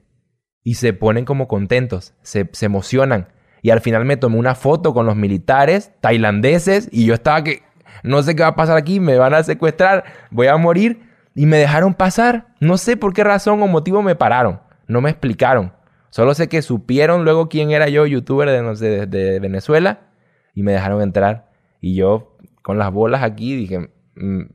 Y 0.63 0.75
se 0.75 0.93
ponen 0.93 1.25
como 1.25 1.47
contentos, 1.47 2.13
se, 2.21 2.47
se 2.51 2.67
emocionan. 2.67 3.29
Y 3.63 3.71
al 3.71 3.81
final 3.81 4.05
me 4.05 4.17
tomé 4.17 4.37
una 4.37 4.53
foto 4.53 4.93
con 4.93 5.07
los 5.07 5.15
militares 5.15 5.91
tailandeses 6.01 6.87
y 6.91 7.07
yo 7.07 7.15
estaba 7.15 7.43
que 7.43 7.63
no 8.03 8.21
sé 8.21 8.35
qué 8.35 8.43
va 8.43 8.49
a 8.49 8.55
pasar 8.55 8.77
aquí, 8.77 8.99
me 8.99 9.17
van 9.17 9.33
a 9.33 9.41
secuestrar, 9.41 10.03
voy 10.29 10.45
a 10.45 10.57
morir. 10.57 11.01
Y 11.33 11.47
me 11.47 11.57
dejaron 11.57 11.95
pasar. 11.95 12.53
No 12.59 12.77
sé 12.77 12.97
por 12.97 13.13
qué 13.13 13.23
razón 13.23 13.59
o 13.63 13.65
motivo 13.65 14.03
me 14.03 14.13
pararon. 14.13 14.61
No 14.85 15.01
me 15.01 15.09
explicaron. 15.09 15.73
Solo 16.11 16.35
sé 16.35 16.47
que 16.47 16.61
supieron 16.61 17.23
luego 17.23 17.49
quién 17.49 17.71
era 17.71 17.89
yo, 17.89 18.05
youtuber 18.05 18.47
de, 18.51 18.61
no 18.61 18.75
sé, 18.75 18.85
de, 18.87 19.05
de 19.07 19.39
Venezuela, 19.39 20.01
y 20.53 20.61
me 20.61 20.73
dejaron 20.73 21.01
entrar. 21.01 21.49
Y 21.79 21.95
yo, 21.95 22.37
con 22.61 22.77
las 22.77 22.91
bolas 22.91 23.23
aquí, 23.23 23.55
dije, 23.55 23.79
"Mm, 23.79 23.87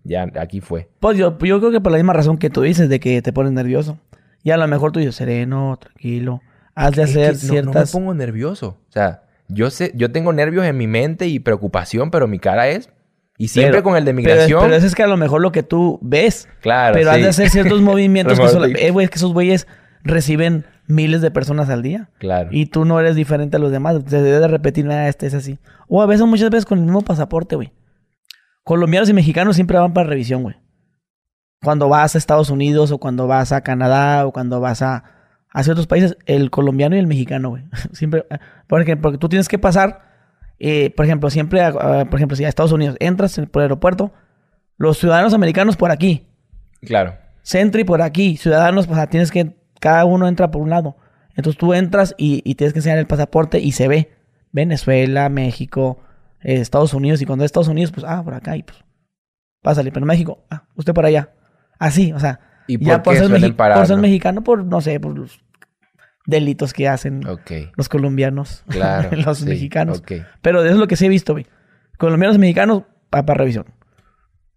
ya, 0.05 0.27
aquí 0.39 0.61
fue. 0.61 0.89
Pues 1.01 1.17
yo, 1.19 1.37
yo 1.39 1.59
creo 1.61 1.71
que 1.71 1.81
por 1.81 1.93
la 1.93 1.99
misma 1.99 2.13
razón 2.13 2.39
que 2.39 2.51
tú 2.51 2.63
dices, 2.63 2.89
de 2.89 3.01
que 3.01 3.23
te 3.23 3.33
pones 3.33 3.53
nervioso. 3.53 3.99
Y 4.43 4.51
a 4.51 4.57
lo 4.57 4.69
mejor 4.69 4.93
tú 4.93 5.01
dices, 5.01 5.17
sereno, 5.17 5.77
tranquilo. 5.81 6.41
Has 6.75 6.93
de 6.95 7.03
Es 7.05 7.11
hacer 7.11 7.27
que 7.29 7.33
no- 7.33 7.39
ciertas... 7.53 7.95
No, 7.95 8.01
me 8.01 8.05
pongo 8.05 8.15
nervioso. 8.15 8.77
O 8.89 8.93
sea, 8.93 9.23
yo 9.49 9.71
sé, 9.71 9.93
yo 9.95 10.13
tengo 10.13 10.33
nervios 10.33 10.65
en 10.67 10.77
mi 10.77 10.87
mente 10.87 11.27
y 11.27 11.39
preocupación, 11.41 12.11
pero 12.11 12.29
mi 12.29 12.39
cara 12.39 12.69
es. 12.69 12.91
Y 13.39 13.49
siempre 13.49 13.73
Pero- 13.73 13.83
con 13.85 13.97
el 13.97 14.05
de 14.05 14.13
migración. 14.13 14.63
pero 14.63 14.75
eso 14.77 14.87
es 14.87 14.95
que 14.95 15.03
a 15.03 15.07
lo 15.07 15.17
mejor 15.17 15.41
lo 15.41 15.53
que 15.53 15.63
tú 15.63 15.99
ves. 16.03 16.49
claro. 16.61 16.95
pero 16.95 17.11
has 17.11 17.17
de 17.19 17.29
hacer 17.29 17.51
ciertos 17.51 17.81
movimientos 17.83 18.39
que, 18.39 18.87
eh, 18.87 18.91
güey, 18.91 19.05
es 19.05 19.11
que 19.11 19.17
esos 19.17 19.33
güeyes 19.33 19.67
reciben 20.05 20.65
miles 20.87 21.21
de 21.21 21.31
personas 21.31 21.69
al 21.69 21.83
día. 21.83 22.09
Claro. 22.19 22.49
Y 22.53 22.67
tú 22.67 22.85
no 22.85 23.01
eres 23.01 23.17
diferente 23.17 23.57
a 23.57 23.61
los 23.61 23.73
demás. 23.73 23.97
Se 24.07 24.23
debe 24.23 24.39
de 24.39 24.49
repetir, 24.49 24.85
nada, 24.85 25.09
este 25.09 25.27
es 25.27 25.35
así. 25.35 25.59
O 25.89 26.01
a 26.03 26.07
veces, 26.07 26.25
muchas 26.27 26.51
veces 26.51 26.65
con 26.65 26.79
el 26.79 26.85
mismo 26.85 27.03
pasaporte, 27.03 27.57
güey. 27.57 27.73
Colombianos 28.67 29.09
y 29.09 29.12
mexicanos 29.12 29.55
siempre 29.55 29.79
van 29.79 29.93
para 29.95 30.09
revisión, 30.09 30.43
güey. 30.43 30.57
Cuando 31.62 31.89
vas 31.89 32.17
a 32.17 32.19
Estados 32.19 32.51
Unidos 32.51 32.91
o 32.91 32.99
cuando 32.99 33.29
vas 33.29 33.53
a 33.53 33.61
Canadá 33.61 34.27
o 34.27 34.33
cuando 34.33 34.59
vas 34.59 34.83
a, 34.83 35.05
a 35.51 35.62
ciertos 35.62 35.87
países, 35.87 36.19
el 36.27 36.51
colombiano 36.51 36.97
y 36.97 36.99
el 36.99 37.07
mexicano, 37.07 37.51
güey. 37.51 37.62
Siempre, 37.93 38.27
porque, 38.67 38.97
porque 38.97 39.19
tú 39.19 39.29
tienes 39.29 39.47
que 39.49 39.57
pasar, 39.61 40.03
eh, 40.59 40.91
por 40.91 41.05
ejemplo, 41.07 41.31
siempre, 41.31 41.61
a- 41.61 41.69
a- 41.69 42.05
por 42.07 42.17
ejemplo, 42.19 42.37
si 42.37 42.45
a 42.45 42.49
Estados 42.49 42.73
Unidos 42.73 42.97
entras 42.99 43.39
en- 43.39 43.47
por 43.47 43.62
el 43.62 43.67
aeropuerto, 43.67 44.12
los 44.79 44.99
ciudadanos 44.99 45.33
americanos 45.33 45.77
por 45.77 45.93
aquí, 45.93 46.27
Claro. 46.83 47.14
Sentry 47.43 47.85
por 47.85 48.03
aquí, 48.03 48.37
ciudadanos, 48.37 48.89
o 48.89 48.95
sea, 48.97 49.07
tienes 49.07 49.31
que, 49.31 49.55
cada 49.79 50.05
uno 50.07 50.27
entra 50.27 50.51
por 50.51 50.61
un 50.61 50.71
lado. 50.71 50.97
Entonces 51.37 51.57
tú 51.57 51.73
entras 51.73 52.17
y, 52.19 52.43
y 52.45 52.57
tienes 52.57 52.73
que 52.73 52.81
enseñar 52.81 52.99
el 52.99 53.07
pasaporte 53.07 53.61
y 53.61 53.71
se 53.73 53.87
ve 53.87 54.11
Venezuela, 54.51 55.29
México, 55.29 56.01
eh, 56.43 56.55
Estados 56.61 56.95
Unidos. 56.95 57.20
Y 57.22 57.26
cuando 57.26 57.45
es 57.45 57.49
Estados 57.49 57.68
Unidos, 57.68 57.93
pues, 57.93 58.05
ah, 58.09 58.22
por 58.22 58.34
acá 58.34 58.57
y 58.57 58.62
pues, 58.62 58.78
pásale. 59.62 59.93
Pero 59.93 60.07
México, 60.07 60.45
ah, 60.51 60.64
usted 60.74 60.95
por 60.95 61.07
allá. 61.07 61.32
Así, 61.78 62.12
o 62.12 62.18
sea, 62.20 62.41
¿Y 62.66 62.82
ya 62.84 63.03
por 63.03 63.14
ser, 63.16 63.55
parar, 63.57 63.78
por 63.78 63.87
ser 63.87 63.97
no? 63.97 64.03
mexicano, 64.03 64.43
por, 64.43 64.64
no 64.64 64.80
sé, 64.80 64.99
por 64.99 65.16
los 65.16 65.41
delitos 66.26 66.72
que 66.72 66.89
hacen 66.89 67.20
los 67.76 67.89
colombianos, 67.89 68.64
Claro. 68.68 69.11
los 69.24 69.39
sí, 69.39 69.45
mexicanos. 69.47 70.03
Pero 70.43 70.62
eso 70.64 70.72
es 70.74 70.78
lo 70.78 70.87
que 70.89 70.97
sí 70.97 71.07
he 71.07 71.09
visto, 71.09 71.32
güey. 71.34 71.47
Colombianos 71.99 72.37
y 72.37 72.41
mexicanos, 72.41 72.82
para 73.11 73.34
revisión. 73.34 73.66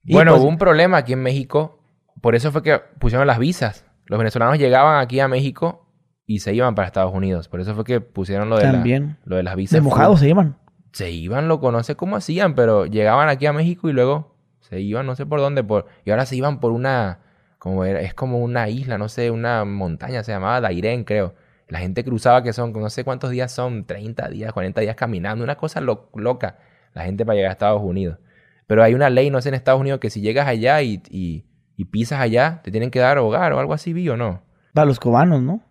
Y, 0.03 0.13
Bueno, 0.13 0.31
pues, 0.31 0.41
hubo 0.41 0.49
un 0.49 0.57
problema 0.57 0.97
aquí 0.97 1.13
en 1.13 1.21
México. 1.21 1.83
Por 2.21 2.35
eso 2.35 2.51
fue 2.51 2.63
que 2.63 2.79
pusieron 2.99 3.27
las 3.27 3.37
visas. 3.39 3.85
Los 4.07 4.17
venezolanos 4.17 4.57
llegaban 4.57 4.99
aquí 4.99 5.19
a 5.19 5.27
México 5.27 5.85
y 6.25 6.39
se 6.39 6.53
iban 6.53 6.73
para 6.75 6.87
Estados 6.87 7.13
Unidos. 7.13 7.47
Por 7.47 7.61
eso 7.61 7.75
fue 7.75 7.83
que 7.83 8.01
pusieron 8.01 8.49
lo 8.49 8.57
de, 8.57 8.63
la- 8.65 8.71
También. 8.71 9.17
lo 9.25 9.35
de 9.35 9.43
las 9.43 9.55
visas. 9.55 9.73
de 9.73 9.81
mojados 9.81 10.19
se 10.21 10.25
llevan. 10.27 10.57
Se 10.91 11.11
iban, 11.11 11.47
loco, 11.47 11.71
no 11.71 11.83
sé 11.83 11.95
cómo 11.95 12.15
hacían, 12.15 12.55
pero 12.55 12.85
llegaban 12.85 13.29
aquí 13.29 13.45
a 13.45 13.53
México 13.53 13.89
y 13.89 13.93
luego 13.93 14.35
se 14.59 14.79
iban, 14.81 15.05
no 15.05 15.15
sé 15.15 15.25
por 15.25 15.39
dónde. 15.39 15.63
Por... 15.63 15.85
Y 16.05 16.11
ahora 16.11 16.25
se 16.25 16.35
iban 16.35 16.59
por 16.59 16.71
una, 16.71 17.19
como 17.59 17.85
era, 17.85 18.01
es 18.01 18.13
como 18.13 18.39
una 18.39 18.69
isla, 18.69 18.97
no 18.97 19.07
sé, 19.09 19.31
una 19.31 19.65
montaña, 19.65 20.23
se 20.23 20.31
llamaba 20.31 20.61
Dairén, 20.61 21.03
creo. 21.03 21.35
La 21.67 21.79
gente 21.79 22.03
cruzaba 22.03 22.41
que 22.41 22.51
son, 22.53 22.73
no 22.73 22.89
sé 22.89 23.03
cuántos 23.03 23.29
días 23.29 23.51
son, 23.51 23.85
30 23.85 24.27
días, 24.29 24.51
40 24.53 24.81
días 24.81 24.95
caminando, 24.95 25.43
una 25.43 25.55
cosa 25.55 25.79
lo- 25.81 26.09
loca. 26.15 26.57
La 26.93 27.03
gente 27.05 27.23
para 27.25 27.35
llegar 27.35 27.49
a 27.49 27.53
Estados 27.53 27.81
Unidos. 27.83 28.17
Pero 28.65 28.83
hay 28.83 28.95
una 28.95 29.09
ley, 29.11 29.29
no 29.29 29.39
sé, 29.41 29.49
en 29.49 29.55
Estados 29.55 29.79
Unidos 29.81 29.99
que 29.99 30.09
si 30.09 30.21
llegas 30.21 30.47
allá 30.47 30.81
y, 30.81 31.01
y, 31.09 31.45
y 31.75 31.85
pisas 31.85 32.19
allá, 32.19 32.61
te 32.63 32.71
tienen 32.71 32.89
que 32.89 32.99
dar 32.99 33.19
hogar 33.19 33.53
o 33.53 33.59
algo 33.59 33.73
así, 33.73 33.93
¿vi 33.93 34.09
o 34.09 34.17
no? 34.17 34.41
Para 34.73 34.85
los 34.85 34.99
cubanos, 34.99 35.41
¿no? 35.43 35.61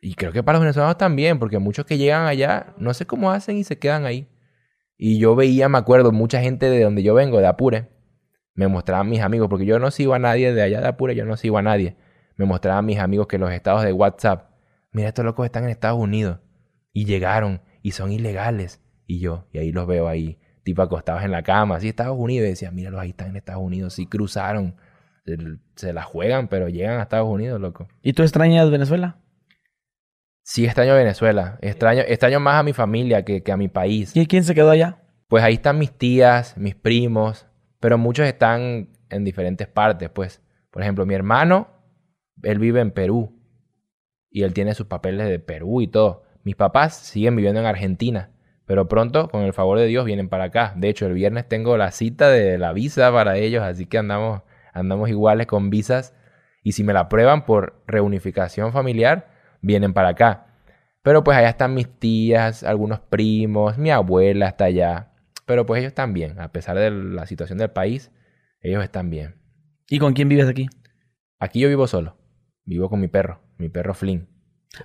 Y 0.00 0.14
creo 0.14 0.32
que 0.32 0.42
para 0.42 0.58
los 0.58 0.62
venezolanos 0.62 0.98
también, 0.98 1.38
porque 1.38 1.58
muchos 1.58 1.84
que 1.84 1.98
llegan 1.98 2.26
allá, 2.26 2.74
no 2.78 2.92
sé 2.94 3.06
cómo 3.06 3.30
hacen 3.30 3.56
y 3.56 3.64
se 3.64 3.78
quedan 3.78 4.04
ahí. 4.04 4.28
Y 4.98 5.20
yo 5.20 5.36
veía, 5.36 5.68
me 5.68 5.78
acuerdo, 5.78 6.10
mucha 6.10 6.40
gente 6.40 6.68
de 6.68 6.82
donde 6.82 7.04
yo 7.04 7.14
vengo, 7.14 7.38
de 7.38 7.46
Apure, 7.46 7.88
me 8.54 8.66
mostraban 8.66 9.08
mis 9.08 9.20
amigos, 9.20 9.48
porque 9.48 9.64
yo 9.64 9.78
no 9.78 9.92
sigo 9.92 10.14
a 10.14 10.18
nadie 10.18 10.52
de 10.52 10.60
allá 10.60 10.80
de 10.80 10.88
Apure, 10.88 11.14
yo 11.14 11.24
no 11.24 11.36
sigo 11.36 11.56
a 11.56 11.62
nadie. 11.62 11.96
me 12.36 12.44
mostraban 12.44 12.84
mis 12.84 12.98
amigos 12.98 13.28
que 13.28 13.38
los 13.38 13.52
estados 13.52 13.84
de 13.84 13.92
WhatsApp, 13.92 14.50
mira, 14.92 15.08
estos 15.08 15.24
locos 15.24 15.46
están 15.46 15.64
en 15.64 15.70
Estados 15.70 15.98
Unidos 15.98 16.40
y 16.92 17.04
llegaron 17.04 17.62
y 17.82 17.92
son 17.92 18.10
ilegales. 18.10 18.82
Y 19.06 19.20
yo, 19.20 19.46
y 19.52 19.58
ahí 19.58 19.70
los 19.70 19.86
veo 19.86 20.08
ahí, 20.08 20.40
tipo 20.64 20.82
acostados 20.82 21.22
en 21.22 21.30
la 21.30 21.44
cama, 21.44 21.76
así 21.76 21.88
Estados 21.88 22.18
Unidos, 22.18 22.46
y 22.46 22.50
decía, 22.50 22.72
míralos, 22.72 23.00
ahí 23.00 23.10
están 23.10 23.30
en 23.30 23.36
Estados 23.36 23.62
Unidos, 23.62 23.94
sí 23.94 24.06
cruzaron, 24.06 24.74
se, 25.24 25.38
se 25.76 25.92
la 25.92 26.02
juegan, 26.02 26.48
pero 26.48 26.68
llegan 26.68 26.98
a 26.98 27.04
Estados 27.04 27.28
Unidos, 27.28 27.60
loco. 27.60 27.86
¿Y 28.02 28.14
tú 28.14 28.24
extrañas 28.24 28.68
Venezuela? 28.68 29.18
Sí, 30.50 30.64
extraño 30.64 30.94
Venezuela. 30.94 31.58
Extraño, 31.60 32.00
extraño 32.06 32.40
más 32.40 32.54
a 32.54 32.62
mi 32.62 32.72
familia 32.72 33.22
que, 33.22 33.42
que 33.42 33.52
a 33.52 33.58
mi 33.58 33.68
país. 33.68 34.16
¿Y 34.16 34.26
quién 34.26 34.44
se 34.44 34.54
quedó 34.54 34.70
allá? 34.70 35.02
Pues 35.28 35.44
ahí 35.44 35.52
están 35.52 35.78
mis 35.78 35.92
tías, 35.92 36.56
mis 36.56 36.74
primos, 36.74 37.46
pero 37.80 37.98
muchos 37.98 38.26
están 38.26 38.88
en 39.10 39.24
diferentes 39.24 39.68
partes, 39.68 40.08
pues. 40.08 40.40
Por 40.70 40.80
ejemplo, 40.80 41.04
mi 41.04 41.12
hermano, 41.12 41.68
él 42.42 42.58
vive 42.58 42.80
en 42.80 42.92
Perú 42.92 43.38
y 44.30 44.42
él 44.42 44.54
tiene 44.54 44.72
sus 44.72 44.86
papeles 44.86 45.28
de 45.28 45.38
Perú 45.38 45.82
y 45.82 45.86
todo. 45.86 46.22
Mis 46.44 46.56
papás 46.56 46.96
siguen 46.96 47.36
viviendo 47.36 47.60
en 47.60 47.66
Argentina, 47.66 48.30
pero 48.64 48.88
pronto, 48.88 49.28
con 49.28 49.42
el 49.42 49.52
favor 49.52 49.78
de 49.78 49.84
Dios, 49.84 50.06
vienen 50.06 50.30
para 50.30 50.44
acá. 50.44 50.72
De 50.76 50.88
hecho, 50.88 51.04
el 51.04 51.12
viernes 51.12 51.46
tengo 51.46 51.76
la 51.76 51.90
cita 51.90 52.30
de 52.30 52.56
la 52.56 52.72
visa 52.72 53.12
para 53.12 53.36
ellos, 53.36 53.62
así 53.62 53.84
que 53.84 53.98
andamos, 53.98 54.40
andamos 54.72 55.10
iguales 55.10 55.46
con 55.46 55.68
visas. 55.68 56.16
Y 56.62 56.72
si 56.72 56.84
me 56.84 56.94
la 56.94 57.10
prueban 57.10 57.44
por 57.44 57.82
reunificación 57.86 58.72
familiar, 58.72 59.36
vienen 59.60 59.92
para 59.92 60.08
acá. 60.10 60.46
Pero 61.02 61.24
pues 61.24 61.36
allá 61.38 61.48
están 61.48 61.74
mis 61.74 61.88
tías, 61.88 62.64
algunos 62.64 63.00
primos, 63.00 63.78
mi 63.78 63.90
abuela 63.90 64.48
está 64.48 64.64
allá. 64.64 65.12
Pero 65.46 65.64
pues 65.64 65.80
ellos 65.80 65.90
están 65.90 66.12
bien, 66.12 66.38
a 66.40 66.52
pesar 66.52 66.76
de 66.76 66.90
la 66.90 67.26
situación 67.26 67.58
del 67.58 67.70
país, 67.70 68.10
ellos 68.60 68.82
están 68.84 69.08
bien. 69.08 69.36
¿Y 69.88 69.98
con 69.98 70.12
quién 70.12 70.28
vives 70.28 70.48
aquí? 70.48 70.68
Aquí 71.38 71.60
yo 71.60 71.68
vivo 71.68 71.86
solo, 71.86 72.16
vivo 72.64 72.90
con 72.90 73.00
mi 73.00 73.08
perro, 73.08 73.40
mi 73.56 73.68
perro 73.68 73.94
Flynn. 73.94 74.28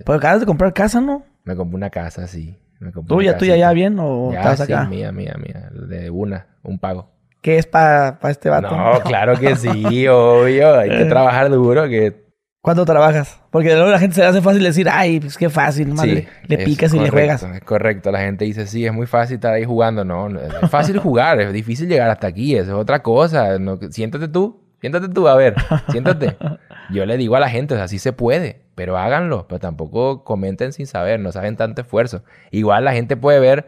Pues 0.05 0.17
acabas 0.17 0.39
de 0.39 0.45
comprar 0.45 0.73
casa, 0.73 1.01
¿no? 1.01 1.25
Me 1.43 1.55
compré 1.55 1.75
una 1.75 1.89
casa, 1.89 2.27
sí. 2.27 2.57
Me 2.79 2.91
compré 2.91 3.15
una 3.15 3.37
¿Tuya, 3.37 3.57
ya 3.57 3.73
bien 3.73 3.97
o 3.99 4.31
Ya, 4.31 4.39
estás 4.39 4.67
sí, 4.67 4.73
acá? 4.73 4.85
mía, 4.85 5.11
mía, 5.11 5.35
mía. 5.37 5.69
De 5.71 6.09
una, 6.09 6.47
un 6.63 6.79
pago. 6.79 7.11
¿Qué 7.41 7.57
es 7.57 7.65
para 7.67 8.17
este 8.29 8.49
vato? 8.49 8.75
No, 8.75 9.01
claro 9.01 9.37
que 9.37 9.57
sí, 9.57 10.07
obvio. 10.07 10.79
Hay 10.79 10.89
que 10.89 11.05
trabajar 11.09 11.49
duro, 11.49 11.89
que 11.89 12.22
¿Cuánto 12.63 12.85
trabajas? 12.85 13.41
Porque 13.51 13.73
luego 13.73 13.91
la 13.91 13.99
gente 13.99 14.15
se 14.15 14.21
le 14.21 14.27
hace 14.27 14.41
fácil 14.41 14.63
decir, 14.63 14.87
ay, 14.89 15.19
pues 15.19 15.37
qué 15.37 15.49
fácil, 15.49 15.89
nomás 15.89 16.05
Sí, 16.05 16.11
le, 16.13 16.27
le 16.47 16.63
picas 16.63 16.93
y 16.93 16.99
le 16.99 17.09
juegas. 17.09 17.43
Es 17.43 17.59
correcto. 17.59 18.09
La 18.09 18.21
gente 18.21 18.45
dice, 18.45 18.67
sí, 18.67 18.85
es 18.85 18.93
muy 18.93 19.05
fácil 19.05 19.35
estar 19.35 19.53
ahí 19.53 19.65
jugando. 19.65 20.05
No, 20.05 20.29
no, 20.29 20.39
es 20.39 20.69
fácil 20.69 20.97
jugar, 20.97 21.41
es 21.41 21.51
difícil 21.51 21.89
llegar 21.89 22.09
hasta 22.09 22.27
aquí. 22.27 22.55
Eso 22.55 22.71
es 22.71 22.77
otra 22.77 23.03
cosa. 23.03 23.59
No, 23.59 23.77
siéntate 23.89 24.29
tú, 24.29 24.63
siéntate 24.79 25.09
tú, 25.09 25.27
a 25.27 25.35
ver, 25.35 25.55
siéntate. 25.89 26.37
Yo 26.89 27.05
le 27.05 27.17
digo 27.17 27.35
a 27.35 27.41
la 27.41 27.49
gente, 27.49 27.73
o 27.73 27.77
sea, 27.77 27.89
sí 27.89 27.99
se 27.99 28.13
puede, 28.13 28.61
pero 28.75 28.97
háganlo. 28.97 29.45
Pero 29.49 29.59
tampoco 29.59 30.23
comenten 30.23 30.71
sin 30.71 30.87
saber, 30.87 31.19
no 31.19 31.33
saben 31.33 31.57
tanto 31.57 31.81
esfuerzo. 31.81 32.23
Igual 32.49 32.85
la 32.85 32.93
gente 32.93 33.17
puede 33.17 33.41
ver 33.41 33.67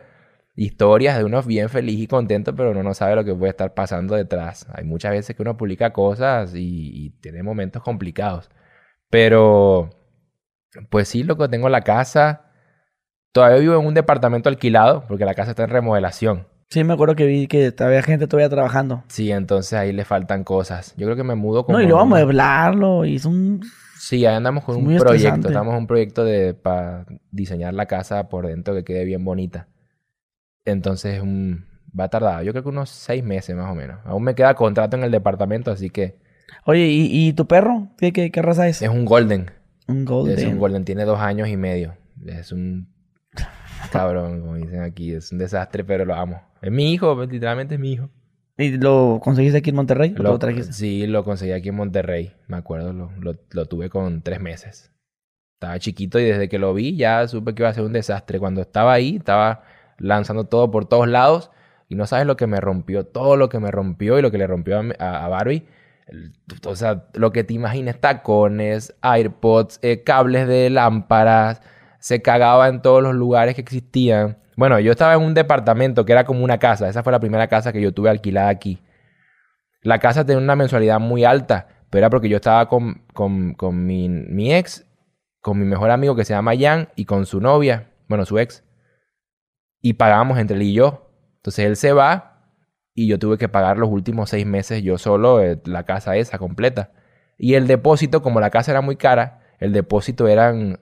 historias 0.56 1.18
de 1.18 1.26
unos 1.26 1.46
bien 1.46 1.68
feliz 1.68 2.00
y 2.00 2.08
contento, 2.08 2.56
pero 2.56 2.72
uno 2.72 2.82
no 2.82 2.94
sabe 2.94 3.18
lo 3.18 3.26
que 3.26 3.36
puede 3.36 3.50
estar 3.50 3.74
pasando 3.74 4.16
detrás. 4.16 4.68
Hay 4.74 4.86
muchas 4.86 5.12
veces 5.12 5.36
que 5.36 5.42
uno 5.42 5.58
publica 5.58 5.92
cosas 5.92 6.56
y, 6.56 6.92
y 6.94 7.10
tiene 7.20 7.44
momentos 7.44 7.84
complicados. 7.84 8.50
Pero, 9.10 9.90
pues 10.90 11.08
sí, 11.08 11.24
loco, 11.24 11.50
tengo 11.50 11.70
la 11.70 11.82
casa. 11.82 12.52
Todavía 13.32 13.60
vivo 13.60 13.80
en 13.80 13.86
un 13.86 13.94
departamento 13.94 14.50
alquilado 14.50 15.06
porque 15.08 15.26
la 15.26 15.34
casa 15.34 15.52
está 15.52 15.64
en 15.64 15.70
remodelación. 15.70 16.48
Sí, 16.70 16.84
me 16.84 16.94
acuerdo 16.94 17.16
que 17.16 17.26
vi 17.26 17.48
que 17.48 17.74
había 17.80 18.02
gente 18.02 18.28
todavía 18.28 18.50
trabajando. 18.50 19.04
Sí, 19.08 19.32
entonces 19.32 19.74
ahí 19.74 19.94
le 19.94 20.04
faltan 20.04 20.44
cosas. 20.44 20.94
Yo 20.98 21.06
creo 21.06 21.16
que 21.16 21.24
me 21.24 21.36
mudo 21.36 21.66
como... 21.66 21.78
No, 21.78 21.84
y 21.84 21.88
luego 21.88 22.00
a 22.00 22.04
en 22.04 22.08
una- 22.08 22.16
mueblarlo 22.16 23.06
y 23.06 23.16
es 23.18 23.26
un... 23.26 23.62
Sí, 24.00 24.26
ahí 24.26 24.36
andamos 24.36 24.64
con 24.64 24.76
Es 24.78 24.82
un 24.84 24.98
proyecto. 24.98 25.48
Estamos 25.48 25.74
en 25.74 25.80
un 25.80 25.88
proyecto 25.88 26.24
de 26.24 26.54
para 26.54 27.06
diseñar 27.32 27.74
la 27.74 27.86
casa 27.86 28.28
por 28.30 28.48
dentro 28.48 28.74
que 28.74 28.84
quede 28.84 29.06
bien 29.06 29.24
bonita. 29.24 29.68
Entonces 30.66 31.22
va 31.24 32.06
a 32.06 32.10
tardar, 32.10 32.44
yo 32.44 32.52
creo 32.52 32.64
que 32.64 32.70
unos 32.70 32.90
seis 32.90 33.24
meses 33.24 33.56
más 33.56 33.72
o 33.72 33.76
menos. 33.76 34.00
Aún 34.06 34.24
me 34.24 34.36
queda 34.36 34.54
contrato 34.56 34.98
en 34.98 35.04
el 35.04 35.12
departamento, 35.12 35.72
así 35.72 35.90
que 35.90 36.18
Oye, 36.66 36.88
¿y, 36.88 37.28
y 37.28 37.34
tu 37.34 37.46
perro? 37.48 37.90
¿Qué, 37.98 38.12
qué, 38.14 38.32
qué 38.32 38.42
raza 38.42 38.68
es? 38.68 38.82
es 38.82 38.90
un 38.90 39.06
golden. 39.06 39.52
Un 39.88 40.06
golden. 40.06 40.38
Es 40.38 40.46
un 40.46 40.58
golden, 40.58 40.84
tiene 40.86 41.06
dos 41.06 41.20
años 41.20 41.48
y 41.48 41.58
medio. 41.58 41.96
Es 42.26 42.52
un 42.52 42.88
cabrón, 43.92 44.42
como 44.42 44.56
dicen 44.56 44.82
aquí. 44.82 45.14
Es 45.14 45.32
un 45.32 45.38
desastre, 45.38 45.84
pero 45.84 46.06
lo 46.06 46.16
amo. 46.16 46.42
Es 46.62 46.72
mi 46.72 46.92
hijo, 46.94 47.16
pues, 47.16 47.30
literalmente 47.30 47.76
es 47.76 47.80
mi 47.80 47.94
hijo. 47.94 48.10
¿Y 48.58 48.78
lo 48.78 49.20
conseguiste 49.22 49.58
aquí 49.58 49.72
en 49.72 49.76
Monterrey? 49.76 50.12
¿O 50.14 50.16
te 50.16 50.24
Lo- 50.24 50.32
lo 50.32 50.40
trajiste? 50.40 50.72
sí, 50.74 51.06
lo 51.08 51.24
conseguí 51.24 51.52
aquí 51.52 51.70
en 51.70 51.76
Monterrey. 51.76 52.34
Me 52.48 52.58
acuerdo, 52.58 52.94
lo, 52.94 53.12
lo, 53.20 53.36
lo 53.52 53.66
tuve 53.66 53.90
con 53.90 54.22
tres 54.22 54.40
meses. 54.40 54.92
Estaba 55.60 55.78
chiquito 55.80 56.20
y 56.20 56.24
desde 56.24 56.48
que 56.50 56.58
lo 56.60 56.74
vi 56.74 56.96
ya 56.96 57.28
supe 57.28 57.54
que 57.54 57.64
iba 57.64 57.70
a 57.70 57.74
ser 57.74 57.84
un 57.84 57.94
desastre. 57.94 58.40
Cuando 58.40 58.62
estaba 58.62 58.94
ahí, 58.94 59.18
estaba 59.18 59.64
lanzando 59.98 60.46
todo 60.46 60.72
por 60.72 60.86
todos 60.88 61.08
lados. 61.08 61.52
Y 61.90 61.96
no 61.96 62.08
sabes 62.08 62.26
lo 62.26 62.36
que 62.38 62.48
me 62.48 62.60
rompió, 62.60 63.06
todo 63.06 63.36
lo 63.36 63.50
que 63.50 63.60
me 63.60 63.70
rompió 63.72 64.18
y 64.18 64.22
lo 64.22 64.32
que 64.32 64.38
le 64.38 64.48
rompió 64.48 64.80
a- 65.00 65.26
a 65.26 65.28
Barbie. 65.30 65.66
O 66.66 66.76
sea, 66.76 67.08
lo 67.14 67.32
que 67.32 67.44
te 67.44 67.54
imagines, 67.54 68.00
tacones, 68.00 68.96
AirPods, 69.02 69.80
eh, 69.82 70.04
cables 70.04 70.48
de 70.48 70.70
lámparas. 70.70 71.62
Se 72.00 72.22
cagaba 72.22 72.68
en 72.68 72.82
todos 72.82 73.02
los 73.02 73.16
lugares 73.16 73.56
que 73.56 73.62
existían. 73.62 74.38
Bueno, 74.56 74.80
yo 74.80 74.92
estaba 74.92 75.16
en 75.16 75.22
un 75.22 75.34
departamento 75.34 76.06
que 76.06 76.12
era 76.12 76.24
como 76.24 76.44
una 76.44 76.60
casa. 76.60 76.88
Esa 76.88 77.04
fue 77.04 77.12
la 77.12 77.20
primera 77.20 77.48
casa 77.48 77.74
que 77.74 77.82
yo 77.82 77.94
tuve 77.94 78.10
alquilada 78.10 78.50
aquí. 78.50 78.82
La 79.82 80.00
casa 80.00 80.26
tenía 80.26 80.42
una 80.42 80.56
mensualidad 80.56 81.00
muy 81.00 81.24
alta, 81.24 81.68
pero 81.90 82.00
era 82.00 82.10
porque 82.10 82.30
yo 82.30 82.38
estaba 82.38 82.68
con, 82.70 83.04
con, 83.14 83.54
con 83.54 83.86
mi, 83.86 84.08
mi 84.10 84.54
ex, 84.54 84.86
con 85.42 85.60
mi 85.60 85.66
mejor 85.66 85.92
amigo 85.92 86.16
que 86.16 86.26
se 86.26 86.34
llama 86.34 86.54
Jan 86.58 86.90
y 86.96 87.06
con 87.06 87.26
su 87.26 87.42
novia, 87.42 87.92
bueno, 88.08 88.26
su 88.26 88.40
ex. 88.40 88.64
Y 89.82 89.94
pagábamos 89.94 90.38
entre 90.38 90.56
él 90.56 90.64
y 90.64 90.74
yo. 90.74 91.12
Entonces 91.38 91.66
él 91.66 91.76
se 91.76 91.94
va 91.94 92.35
y 92.96 93.08
yo 93.08 93.20
tuve 93.20 93.38
que 93.38 93.50
pagar 93.50 93.78
los 93.78 93.90
últimos 93.90 94.30
seis 94.32 94.46
meses 94.46 94.82
yo 94.82 94.98
solo 94.98 95.42
eh, 95.44 95.62
la 95.66 95.84
casa 95.84 96.16
esa 96.16 96.38
completa. 96.40 96.92
Y 97.38 97.54
el 97.56 97.68
depósito, 97.68 98.22
como 98.22 98.40
la 98.40 98.50
casa 98.50 98.72
era 98.72 98.82
muy 98.82 98.96
cara, 98.96 99.42
el 99.60 99.74
depósito 99.74 100.28
eran 100.28 100.80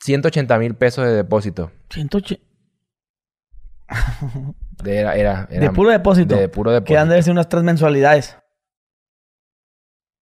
180 0.00 0.58
mil 0.58 0.74
pesos 0.76 1.04
de 1.06 1.12
depósito. 1.12 1.70
180. 1.90 2.42
De, 4.82 4.96
era, 4.98 5.14
era, 5.16 5.46
De 5.46 5.56
era- 5.56 5.72
puro 5.72 5.90
depósito. 5.90 6.36
de 6.36 6.48
puro 6.48 6.70
Que 6.70 6.76
han 6.96 7.08
depósito. 7.08 7.14
de 7.14 7.22
ser 7.22 7.32
unas 7.32 7.48
tres 7.48 7.62
mensualidades. 7.62 8.36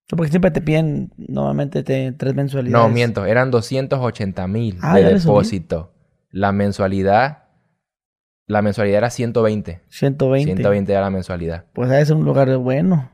Porque 0.09 0.29
siempre 0.31 0.51
te 0.51 0.61
piden, 0.61 1.11
normalmente, 1.17 1.83
te, 1.83 2.13
tres 2.13 2.35
mensualidades. 2.35 2.87
No, 2.87 2.93
miento, 2.93 3.25
eran 3.25 3.51
280 3.51 4.47
mil 4.47 4.79
Ah, 4.83 4.97
de 4.97 5.15
depósito. 5.15 5.95
La 6.31 6.53
mensualidad, 6.53 7.42
la 8.53 8.61
mensualidad 8.61 8.99
era 8.99 9.11
120. 9.11 9.81
120. 9.89 10.45
120 10.45 10.93
era 10.93 11.01
la 11.01 11.11
mensualidad. 11.11 11.65
Pues 11.73 11.89
ser 12.07 12.17
un 12.17 12.25
lugar 12.25 12.55
bueno. 12.59 13.11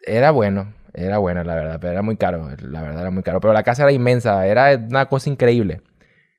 Era 0.00 0.30
bueno, 0.30 0.72
era 0.94 1.18
bueno, 1.18 1.42
la 1.42 1.56
verdad, 1.56 1.78
pero 1.80 1.92
era 1.94 2.02
muy 2.02 2.16
caro, 2.16 2.48
la 2.60 2.80
verdad 2.80 3.00
era 3.00 3.10
muy 3.10 3.24
caro. 3.24 3.40
Pero 3.40 3.52
la 3.52 3.64
casa 3.64 3.82
era 3.82 3.90
inmensa, 3.90 4.46
era 4.46 4.76
una 4.76 5.06
cosa 5.06 5.30
increíble. 5.30 5.82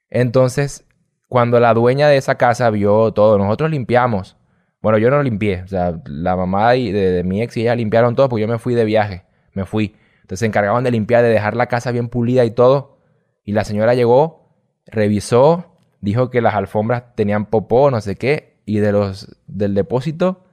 Entonces, 0.10 0.86
cuando 1.28 1.60
la 1.60 1.74
dueña 1.74 2.08
de 2.08 2.16
esa 2.16 2.36
casa 2.36 2.70
vio 2.70 3.12
todo, 3.12 3.38
nosotros 3.38 3.70
limpiamos. 3.70 4.38
Bueno, 4.82 4.99
yo 4.99 5.10
no 5.10 5.22
limpié, 5.22 5.64
o 5.64 5.68
sea, 5.68 6.01
la 6.05 6.38
mamá 6.38 6.72
de, 6.72 6.93
de 6.93 7.24
mi 7.26 7.41
ex 7.41 7.58
y 7.58 7.64
ella 7.64 7.76
limpiaron 7.76 8.16
todo 8.16 8.30
porque 8.30 8.41
yo 8.41 8.47
me 8.47 8.58
fui 8.58 8.74
de 8.74 8.86
viaje, 8.86 9.26
me 9.51 9.66
fui. 9.66 9.97
Entonces 10.22 10.39
se 10.39 10.45
encargaban 10.45 10.86
de 10.86 10.91
limpiar, 10.91 11.24
de 11.24 11.30
dejar 11.30 11.58
la 11.58 11.68
casa 11.68 11.91
bien 11.91 12.08
pulida 12.08 12.45
y 12.45 12.51
todo. 12.51 12.99
Y 13.43 13.51
la 13.51 13.66
señora 13.66 13.95
llegó, 13.95 14.55
revisó, 14.86 15.76
dijo 16.01 16.29
que 16.29 16.41
las 16.41 16.55
alfombras 16.55 17.15
tenían 17.15 17.45
popó, 17.45 17.91
no 17.91 18.01
sé 18.01 18.15
qué, 18.15 18.57
y 18.65 18.79
de 18.79 18.91
los 18.91 19.35
del 19.47 19.73
depósito 19.73 20.43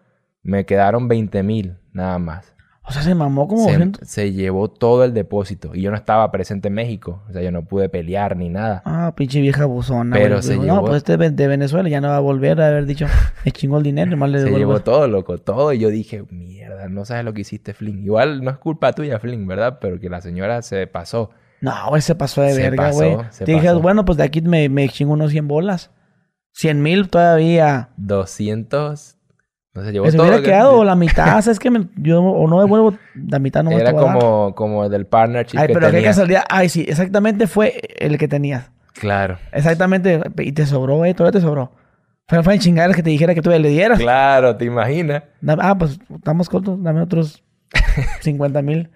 me 0.42 0.66
quedaron 0.66 1.08
20 1.08 1.42
mil 1.42 1.76
nada 1.92 2.18
más. 2.18 2.50
O 2.86 2.92
sea, 2.92 3.00
se 3.00 3.14
mamó 3.14 3.48
como 3.48 3.64
Se, 3.64 3.72
200. 3.72 4.06
se 4.06 4.32
llevó 4.34 4.68
todo 4.68 5.04
el 5.04 5.14
depósito 5.14 5.74
y 5.74 5.80
yo 5.80 5.90
no 5.90 5.96
estaba 5.96 6.30
presente 6.30 6.68
en 6.68 6.74
México, 6.74 7.22
o 7.30 7.32
sea, 7.32 7.40
yo 7.40 7.50
no 7.50 7.64
pude 7.64 7.88
pelear 7.88 8.36
ni 8.36 8.50
nada. 8.50 8.82
Ah, 8.84 9.14
pinche 9.16 9.40
vieja 9.40 9.64
buzona. 9.64 10.14
Pero 10.14 10.42
se 10.42 10.56
llevó- 10.58 10.66
No, 10.66 10.80
pues 10.84 10.98
este 10.98 11.16
de 11.16 11.30
de 11.30 11.46
Venezuela 11.48 11.88
ya 11.88 12.02
no 12.02 12.08
va 12.08 12.18
a 12.18 12.20
volver 12.20 12.60
a 12.60 12.66
haber 12.68 12.84
dicho. 12.84 13.06
Me 13.46 13.52
chingó 13.52 13.78
el 13.78 13.84
dinero, 13.84 14.10
nomás 14.10 14.28
le 14.30 14.42
Se 14.42 14.50
llevó 14.50 14.80
todo, 14.80 15.08
loco, 15.08 15.38
todo. 15.38 15.72
Y 15.72 15.78
yo 15.78 15.88
dije, 15.88 16.24
mierda, 16.30 16.90
no 16.90 17.06
sabes 17.06 17.24
lo 17.24 17.32
que 17.32 17.40
hiciste, 17.40 17.72
Flynn. 17.72 18.04
Igual 18.04 18.44
no 18.44 18.50
es 18.50 18.58
culpa 18.58 18.92
tuya, 18.92 19.18
Flynn, 19.18 19.46
¿verdad? 19.46 19.78
Pero 19.80 19.98
que 19.98 20.10
la 20.10 20.20
señora 20.20 20.60
se 20.60 20.86
pasó. 20.86 21.30
No, 21.64 21.88
güey, 21.88 22.02
se 22.02 22.14
pasó 22.14 22.42
de 22.42 22.52
Se 22.52 22.60
verga, 22.62 22.90
güey. 22.90 23.16
Te 23.38 23.44
dije, 23.52 23.72
bueno, 23.74 24.04
pues 24.04 24.18
de 24.18 24.24
aquí 24.24 24.42
me, 24.42 24.68
me 24.68 24.88
chingo 24.88 25.12
unos 25.14 25.30
100 25.30 25.48
bolas. 25.48 25.90
100 26.52 26.82
mil 26.82 27.08
todavía. 27.08 27.88
200. 27.96 29.16
No 29.74 29.82
se 29.82 29.90
llevó 29.92 30.04
Me 30.04 30.10
se 30.12 30.16
todo. 30.16 30.24
hubiera 30.26 30.36
lo 30.38 30.42
que- 30.44 30.50
quedado 30.50 30.84
la 30.84 30.94
mitad. 30.94 31.40
¿Sabes 31.42 31.58
qué? 31.58 31.70
Me- 31.70 31.88
yo 31.96 32.20
o 32.22 32.46
no 32.48 32.60
devuelvo 32.60 32.96
la 33.14 33.38
mitad, 33.38 33.64
no 33.64 33.70
me 33.70 33.76
Era 33.76 33.92
voy 33.92 34.02
a 34.02 34.06
dar. 34.06 34.18
como, 34.18 34.54
como 34.54 34.88
del 34.88 35.06
partnership 35.06 35.58
Ay, 35.58 35.66
que 35.68 35.74
pero 35.74 35.86
qué 35.86 35.92
tenía. 35.92 36.10
casualidad. 36.10 36.44
Ay, 36.48 36.68
sí, 36.68 36.84
exactamente 36.86 37.46
fue 37.48 37.80
el 37.98 38.16
que 38.18 38.28
tenías. 38.28 38.70
Claro. 38.92 39.38
Exactamente. 39.50 40.20
Y 40.38 40.52
te 40.52 40.66
sobró, 40.66 40.96
güey. 40.98 41.14
Todavía 41.14 41.40
te 41.40 41.44
sobró. 41.44 41.72
Fue, 42.28 42.42
fue 42.44 42.54
en 42.54 42.60
chingar 42.60 42.94
que 42.94 43.02
te 43.02 43.10
dijera 43.10 43.34
que 43.34 43.42
tú 43.42 43.50
le 43.50 43.58
dieras. 43.68 43.98
Claro, 43.98 44.56
¿te 44.56 44.64
imaginas? 44.64 45.24
Ah, 45.58 45.76
pues 45.76 45.98
estamos 46.14 46.48
cortos. 46.48 46.80
Dame 46.82 47.00
otros 47.02 47.42
50 48.20 48.62
mil. 48.62 48.90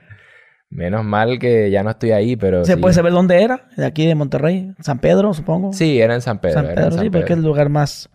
Menos 0.70 1.04
mal 1.04 1.38
que 1.38 1.70
ya 1.70 1.82
no 1.82 1.90
estoy 1.90 2.12
ahí, 2.12 2.36
pero. 2.36 2.64
¿Se 2.64 2.74
sí. 2.74 2.80
puede 2.80 2.94
saber 2.94 3.12
dónde 3.12 3.42
era? 3.42 3.68
De 3.76 3.86
aquí 3.86 4.06
de 4.06 4.14
Monterrey. 4.14 4.74
San 4.80 4.98
Pedro, 4.98 5.32
supongo. 5.32 5.72
Sí, 5.72 6.00
era 6.00 6.14
en 6.14 6.20
San 6.20 6.40
Pedro. 6.40 6.54
San 6.54 6.64
era 6.66 6.74
Pedro, 6.74 6.90
San 6.92 7.04
sí, 7.04 7.10
porque 7.10 7.32
es 7.32 7.38
el 7.38 7.44
lugar 7.44 7.68
más. 7.70 8.10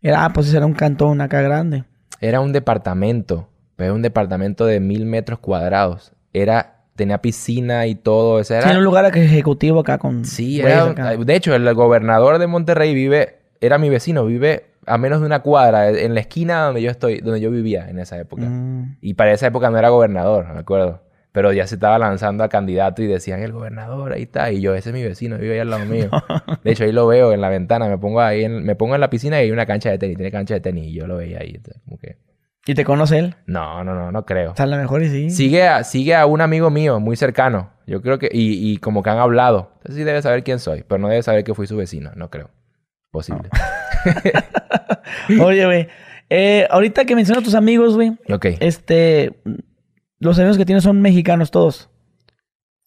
Era, 0.00 0.24
ah, 0.24 0.32
pues 0.32 0.52
era 0.52 0.66
un 0.66 0.74
cantón 0.74 1.20
acá 1.20 1.42
grande. 1.42 1.84
Era 2.20 2.40
un 2.40 2.52
departamento, 2.52 3.48
pero 3.76 3.86
era 3.86 3.94
un 3.94 4.02
departamento 4.02 4.66
de 4.66 4.80
mil 4.80 5.06
metros 5.06 5.38
cuadrados. 5.38 6.12
Era, 6.32 6.86
tenía 6.96 7.18
piscina 7.18 7.86
y 7.86 7.94
todo. 7.94 8.42
Sea, 8.42 8.60
Sí, 8.60 8.64
era, 8.64 8.70
era 8.72 8.78
un 8.80 8.84
lugar 8.84 9.16
ejecutivo 9.16 9.80
acá 9.80 9.98
con. 9.98 10.24
Sí, 10.24 10.60
era, 10.60 10.86
acá. 10.86 11.16
de 11.16 11.34
hecho, 11.36 11.54
el 11.54 11.72
gobernador 11.74 12.38
de 12.38 12.48
Monterrey 12.48 12.94
vive, 12.94 13.38
era 13.60 13.78
mi 13.78 13.90
vecino, 13.90 14.26
vive 14.26 14.72
a 14.86 14.98
menos 14.98 15.20
de 15.20 15.26
una 15.26 15.40
cuadra, 15.40 15.88
en 15.88 16.14
la 16.14 16.20
esquina 16.20 16.64
donde 16.64 16.82
yo 16.82 16.90
estoy, 16.90 17.20
donde 17.20 17.40
yo 17.40 17.52
vivía 17.52 17.88
en 17.88 18.00
esa 18.00 18.18
época. 18.18 18.42
Mm. 18.42 18.98
Y 19.00 19.14
para 19.14 19.32
esa 19.32 19.46
época 19.46 19.70
no 19.70 19.78
era 19.78 19.90
gobernador, 19.90 20.52
me 20.52 20.58
acuerdo. 20.58 21.00
Pero 21.32 21.50
ya 21.52 21.66
se 21.66 21.76
estaba 21.76 21.98
lanzando 21.98 22.44
a 22.44 22.48
candidato 22.50 23.02
y 23.02 23.06
decían, 23.06 23.42
el 23.42 23.52
gobernador, 23.52 24.12
ahí 24.12 24.22
está. 24.22 24.52
Y 24.52 24.60
yo, 24.60 24.74
ese 24.74 24.90
es 24.90 24.94
mi 24.94 25.02
vecino, 25.02 25.38
vive 25.38 25.54
ahí 25.54 25.60
al 25.60 25.70
lado 25.70 25.86
mío. 25.86 26.10
De 26.62 26.72
hecho, 26.72 26.84
ahí 26.84 26.92
lo 26.92 27.06
veo 27.06 27.32
en 27.32 27.40
la 27.40 27.48
ventana. 27.48 27.88
Me 27.88 27.96
pongo 27.96 28.20
ahí, 28.20 28.44
en, 28.44 28.64
me 28.64 28.74
pongo 28.74 28.94
en 28.94 29.00
la 29.00 29.08
piscina 29.08 29.40
y 29.40 29.44
hay 29.44 29.50
una 29.50 29.64
cancha 29.64 29.90
de 29.90 29.98
tenis. 29.98 30.16
Tiene 30.18 30.30
cancha 30.30 30.54
de 30.54 30.60
tenis 30.60 30.88
y 30.88 30.92
yo 30.92 31.06
lo 31.06 31.16
veía 31.16 31.38
ahí. 31.40 31.52
entonces, 31.54 31.82
como 31.84 31.98
que... 31.98 32.18
¿Y 32.66 32.74
te 32.74 32.84
conoce 32.84 33.18
él? 33.18 33.34
No, 33.46 33.82
no, 33.82 33.94
no, 33.94 34.12
no 34.12 34.24
creo. 34.24 34.52
O 34.52 34.56
sea, 34.56 34.64
a 34.64 34.68
lo 34.68 34.76
mejor 34.76 35.02
y 35.02 35.08
sí. 35.08 35.30
Sigue 35.30 35.66
a, 35.66 35.82
sigue 35.82 36.14
a 36.14 36.26
un 36.26 36.42
amigo 36.42 36.70
mío 36.70 37.00
muy 37.00 37.16
cercano. 37.16 37.70
Yo 37.86 38.02
creo 38.02 38.18
que... 38.18 38.28
Y, 38.30 38.72
y 38.72 38.76
como 38.76 39.02
que 39.02 39.10
han 39.10 39.18
hablado. 39.18 39.70
Entonces 39.78 39.96
sí 39.96 40.04
debe 40.04 40.20
saber 40.22 40.44
quién 40.44 40.58
soy. 40.58 40.84
Pero 40.86 41.00
no 41.00 41.08
debe 41.08 41.22
saber 41.22 41.44
que 41.44 41.54
fui 41.54 41.66
su 41.66 41.76
vecino. 41.76 42.12
No 42.14 42.30
creo. 42.30 42.50
Posible. 43.10 43.48
Oye, 45.40 45.66
güey. 45.66 45.88
Eh, 46.30 46.66
ahorita 46.70 47.04
que 47.04 47.14
mencionas 47.14 47.42
a 47.42 47.44
tus 47.44 47.54
amigos, 47.54 47.94
güey. 47.94 48.12
Ok. 48.30 48.46
Este. 48.60 49.32
Los 50.22 50.38
amigos 50.38 50.56
que 50.56 50.64
tienes 50.64 50.84
son 50.84 51.00
mexicanos 51.00 51.50
todos. 51.50 51.90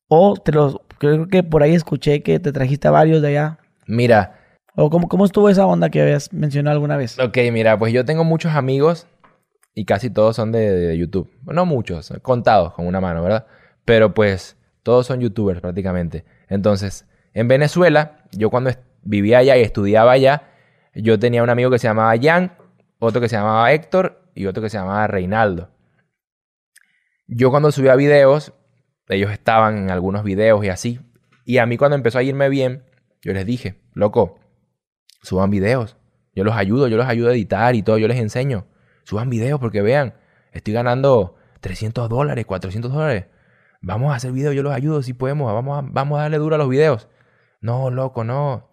O 0.07 0.35
te 0.37 0.51
los. 0.51 0.77
Creo 0.97 1.27
que 1.27 1.43
por 1.43 1.63
ahí 1.63 1.75
escuché 1.75 2.23
que 2.23 2.39
te 2.39 2.53
trajiste 2.53 2.87
a 2.87 2.91
varios 2.91 3.21
de 3.21 3.27
allá. 3.27 3.59
Mira. 3.87 4.39
¿O 4.75 4.89
cómo, 4.89 5.07
cómo 5.09 5.25
estuvo 5.25 5.49
esa 5.49 5.65
onda 5.65 5.89
que 5.89 6.01
habías 6.01 6.31
mencionado 6.31 6.75
alguna 6.75 6.95
vez? 6.95 7.19
Ok, 7.19 7.37
mira. 7.51 7.77
Pues 7.77 7.93
yo 7.93 8.05
tengo 8.05 8.23
muchos 8.23 8.53
amigos. 8.53 9.07
Y 9.73 9.83
casi 9.83 10.09
todos 10.09 10.37
son 10.37 10.53
de, 10.53 10.71
de 10.71 10.97
YouTube. 10.97 11.29
No 11.43 11.65
muchos. 11.65 12.13
Contados 12.21 12.73
con 12.73 12.87
una 12.87 13.01
mano, 13.01 13.21
¿verdad? 13.21 13.45
Pero 13.83 14.13
pues... 14.13 14.57
Todos 14.85 15.07
son 15.07 15.19
youtubers 15.19 15.61
prácticamente. 15.61 16.25
Entonces, 16.47 17.07
en 17.33 17.47
Venezuela, 17.47 18.19
yo 18.31 18.51
cuando 18.51 18.69
vivía 19.01 19.39
allá 19.39 19.57
y 19.57 19.61
estudiaba 19.63 20.11
allá, 20.11 20.43
yo 20.93 21.17
tenía 21.17 21.41
un 21.41 21.49
amigo 21.49 21.71
que 21.71 21.79
se 21.79 21.87
llamaba 21.87 22.13
Jan, 22.21 22.51
otro 22.99 23.19
que 23.19 23.27
se 23.27 23.35
llamaba 23.35 23.71
Héctor 23.71 24.21
y 24.35 24.45
otro 24.45 24.61
que 24.61 24.69
se 24.69 24.77
llamaba 24.77 25.07
Reinaldo. 25.07 25.74
Yo 27.27 27.49
cuando 27.49 27.71
subía 27.71 27.95
videos, 27.95 28.53
ellos 29.07 29.31
estaban 29.31 29.77
en 29.77 29.91
algunos 29.91 30.23
videos 30.23 30.63
y 30.63 30.69
así. 30.69 30.99
Y 31.43 31.57
a 31.57 31.65
mí 31.65 31.77
cuando 31.77 31.95
empezó 31.95 32.19
a 32.19 32.23
irme 32.23 32.49
bien, 32.49 32.83
yo 33.21 33.33
les 33.33 33.45
dije, 33.45 33.81
loco, 33.93 34.39
suban 35.21 35.49
videos. 35.49 35.97
Yo 36.33 36.43
los 36.43 36.55
ayudo, 36.55 36.87
yo 36.87 36.97
los 36.97 37.07
ayudo 37.07 37.29
a 37.29 37.33
editar 37.33 37.75
y 37.75 37.81
todo, 37.81 37.97
yo 37.97 38.07
les 38.07 38.19
enseño. 38.19 38.67
Suban 39.03 39.29
videos 39.29 39.59
porque 39.59 39.81
vean, 39.81 40.15
estoy 40.51 40.73
ganando 40.73 41.35
300 41.61 42.09
dólares, 42.09 42.45
400 42.45 42.91
dólares. 42.91 43.25
Vamos 43.81 44.11
a 44.11 44.15
hacer 44.15 44.31
videos, 44.31 44.55
yo 44.55 44.63
los 44.63 44.73
ayudo 44.73 45.01
si 45.01 45.13
podemos, 45.13 45.51
vamos 45.53 45.79
a, 45.79 45.87
vamos 45.87 46.19
a 46.19 46.23
darle 46.23 46.37
duro 46.37 46.55
a 46.55 46.57
los 46.57 46.69
videos. 46.69 47.07
No, 47.61 47.89
loco, 47.89 48.23
no, 48.23 48.69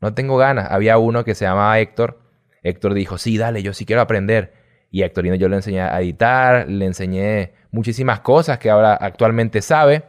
no 0.00 0.14
tengo 0.14 0.36
ganas. 0.36 0.70
Había 0.70 0.98
uno 0.98 1.24
que 1.24 1.34
se 1.34 1.44
llamaba 1.44 1.78
Héctor. 1.80 2.20
Héctor 2.62 2.94
dijo, 2.94 3.18
sí, 3.18 3.38
dale, 3.38 3.62
yo 3.62 3.72
sí 3.72 3.86
quiero 3.86 4.02
aprender. 4.02 4.54
Y 4.90 5.02
a 5.02 5.06
Héctorino 5.06 5.34
yo 5.34 5.48
le 5.48 5.56
enseñé 5.56 5.80
a 5.80 6.00
editar, 6.00 6.68
le 6.68 6.84
enseñé 6.84 7.54
muchísimas 7.76 8.20
cosas 8.20 8.58
que 8.58 8.70
ahora 8.70 8.94
actualmente 8.94 9.62
sabe. 9.62 10.04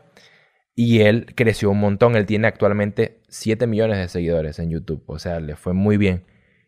Y 0.73 1.01
él 1.01 1.33
creció 1.35 1.69
un 1.71 1.79
montón. 1.79 2.15
Él 2.15 2.25
tiene 2.25 2.47
actualmente 2.47 3.21
7 3.27 3.67
millones 3.67 3.97
de 3.97 4.07
seguidores 4.07 4.57
en 4.59 4.69
YouTube. 4.69 5.03
O 5.07 5.19
sea, 5.19 5.39
le 5.39 5.55
fue 5.55 5.73
muy 5.73 5.97
bien. 5.97 6.25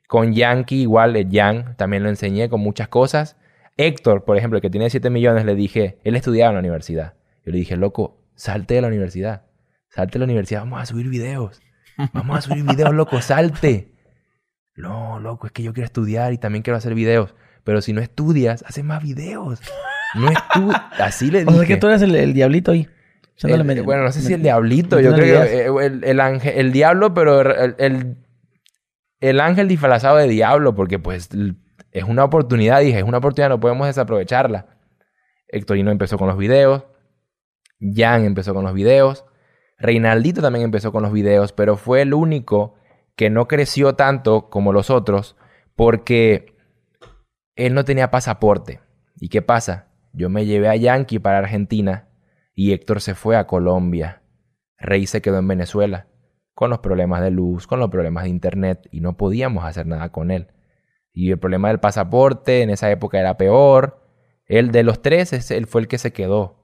Con 0.07 0.33
Yankee 0.33 0.81
igual, 0.81 1.15
eh, 1.15 1.27
Jan 1.31 1.75
también 1.77 2.03
lo 2.03 2.09
enseñé 2.09 2.49
con 2.49 2.59
muchas 2.61 2.87
cosas. 2.87 3.37
Héctor, 3.77 4.25
por 4.25 4.37
ejemplo, 4.37 4.59
que 4.59 4.69
tiene 4.69 4.89
7 4.89 5.09
millones, 5.09 5.45
le 5.45 5.55
dije, 5.55 5.99
él 6.03 6.15
estudiaba 6.15 6.49
en 6.49 6.55
la 6.55 6.59
universidad. 6.59 7.13
Yo 7.45 7.51
le 7.51 7.59
dije, 7.59 7.77
loco, 7.77 8.19
salte 8.35 8.73
de 8.73 8.81
la 8.81 8.87
universidad. 8.87 9.45
Salte 9.89 10.13
de 10.13 10.19
la 10.19 10.25
universidad, 10.25 10.61
vamos 10.61 10.81
a 10.81 10.85
subir 10.85 11.07
videos. 11.07 11.61
Vamos 12.13 12.37
a 12.37 12.41
subir 12.41 12.63
videos, 12.63 12.93
loco, 12.93 13.21
salte. 13.21 13.93
No, 14.75 15.19
loco, 15.19 15.47
es 15.47 15.53
que 15.53 15.63
yo 15.63 15.73
quiero 15.73 15.85
estudiar 15.85 16.33
y 16.33 16.37
también 16.37 16.63
quiero 16.63 16.77
hacer 16.77 16.95
videos. 16.95 17.35
Pero 17.63 17.81
si 17.81 17.93
no 17.93 18.01
estudias, 18.01 18.63
haces 18.67 18.83
más 18.83 19.03
videos. 19.03 19.61
No 20.15 20.29
estu 20.29 20.71
Así 20.99 21.29
le 21.31 21.39
O 21.43 21.45
dije. 21.45 21.57
sea 21.57 21.67
que 21.67 21.77
tú 21.77 21.87
eres 21.87 22.01
el, 22.01 22.15
el 22.15 22.33
diablito 22.33 22.71
ahí. 22.71 22.87
echándole 23.35 23.61
El- 23.61 23.67
medio- 23.67 23.83
bueno, 23.83 24.03
no 24.03 24.11
sé 24.11 24.21
si 24.21 24.33
el 24.33 24.39
me- 24.39 24.43
diablito, 24.43 24.99
yo 24.99 25.13
creo 25.13 25.43
que 25.43 25.85
el, 25.85 26.03
el 26.03 26.19
ángel, 26.19 26.53
el 26.57 26.71
diablo, 26.71 27.13
pero 27.13 27.41
el, 27.41 27.75
el, 27.77 28.17
el 29.19 29.39
ángel 29.39 29.67
disfrazado 29.67 30.17
de 30.17 30.27
diablo, 30.27 30.73
porque 30.75 30.99
pues 30.99 31.29
es 31.91 32.03
una 32.03 32.23
oportunidad, 32.23 32.81
dije, 32.81 32.99
es 32.99 33.03
una 33.03 33.17
oportunidad, 33.19 33.49
no 33.49 33.59
podemos 33.59 33.87
desaprovecharla. 33.87 34.67
Héctorino 35.47 35.91
empezó 35.91 36.17
con 36.17 36.27
los 36.27 36.37
videos, 36.37 36.83
Jan 37.79 38.25
empezó 38.25 38.53
con 38.53 38.63
los 38.65 38.73
videos, 38.73 39.25
Reinaldito 39.77 40.41
también 40.41 40.65
empezó 40.65 40.91
con 40.91 41.03
los 41.03 41.11
videos, 41.11 41.53
pero 41.53 41.77
fue 41.77 42.01
el 42.01 42.13
único 42.13 42.75
que 43.15 43.29
no 43.29 43.47
creció 43.47 43.95
tanto 43.95 44.49
como 44.49 44.73
los 44.73 44.89
otros 44.89 45.35
porque 45.75 46.55
él 47.55 47.73
no 47.73 47.83
tenía 47.85 48.11
pasaporte. 48.11 48.81
¿Y 49.19 49.29
qué 49.29 49.41
pasa? 49.41 49.88
Yo 50.13 50.29
me 50.29 50.45
llevé 50.45 50.69
a 50.69 50.75
Yankee 50.75 51.19
para 51.19 51.39
Argentina 51.39 52.09
y 52.53 52.73
Héctor 52.73 53.01
se 53.01 53.15
fue 53.15 53.37
a 53.37 53.47
Colombia. 53.47 54.21
Rey 54.77 55.05
se 55.07 55.21
quedó 55.21 55.39
en 55.39 55.47
Venezuela, 55.47 56.07
con 56.53 56.69
los 56.69 56.79
problemas 56.79 57.21
de 57.21 57.31
luz, 57.31 57.67
con 57.67 57.79
los 57.79 57.89
problemas 57.89 58.23
de 58.23 58.29
internet, 58.29 58.87
y 58.91 59.01
no 59.01 59.17
podíamos 59.17 59.65
hacer 59.65 59.85
nada 59.85 60.11
con 60.11 60.31
él. 60.31 60.47
Y 61.13 61.31
el 61.31 61.39
problema 61.39 61.67
del 61.69 61.79
pasaporte 61.79 62.61
en 62.61 62.69
esa 62.69 62.89
época 62.91 63.19
era 63.19 63.37
peor. 63.37 64.01
El 64.45 64.71
de 64.71 64.83
los 64.83 65.01
tres, 65.01 65.33
es- 65.33 65.51
él 65.51 65.67
fue 65.67 65.81
el 65.81 65.87
que 65.87 65.97
se 65.97 66.13
quedó. 66.13 66.63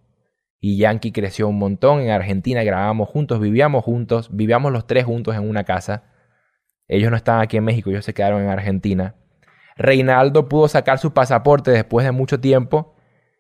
Y 0.60 0.78
Yankee 0.78 1.12
creció 1.12 1.48
un 1.48 1.60
montón 1.60 2.00
en 2.02 2.10
Argentina, 2.10 2.64
grabábamos 2.64 3.10
juntos, 3.10 3.40
vivíamos 3.40 3.84
juntos, 3.84 4.30
vivíamos 4.36 4.72
los 4.72 4.88
tres 4.88 5.06
juntos 5.06 5.36
en 5.36 5.48
una 5.48 5.64
casa. 5.64 6.06
Ellos 6.88 7.12
no 7.12 7.18
estaban 7.18 7.42
aquí 7.42 7.58
en 7.58 7.64
México, 7.64 7.90
ellos 7.90 8.06
se 8.06 8.14
quedaron 8.14 8.42
en 8.42 8.50
Argentina. 8.50 9.16
Reinaldo 9.76 10.48
pudo 10.48 10.68
sacar 10.68 10.98
su 11.00 11.14
pasaporte 11.14 11.72
después 11.72 12.06
de 12.06 12.12
mucho 12.12 12.40
tiempo. 12.40 12.95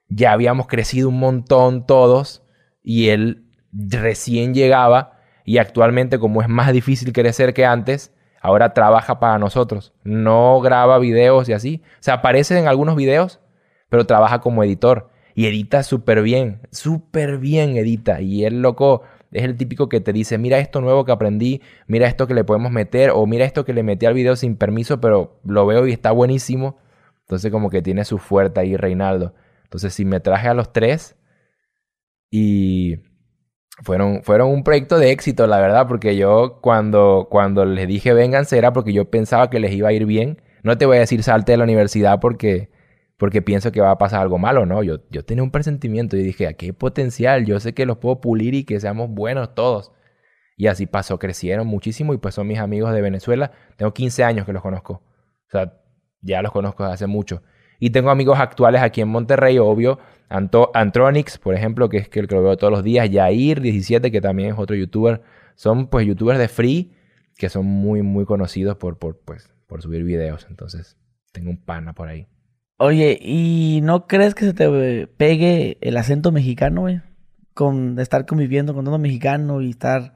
Ya 0.10 0.32
habíamos 0.32 0.68
crecido 0.68 1.10
un 1.10 1.20
montón 1.20 1.86
todos 1.86 2.44
y 2.84 3.10
él 3.10 3.46
recién 3.74 4.54
llegaba 4.54 5.20
y 5.46 5.58
actualmente 5.60 6.20
como 6.20 6.42
es 6.42 6.50
más 6.50 6.72
difícil 6.74 7.14
crecer 7.14 7.54
que 7.54 7.66
antes, 7.66 8.14
ahora 8.42 8.74
trabaja 8.74 9.20
para 9.20 9.40
nosotros. 9.40 9.94
No 10.04 10.60
graba 10.62 11.00
videos 11.00 11.50
y 11.50 11.54
así. 11.54 11.82
O 12.00 12.04
sea, 12.04 12.16
aparece 12.16 12.58
en 12.58 12.68
algunos 12.68 12.96
videos, 12.96 13.40
pero 13.90 14.06
trabaja 14.06 14.42
como 14.42 14.64
editor 14.64 15.10
y 15.36 15.48
edita 15.48 15.84
súper 15.84 16.22
bien, 16.22 16.62
súper 16.72 17.38
bien 17.38 17.78
edita. 17.78 18.22
Y 18.22 18.46
el 18.46 18.62
loco 18.62 19.04
es 19.32 19.44
el 19.44 19.58
típico 19.58 19.90
que 19.90 20.02
te 20.02 20.14
dice, 20.14 20.38
mira 20.38 20.60
esto 20.60 20.82
nuevo 20.82 21.06
que 21.06 21.12
aprendí, 21.12 21.62
mira 21.88 22.08
esto 22.08 22.26
que 22.26 22.34
le 22.34 22.44
podemos 22.44 22.72
meter 22.72 23.12
o 23.14 23.26
mira 23.28 23.46
esto 23.46 23.66
que 23.66 23.74
le 23.74 23.84
metí 23.84 24.06
al 24.06 24.14
video 24.14 24.36
sin 24.36 24.56
permiso, 24.56 25.02
pero 25.02 25.40
lo 25.44 25.66
veo 25.66 25.86
y 25.86 25.92
está 25.92 26.12
buenísimo. 26.12 26.78
Entonces 27.22 27.52
como 27.52 27.70
que 27.70 27.82
tiene 27.82 28.06
su 28.06 28.18
fuerte 28.18 28.62
ahí 28.62 28.78
Reinaldo. 28.78 29.34
Entonces 29.66 29.94
si 29.94 30.06
me 30.06 30.20
traje 30.20 30.48
a 30.48 30.54
los 30.54 30.72
tres 30.72 31.18
y 32.32 32.98
fueron, 33.84 34.24
fueron 34.24 34.50
un 34.50 34.64
proyecto 34.64 34.98
de 34.98 35.12
éxito, 35.12 35.48
la 35.48 35.60
verdad, 35.60 35.88
porque 35.88 36.16
yo 36.16 36.60
cuando, 36.62 37.28
cuando 37.30 37.66
les 37.66 37.88
dije 37.88 38.14
vénganse 38.14 38.58
era 38.58 38.72
porque 38.74 38.94
yo 38.94 39.10
pensaba 39.10 39.50
que 39.50 39.60
les 39.60 39.74
iba 39.74 39.90
a 39.90 39.94
ir 39.94 40.06
bien. 40.06 40.42
No 40.64 40.78
te 40.78 40.86
voy 40.86 40.98
a 40.98 41.02
decir 41.02 41.22
salte 41.24 41.52
de 41.52 41.58
la 41.58 41.66
universidad 41.66 42.20
porque, 42.20 42.72
porque 43.18 43.42
pienso 43.42 43.72
que 43.72 43.82
va 43.82 43.92
a 43.92 43.98
pasar 43.98 44.22
algo 44.22 44.38
malo, 44.38 44.66
¿no? 44.66 44.82
Yo, 44.82 45.00
yo 45.12 45.24
tenía 45.26 45.44
un 45.44 45.52
presentimiento 45.52 46.18
y 46.18 46.24
dije, 46.24 46.48
aquí 46.48 46.68
hay 46.68 46.72
potencial, 46.72 47.46
yo 47.46 47.60
sé 47.60 47.74
que 47.74 47.86
los 47.86 47.98
puedo 47.98 48.22
pulir 48.22 48.54
y 48.56 48.64
que 48.64 48.80
seamos 48.80 49.10
buenos 49.10 49.54
todos. 49.54 49.92
Y 50.58 50.68
así 50.68 50.86
pasó, 50.86 51.20
crecieron 51.20 51.68
muchísimo 51.68 52.14
y 52.14 52.18
pues 52.18 52.36
son 52.36 52.48
mis 52.48 52.60
amigos 52.60 52.94
de 52.94 53.02
Venezuela. 53.02 53.52
Tengo 53.76 53.94
15 53.94 54.24
años 54.24 54.46
que 54.46 54.54
los 54.54 54.62
conozco. 54.62 55.04
O 55.48 55.52
sea, 55.52 55.74
ya 56.22 56.42
los 56.42 56.52
conozco 56.52 56.84
desde 56.84 56.94
hace 56.94 57.08
mucho. 57.08 57.44
Y 57.80 57.90
tengo 57.90 58.10
amigos 58.10 58.40
actuales 58.40 58.82
aquí 58.82 59.02
en 59.02 59.10
Monterrey, 59.10 59.58
obvio. 59.60 60.00
Anto 60.30 60.72
Antronix, 60.74 61.38
por 61.38 61.54
ejemplo, 61.54 61.90
que 61.90 61.98
es 61.98 62.10
que 62.10 62.20
el 62.20 62.28
que 62.28 62.36
lo 62.36 62.44
veo 62.44 62.58
todos 62.58 62.72
los 62.72 62.84
días. 62.84 63.10
Yair17, 63.10 64.12
que 64.12 64.22
también 64.22 64.54
es 64.54 64.60
otro 64.60 64.76
youtuber. 64.76 65.22
Son 65.56 65.88
pues 65.88 66.08
youtubers 66.08 66.40
de 66.40 66.48
free 66.48 66.92
que 67.38 67.50
son 67.50 67.66
muy, 67.66 68.02
muy 68.02 68.26
conocidos 68.26 68.78
por, 68.78 68.98
por, 68.98 69.20
pues, 69.20 69.54
por 69.68 69.82
subir 69.82 70.04
videos. 70.04 70.48
Entonces, 70.50 70.98
tengo 71.32 71.50
un 71.50 71.64
pana 71.64 71.94
por 71.94 72.08
ahí. 72.08 72.28
Oye, 72.78 73.18
¿y 73.22 73.80
no 73.84 74.08
crees 74.08 74.36
que 74.36 74.46
se 74.46 74.54
te 74.54 75.08
pegue 75.08 75.78
el 75.82 75.98
acento 75.98 76.32
mexicano, 76.32 76.82
güey? 76.82 77.02
Con 77.54 77.98
estar 78.00 78.26
conviviendo 78.26 78.74
con 78.74 78.84
todo 78.86 78.98
mexicano 78.98 79.62
y 79.62 79.70
estar 79.70 80.14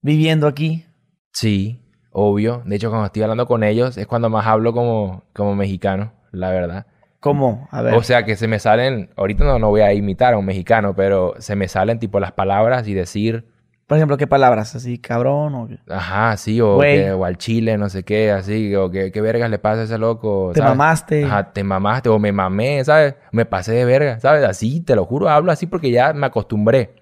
viviendo 0.00 0.46
aquí. 0.46 0.86
Sí, 1.32 1.80
obvio. 2.12 2.62
De 2.64 2.76
hecho, 2.76 2.90
cuando 2.90 3.06
estoy 3.06 3.22
hablando 3.22 3.46
con 3.46 3.64
ellos 3.64 3.96
es 3.96 4.06
cuando 4.06 4.30
más 4.30 4.46
hablo 4.46 4.72
como, 4.72 5.24
como 5.32 5.56
mexicano, 5.56 6.12
la 6.32 6.50
verdad. 6.50 6.86
¿Cómo? 7.20 7.68
A 7.70 7.82
ver. 7.82 7.94
O 7.94 8.02
sea, 8.02 8.24
que 8.24 8.34
se 8.36 8.48
me 8.48 8.58
salen, 8.58 9.10
ahorita 9.16 9.44
no, 9.44 9.58
no 9.58 9.68
voy 9.68 9.82
a 9.82 9.92
imitar 9.92 10.34
a 10.34 10.38
un 10.38 10.46
mexicano, 10.46 10.94
pero 10.94 11.34
se 11.38 11.54
me 11.56 11.68
salen 11.68 11.98
tipo 11.98 12.18
las 12.18 12.32
palabras 12.32 12.88
y 12.88 12.94
decir, 12.94 13.44
Por 13.86 13.98
ejemplo, 13.98 14.16
¿qué 14.16 14.26
palabras? 14.26 14.74
Así, 14.74 14.98
cabrón 14.98 15.54
o... 15.54 15.68
ajá, 15.88 16.36
sí, 16.38 16.60
o, 16.60 16.78
que- 16.78 17.12
o 17.12 17.24
al 17.24 17.36
chile, 17.36 17.76
no 17.76 17.88
sé 17.90 18.04
qué, 18.04 18.30
así, 18.30 18.74
o 18.74 18.90
que 18.90 19.12
qué 19.12 19.20
vergas 19.20 19.50
le 19.50 19.58
pasa 19.58 19.82
a 19.82 19.84
ese 19.84 19.98
loco. 19.98 20.52
Te 20.54 20.60
¿sabes? 20.60 20.70
mamaste. 20.70 21.24
Ajá, 21.24 21.52
te 21.52 21.62
mamaste, 21.64 22.08
o 22.08 22.18
me 22.18 22.32
mamé, 22.32 22.82
¿sabes? 22.84 23.16
Me 23.32 23.44
pasé 23.44 23.72
de 23.72 23.84
verga, 23.84 24.18
¿sabes? 24.20 24.44
Así, 24.44 24.80
te 24.80 24.94
lo 24.96 25.04
juro, 25.04 25.28
hablo 25.28 25.52
así 25.52 25.66
porque 25.66 25.90
ya 25.90 26.12
me 26.14 26.26
acostumbré. 26.26 26.94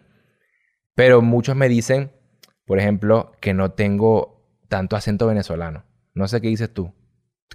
Pero 0.94 1.22
muchos 1.22 1.54
me 1.54 1.68
dicen, 1.68 2.10
por 2.66 2.78
ejemplo, 2.78 3.32
que 3.40 3.54
no 3.54 3.70
tengo 3.72 4.42
tanto 4.68 4.96
acento 4.96 5.26
venezolano. 5.26 5.84
No 6.14 6.26
sé 6.26 6.40
qué 6.40 6.48
dices 6.48 6.72
tú. 6.72 6.92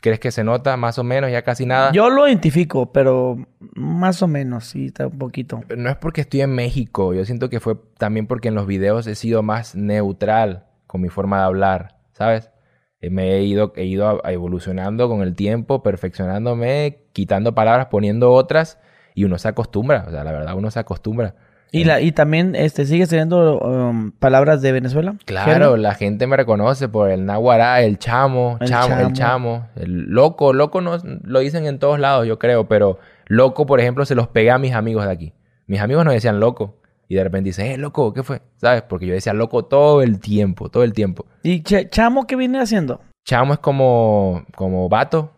¿Crees 0.02 0.20
que 0.20 0.32
se 0.32 0.44
nota 0.44 0.76
más 0.76 1.00
o 1.00 1.04
menos, 1.04 1.32
ya 1.32 1.44
casi 1.44 1.66
nada? 1.66 1.92
Yo 1.94 2.10
lo 2.10 2.28
identifico, 2.28 2.92
pero 2.92 3.38
más 3.76 4.22
o 4.22 4.28
menos, 4.28 4.66
sí, 4.66 4.88
está 4.88 5.08
un 5.08 5.18
poquito. 5.18 5.62
No 5.78 5.90
es 5.90 5.96
porque 5.96 6.22
estoy 6.22 6.42
en 6.42 6.54
México, 6.54 7.14
yo 7.14 7.24
siento 7.26 7.50
que 7.50 7.60
fue 7.60 7.76
también 7.98 8.28
porque 8.28 8.50
en 8.50 8.56
los 8.56 8.68
videos 8.68 9.08
he 9.08 9.16
sido 9.16 9.44
más 9.44 9.76
neutral 9.76 10.66
con 10.88 11.00
mi 11.02 11.10
forma 11.10 11.38
de 11.40 11.44
hablar, 11.46 11.96
¿sabes? 12.12 12.52
Eh, 13.00 13.10
Me 13.10 13.34
he 13.34 13.44
ido, 13.44 13.72
he 13.76 13.86
ido 13.86 14.22
evolucionando 14.26 15.08
con 15.08 15.22
el 15.22 15.36
tiempo, 15.36 15.84
perfeccionándome, 15.84 17.06
quitando 17.14 17.56
palabras, 17.56 17.88
poniendo 17.88 18.32
otras, 18.32 18.80
y 19.16 19.24
uno 19.24 19.38
se 19.38 19.48
acostumbra, 19.48 20.06
o 20.08 20.12
sea, 20.12 20.24
la 20.24 20.32
verdad 20.32 20.56
uno 20.56 20.72
se 20.72 20.80
acostumbra. 20.80 21.36
Y, 21.74 21.86
la, 21.86 22.00
y 22.02 22.12
también, 22.12 22.56
este, 22.56 22.86
¿sigues 22.86 23.10
teniendo 23.10 23.60
um, 23.60 24.12
palabras 24.12 24.62
de 24.62 24.72
Venezuela? 24.72 25.16
Claro, 25.26 25.76
la 25.76 25.96
gente 25.96 26.28
me 26.28 26.38
reconoce 26.38 26.88
por 26.88 27.10
el 27.10 27.26
naguará, 27.26 27.82
el 27.82 27.98
chamo, 27.98 28.58
El 28.62 28.68
chamo, 28.70 28.94
el 28.96 29.00
chamo. 29.02 29.14
chamo, 29.14 29.68
el 29.76 30.04
loco, 30.04 30.54
loco 30.54 30.82
no, 30.82 30.98
lo 31.24 31.40
dicen 31.40 31.66
en 31.66 31.80
todos 31.80 32.00
lados, 32.00 32.28
yo 32.28 32.38
creo, 32.38 32.68
pero 32.68 33.00
loco, 33.26 33.66
por 33.66 33.80
ejemplo, 33.80 34.06
se 34.06 34.14
los 34.14 34.28
pegué 34.28 34.52
a 34.52 34.60
mis 34.60 34.74
amigos 34.74 35.04
de 35.06 35.12
aquí. 35.12 35.34
Mis 35.66 35.80
amigos 35.82 36.06
no 36.06 36.12
decían 36.12 36.40
loco. 36.40 36.78
Y 37.10 37.16
de 37.16 37.24
repente 37.24 37.50
dicen, 37.50 37.66
eh, 37.66 37.78
loco, 37.78 38.14
¿qué 38.14 38.22
fue? 38.24 38.42
¿Sabes? 38.58 38.84
Porque 38.84 39.06
yo 39.08 39.14
decía 39.14 39.34
loco 39.34 39.66
todo 39.66 40.02
el 40.04 40.20
tiempo, 40.20 40.70
todo 40.70 40.84
el 40.84 40.94
tiempo. 40.94 41.26
¿Y 41.44 41.64
Ch- 41.64 41.90
Chamo 41.90 42.26
qué 42.28 42.36
viene 42.36 42.60
haciendo? 42.60 43.02
Chamo 43.26 43.54
es 43.54 43.60
como, 43.60 44.44
como 44.56 44.90
vato, 44.90 45.32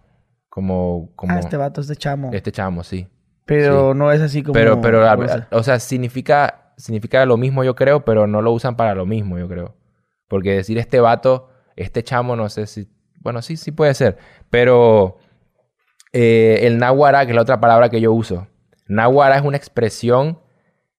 como, 0.49 1.09
como 1.15 1.33
Ah, 1.33 1.39
este 1.39 1.57
vato 1.57 1.81
es 1.81 1.87
de 1.87 1.95
Chamo. 1.95 2.31
este 2.33 2.51
chamo, 2.51 2.83
sí. 2.83 3.07
Pero 3.45 3.93
no 3.93 4.11
es 4.11 4.21
así 4.21 4.43
como... 4.43 4.53
Pero, 4.53 4.81
pero, 4.81 5.05
o 5.51 5.63
sea, 5.63 5.79
significa, 5.79 6.73
significa 6.77 7.25
lo 7.25 7.37
mismo, 7.37 7.63
yo 7.63 7.75
creo, 7.75 8.03
pero 8.03 8.27
no 8.27 8.41
lo 8.41 8.51
usan 8.51 8.75
para 8.75 8.95
lo 8.95 9.05
mismo, 9.05 9.37
yo 9.37 9.47
creo. 9.47 9.75
Porque 10.27 10.55
decir 10.55 10.77
este 10.77 10.99
vato, 10.99 11.49
este 11.75 12.03
chamo, 12.03 12.35
no 12.35 12.49
sé 12.49 12.67
si. 12.67 12.89
Bueno, 13.19 13.41
sí, 13.41 13.57
sí 13.57 13.71
puede 13.71 13.93
ser. 13.93 14.17
Pero 14.49 15.17
eh, 16.13 16.59
el 16.63 16.77
náhuara, 16.77 17.25
que 17.25 17.31
es 17.31 17.35
la 17.35 17.41
otra 17.41 17.59
palabra 17.59 17.89
que 17.89 18.01
yo 18.01 18.13
uso. 18.13 18.47
Náhuara 18.87 19.37
es 19.37 19.43
una 19.43 19.57
expresión 19.57 20.39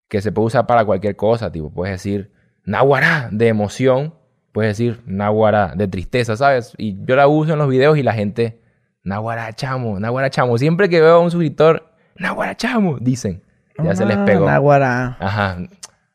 que 0.08 0.20
se 0.22 0.32
puede 0.32 0.46
usar 0.46 0.66
para 0.66 0.84
cualquier 0.84 1.16
cosa. 1.16 1.50
Tipo, 1.50 1.72
puedes 1.72 1.94
decir 1.94 2.32
náhuara 2.64 3.28
de 3.32 3.48
emoción, 3.48 4.14
puedes 4.52 4.76
decir 4.76 5.02
náhuara 5.06 5.74
de 5.76 5.88
tristeza, 5.88 6.36
¿sabes? 6.36 6.74
Y 6.78 7.04
yo 7.04 7.16
la 7.16 7.28
uso 7.28 7.52
en 7.52 7.58
los 7.58 7.68
videos 7.68 7.98
y 7.98 8.02
la 8.02 8.12
gente, 8.12 8.60
náhuara 9.02 9.52
chamo, 9.54 9.98
náhuara 9.98 10.30
chamo. 10.30 10.58
Siempre 10.58 10.88
que 10.88 11.00
veo 11.00 11.16
a 11.16 11.20
un 11.20 11.30
suscriptor, 11.30 11.95
náhuara 12.18 12.56
chamo, 12.56 12.98
dicen. 13.00 13.42
Ya 13.82 13.94
se 13.94 14.06
les 14.06 14.16
Ah, 14.16 14.24
pegó. 14.24 14.46
Náguara. 14.46 15.16
Ajá. 15.20 15.58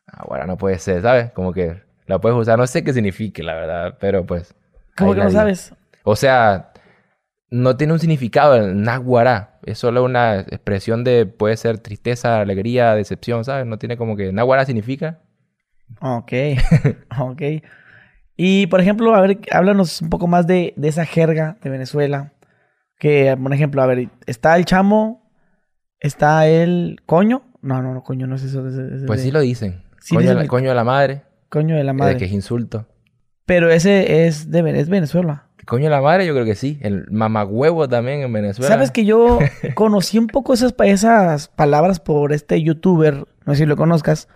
Ahora 0.08 0.46
no 0.46 0.58
puede 0.58 0.78
ser, 0.80 1.02
¿sabes? 1.02 1.32
Como 1.32 1.54
que 1.54 1.82
la 2.08 2.20
puedes 2.20 2.38
usar. 2.38 2.58
No 2.58 2.66
sé 2.68 2.84
qué 2.84 2.94
signifique, 2.94 3.44
la 3.44 3.54
verdad, 3.56 3.98
pero 4.00 4.26
pues. 4.26 4.56
¿Cómo 4.98 5.14
que 5.14 5.20
no 5.20 5.28
digo. 5.28 5.40
sabes? 5.40 5.74
O 6.04 6.16
sea, 6.16 6.72
no 7.50 7.78
tiene 7.78 7.94
un 7.94 8.00
significado 8.00 8.56
el 8.56 8.82
náhuara. 8.82 9.60
Es 9.64 9.78
solo 9.78 10.04
una 10.04 10.40
expresión 10.40 11.04
de, 11.04 11.26
puede 11.28 11.56
ser 11.56 11.78
tristeza, 11.78 12.40
alegría, 12.42 12.96
decepción, 12.96 13.46
¿sabes? 13.46 13.66
No 13.68 13.78
tiene 13.78 13.96
como 13.98 14.16
que 14.16 14.32
náhuara 14.34 14.66
significa. 14.66 15.20
Ok, 16.02 16.32
ok. 17.20 17.42
Y, 18.38 18.66
por 18.68 18.82
ejemplo, 18.82 19.14
a 19.14 19.22
ver, 19.22 19.40
háblanos 19.52 20.02
un 20.02 20.10
poco 20.10 20.26
más 20.26 20.48
de, 20.48 20.74
de 20.78 20.88
esa 20.88 21.06
jerga 21.06 21.58
de 21.62 21.70
Venezuela. 21.70 22.34
Que, 22.98 23.38
por 23.42 23.54
ejemplo, 23.54 23.82
a 23.82 23.86
ver, 23.86 24.10
está 24.26 24.56
el 24.58 24.66
chamo, 24.66 25.21
está 26.02 26.48
el 26.48 27.00
coño. 27.06 27.44
No, 27.62 27.82
no, 27.82 27.94
no, 27.94 28.04
coño, 28.04 28.28
no 28.28 28.36
es 28.36 28.44
eso. 28.44 28.68
es- 28.68 28.76
es 28.76 29.04
Pues 29.08 29.20
de- 29.22 29.26
sí 29.28 29.32
lo 29.32 29.40
dicen. 29.40 29.84
Sí 30.02 30.16
coño, 30.16 30.22
dicen 30.22 30.30
de 30.32 30.36
la, 30.36 30.42
el- 30.42 30.48
coño 30.50 30.70
de 30.70 30.76
la 30.76 30.84
madre. 30.84 31.22
Coño 31.48 31.76
de 31.78 31.84
la 31.86 31.94
madre. 31.94 32.18
que 32.18 32.26
es 32.26 32.32
insulto. 32.32 32.88
Pero 33.46 33.70
ese 33.72 34.26
es 34.28 34.50
de 34.52 34.80
es 34.80 34.90
Venezuela. 34.90 35.46
Coño 35.66 35.86
de 35.86 35.90
la 35.92 36.02
madre, 36.02 36.26
yo 36.26 36.34
creo 36.34 36.46
que 36.46 36.56
sí. 36.56 36.80
El 36.82 37.06
mamagüevo 37.12 37.88
también 37.88 38.22
en 38.22 38.34
Venezuela. 38.34 38.68
¿Sabes 38.74 38.90
que 38.92 39.06
yo 39.06 39.40
conocí 39.76 40.18
un 40.18 40.28
poco 40.28 40.54
esas, 40.54 40.74
pa- 40.74 40.88
esas 40.88 41.48
palabras 41.50 42.00
por 42.00 42.34
este 42.34 42.62
youtuber, 42.62 43.26
no 43.46 43.54
sé 43.54 43.60
si 43.60 43.66
lo 43.66 43.78
conozcas, 43.78 44.28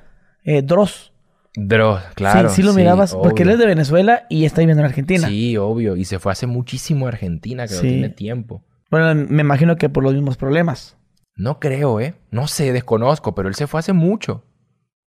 eh, 0.43 0.61
Dross? 0.61 1.13
Dross, 1.55 2.01
claro. 2.15 2.49
sí, 2.49 2.57
sí 2.57 2.63
lo 2.63 2.73
mirabas, 2.73 3.15
porque 3.15 3.43
él 3.43 3.49
es 3.49 3.57
de 3.57 3.65
Venezuela 3.65 4.25
y 4.29 4.43
está 4.43 4.59
viviendo 4.61 4.81
en 4.81 4.87
Argentina. 4.87 5.27
Sí, 5.27 5.55
obvio. 5.57 5.95
Y 5.95 6.03
se 6.03 6.19
fue 6.19 6.33
hace 6.33 6.47
muchísimo 6.47 7.05
a 7.05 7.09
Argentina, 7.09 7.65
que 7.65 7.75
no 7.75 7.81
tiene 7.81 8.09
tiempo. 8.09 8.61
Bueno, 8.91 9.15
me 9.29 9.41
imagino 9.41 9.77
que 9.77 9.87
por 9.89 10.03
los 10.03 10.13
mismos 10.13 10.35
problemas. 10.37 10.97
No 11.35 11.59
creo, 11.59 11.99
¿eh? 11.99 12.15
No 12.31 12.47
sé, 12.47 12.71
desconozco, 12.73 13.35
pero 13.35 13.49
él 13.49 13.55
se 13.55 13.67
fue 13.67 13.79
hace 13.79 13.93
mucho. 13.93 14.43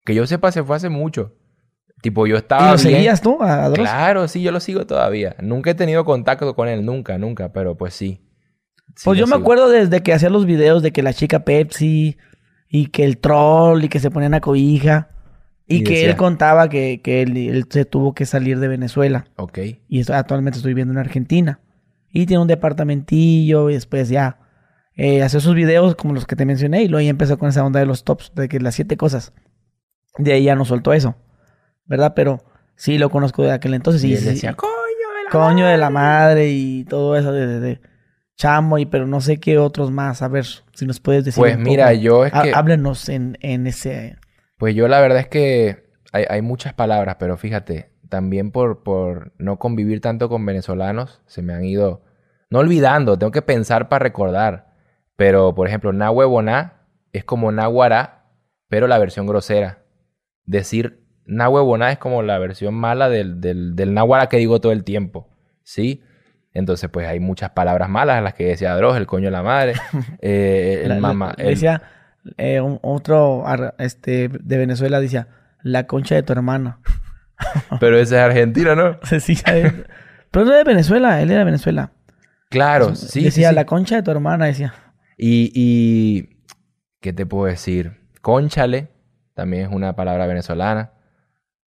Que 0.04 0.14
yo 0.14 0.26
sepa, 0.26 0.50
se 0.52 0.62
fue 0.64 0.76
hace 0.76 0.88
mucho. 0.88 1.34
Tipo, 2.02 2.26
yo 2.26 2.36
¿Y 2.36 2.38
estaba 2.38 2.72
lo 2.72 2.76
bien- 2.78 2.78
seguías 2.96 3.20
tú 3.20 3.42
a 3.42 3.68
Dross? 3.68 3.78
Claro, 3.88 4.28
sí, 4.28 4.42
yo 4.42 4.52
lo 4.52 4.60
sigo 4.60 4.86
todavía. 4.86 5.36
Nunca 5.40 5.70
he 5.70 5.74
tenido 5.74 6.04
contacto 6.04 6.54
con 6.54 6.68
él, 6.68 6.84
nunca, 6.84 7.18
nunca, 7.18 7.52
pero 7.52 7.76
pues 7.76 7.94
sí. 7.94 8.20
Sí 8.96 9.02
Pues 9.04 9.18
lo 9.18 9.26
yo 9.26 9.30
me 9.30 9.36
acuerdo 9.40 9.68
desde 9.68 10.02
que 10.02 10.12
hacía 10.12 10.30
los 10.30 10.46
videos 10.46 10.82
de 10.82 10.92
que 10.92 11.02
la 11.02 11.12
chica 11.12 11.44
Pepsi 11.44 12.16
y 12.68 12.86
que 12.86 13.04
el 13.04 13.18
troll 13.18 13.84
y 13.84 13.88
que 13.88 14.00
se 14.00 14.10
ponían 14.10 14.34
a 14.34 14.40
cobija 14.40 15.08
y, 15.66 15.76
Y 15.78 15.84
que 15.84 15.92
decía- 15.94 16.10
él 16.10 16.16
contaba 16.16 16.68
que, 16.68 17.00
que 17.02 17.22
él, 17.22 17.36
él 17.36 17.66
se 17.68 17.84
tuvo 17.84 18.14
que 18.14 18.26
salir 18.26 18.58
de 18.60 18.68
Venezuela 18.68 19.26
Ok. 19.36 19.58
y 19.88 20.10
actualmente 20.12 20.56
estoy 20.58 20.70
viviendo 20.72 20.92
en 20.94 20.98
Argentina 20.98 21.60
y 22.10 22.26
tiene 22.26 22.40
un 22.42 22.48
departamentillo 22.48 23.70
y 23.70 23.74
después 23.74 24.08
ya 24.08 24.38
eh, 24.98 25.22
hace 25.22 25.40
sus 25.40 25.54
videos 25.54 25.94
como 25.96 26.12
los 26.12 26.26
que 26.26 26.36
te 26.36 26.44
mencioné 26.44 26.82
y 26.82 26.88
luego 26.88 27.02
ya 27.04 27.08
empezó 27.10 27.38
con 27.38 27.48
esa 27.48 27.64
onda 27.64 27.80
de 27.80 27.86
los 27.86 28.04
tops 28.04 28.32
de 28.34 28.48
que 28.48 28.60
las 28.60 28.74
siete 28.74 28.96
cosas 28.98 29.32
de 30.18 30.32
ahí 30.34 30.44
ya 30.44 30.54
no 30.56 30.64
soltó 30.66 30.92
eso 30.92 31.14
¿verdad? 31.86 32.12
Pero 32.14 32.38
sí 32.76 32.98
lo 32.98 33.08
conozco 33.08 33.42
de 33.44 33.52
aquel 33.52 33.72
entonces 33.74 34.04
y, 34.04 34.08
y 34.10 34.16
él 34.16 34.24
decía, 34.24 34.52
coño 34.54 34.70
de 34.70 35.24
la 35.24 35.30
coño 35.30 35.66
de 35.66 35.78
la 35.78 35.88
madre". 35.90 36.28
madre 36.34 36.48
y 36.50 36.84
todo 36.84 37.16
eso 37.16 37.32
de, 37.32 37.46
de- 37.46 37.60
de 37.60 37.80
chamo 38.36 38.78
y 38.78 38.86
pero 38.86 39.06
no 39.06 39.20
sé 39.20 39.40
qué 39.40 39.58
otros 39.58 39.90
más 39.90 40.22
a 40.22 40.28
ver 40.28 40.44
si 40.74 40.86
nos 40.86 41.00
puedes 41.00 41.24
decir 41.24 41.40
Pues 41.40 41.56
un 41.56 41.62
mira, 41.62 41.86
poco. 41.88 41.98
yo 42.00 42.24
es 42.24 42.32
que... 42.32 42.52
háblenos 42.54 43.08
en, 43.08 43.36
en 43.40 43.66
ese 43.66 44.16
Pues 44.58 44.74
yo 44.76 44.86
la 44.88 45.00
verdad 45.00 45.18
es 45.20 45.28
que 45.28 45.88
hay, 46.12 46.24
hay 46.28 46.40
muchas 46.42 46.72
palabras, 46.74 47.16
pero 47.18 47.36
fíjate, 47.36 47.90
también 48.08 48.50
por, 48.52 48.82
por 48.82 49.32
no 49.38 49.58
convivir 49.58 50.00
tanto 50.00 50.28
con 50.28 50.44
venezolanos, 50.46 51.20
se 51.26 51.42
me 51.42 51.52
han 51.52 51.64
ido, 51.64 52.02
no 52.50 52.60
olvidando, 52.60 53.18
tengo 53.18 53.30
que 53.32 53.42
pensar 53.42 53.88
para 53.88 54.04
recordar. 54.04 54.67
Pero, 55.18 55.52
por 55.52 55.66
ejemplo, 55.66 55.92
nahueboná 55.92 56.84
es 57.12 57.24
como 57.24 57.50
nahuará, 57.50 58.26
pero 58.68 58.86
la 58.86 58.98
versión 58.98 59.26
grosera. 59.26 59.80
Decir 60.44 61.04
nahueboná 61.26 61.90
es 61.90 61.98
como 61.98 62.22
la 62.22 62.38
versión 62.38 62.74
mala 62.74 63.08
del, 63.08 63.40
del, 63.40 63.74
del 63.74 63.98
que 64.30 64.36
digo 64.36 64.60
todo 64.60 64.70
el 64.70 64.84
tiempo, 64.84 65.28
¿sí? 65.64 66.04
Entonces, 66.54 66.88
pues 66.88 67.08
hay 67.08 67.18
muchas 67.18 67.50
palabras 67.50 67.88
malas, 67.88 68.22
las 68.22 68.34
que 68.34 68.46
decía 68.46 68.76
Dross, 68.76 68.96
el 68.96 69.08
coño 69.08 69.24
de 69.24 69.30
la 69.32 69.42
madre, 69.42 69.72
eh, 70.20 70.82
el 70.84 70.88
la- 70.90 71.00
mamá... 71.00 71.34
el- 71.36 71.48
decía 71.48 71.82
eh, 72.36 72.60
un- 72.60 72.78
otro 72.82 73.44
este 73.78 74.28
de 74.28 74.56
Venezuela 74.56 75.00
decía 75.00 75.26
la 75.62 75.88
concha 75.88 76.14
de 76.14 76.22
tu 76.22 76.32
hermana 76.32 76.78
pero 77.80 77.96
ese 77.98 78.14
es 78.16 78.20
argentino, 78.22 78.76
¿no? 78.76 78.98
Pero 80.30 80.44
no 80.44 80.52
es 80.52 80.58
de 80.58 80.64
Venezuela 80.64 81.20
él 81.22 81.30
era 81.30 81.40
de 81.40 81.44
Venezuela 81.46 81.90
Claro, 82.50 82.94
sí. 82.94 83.08
sí, 83.08 83.24
decía 83.24 83.48
sí. 83.50 83.54
la 83.54 83.64
concha 83.66 83.96
de 83.96 84.02
tu 84.02 84.10
hermana 84.10 84.44
decía 84.46 84.74
Y, 85.18 85.50
y, 85.52 86.44
¿qué 87.00 87.12
te 87.12 87.26
puedo 87.26 87.46
decir? 87.46 87.98
Conchale, 88.22 88.88
también 89.34 89.64
es 89.64 89.68
una 89.72 89.96
palabra 89.96 90.26
venezolana. 90.26 90.92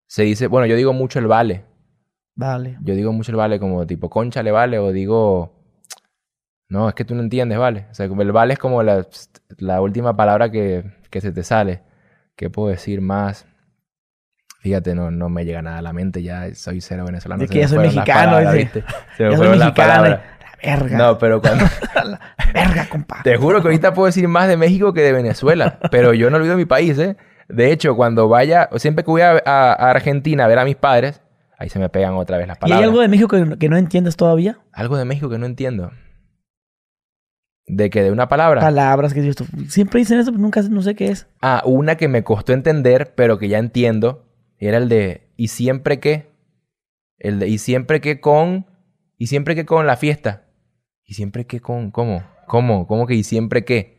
Se 0.07 0.23
dice, 0.23 0.47
bueno, 0.47 0.67
yo 0.67 0.77
digo 0.77 0.93
mucho 0.93 1.19
el 1.19 1.27
vale. 1.27 1.65
vale 2.37 2.79
Yo 2.83 2.95
digo 2.95 3.13
mucho 3.13 3.33
el 3.33 3.37
vale 3.37 3.59
como 3.59 3.87
tipo, 3.87 4.09
conchale, 4.09 4.53
vale, 4.53 4.79
o 4.79 4.93
digo, 4.93 5.61
no, 6.69 6.89
es 6.89 6.95
que 6.95 7.05
tú 7.05 7.17
no 7.17 7.23
entiendes, 7.23 7.59
vale. 7.59 7.87
O 7.91 7.95
sea, 7.95 8.07
el 8.07 8.33
vale 8.33 8.53
es 8.53 8.59
como 8.61 8.85
la, 8.85 9.05
la 9.59 9.81
última 9.83 10.17
palabra 10.17 10.51
que, 10.51 10.85
que 11.11 11.21
se 11.21 11.33
te 11.33 11.43
sale. 11.43 11.83
¿Qué 12.37 12.49
puedo 12.49 12.69
decir 12.69 13.01
más? 13.01 13.47
Fíjate, 14.61 14.95
no, 14.95 15.11
no 15.11 15.29
me 15.29 15.45
llega 15.45 15.63
nada 15.63 15.79
a 15.79 15.83
la 15.83 15.93
mente, 15.93 16.23
ya 16.23 16.55
soy 16.55 16.81
cero 16.81 17.05
venezolano. 17.05 17.41
De 17.41 17.49
se 17.49 17.55
que 17.55 17.61
ya 17.61 17.69
soy 17.69 17.79
mexicano, 17.79 18.33
palabras. 18.33 18.55
¿viste? 18.55 18.85
Se 19.17 19.25
me 19.25 19.31
ya 19.33 19.37
soy 19.37 19.59
las 19.59 19.73
palabras. 19.73 20.21
verga 20.63 20.97
No, 20.99 21.19
pero 21.19 21.41
cuando... 21.41 21.65
la 22.05 22.21
verga 22.55 22.89
compa 22.89 23.23
Te 23.23 23.37
juro 23.37 23.61
que 23.63 23.69
ahorita 23.69 23.95
puedo 23.95 24.07
decir 24.07 24.27
más 24.29 24.49
de 24.49 24.57
México 24.57 24.93
que 24.93 25.03
de 25.03 25.13
Venezuela, 25.13 25.79
pero 25.91 26.13
yo 26.15 26.31
no 26.31 26.37
olvido 26.39 26.57
mi 26.57 26.65
país, 26.67 26.99
¿eh? 26.99 27.17
De 27.49 27.73
hecho, 27.73 27.97
cuando 27.97 28.29
vaya, 28.29 28.69
o 28.73 28.79
siempre 28.79 29.05
que 29.05 29.11
voy 29.11 29.23
a, 29.23 29.33
a- 29.33 29.73
a 29.73 29.91
Argentina 29.91 30.45
a 30.45 30.49
ver 30.49 30.59
a 30.61 30.65
mis 30.65 30.77
padres, 30.77 31.21
ahí 31.59 31.69
se 31.69 31.79
me 31.79 31.89
pegan 31.89 32.15
otra 32.15 32.39
vez 32.39 32.47
las 32.47 32.57
y 32.59 32.59
hay 32.59 32.61
palabras. 32.63 32.89
algo 32.89 33.01
de 33.01 33.09
México 33.09 33.29
que, 33.29 33.59
que 33.59 33.69
no 33.69 33.77
entiendes 33.77 34.17
todavía 34.17 34.59
Algo 34.73 34.97
de 34.97 35.05
México 35.05 35.29
que 35.29 35.39
no 35.39 35.47
entiendo. 35.47 35.91
¿De 37.67 37.89
que 37.91 38.03
¿De 38.03 38.11
una 38.11 38.29
palabra? 38.29 38.61
Palabras 38.61 39.15
que 39.15 39.21
dices 39.21 39.37
tú. 39.37 39.47
Siempre 39.69 40.01
dicen 40.01 40.19
eso, 40.19 40.33
pero 40.33 40.43
nunca 40.43 40.61
no 40.63 40.83
sé 40.83 40.95
qué 40.97 41.09
es. 41.09 41.29
Ah, 41.41 41.63
una 41.65 41.97
que 41.97 42.09
me 42.09 42.25
costó 42.25 42.53
entender, 42.53 43.15
pero 43.15 43.39
que 43.39 43.49
ya 43.49 43.59
entiendo. 43.59 44.27
Era 44.59 44.77
el 44.79 44.89
de 44.89 45.31
¿y 45.37 45.49
siempre 45.49 46.01
qué? 46.01 46.31
El 47.19 47.39
de 47.39 47.49
¿y 47.49 47.59
siempre 47.59 48.01
qué 48.01 48.21
con? 48.21 48.67
¿Y 49.19 49.27
siempre 49.29 49.55
qué 49.55 49.65
con 49.67 49.87
la 49.87 49.97
fiesta? 49.97 50.47
¿Y 51.11 51.15
siempre 51.15 51.45
qué 51.45 51.59
con? 51.59 51.91
¿Cómo? 51.91 52.23
¿Cómo? 52.47 52.87
¿Cómo 52.87 53.05
que 53.09 53.15
y 53.15 53.25
siempre 53.25 53.65
qué? 53.65 53.99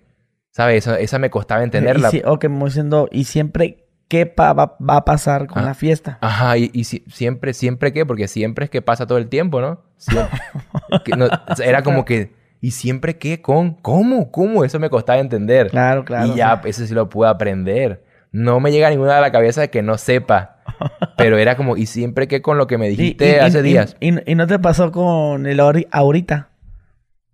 ¿Sabes? 0.52 0.78
Esa, 0.88 0.98
esa 0.98 1.20
me 1.20 1.30
costaba 1.30 1.62
entenderla. 1.62 2.08
Y 2.08 2.12
si- 2.12 2.22
o 2.26 2.40
que 2.40 2.48
me 2.48 2.58
voy 2.58 2.70
diciendo, 2.70 3.10
y 3.12 3.26
siempre, 3.26 3.86
¿qué 4.08 4.26
pa- 4.26 4.54
va, 4.54 4.78
va 4.80 4.96
a 4.96 5.04
pasar 5.04 5.46
con 5.48 5.62
Ah. 5.64 5.66
la 5.66 5.74
fiesta? 5.74 6.20
Ajá, 6.22 6.58
y, 6.58 6.70
y 6.74 6.86
si- 6.86 7.04
siempre, 7.10 7.54
siempre 7.54 7.92
qué, 7.92 8.06
porque 8.06 8.30
siempre 8.30 8.64
es 8.64 8.72
que 8.72 8.82
pasa 8.82 9.08
todo 9.08 9.18
el 9.18 9.28
tiempo, 9.28 9.60
¿no? 9.60 9.82
Siempre. 9.98 10.40
Que 11.04 11.18
no- 11.18 11.28
era 11.62 11.84
como 11.84 12.06
que, 12.06 12.32
¿y 12.62 12.72
siempre 12.72 13.18
qué 13.18 13.42
con? 13.42 13.74
¿Cómo? 13.74 14.32
¿Cómo? 14.32 14.64
Eso 14.64 14.80
me 14.80 14.90
costaba 14.90 15.20
entender. 15.20 15.70
Claro, 15.70 16.06
claro. 16.06 16.28
y 16.28 16.36
ya, 16.36 16.62
eso 16.64 16.86
sí 16.88 16.94
lo 16.94 17.10
pude 17.10 17.28
aprender. 17.28 18.06
No 18.32 18.62
me 18.62 18.72
llega 18.72 18.90
ninguna 18.90 19.18
a 19.18 19.22
la 19.22 19.34
cabeza 19.34 19.60
de 19.60 19.70
que 19.70 19.82
no 19.82 19.98
sepa. 19.98 20.62
Pero 21.18 21.38
era 21.38 21.58
como, 21.58 21.76
¿y 21.76 21.88
siempre 21.88 22.30
qué 22.30 22.42
con 22.42 22.58
lo 22.58 22.68
que 22.68 22.78
me 22.78 22.88
dijiste 22.88 23.32
y- 23.32 23.36
y- 23.36 23.40
hace 23.40 23.62
días? 23.62 23.98
Y, 24.00 24.32
y 24.32 24.36
no 24.36 24.48
te 24.48 24.60
pasó 24.60 24.94
con 24.94 25.46
el 25.46 25.60
ahori- 25.60 25.88
ahorita. 25.92 26.48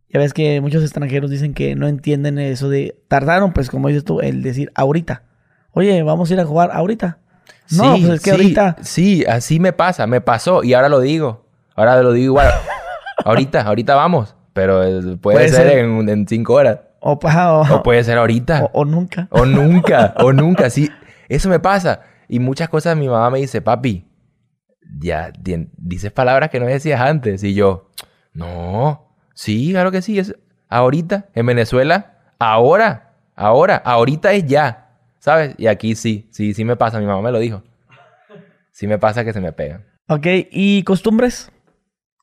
Ya 0.09 0.19
ves 0.19 0.33
que 0.33 0.61
muchos 0.61 0.83
extranjeros 0.83 1.29
dicen 1.29 1.53
que 1.53 1.75
no 1.75 1.87
entienden 1.87 2.39
eso 2.39 2.69
de... 2.69 2.97
Tardaron, 3.07 3.51
pues, 3.53 3.69
como 3.69 3.89
dices 3.89 4.05
tú, 4.05 4.21
el 4.21 4.41
decir 4.41 4.71
ahorita. 4.75 5.23
Oye, 5.71 6.01
vamos 6.03 6.29
a 6.29 6.33
ir 6.33 6.39
a 6.39 6.45
jugar 6.45 6.69
ahorita. 6.71 7.17
No, 7.71 7.95
Sí, 7.97 8.01
pues 8.05 8.13
es 8.13 8.21
que 8.21 8.29
sí, 8.29 8.31
ahorita... 8.31 8.75
Sí, 8.81 9.25
así 9.25 9.59
me 9.59 9.73
pasa, 9.73 10.07
me 10.07 10.21
pasó 10.21 10.63
y 10.63 10.73
ahora 10.73 10.87
lo 10.89 11.01
digo. 11.01 11.45
Ahora 11.75 12.01
lo 12.01 12.13
digo 12.13 12.25
igual. 12.33 12.47
ahorita, 13.25 13.61
ahorita 13.61 13.95
vamos. 13.95 14.35
Pero 14.53 14.79
puede, 14.79 15.17
Puede 15.17 15.49
ser, 15.49 15.67
ser. 15.69 15.79
En, 15.79 16.07
en 16.09 16.27
cinco 16.27 16.53
horas. 16.53 16.79
O, 16.99 17.11
o, 17.21 17.75
O 17.75 17.83
puede 17.83 18.03
ser 18.03 18.17
ahorita. 18.17 18.63
o- 18.63 18.71
o 18.81 18.85
nunca. 18.85 19.27
O 19.31 19.45
nunca, 19.45 20.15
o 20.19 20.31
nunca, 20.33 20.69
sí. 20.69 20.89
Eso 21.29 21.49
me 21.49 21.59
pasa. 21.59 22.01
Y 22.29 22.39
muchas 22.39 22.69
cosas 22.69 22.97
mi 22.97 23.07
mamá 23.07 23.29
me 23.29 23.39
dice, 23.39 23.61
papi, 23.61 24.07
ya 24.99 25.31
di- 25.37 25.69
dices 25.77 26.11
palabras 26.11 26.49
que 26.49 26.59
no 26.59 26.65
decías 26.65 26.99
antes. 27.01 27.43
Y 27.43 27.53
yo, 27.53 27.91
no, 28.33 29.06
sí, 29.37 29.69
claro 29.71 29.91
que 29.91 30.01
sí. 30.01 30.17
Es 30.17 30.35
ahorita, 30.67 31.27
en 31.35 31.45
Venezuela, 31.45 32.17
ahora, 32.39 33.13
ahora, 33.35 33.75
ahorita 33.77 34.33
es 34.33 34.45
ya. 34.47 34.83
¿Sabes? 35.19 35.55
Y 35.57 35.67
aquí 35.67 35.95
sí, 35.95 36.27
sí, 36.31 36.53
sí 36.53 36.65
me 36.65 36.75
pasa. 36.75 36.99
Mi 36.99 37.05
mamá 37.05 37.21
me 37.21 37.31
lo 37.31 37.39
dijo. 37.39 37.63
Sí 38.71 38.87
me 38.87 38.97
pasa 38.97 39.23
que 39.23 39.33
se 39.33 39.41
me 39.41 39.51
pegan. 39.51 39.85
Ok, 40.07 40.25
¿y 40.51 40.83
costumbres? 40.83 41.51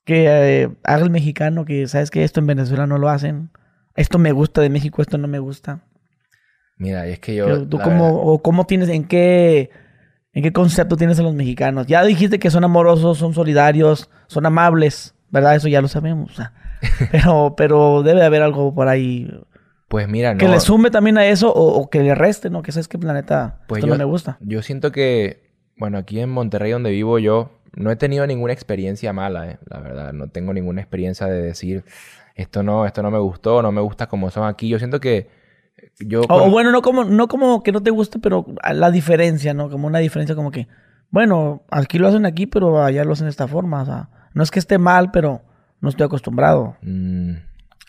Que 0.05 0.25
eh, 0.63 0.69
haga 0.83 1.03
el 1.03 1.09
mexicano, 1.09 1.65
que 1.65 1.87
sabes 1.87 2.09
que 2.11 2.23
esto 2.23 2.39
en 2.39 2.47
Venezuela 2.47 2.87
no 2.87 2.97
lo 2.97 3.09
hacen. 3.09 3.49
Esto 3.95 4.17
me 4.19 4.31
gusta 4.31 4.61
de 4.61 4.69
México, 4.69 5.01
esto 5.01 5.17
no 5.17 5.27
me 5.27 5.39
gusta. 5.39 5.81
Mira, 6.77 7.07
y 7.07 7.11
es 7.13 7.19
que 7.19 7.35
yo... 7.35 7.45
Pero 7.45 7.67
¿Tú 7.67 7.79
cómo, 7.79 8.05
verdad- 8.05 8.21
o 8.23 8.41
cómo 8.41 8.65
tienes, 8.65 8.89
en 8.89 9.05
qué, 9.05 9.69
en 10.33 10.43
qué 10.43 10.51
concepto 10.51 10.97
tienes 10.97 11.19
a 11.19 11.23
los 11.23 11.33
mexicanos? 11.35 11.87
Ya 11.87 12.03
dijiste 12.03 12.39
que 12.39 12.49
son 12.51 12.63
amorosos, 12.63 13.17
son 13.17 13.33
solidarios, 13.33 14.09
son 14.27 14.45
amables, 14.45 15.13
¿verdad? 15.29 15.55
Eso 15.55 15.67
ya 15.67 15.81
lo 15.81 15.87
sabemos. 15.87 16.31
o 16.31 16.35
sea. 16.35 16.53
Pero, 17.11 17.53
pero 17.57 18.03
debe 18.03 18.19
de 18.21 18.25
haber 18.25 18.41
algo 18.41 18.73
por 18.73 18.87
ahí 18.87 19.29
Pues 19.87 20.07
mira, 20.07 20.35
que 20.35 20.47
le 20.47 20.59
sume 20.59 20.91
también 20.91 21.17
a 21.17 21.25
eso 21.25 21.51
o, 21.53 21.79
o 21.79 21.89
que 21.89 22.01
le 22.01 22.15
reste, 22.15 22.49
¿no? 22.49 22.61
Que 22.61 22.71
sabes 22.71 22.87
que 22.87 22.97
planeta 22.97 23.59
Pues 23.67 23.79
esto 23.79 23.87
yo, 23.87 23.93
no 23.93 23.97
me 23.99 24.05
gusta. 24.05 24.37
Yo 24.41 24.61
siento 24.61 24.91
que, 24.91 25.49
bueno, 25.77 25.97
aquí 25.97 26.19
en 26.19 26.29
Monterrey 26.29 26.71
donde 26.71 26.91
vivo 26.91 27.19
yo, 27.19 27.51
no 27.75 27.91
he 27.91 27.95
tenido 27.95 28.25
ninguna 28.25 28.53
experiencia 28.53 29.13
mala, 29.13 29.51
eh, 29.51 29.57
la 29.69 29.79
verdad. 29.79 30.13
No 30.13 30.27
tengo 30.29 30.53
ninguna 30.53 30.81
experiencia 30.81 31.27
de 31.27 31.41
decir, 31.41 31.83
esto 32.35 32.63
no, 32.63 32.85
esto 32.85 33.01
no 33.03 33.11
me 33.11 33.19
gustó, 33.19 33.61
no 33.61 33.71
me 33.71 33.81
gusta 33.81 34.07
como 34.07 34.29
son 34.31 34.47
aquí. 34.47 34.67
Yo 34.69 34.79
siento 34.79 34.99
que 34.99 35.29
yo... 35.99 36.21
O, 36.21 36.27
con- 36.27 36.51
bueno, 36.51 36.71
no 36.71 36.81
como, 36.81 37.03
no 37.03 37.27
como 37.27 37.63
que 37.63 37.71
no 37.71 37.83
te 37.83 37.91
guste, 37.91 38.19
pero 38.19 38.45
la 38.73 38.91
diferencia, 38.91 39.53
¿no? 39.53 39.69
Como 39.69 39.87
una 39.87 39.99
diferencia 39.99 40.35
como 40.35 40.51
que, 40.51 40.67
bueno, 41.11 41.63
aquí 41.69 41.99
lo 41.99 42.07
hacen 42.07 42.25
aquí, 42.25 42.47
pero 42.47 42.83
allá 42.83 43.03
lo 43.03 43.13
hacen 43.13 43.25
de 43.27 43.31
esta 43.31 43.47
forma. 43.47 43.81
O 43.81 43.85
sea, 43.85 44.09
no 44.33 44.41
es 44.43 44.51
que 44.51 44.59
esté 44.59 44.77
mal, 44.77 45.11
pero 45.11 45.41
no 45.81 45.89
estoy 45.89 46.05
acostumbrado. 46.05 46.75
Mm, 46.81 47.33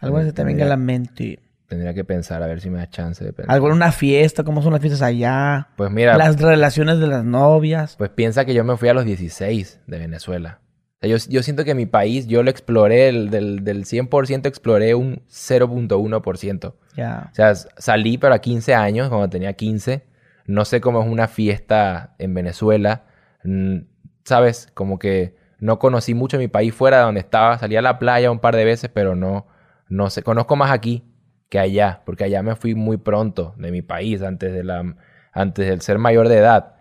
Algo 0.00 0.18
que 0.18 0.24
se 0.24 0.32
te 0.32 0.44
venga 0.44 0.64
a 0.64 0.68
la 0.68 0.76
mente. 0.76 1.38
tendría 1.68 1.94
que 1.94 2.04
pensar, 2.04 2.42
a 2.42 2.46
ver 2.46 2.60
si 2.60 2.70
me 2.70 2.78
da 2.78 2.88
chance 2.88 3.24
de 3.24 3.32
pensar. 3.32 3.52
Algo 3.54 3.68
en 3.68 3.72
una 3.74 3.90
fiesta, 3.92 4.44
cómo 4.44 4.62
son 4.62 4.72
las 4.72 4.80
fiestas 4.80 5.02
allá. 5.02 5.68
Pues 5.76 5.90
mira, 5.90 6.16
Las 6.16 6.40
relaciones 6.40 6.98
de 7.00 7.06
las 7.08 7.24
novias. 7.24 7.96
pues 7.96 8.10
piensa 8.10 8.44
que 8.44 8.54
yo 8.54 8.62
me 8.64 8.76
fui 8.76 8.88
a 8.88 8.94
los 8.94 9.04
16 9.04 9.80
de 9.86 9.98
Venezuela. 9.98 10.60
O 10.62 10.98
sea, 11.00 11.10
yo, 11.10 11.16
yo 11.28 11.42
siento 11.42 11.64
que 11.64 11.74
mi 11.74 11.84
país, 11.86 12.26
yo 12.26 12.42
lo 12.42 12.50
exploré, 12.50 13.08
el, 13.08 13.30
del, 13.30 13.64
del 13.64 13.84
100% 13.84 14.46
exploré 14.46 14.94
un 14.94 15.22
0.1%. 15.28 16.74
Ya. 16.96 17.28
O 17.30 17.34
sea, 17.34 17.54
salí 17.54 18.18
pero 18.18 18.34
a 18.34 18.38
15 18.38 18.74
años, 18.74 19.08
cuando 19.08 19.28
tenía 19.28 19.52
15. 19.52 20.04
No 20.46 20.64
sé 20.64 20.80
cómo 20.80 21.02
es 21.02 21.08
una 21.08 21.28
fiesta 21.28 22.14
en 22.18 22.32
Venezuela. 22.34 23.04
Mm, 23.44 23.78
¿Sabes? 24.24 24.68
Como 24.74 24.98
que 24.98 25.36
no 25.58 25.78
conocí 25.78 26.14
mucho 26.14 26.38
mi 26.38 26.48
país 26.48 26.74
fuera 26.74 26.98
de 26.98 27.02
donde 27.04 27.20
estaba. 27.20 27.58
Salí 27.58 27.76
a 27.76 27.82
la 27.82 27.98
playa 27.98 28.30
un 28.30 28.40
par 28.40 28.56
de 28.56 28.64
veces, 28.64 28.90
pero 28.92 29.14
no, 29.14 29.46
no 29.88 30.10
sé. 30.10 30.22
Conozco 30.22 30.56
más 30.56 30.70
aquí 30.70 31.04
que 31.48 31.58
allá, 31.58 32.02
porque 32.04 32.24
allá 32.24 32.42
me 32.42 32.56
fui 32.56 32.74
muy 32.74 32.96
pronto 32.96 33.54
de 33.56 33.70
mi 33.70 33.82
país, 33.82 34.22
antes 34.22 34.52
de 34.52 34.64
la, 34.64 34.96
antes 35.32 35.66
del 35.66 35.80
ser 35.80 35.98
mayor 35.98 36.28
de 36.28 36.38
edad. 36.38 36.76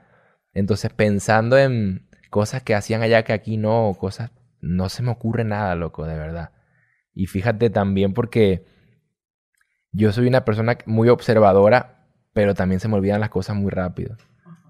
Entonces, 0.54 0.92
pensando 0.92 1.58
en 1.58 2.08
cosas 2.30 2.64
que 2.64 2.76
hacían 2.76 3.02
allá 3.02 3.24
que 3.24 3.34
aquí 3.34 3.58
no, 3.58 3.96
cosas, 4.00 4.32
no 4.62 4.90
se 4.90 5.04
me 5.04 5.12
ocurre 5.12 5.44
nada, 5.44 5.76
loco, 5.76 6.06
de 6.06 6.18
verdad. 6.18 6.52
Y 7.14 7.28
fíjate 7.28 7.70
también 7.70 8.14
porque 8.14 8.66
yo 9.92 10.12
soy 10.12 10.28
una 10.28 10.44
persona 10.44 10.78
muy 10.86 11.10
observadora, 11.10 12.08
pero 12.34 12.54
también 12.54 12.80
se 12.82 12.88
me 12.88 12.96
olvidan 12.96 13.22
las 13.22 13.30
cosas 13.30 13.56
muy 13.56 13.72
rápido. 13.72 14.18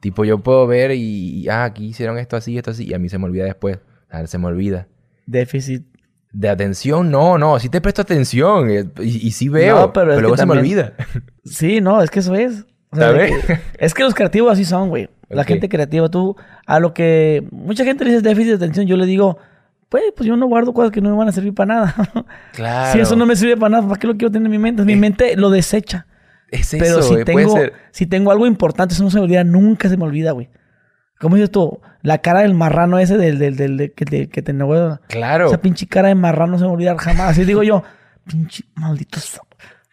Tipo, 0.02 0.26
yo 0.26 0.40
puedo 0.44 0.68
ver 0.68 0.91
y, 0.91 1.41
y, 1.41 1.49
ah, 1.49 1.64
aquí 1.64 1.88
hicieron 1.88 2.19
esto 2.19 2.36
así, 2.36 2.57
esto 2.57 2.72
así, 2.72 2.86
y 2.86 2.94
a 2.94 2.99
mí 2.99 3.10
se 3.10 3.18
me 3.18 3.26
olvida 3.26 3.45
después. 3.45 3.80
Se 4.26 4.38
me 4.38 4.48
olvida. 4.48 4.88
Déficit. 5.26 5.84
De 6.32 6.49
atención, 6.49 7.10
no, 7.11 7.38
no, 7.38 7.60
sí 7.60 7.69
te 7.69 7.80
presto 7.80 8.02
atención 8.02 8.69
eh, 8.69 8.86
y, 8.99 9.27
y 9.27 9.32
sí 9.32 9.48
veo, 9.48 9.80
No, 9.80 9.94
pero 9.94 10.19
luego 10.19 10.36
se 10.36 10.45
me 10.45 10.53
olvida. 10.53 10.94
Sí, 11.45 11.80
no, 11.80 12.02
es 12.02 12.10
que 12.10 12.19
eso 12.19 12.36
es. 12.36 12.65
O 12.90 12.98
sea, 12.98 13.14
de 13.14 13.30
¿Sabes? 13.30 13.45
que- 13.45 13.60
es 13.77 13.94
que 13.94 14.03
los 14.03 14.14
creativos 14.14 14.52
así 14.52 14.65
son, 14.65 14.90
güey. 14.90 15.10
La 15.30 15.44
gente 15.44 15.69
creativa, 15.69 16.10
tú, 16.10 16.36
a 16.65 16.80
lo 16.80 16.94
que 16.94 17.48
mucha 17.52 17.84
gente 17.84 18.03
le 18.03 18.11
dice 18.11 18.22
déficit 18.22 18.49
de 18.49 18.56
atención, 18.56 18.86
yo 18.86 18.95
le 18.98 19.06
digo, 19.06 19.38
pues, 19.90 20.03
pues 20.15 20.27
yo 20.27 20.36
no 20.36 20.48
guardo 20.48 20.73
cosas 20.73 20.91
que 20.91 21.02
no 21.02 21.10
me 21.10 21.15
van 21.18 21.27
a 21.30 21.32
servir 21.32 21.53
para 21.53 21.73
nada. 21.73 21.95
Claro. 22.53 22.94
Si 22.94 22.99
eso 22.99 23.15
no 23.15 23.26
me 23.26 23.36
sirve 23.36 23.57
para 23.57 23.69
nada, 23.69 23.88
¿para 23.88 23.99
qué 23.99 24.07
lo 24.07 24.15
quiero 24.18 24.32
tener 24.32 24.45
en 24.45 24.52
mi 24.52 24.57
mente? 24.57 24.84
Mi 24.84 24.95
mente 24.95 25.36
lo 25.38 25.49
desecha. 25.49 26.06
Es 26.52 26.73
eso, 26.73 26.84
Pero 26.84 27.02
si 27.02 27.14
eh, 27.15 27.26
tengo, 27.26 27.56
si 27.91 28.06
tengo 28.06 28.32
algo 28.32 28.45
importante, 28.45 28.94
eso 28.94 29.03
no 29.03 29.10
se 29.10 29.18
me 29.18 29.23
olvida, 29.23 29.44
nunca 29.44 29.90
se 29.90 29.98
me 29.98 30.03
olvida, 30.03 30.32
güey. 30.32 30.49
¿Cómo 31.20 31.36
dices 31.36 31.52
tú? 31.52 31.80
La 32.02 32.20
cara 32.20 32.42
del 32.42 32.54
marrano 32.54 33.00
ese 33.00 33.18
del, 33.18 33.40
del, 33.40 33.56
del, 33.56 33.78
del- 33.78 33.94
que 33.94 34.06
te, 34.06 34.30
que 34.30 34.42
te 34.42 34.54
negó- 34.54 35.00
Claro. 35.08 35.48
Esa 35.48 35.60
pinche 35.62 35.88
cara 35.88 36.10
de 36.10 36.16
marrano 36.16 36.54
no 36.54 36.58
se 36.58 36.64
me 36.64 36.68
va 36.68 36.72
a 36.72 36.76
olvidar 36.76 36.98
jamás. 36.98 37.30
Así 37.32 37.46
digo 37.46 37.64
yo, 37.64 37.84
pinche 38.28 38.64
maldito. 38.76 39.20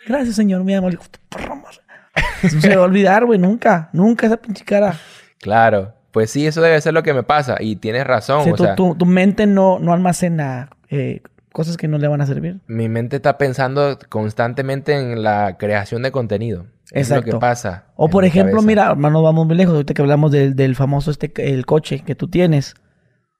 Gracias, 0.06 0.34
señor, 0.36 0.64
mi 0.64 0.74
amor. 0.74 0.94
No 0.94 2.60
se 2.60 2.68
me 2.68 2.76
va 2.76 2.82
a 2.82 2.86
olvidar, 2.86 3.24
güey, 3.24 3.38
nunca. 3.38 3.88
Nunca 3.92 4.26
esa 4.26 4.36
pinche 4.36 4.64
cara. 4.64 4.94
Claro. 5.40 5.94
Pues 6.10 6.30
sí, 6.30 6.46
eso 6.46 6.60
debe 6.60 6.80
ser 6.80 6.92
lo 6.92 7.02
que 7.02 7.14
me 7.14 7.22
pasa. 7.22 7.56
Y 7.60 7.76
tienes 7.76 8.06
razón. 8.06 8.44
Sea, 8.44 8.52
o 8.52 8.56
tu, 8.56 8.64
sea, 8.64 8.74
tu- 8.74 8.94
tu 8.96 9.06
mente 9.06 9.46
no, 9.46 9.78
no 9.78 9.92
almacena 9.92 10.68
eh, 10.90 11.22
cosas 11.52 11.76
que 11.78 11.88
no 11.88 11.96
le 11.98 12.08
van 12.08 12.20
a 12.20 12.26
servir. 12.26 12.58
mi 12.66 12.88
mente 12.88 13.16
está 13.16 13.38
pensando 13.38 13.98
constantemente 14.08 14.92
en 14.94 15.22
la 15.22 15.56
creación 15.58 16.02
de 16.02 16.12
contenido. 16.12 16.66
Es 16.90 17.08
lo 17.10 17.16
que 17.16 17.20
Exacto. 17.30 17.38
pasa. 17.38 17.86
O 17.96 18.08
por 18.08 18.24
ejemplo, 18.24 18.60
mira, 18.62 18.90
hermano, 18.90 19.22
vamos 19.22 19.46
muy 19.46 19.56
lejos. 19.56 19.74
Ahorita 19.74 19.94
que 19.94 20.02
hablamos 20.02 20.30
del, 20.32 20.54
del 20.56 20.74
famoso 20.76 21.10
este, 21.10 21.32
el 21.52 21.64
coche 21.64 22.00
que 22.00 22.14
tú 22.14 22.28
tienes. 22.28 22.74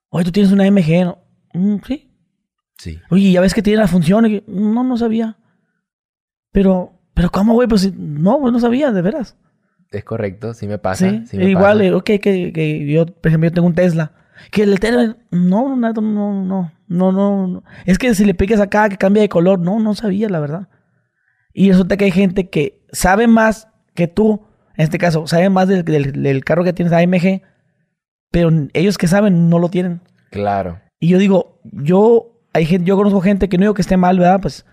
Oye, 0.08 0.24
tú 0.24 0.32
tienes 0.32 0.52
una 0.52 0.64
MG, 0.70 1.04
¿no? 1.04 1.18
"Mm, 1.54 1.76
sí. 1.86 2.08
Sí. 2.78 2.98
Oye, 3.10 3.30
ya 3.32 3.40
ves 3.40 3.52
que 3.54 3.62
tiene 3.62 3.78
la 3.80 3.88
función. 3.88 4.26
Y 4.26 4.42
no, 4.46 4.84
no 4.84 4.96
sabía. 4.96 5.36
Pero, 6.52 6.92
pero 7.14 7.30
¿cómo, 7.30 7.54
güey? 7.54 7.68
Pues 7.68 7.92
no, 7.94 8.38
güey, 8.38 8.52
no 8.52 8.60
sabía, 8.60 8.90
de 8.92 9.02
veras. 9.02 9.36
Es 9.90 10.04
correcto, 10.04 10.54
sí 10.54 10.66
me 10.66 10.78
pasa. 10.78 11.08
Sí, 11.10 11.26
sí 11.26 11.36
me 11.36 11.50
igual, 11.50 11.78
pasa. 11.78 11.96
ok, 11.96 12.04
que, 12.04 12.52
que 12.54 12.86
yo, 12.86 13.06
por 13.06 13.28
ejemplo, 13.28 13.48
yo 13.50 13.54
tengo 13.54 13.68
un 13.68 13.74
Tesla. 13.74 14.12
Que 14.50 14.62
el 14.62 14.80
Tesla, 14.80 15.16
no, 15.30 15.76
no, 15.76 15.92
no, 15.92 16.00
no, 16.00 16.72
no, 16.88 17.12
no, 17.12 17.46
no. 17.46 17.64
Es 17.84 17.98
que 17.98 18.14
si 18.14 18.24
le 18.24 18.34
piques 18.34 18.58
acá, 18.60 18.88
que 18.88 18.96
cambia 18.96 19.22
de 19.22 19.28
color, 19.28 19.58
no, 19.58 19.78
no 19.80 19.94
sabía, 19.94 20.28
la 20.28 20.40
verdad. 20.40 20.68
Y 21.52 21.70
resulta 21.70 21.96
que 21.96 22.06
hay 22.06 22.10
gente 22.10 22.48
que 22.48 22.81
sabe 22.92 23.26
más 23.26 23.68
que 23.94 24.06
tú, 24.06 24.42
en 24.76 24.84
este 24.84 24.98
caso, 24.98 25.26
sabe 25.26 25.50
más 25.50 25.68
del, 25.68 25.84
del- 25.84 26.22
del 26.22 26.44
carro 26.44 26.64
que 26.64 26.72
tienes 26.72 26.92
AMG, 26.92 27.42
pero 28.30 28.50
ellos 28.72 28.98
que 28.98 29.08
saben 29.08 29.48
no 29.48 29.58
lo 29.58 29.68
tienen. 29.68 30.00
Claro. 30.30 30.80
Y 31.00 31.08
yo 31.08 31.18
digo, 31.18 31.60
yo, 31.64 32.40
hay 32.52 32.64
gente, 32.66 32.86
yo 32.86 32.96
conozco 32.96 33.20
gente 33.20 33.48
que 33.48 33.58
no 33.58 33.62
digo 33.62 33.74
que 33.74 33.82
esté 33.82 33.96
mal, 33.96 34.18
¿verdad? 34.18 34.40
Pues, 34.40 34.64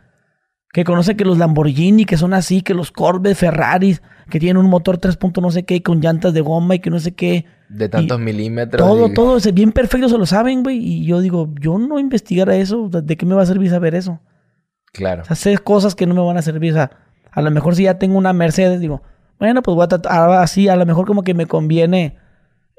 que 0.72 0.84
conoce 0.84 1.18
que 1.18 1.26
los 1.26 1.38
Lamborghini, 1.40 2.06
que 2.06 2.16
son 2.18 2.34
así, 2.34 2.62
que 2.62 2.76
los 2.76 2.92
Corvette, 2.92 3.36
Ferraris, 3.36 4.02
que 4.30 4.40
tienen 4.40 4.58
un 4.64 4.70
motor 4.70 5.00
3. 5.00 5.18
punto 5.18 5.42
no 5.42 5.50
sé 5.50 5.64
qué, 5.64 5.82
con 5.82 6.00
llantas 6.00 6.34
de 6.34 6.42
goma 6.42 6.76
y 6.76 6.80
que 6.80 6.92
no 6.92 7.00
sé 7.00 7.14
qué. 7.16 7.46
De 7.70 7.90
tantos 7.90 8.20
milímetros. 8.20 8.88
Todo, 8.88 9.08
y- 9.08 9.14
todo, 9.16 9.38
es 9.38 9.52
bien 9.54 9.72
perfecto, 9.72 10.08
se 10.10 10.18
lo 10.18 10.26
saben, 10.28 10.62
güey. 10.64 10.78
Y 10.78 11.06
yo 11.06 11.20
digo, 11.22 11.52
yo 11.60 11.80
no 11.80 12.00
investigara 12.00 12.56
eso, 12.56 12.88
¿de 12.90 13.02
de 13.02 13.18
qué 13.18 13.26
me 13.26 13.34
va 13.36 13.42
a 13.42 13.48
servir 13.48 13.70
saber 13.72 13.96
eso? 13.96 14.22
Claro. 14.94 15.24
O 15.24 15.26
sea, 15.26 15.36
sé 15.36 15.58
cosas 15.58 15.96
que 15.96 16.06
no 16.06 16.14
me 16.14 16.22
van 16.22 16.38
a 16.38 16.42
servir. 16.44 16.72
O 16.72 16.76
sea, 16.76 16.92
a 17.32 17.42
lo 17.42 17.52
mejor 17.52 17.76
si 17.76 17.84
ya 17.84 18.00
tengo 18.00 18.18
una 18.18 18.34
Mercedes, 18.34 18.80
digo, 18.80 19.02
bueno, 19.40 19.62
pues 19.62 19.76
voy 19.76 19.86
a 19.86 19.88
tratar 19.88 20.32
así, 20.32 20.68
a 20.68 20.76
lo 20.76 20.86
mejor 20.86 21.06
como 21.06 21.24
que 21.24 21.34
me 21.34 21.46
conviene 21.46 22.16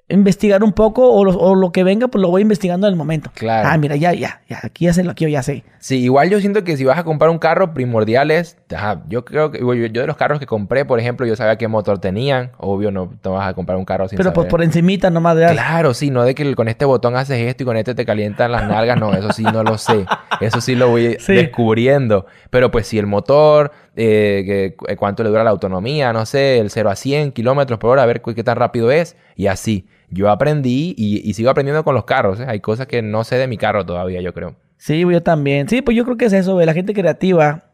investigar 0.09 0.64
un 0.64 0.72
poco 0.72 1.09
o 1.09 1.24
lo, 1.24 1.39
o 1.39 1.55
lo 1.55 1.70
que 1.70 1.85
venga, 1.85 2.09
pues 2.09 2.20
lo 2.20 2.31
voy 2.31 2.43
investigando 2.43 2.89
en 2.89 2.93
el 2.94 2.98
momento. 2.98 3.31
Claro. 3.35 3.68
Ah, 3.70 3.78
mira, 3.78 3.94
ya, 3.94 4.12
ya, 4.12 4.40
ya, 4.48 4.59
aquí 4.64 4.86
ya 4.86 4.93
sé 4.93 5.05
lo 5.05 5.14
que 5.14 5.22
yo 5.27 5.28
ya 5.28 5.40
sé. 5.44 5.62
Sí, 5.78 6.02
igual 6.02 6.28
yo 6.31 6.40
siento 6.40 6.64
que 6.64 6.77
si 6.77 6.85
vas 6.85 6.98
a 6.98 7.05
comprar 7.05 7.31
un 7.31 7.39
carro, 7.39 7.72
primordial 7.72 8.32
es, 8.32 8.56
ajá, 8.74 9.02
yo 9.09 9.24
creo 9.24 9.52
que, 9.52 9.60
yo, 9.60 9.72
yo 9.72 10.01
de 10.01 10.06
los 10.09 10.16
carros 10.16 10.40
que 10.40 10.47
compré, 10.47 10.85
por 10.85 10.98
ejemplo, 10.98 11.27
yo 11.27 11.36
sabía 11.36 11.56
qué 11.59 11.68
motor 11.68 12.01
tenían. 12.01 12.51
Obvio, 12.59 12.90
no 12.90 13.09
te 13.22 13.28
vas 13.28 13.48
a 13.48 13.55
comprar 13.55 13.78
un 13.78 13.85
carro 13.85 14.09
sin 14.09 14.16
Pero 14.16 14.32
pues 14.32 14.43
saber. 14.47 14.51
por 14.51 14.62
encimita 14.64 15.10
nomás 15.10 15.36
de 15.36 15.47
Claro, 15.52 15.94
sí, 15.94 16.10
no 16.10 16.24
de 16.24 16.35
que 16.35 16.56
con 16.56 16.66
este 16.66 16.85
botón 16.86 17.14
haces 17.14 17.39
esto 17.47 17.62
y 17.62 17.66
con 17.66 17.77
este 17.77 17.94
te 17.94 18.05
calientan 18.05 18.51
las 18.51 18.66
nalgas, 18.66 18.98
no, 18.98 19.14
eso 19.14 19.32
sí 19.32 19.44
no 19.44 19.62
lo 19.62 19.78
sé. 19.78 20.06
Eso 20.40 20.60
sí 20.60 20.74
lo 20.74 20.89
voy 20.89 21.16
Sí. 21.20 21.35
descubriendo. 21.35 22.27
Pero 22.51 22.72
pues 22.72 22.89
si 22.89 22.98
el 22.98 23.06
motor, 23.06 23.70
eh, 23.97 24.75
que- 24.87 24.97
cuánto 24.97 25.23
le 25.23 25.29
dura 25.31 25.45
la 25.45 25.51
autonomía, 25.51 26.12
no 26.12 26.25
sé, 26.27 26.59
el 26.59 26.71
0 26.71 26.91
a 26.91 26.97
100 26.97 27.33
kilómetros 27.33 27.79
por 27.79 27.91
hora, 27.91 28.03
a 28.03 28.07
ver 28.07 28.23
qué 28.23 28.45
tan 28.45 28.57
rápido 28.57 28.91
es, 28.91 29.17
y 29.37 29.47
así. 29.47 29.87
Yo 30.11 30.29
aprendí 30.29 30.95
y, 30.99 31.29
y 31.29 31.35
sigo 31.35 31.51
aprendiendo 31.51 31.85
con 31.85 31.95
los 31.95 32.05
carros, 32.05 32.41
¿eh? 32.41 32.45
Hay 32.49 32.61
cosas 32.61 32.87
que 32.89 33.01
no 33.01 33.23
sé 33.25 33.37
de 33.37 33.47
mi 33.47 33.57
carro 33.57 33.87
todavía, 33.87 34.21
yo 34.21 34.35
creo. 34.35 34.57
Sí, 34.77 35.01
yo 35.01 35.23
también. 35.23 35.69
Sí, 35.69 35.83
pues 35.83 35.97
yo 35.97 36.05
creo 36.05 36.17
que 36.17 36.25
es 36.25 36.33
eso, 36.33 36.55
güey. 36.55 36.67
La 36.67 36.75
gente 36.75 36.95
creativa, 36.95 37.65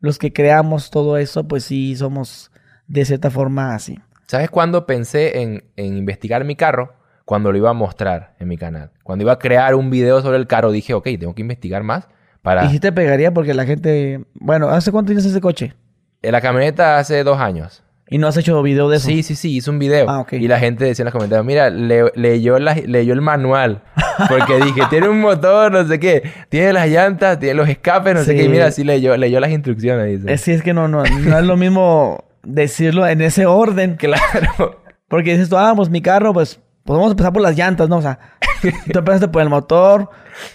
los 0.00 0.18
que 0.18 0.32
creamos 0.32 0.90
todo 0.90 1.16
eso, 1.16 1.48
pues 1.48 1.64
sí 1.64 1.96
somos 1.96 2.50
de 2.86 3.04
cierta 3.04 3.30
forma 3.30 3.74
así. 3.74 3.98
¿Sabes 4.26 4.50
cuándo 4.50 4.84
pensé 4.84 5.40
en, 5.40 5.64
en 5.76 5.96
investigar 5.96 6.44
mi 6.44 6.56
carro? 6.56 6.92
Cuando 7.24 7.50
lo 7.50 7.58
iba 7.58 7.70
a 7.70 7.74
mostrar 7.74 8.34
en 8.38 8.48
mi 8.48 8.58
canal. 8.58 8.90
Cuando 9.02 9.22
iba 9.24 9.32
a 9.32 9.38
crear 9.38 9.74
un 9.74 9.88
video 9.90 10.20
sobre 10.20 10.36
el 10.38 10.46
carro, 10.46 10.70
dije, 10.72 10.92
ok, 10.94 11.04
tengo 11.18 11.34
que 11.34 11.42
investigar 11.42 11.82
más 11.82 12.08
para... 12.46 12.64
Y 12.64 12.68
sí 12.70 12.78
te 12.80 12.92
pegaría 12.92 13.34
porque 13.34 13.52
la 13.54 13.66
gente... 13.66 14.20
Bueno, 14.34 14.68
¿hace 14.68 14.92
cuánto 14.92 15.08
tienes 15.08 15.24
ese 15.26 15.40
coche? 15.40 15.74
En 16.22 16.30
la 16.32 16.40
camioneta 16.40 16.96
hace 16.98 17.24
dos 17.24 17.38
años. 17.40 17.82
Y 18.08 18.18
no 18.18 18.28
has 18.28 18.36
hecho 18.36 18.62
video 18.62 18.88
de 18.88 18.98
eso. 18.98 19.08
Sí, 19.08 19.24
sí, 19.24 19.34
sí, 19.34 19.56
hizo 19.56 19.72
un 19.72 19.80
video. 19.80 20.08
Ah, 20.08 20.20
ok. 20.20 20.34
Y 20.34 20.46
la 20.46 20.60
gente 20.60 20.84
decía 20.84 21.02
en 21.02 21.06
los 21.06 21.12
comentarios, 21.12 21.44
mira, 21.44 21.70
le- 21.70 22.12
leyó, 22.14 22.60
la- 22.60 22.74
leyó 22.76 23.12
el 23.14 23.20
manual. 23.20 23.82
Porque 24.28 24.60
dije, 24.64 24.82
tiene 24.88 25.08
un 25.08 25.20
motor, 25.20 25.72
no 25.72 25.84
sé 25.88 25.98
qué. 25.98 26.22
Tiene 26.48 26.72
las 26.72 26.88
llantas, 26.88 27.40
tiene 27.40 27.54
los 27.54 27.68
escapes, 27.68 28.14
no 28.14 28.22
sé 28.22 28.36
qué. 28.36 28.44
Y 28.44 28.48
mira, 28.48 28.70
sí 28.70 28.84
leyó, 28.84 29.16
leyó 29.16 29.40
las 29.40 29.50
instrucciones, 29.50 30.06
dice. 30.20 30.32
Es, 30.32 30.40
sí, 30.40 30.52
es 30.52 30.62
que 30.62 30.72
no, 30.72 30.86
no, 30.86 31.02
no 31.02 31.38
es 31.38 31.44
lo 31.44 31.56
mismo 31.56 32.24
decirlo 32.44 33.08
en 33.08 33.22
ese 33.22 33.44
orden. 33.46 33.96
Claro. 34.00 34.80
Porque 35.08 35.32
dices 35.32 35.48
tú, 35.48 35.56
ah, 35.56 35.72
pues 35.74 35.90
mi 35.90 36.00
carro, 36.00 36.32
pues, 36.32 36.60
pues 36.86 36.96
vamos 36.96 37.08
a 37.08 37.12
empezar 37.12 37.32
por 37.32 37.42
las 37.42 37.56
llantas, 37.56 37.88
¿no? 37.88 37.96
O 37.98 38.02
sea, 38.02 38.18
tú 38.92 38.98
empezaste 38.98 39.28
por 39.28 39.42
el 39.42 39.48
motor, 39.50 40.08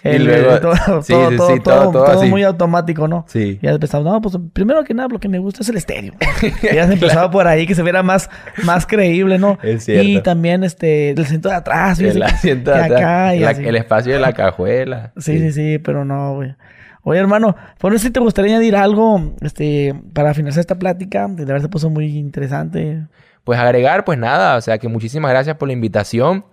el, 0.04 0.26
luego- 0.26 0.60
todo, 0.60 1.02
sí, 1.04 1.14
todo, 1.14 1.30
sí, 1.32 1.38
todo, 1.38 1.54
sí, 1.54 1.60
todo- 1.60 1.92
todo, 1.92 2.06
todo 2.06 2.24
muy 2.26 2.44
automático, 2.44 3.08
¿no? 3.08 3.26
Sí. 3.28 3.60
Y 3.62 3.66
ya 3.66 3.72
empezamos, 3.72 4.06
no, 4.12 4.22
pues 4.22 4.38
primero 4.54 4.84
que 4.84 4.94
nada 4.94 5.10
lo 5.10 5.20
que 5.20 5.28
me 5.30 5.40
gusta 5.40 5.62
es 5.62 5.70
el 5.70 5.78
estéreo. 5.78 6.14
y 6.72 6.74
ya 6.76 6.88
se 6.88 6.94
empezaba 6.94 7.30
por 7.30 7.48
ahí 7.48 7.68
que 7.68 7.76
se 7.76 7.84
viera 7.84 8.02
más, 8.02 8.30
más 8.64 8.86
creíble, 8.88 9.38
¿no? 9.38 9.60
Es 9.62 9.86
cierto. 9.86 10.08
Y 10.08 10.22
también 10.22 10.64
este, 10.64 11.12
el 11.12 11.22
asiento 11.22 11.50
de 11.50 11.56
atrás, 11.56 12.00
El 12.00 12.22
asiento 12.24 12.72
de 12.72 12.78
atrás, 12.82 13.00
acá 13.02 13.36
y 13.36 13.40
la- 13.42 13.50
así. 13.52 13.64
el 13.66 13.76
espacio 13.76 14.14
de 14.14 14.20
la 14.20 14.34
cajuela. 14.34 15.12
Sí, 15.18 15.38
sí, 15.40 15.52
sí, 15.52 15.78
pero 15.80 16.06
no, 16.06 16.36
güey. 16.36 16.56
Oye, 17.04 17.20
hermano, 17.20 17.56
por 17.80 17.96
eso 17.96 18.04
si 18.06 18.12
te 18.12 18.20
gustaría 18.20 18.52
añadir 18.54 18.76
algo, 18.76 19.34
este, 19.42 19.96
para 20.14 20.36
finalizar 20.36 20.62
esta 20.62 20.78
plática, 20.78 21.28
de 21.28 21.46
verdad 21.46 21.64
se 21.64 21.70
puso 21.70 21.90
muy 21.90 22.06
interesante. 22.18 23.08
Pues 23.44 23.60
agregar, 23.60 24.06
pues 24.06 24.18
nada, 24.20 24.56
o 24.56 24.62
sea 24.62 24.78
que 24.78 24.88
muchísimas 24.88 25.32
gracias 25.32 25.58
por 25.58 25.68
la 25.68 25.74
invitación. 25.74 26.46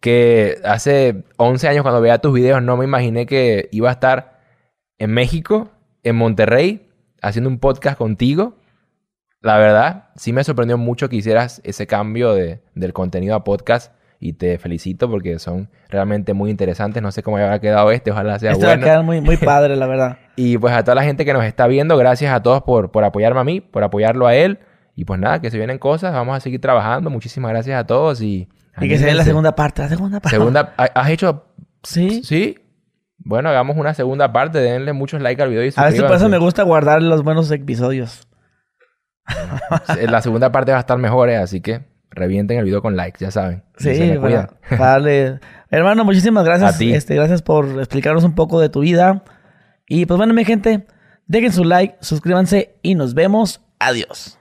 Que 0.00 0.58
hace 0.64 1.24
11 1.36 1.68
años 1.68 1.82
cuando 1.82 2.00
veía 2.00 2.18
tus 2.18 2.32
videos 2.32 2.62
no 2.62 2.76
me 2.76 2.84
imaginé 2.84 3.26
que 3.26 3.68
iba 3.72 3.88
a 3.88 3.92
estar 3.92 4.40
en 4.98 5.10
México, 5.10 5.70
en 6.02 6.16
Monterrey, 6.16 6.88
haciendo 7.22 7.50
un 7.50 7.58
podcast 7.58 7.98
contigo. 7.98 8.56
La 9.40 9.58
verdad, 9.58 10.10
sí 10.16 10.32
me 10.32 10.44
sorprendió 10.44 10.78
mucho 10.78 11.08
que 11.08 11.16
hicieras 11.16 11.60
ese 11.64 11.86
cambio 11.86 12.34
de, 12.34 12.60
del 12.74 12.92
contenido 12.92 13.34
a 13.34 13.44
podcast 13.44 13.92
y 14.18 14.32
te 14.34 14.58
felicito 14.58 15.10
porque 15.10 15.38
son 15.38 15.68
realmente 15.88 16.34
muy 16.34 16.50
interesantes. 16.50 17.02
No 17.02 17.12
sé 17.12 17.22
cómo 17.22 17.36
habrá 17.36 17.60
quedado 17.60 17.90
este, 17.90 18.10
ojalá 18.10 18.38
sea 18.38 18.52
Esto 18.52 18.66
va 18.66 18.72
a 18.72 18.76
bueno. 18.76 18.84
quedar 18.86 19.02
muy, 19.02 19.20
muy 19.20 19.36
padre, 19.38 19.76
la 19.76 19.86
verdad. 19.86 20.18
Y 20.36 20.58
pues 20.58 20.74
a 20.74 20.82
toda 20.84 20.94
la 20.94 21.02
gente 21.02 21.24
que 21.24 21.32
nos 21.32 21.44
está 21.44 21.66
viendo, 21.66 21.96
gracias 21.96 22.32
a 22.32 22.42
todos 22.42 22.62
por, 22.62 22.90
por 22.90 23.04
apoyarme 23.04 23.40
a 23.40 23.44
mí, 23.44 23.60
por 23.60 23.84
apoyarlo 23.84 24.26
a 24.26 24.34
él. 24.34 24.58
Y 24.96 25.04
pues 25.04 25.20
nada, 25.20 25.40
que 25.40 25.50
se 25.50 25.58
vienen 25.58 25.78
cosas, 25.78 26.12
vamos 26.12 26.36
a 26.36 26.40
seguir 26.40 26.60
trabajando. 26.60 27.08
Muchísimas 27.10 27.50
gracias 27.52 27.78
a 27.78 27.86
todos 27.86 28.20
y... 28.20 28.48
Y 28.80 28.88
que 28.88 28.98
se 28.98 29.06
dé 29.06 29.14
la 29.14 29.22
segunda 29.24 29.54
parte, 29.54 29.82
la 29.82 29.88
segunda 29.88 30.18
parte. 30.20 30.36
Segunda- 30.36 30.74
¿ha- 30.78 30.84
¿Has 31.00 31.10
hecho...? 31.10 31.44
Sí. 31.84 32.22
¿Sí? 32.24 32.58
Bueno, 33.18 33.48
hagamos 33.50 33.76
una 33.76 33.94
segunda 33.94 34.32
parte. 34.32 34.58
Denle 34.58 34.92
muchos 34.92 35.20
likes 35.22 35.40
al 35.42 35.50
video 35.50 35.62
y 35.64 35.72
A 35.76 35.84
ver 35.84 35.92
si 35.92 35.98
por 36.00 36.06
eso 36.06 36.14
suscríbanse. 36.14 36.28
me 36.28 36.38
gusta 36.38 36.62
guardar 36.64 37.00
los 37.02 37.22
buenos 37.22 37.50
episodios. 37.52 38.26
La 40.08 40.22
segunda 40.22 40.52
parte 40.52 40.70
va 40.72 40.78
a 40.78 40.80
estar 40.80 40.98
mejor, 40.98 41.28
eh, 41.30 41.36
así 41.36 41.60
que 41.60 41.84
revienten 42.10 42.58
el 42.58 42.64
video 42.64 42.80
con 42.82 42.96
likes, 42.96 43.18
ya 43.24 43.30
saben. 43.30 43.64
Sí, 43.76 43.94
se 43.94 44.18
cuidan. 44.18 44.48
vale. 44.78 45.40
Hermano, 45.70 46.04
muchísimas 46.04 46.44
gracias. 46.44 46.74
A 46.74 46.78
ti. 46.78 46.92
Este, 46.94 47.14
gracias 47.16 47.42
por 47.42 47.66
explicarnos 47.78 48.24
un 48.24 48.34
poco 48.34 48.60
de 48.60 48.68
tu 48.68 48.80
vida. 48.80 49.24
Y 49.88 50.06
pues 50.06 50.16
bueno, 50.16 50.32
mi 50.32 50.44
gente, 50.44 50.86
dejen 51.26 51.52
su 51.52 51.64
like, 51.64 51.96
suscríbanse 52.00 52.76
y 52.82 52.94
nos 52.94 53.14
vemos. 53.14 53.60
Adiós. 53.78 54.35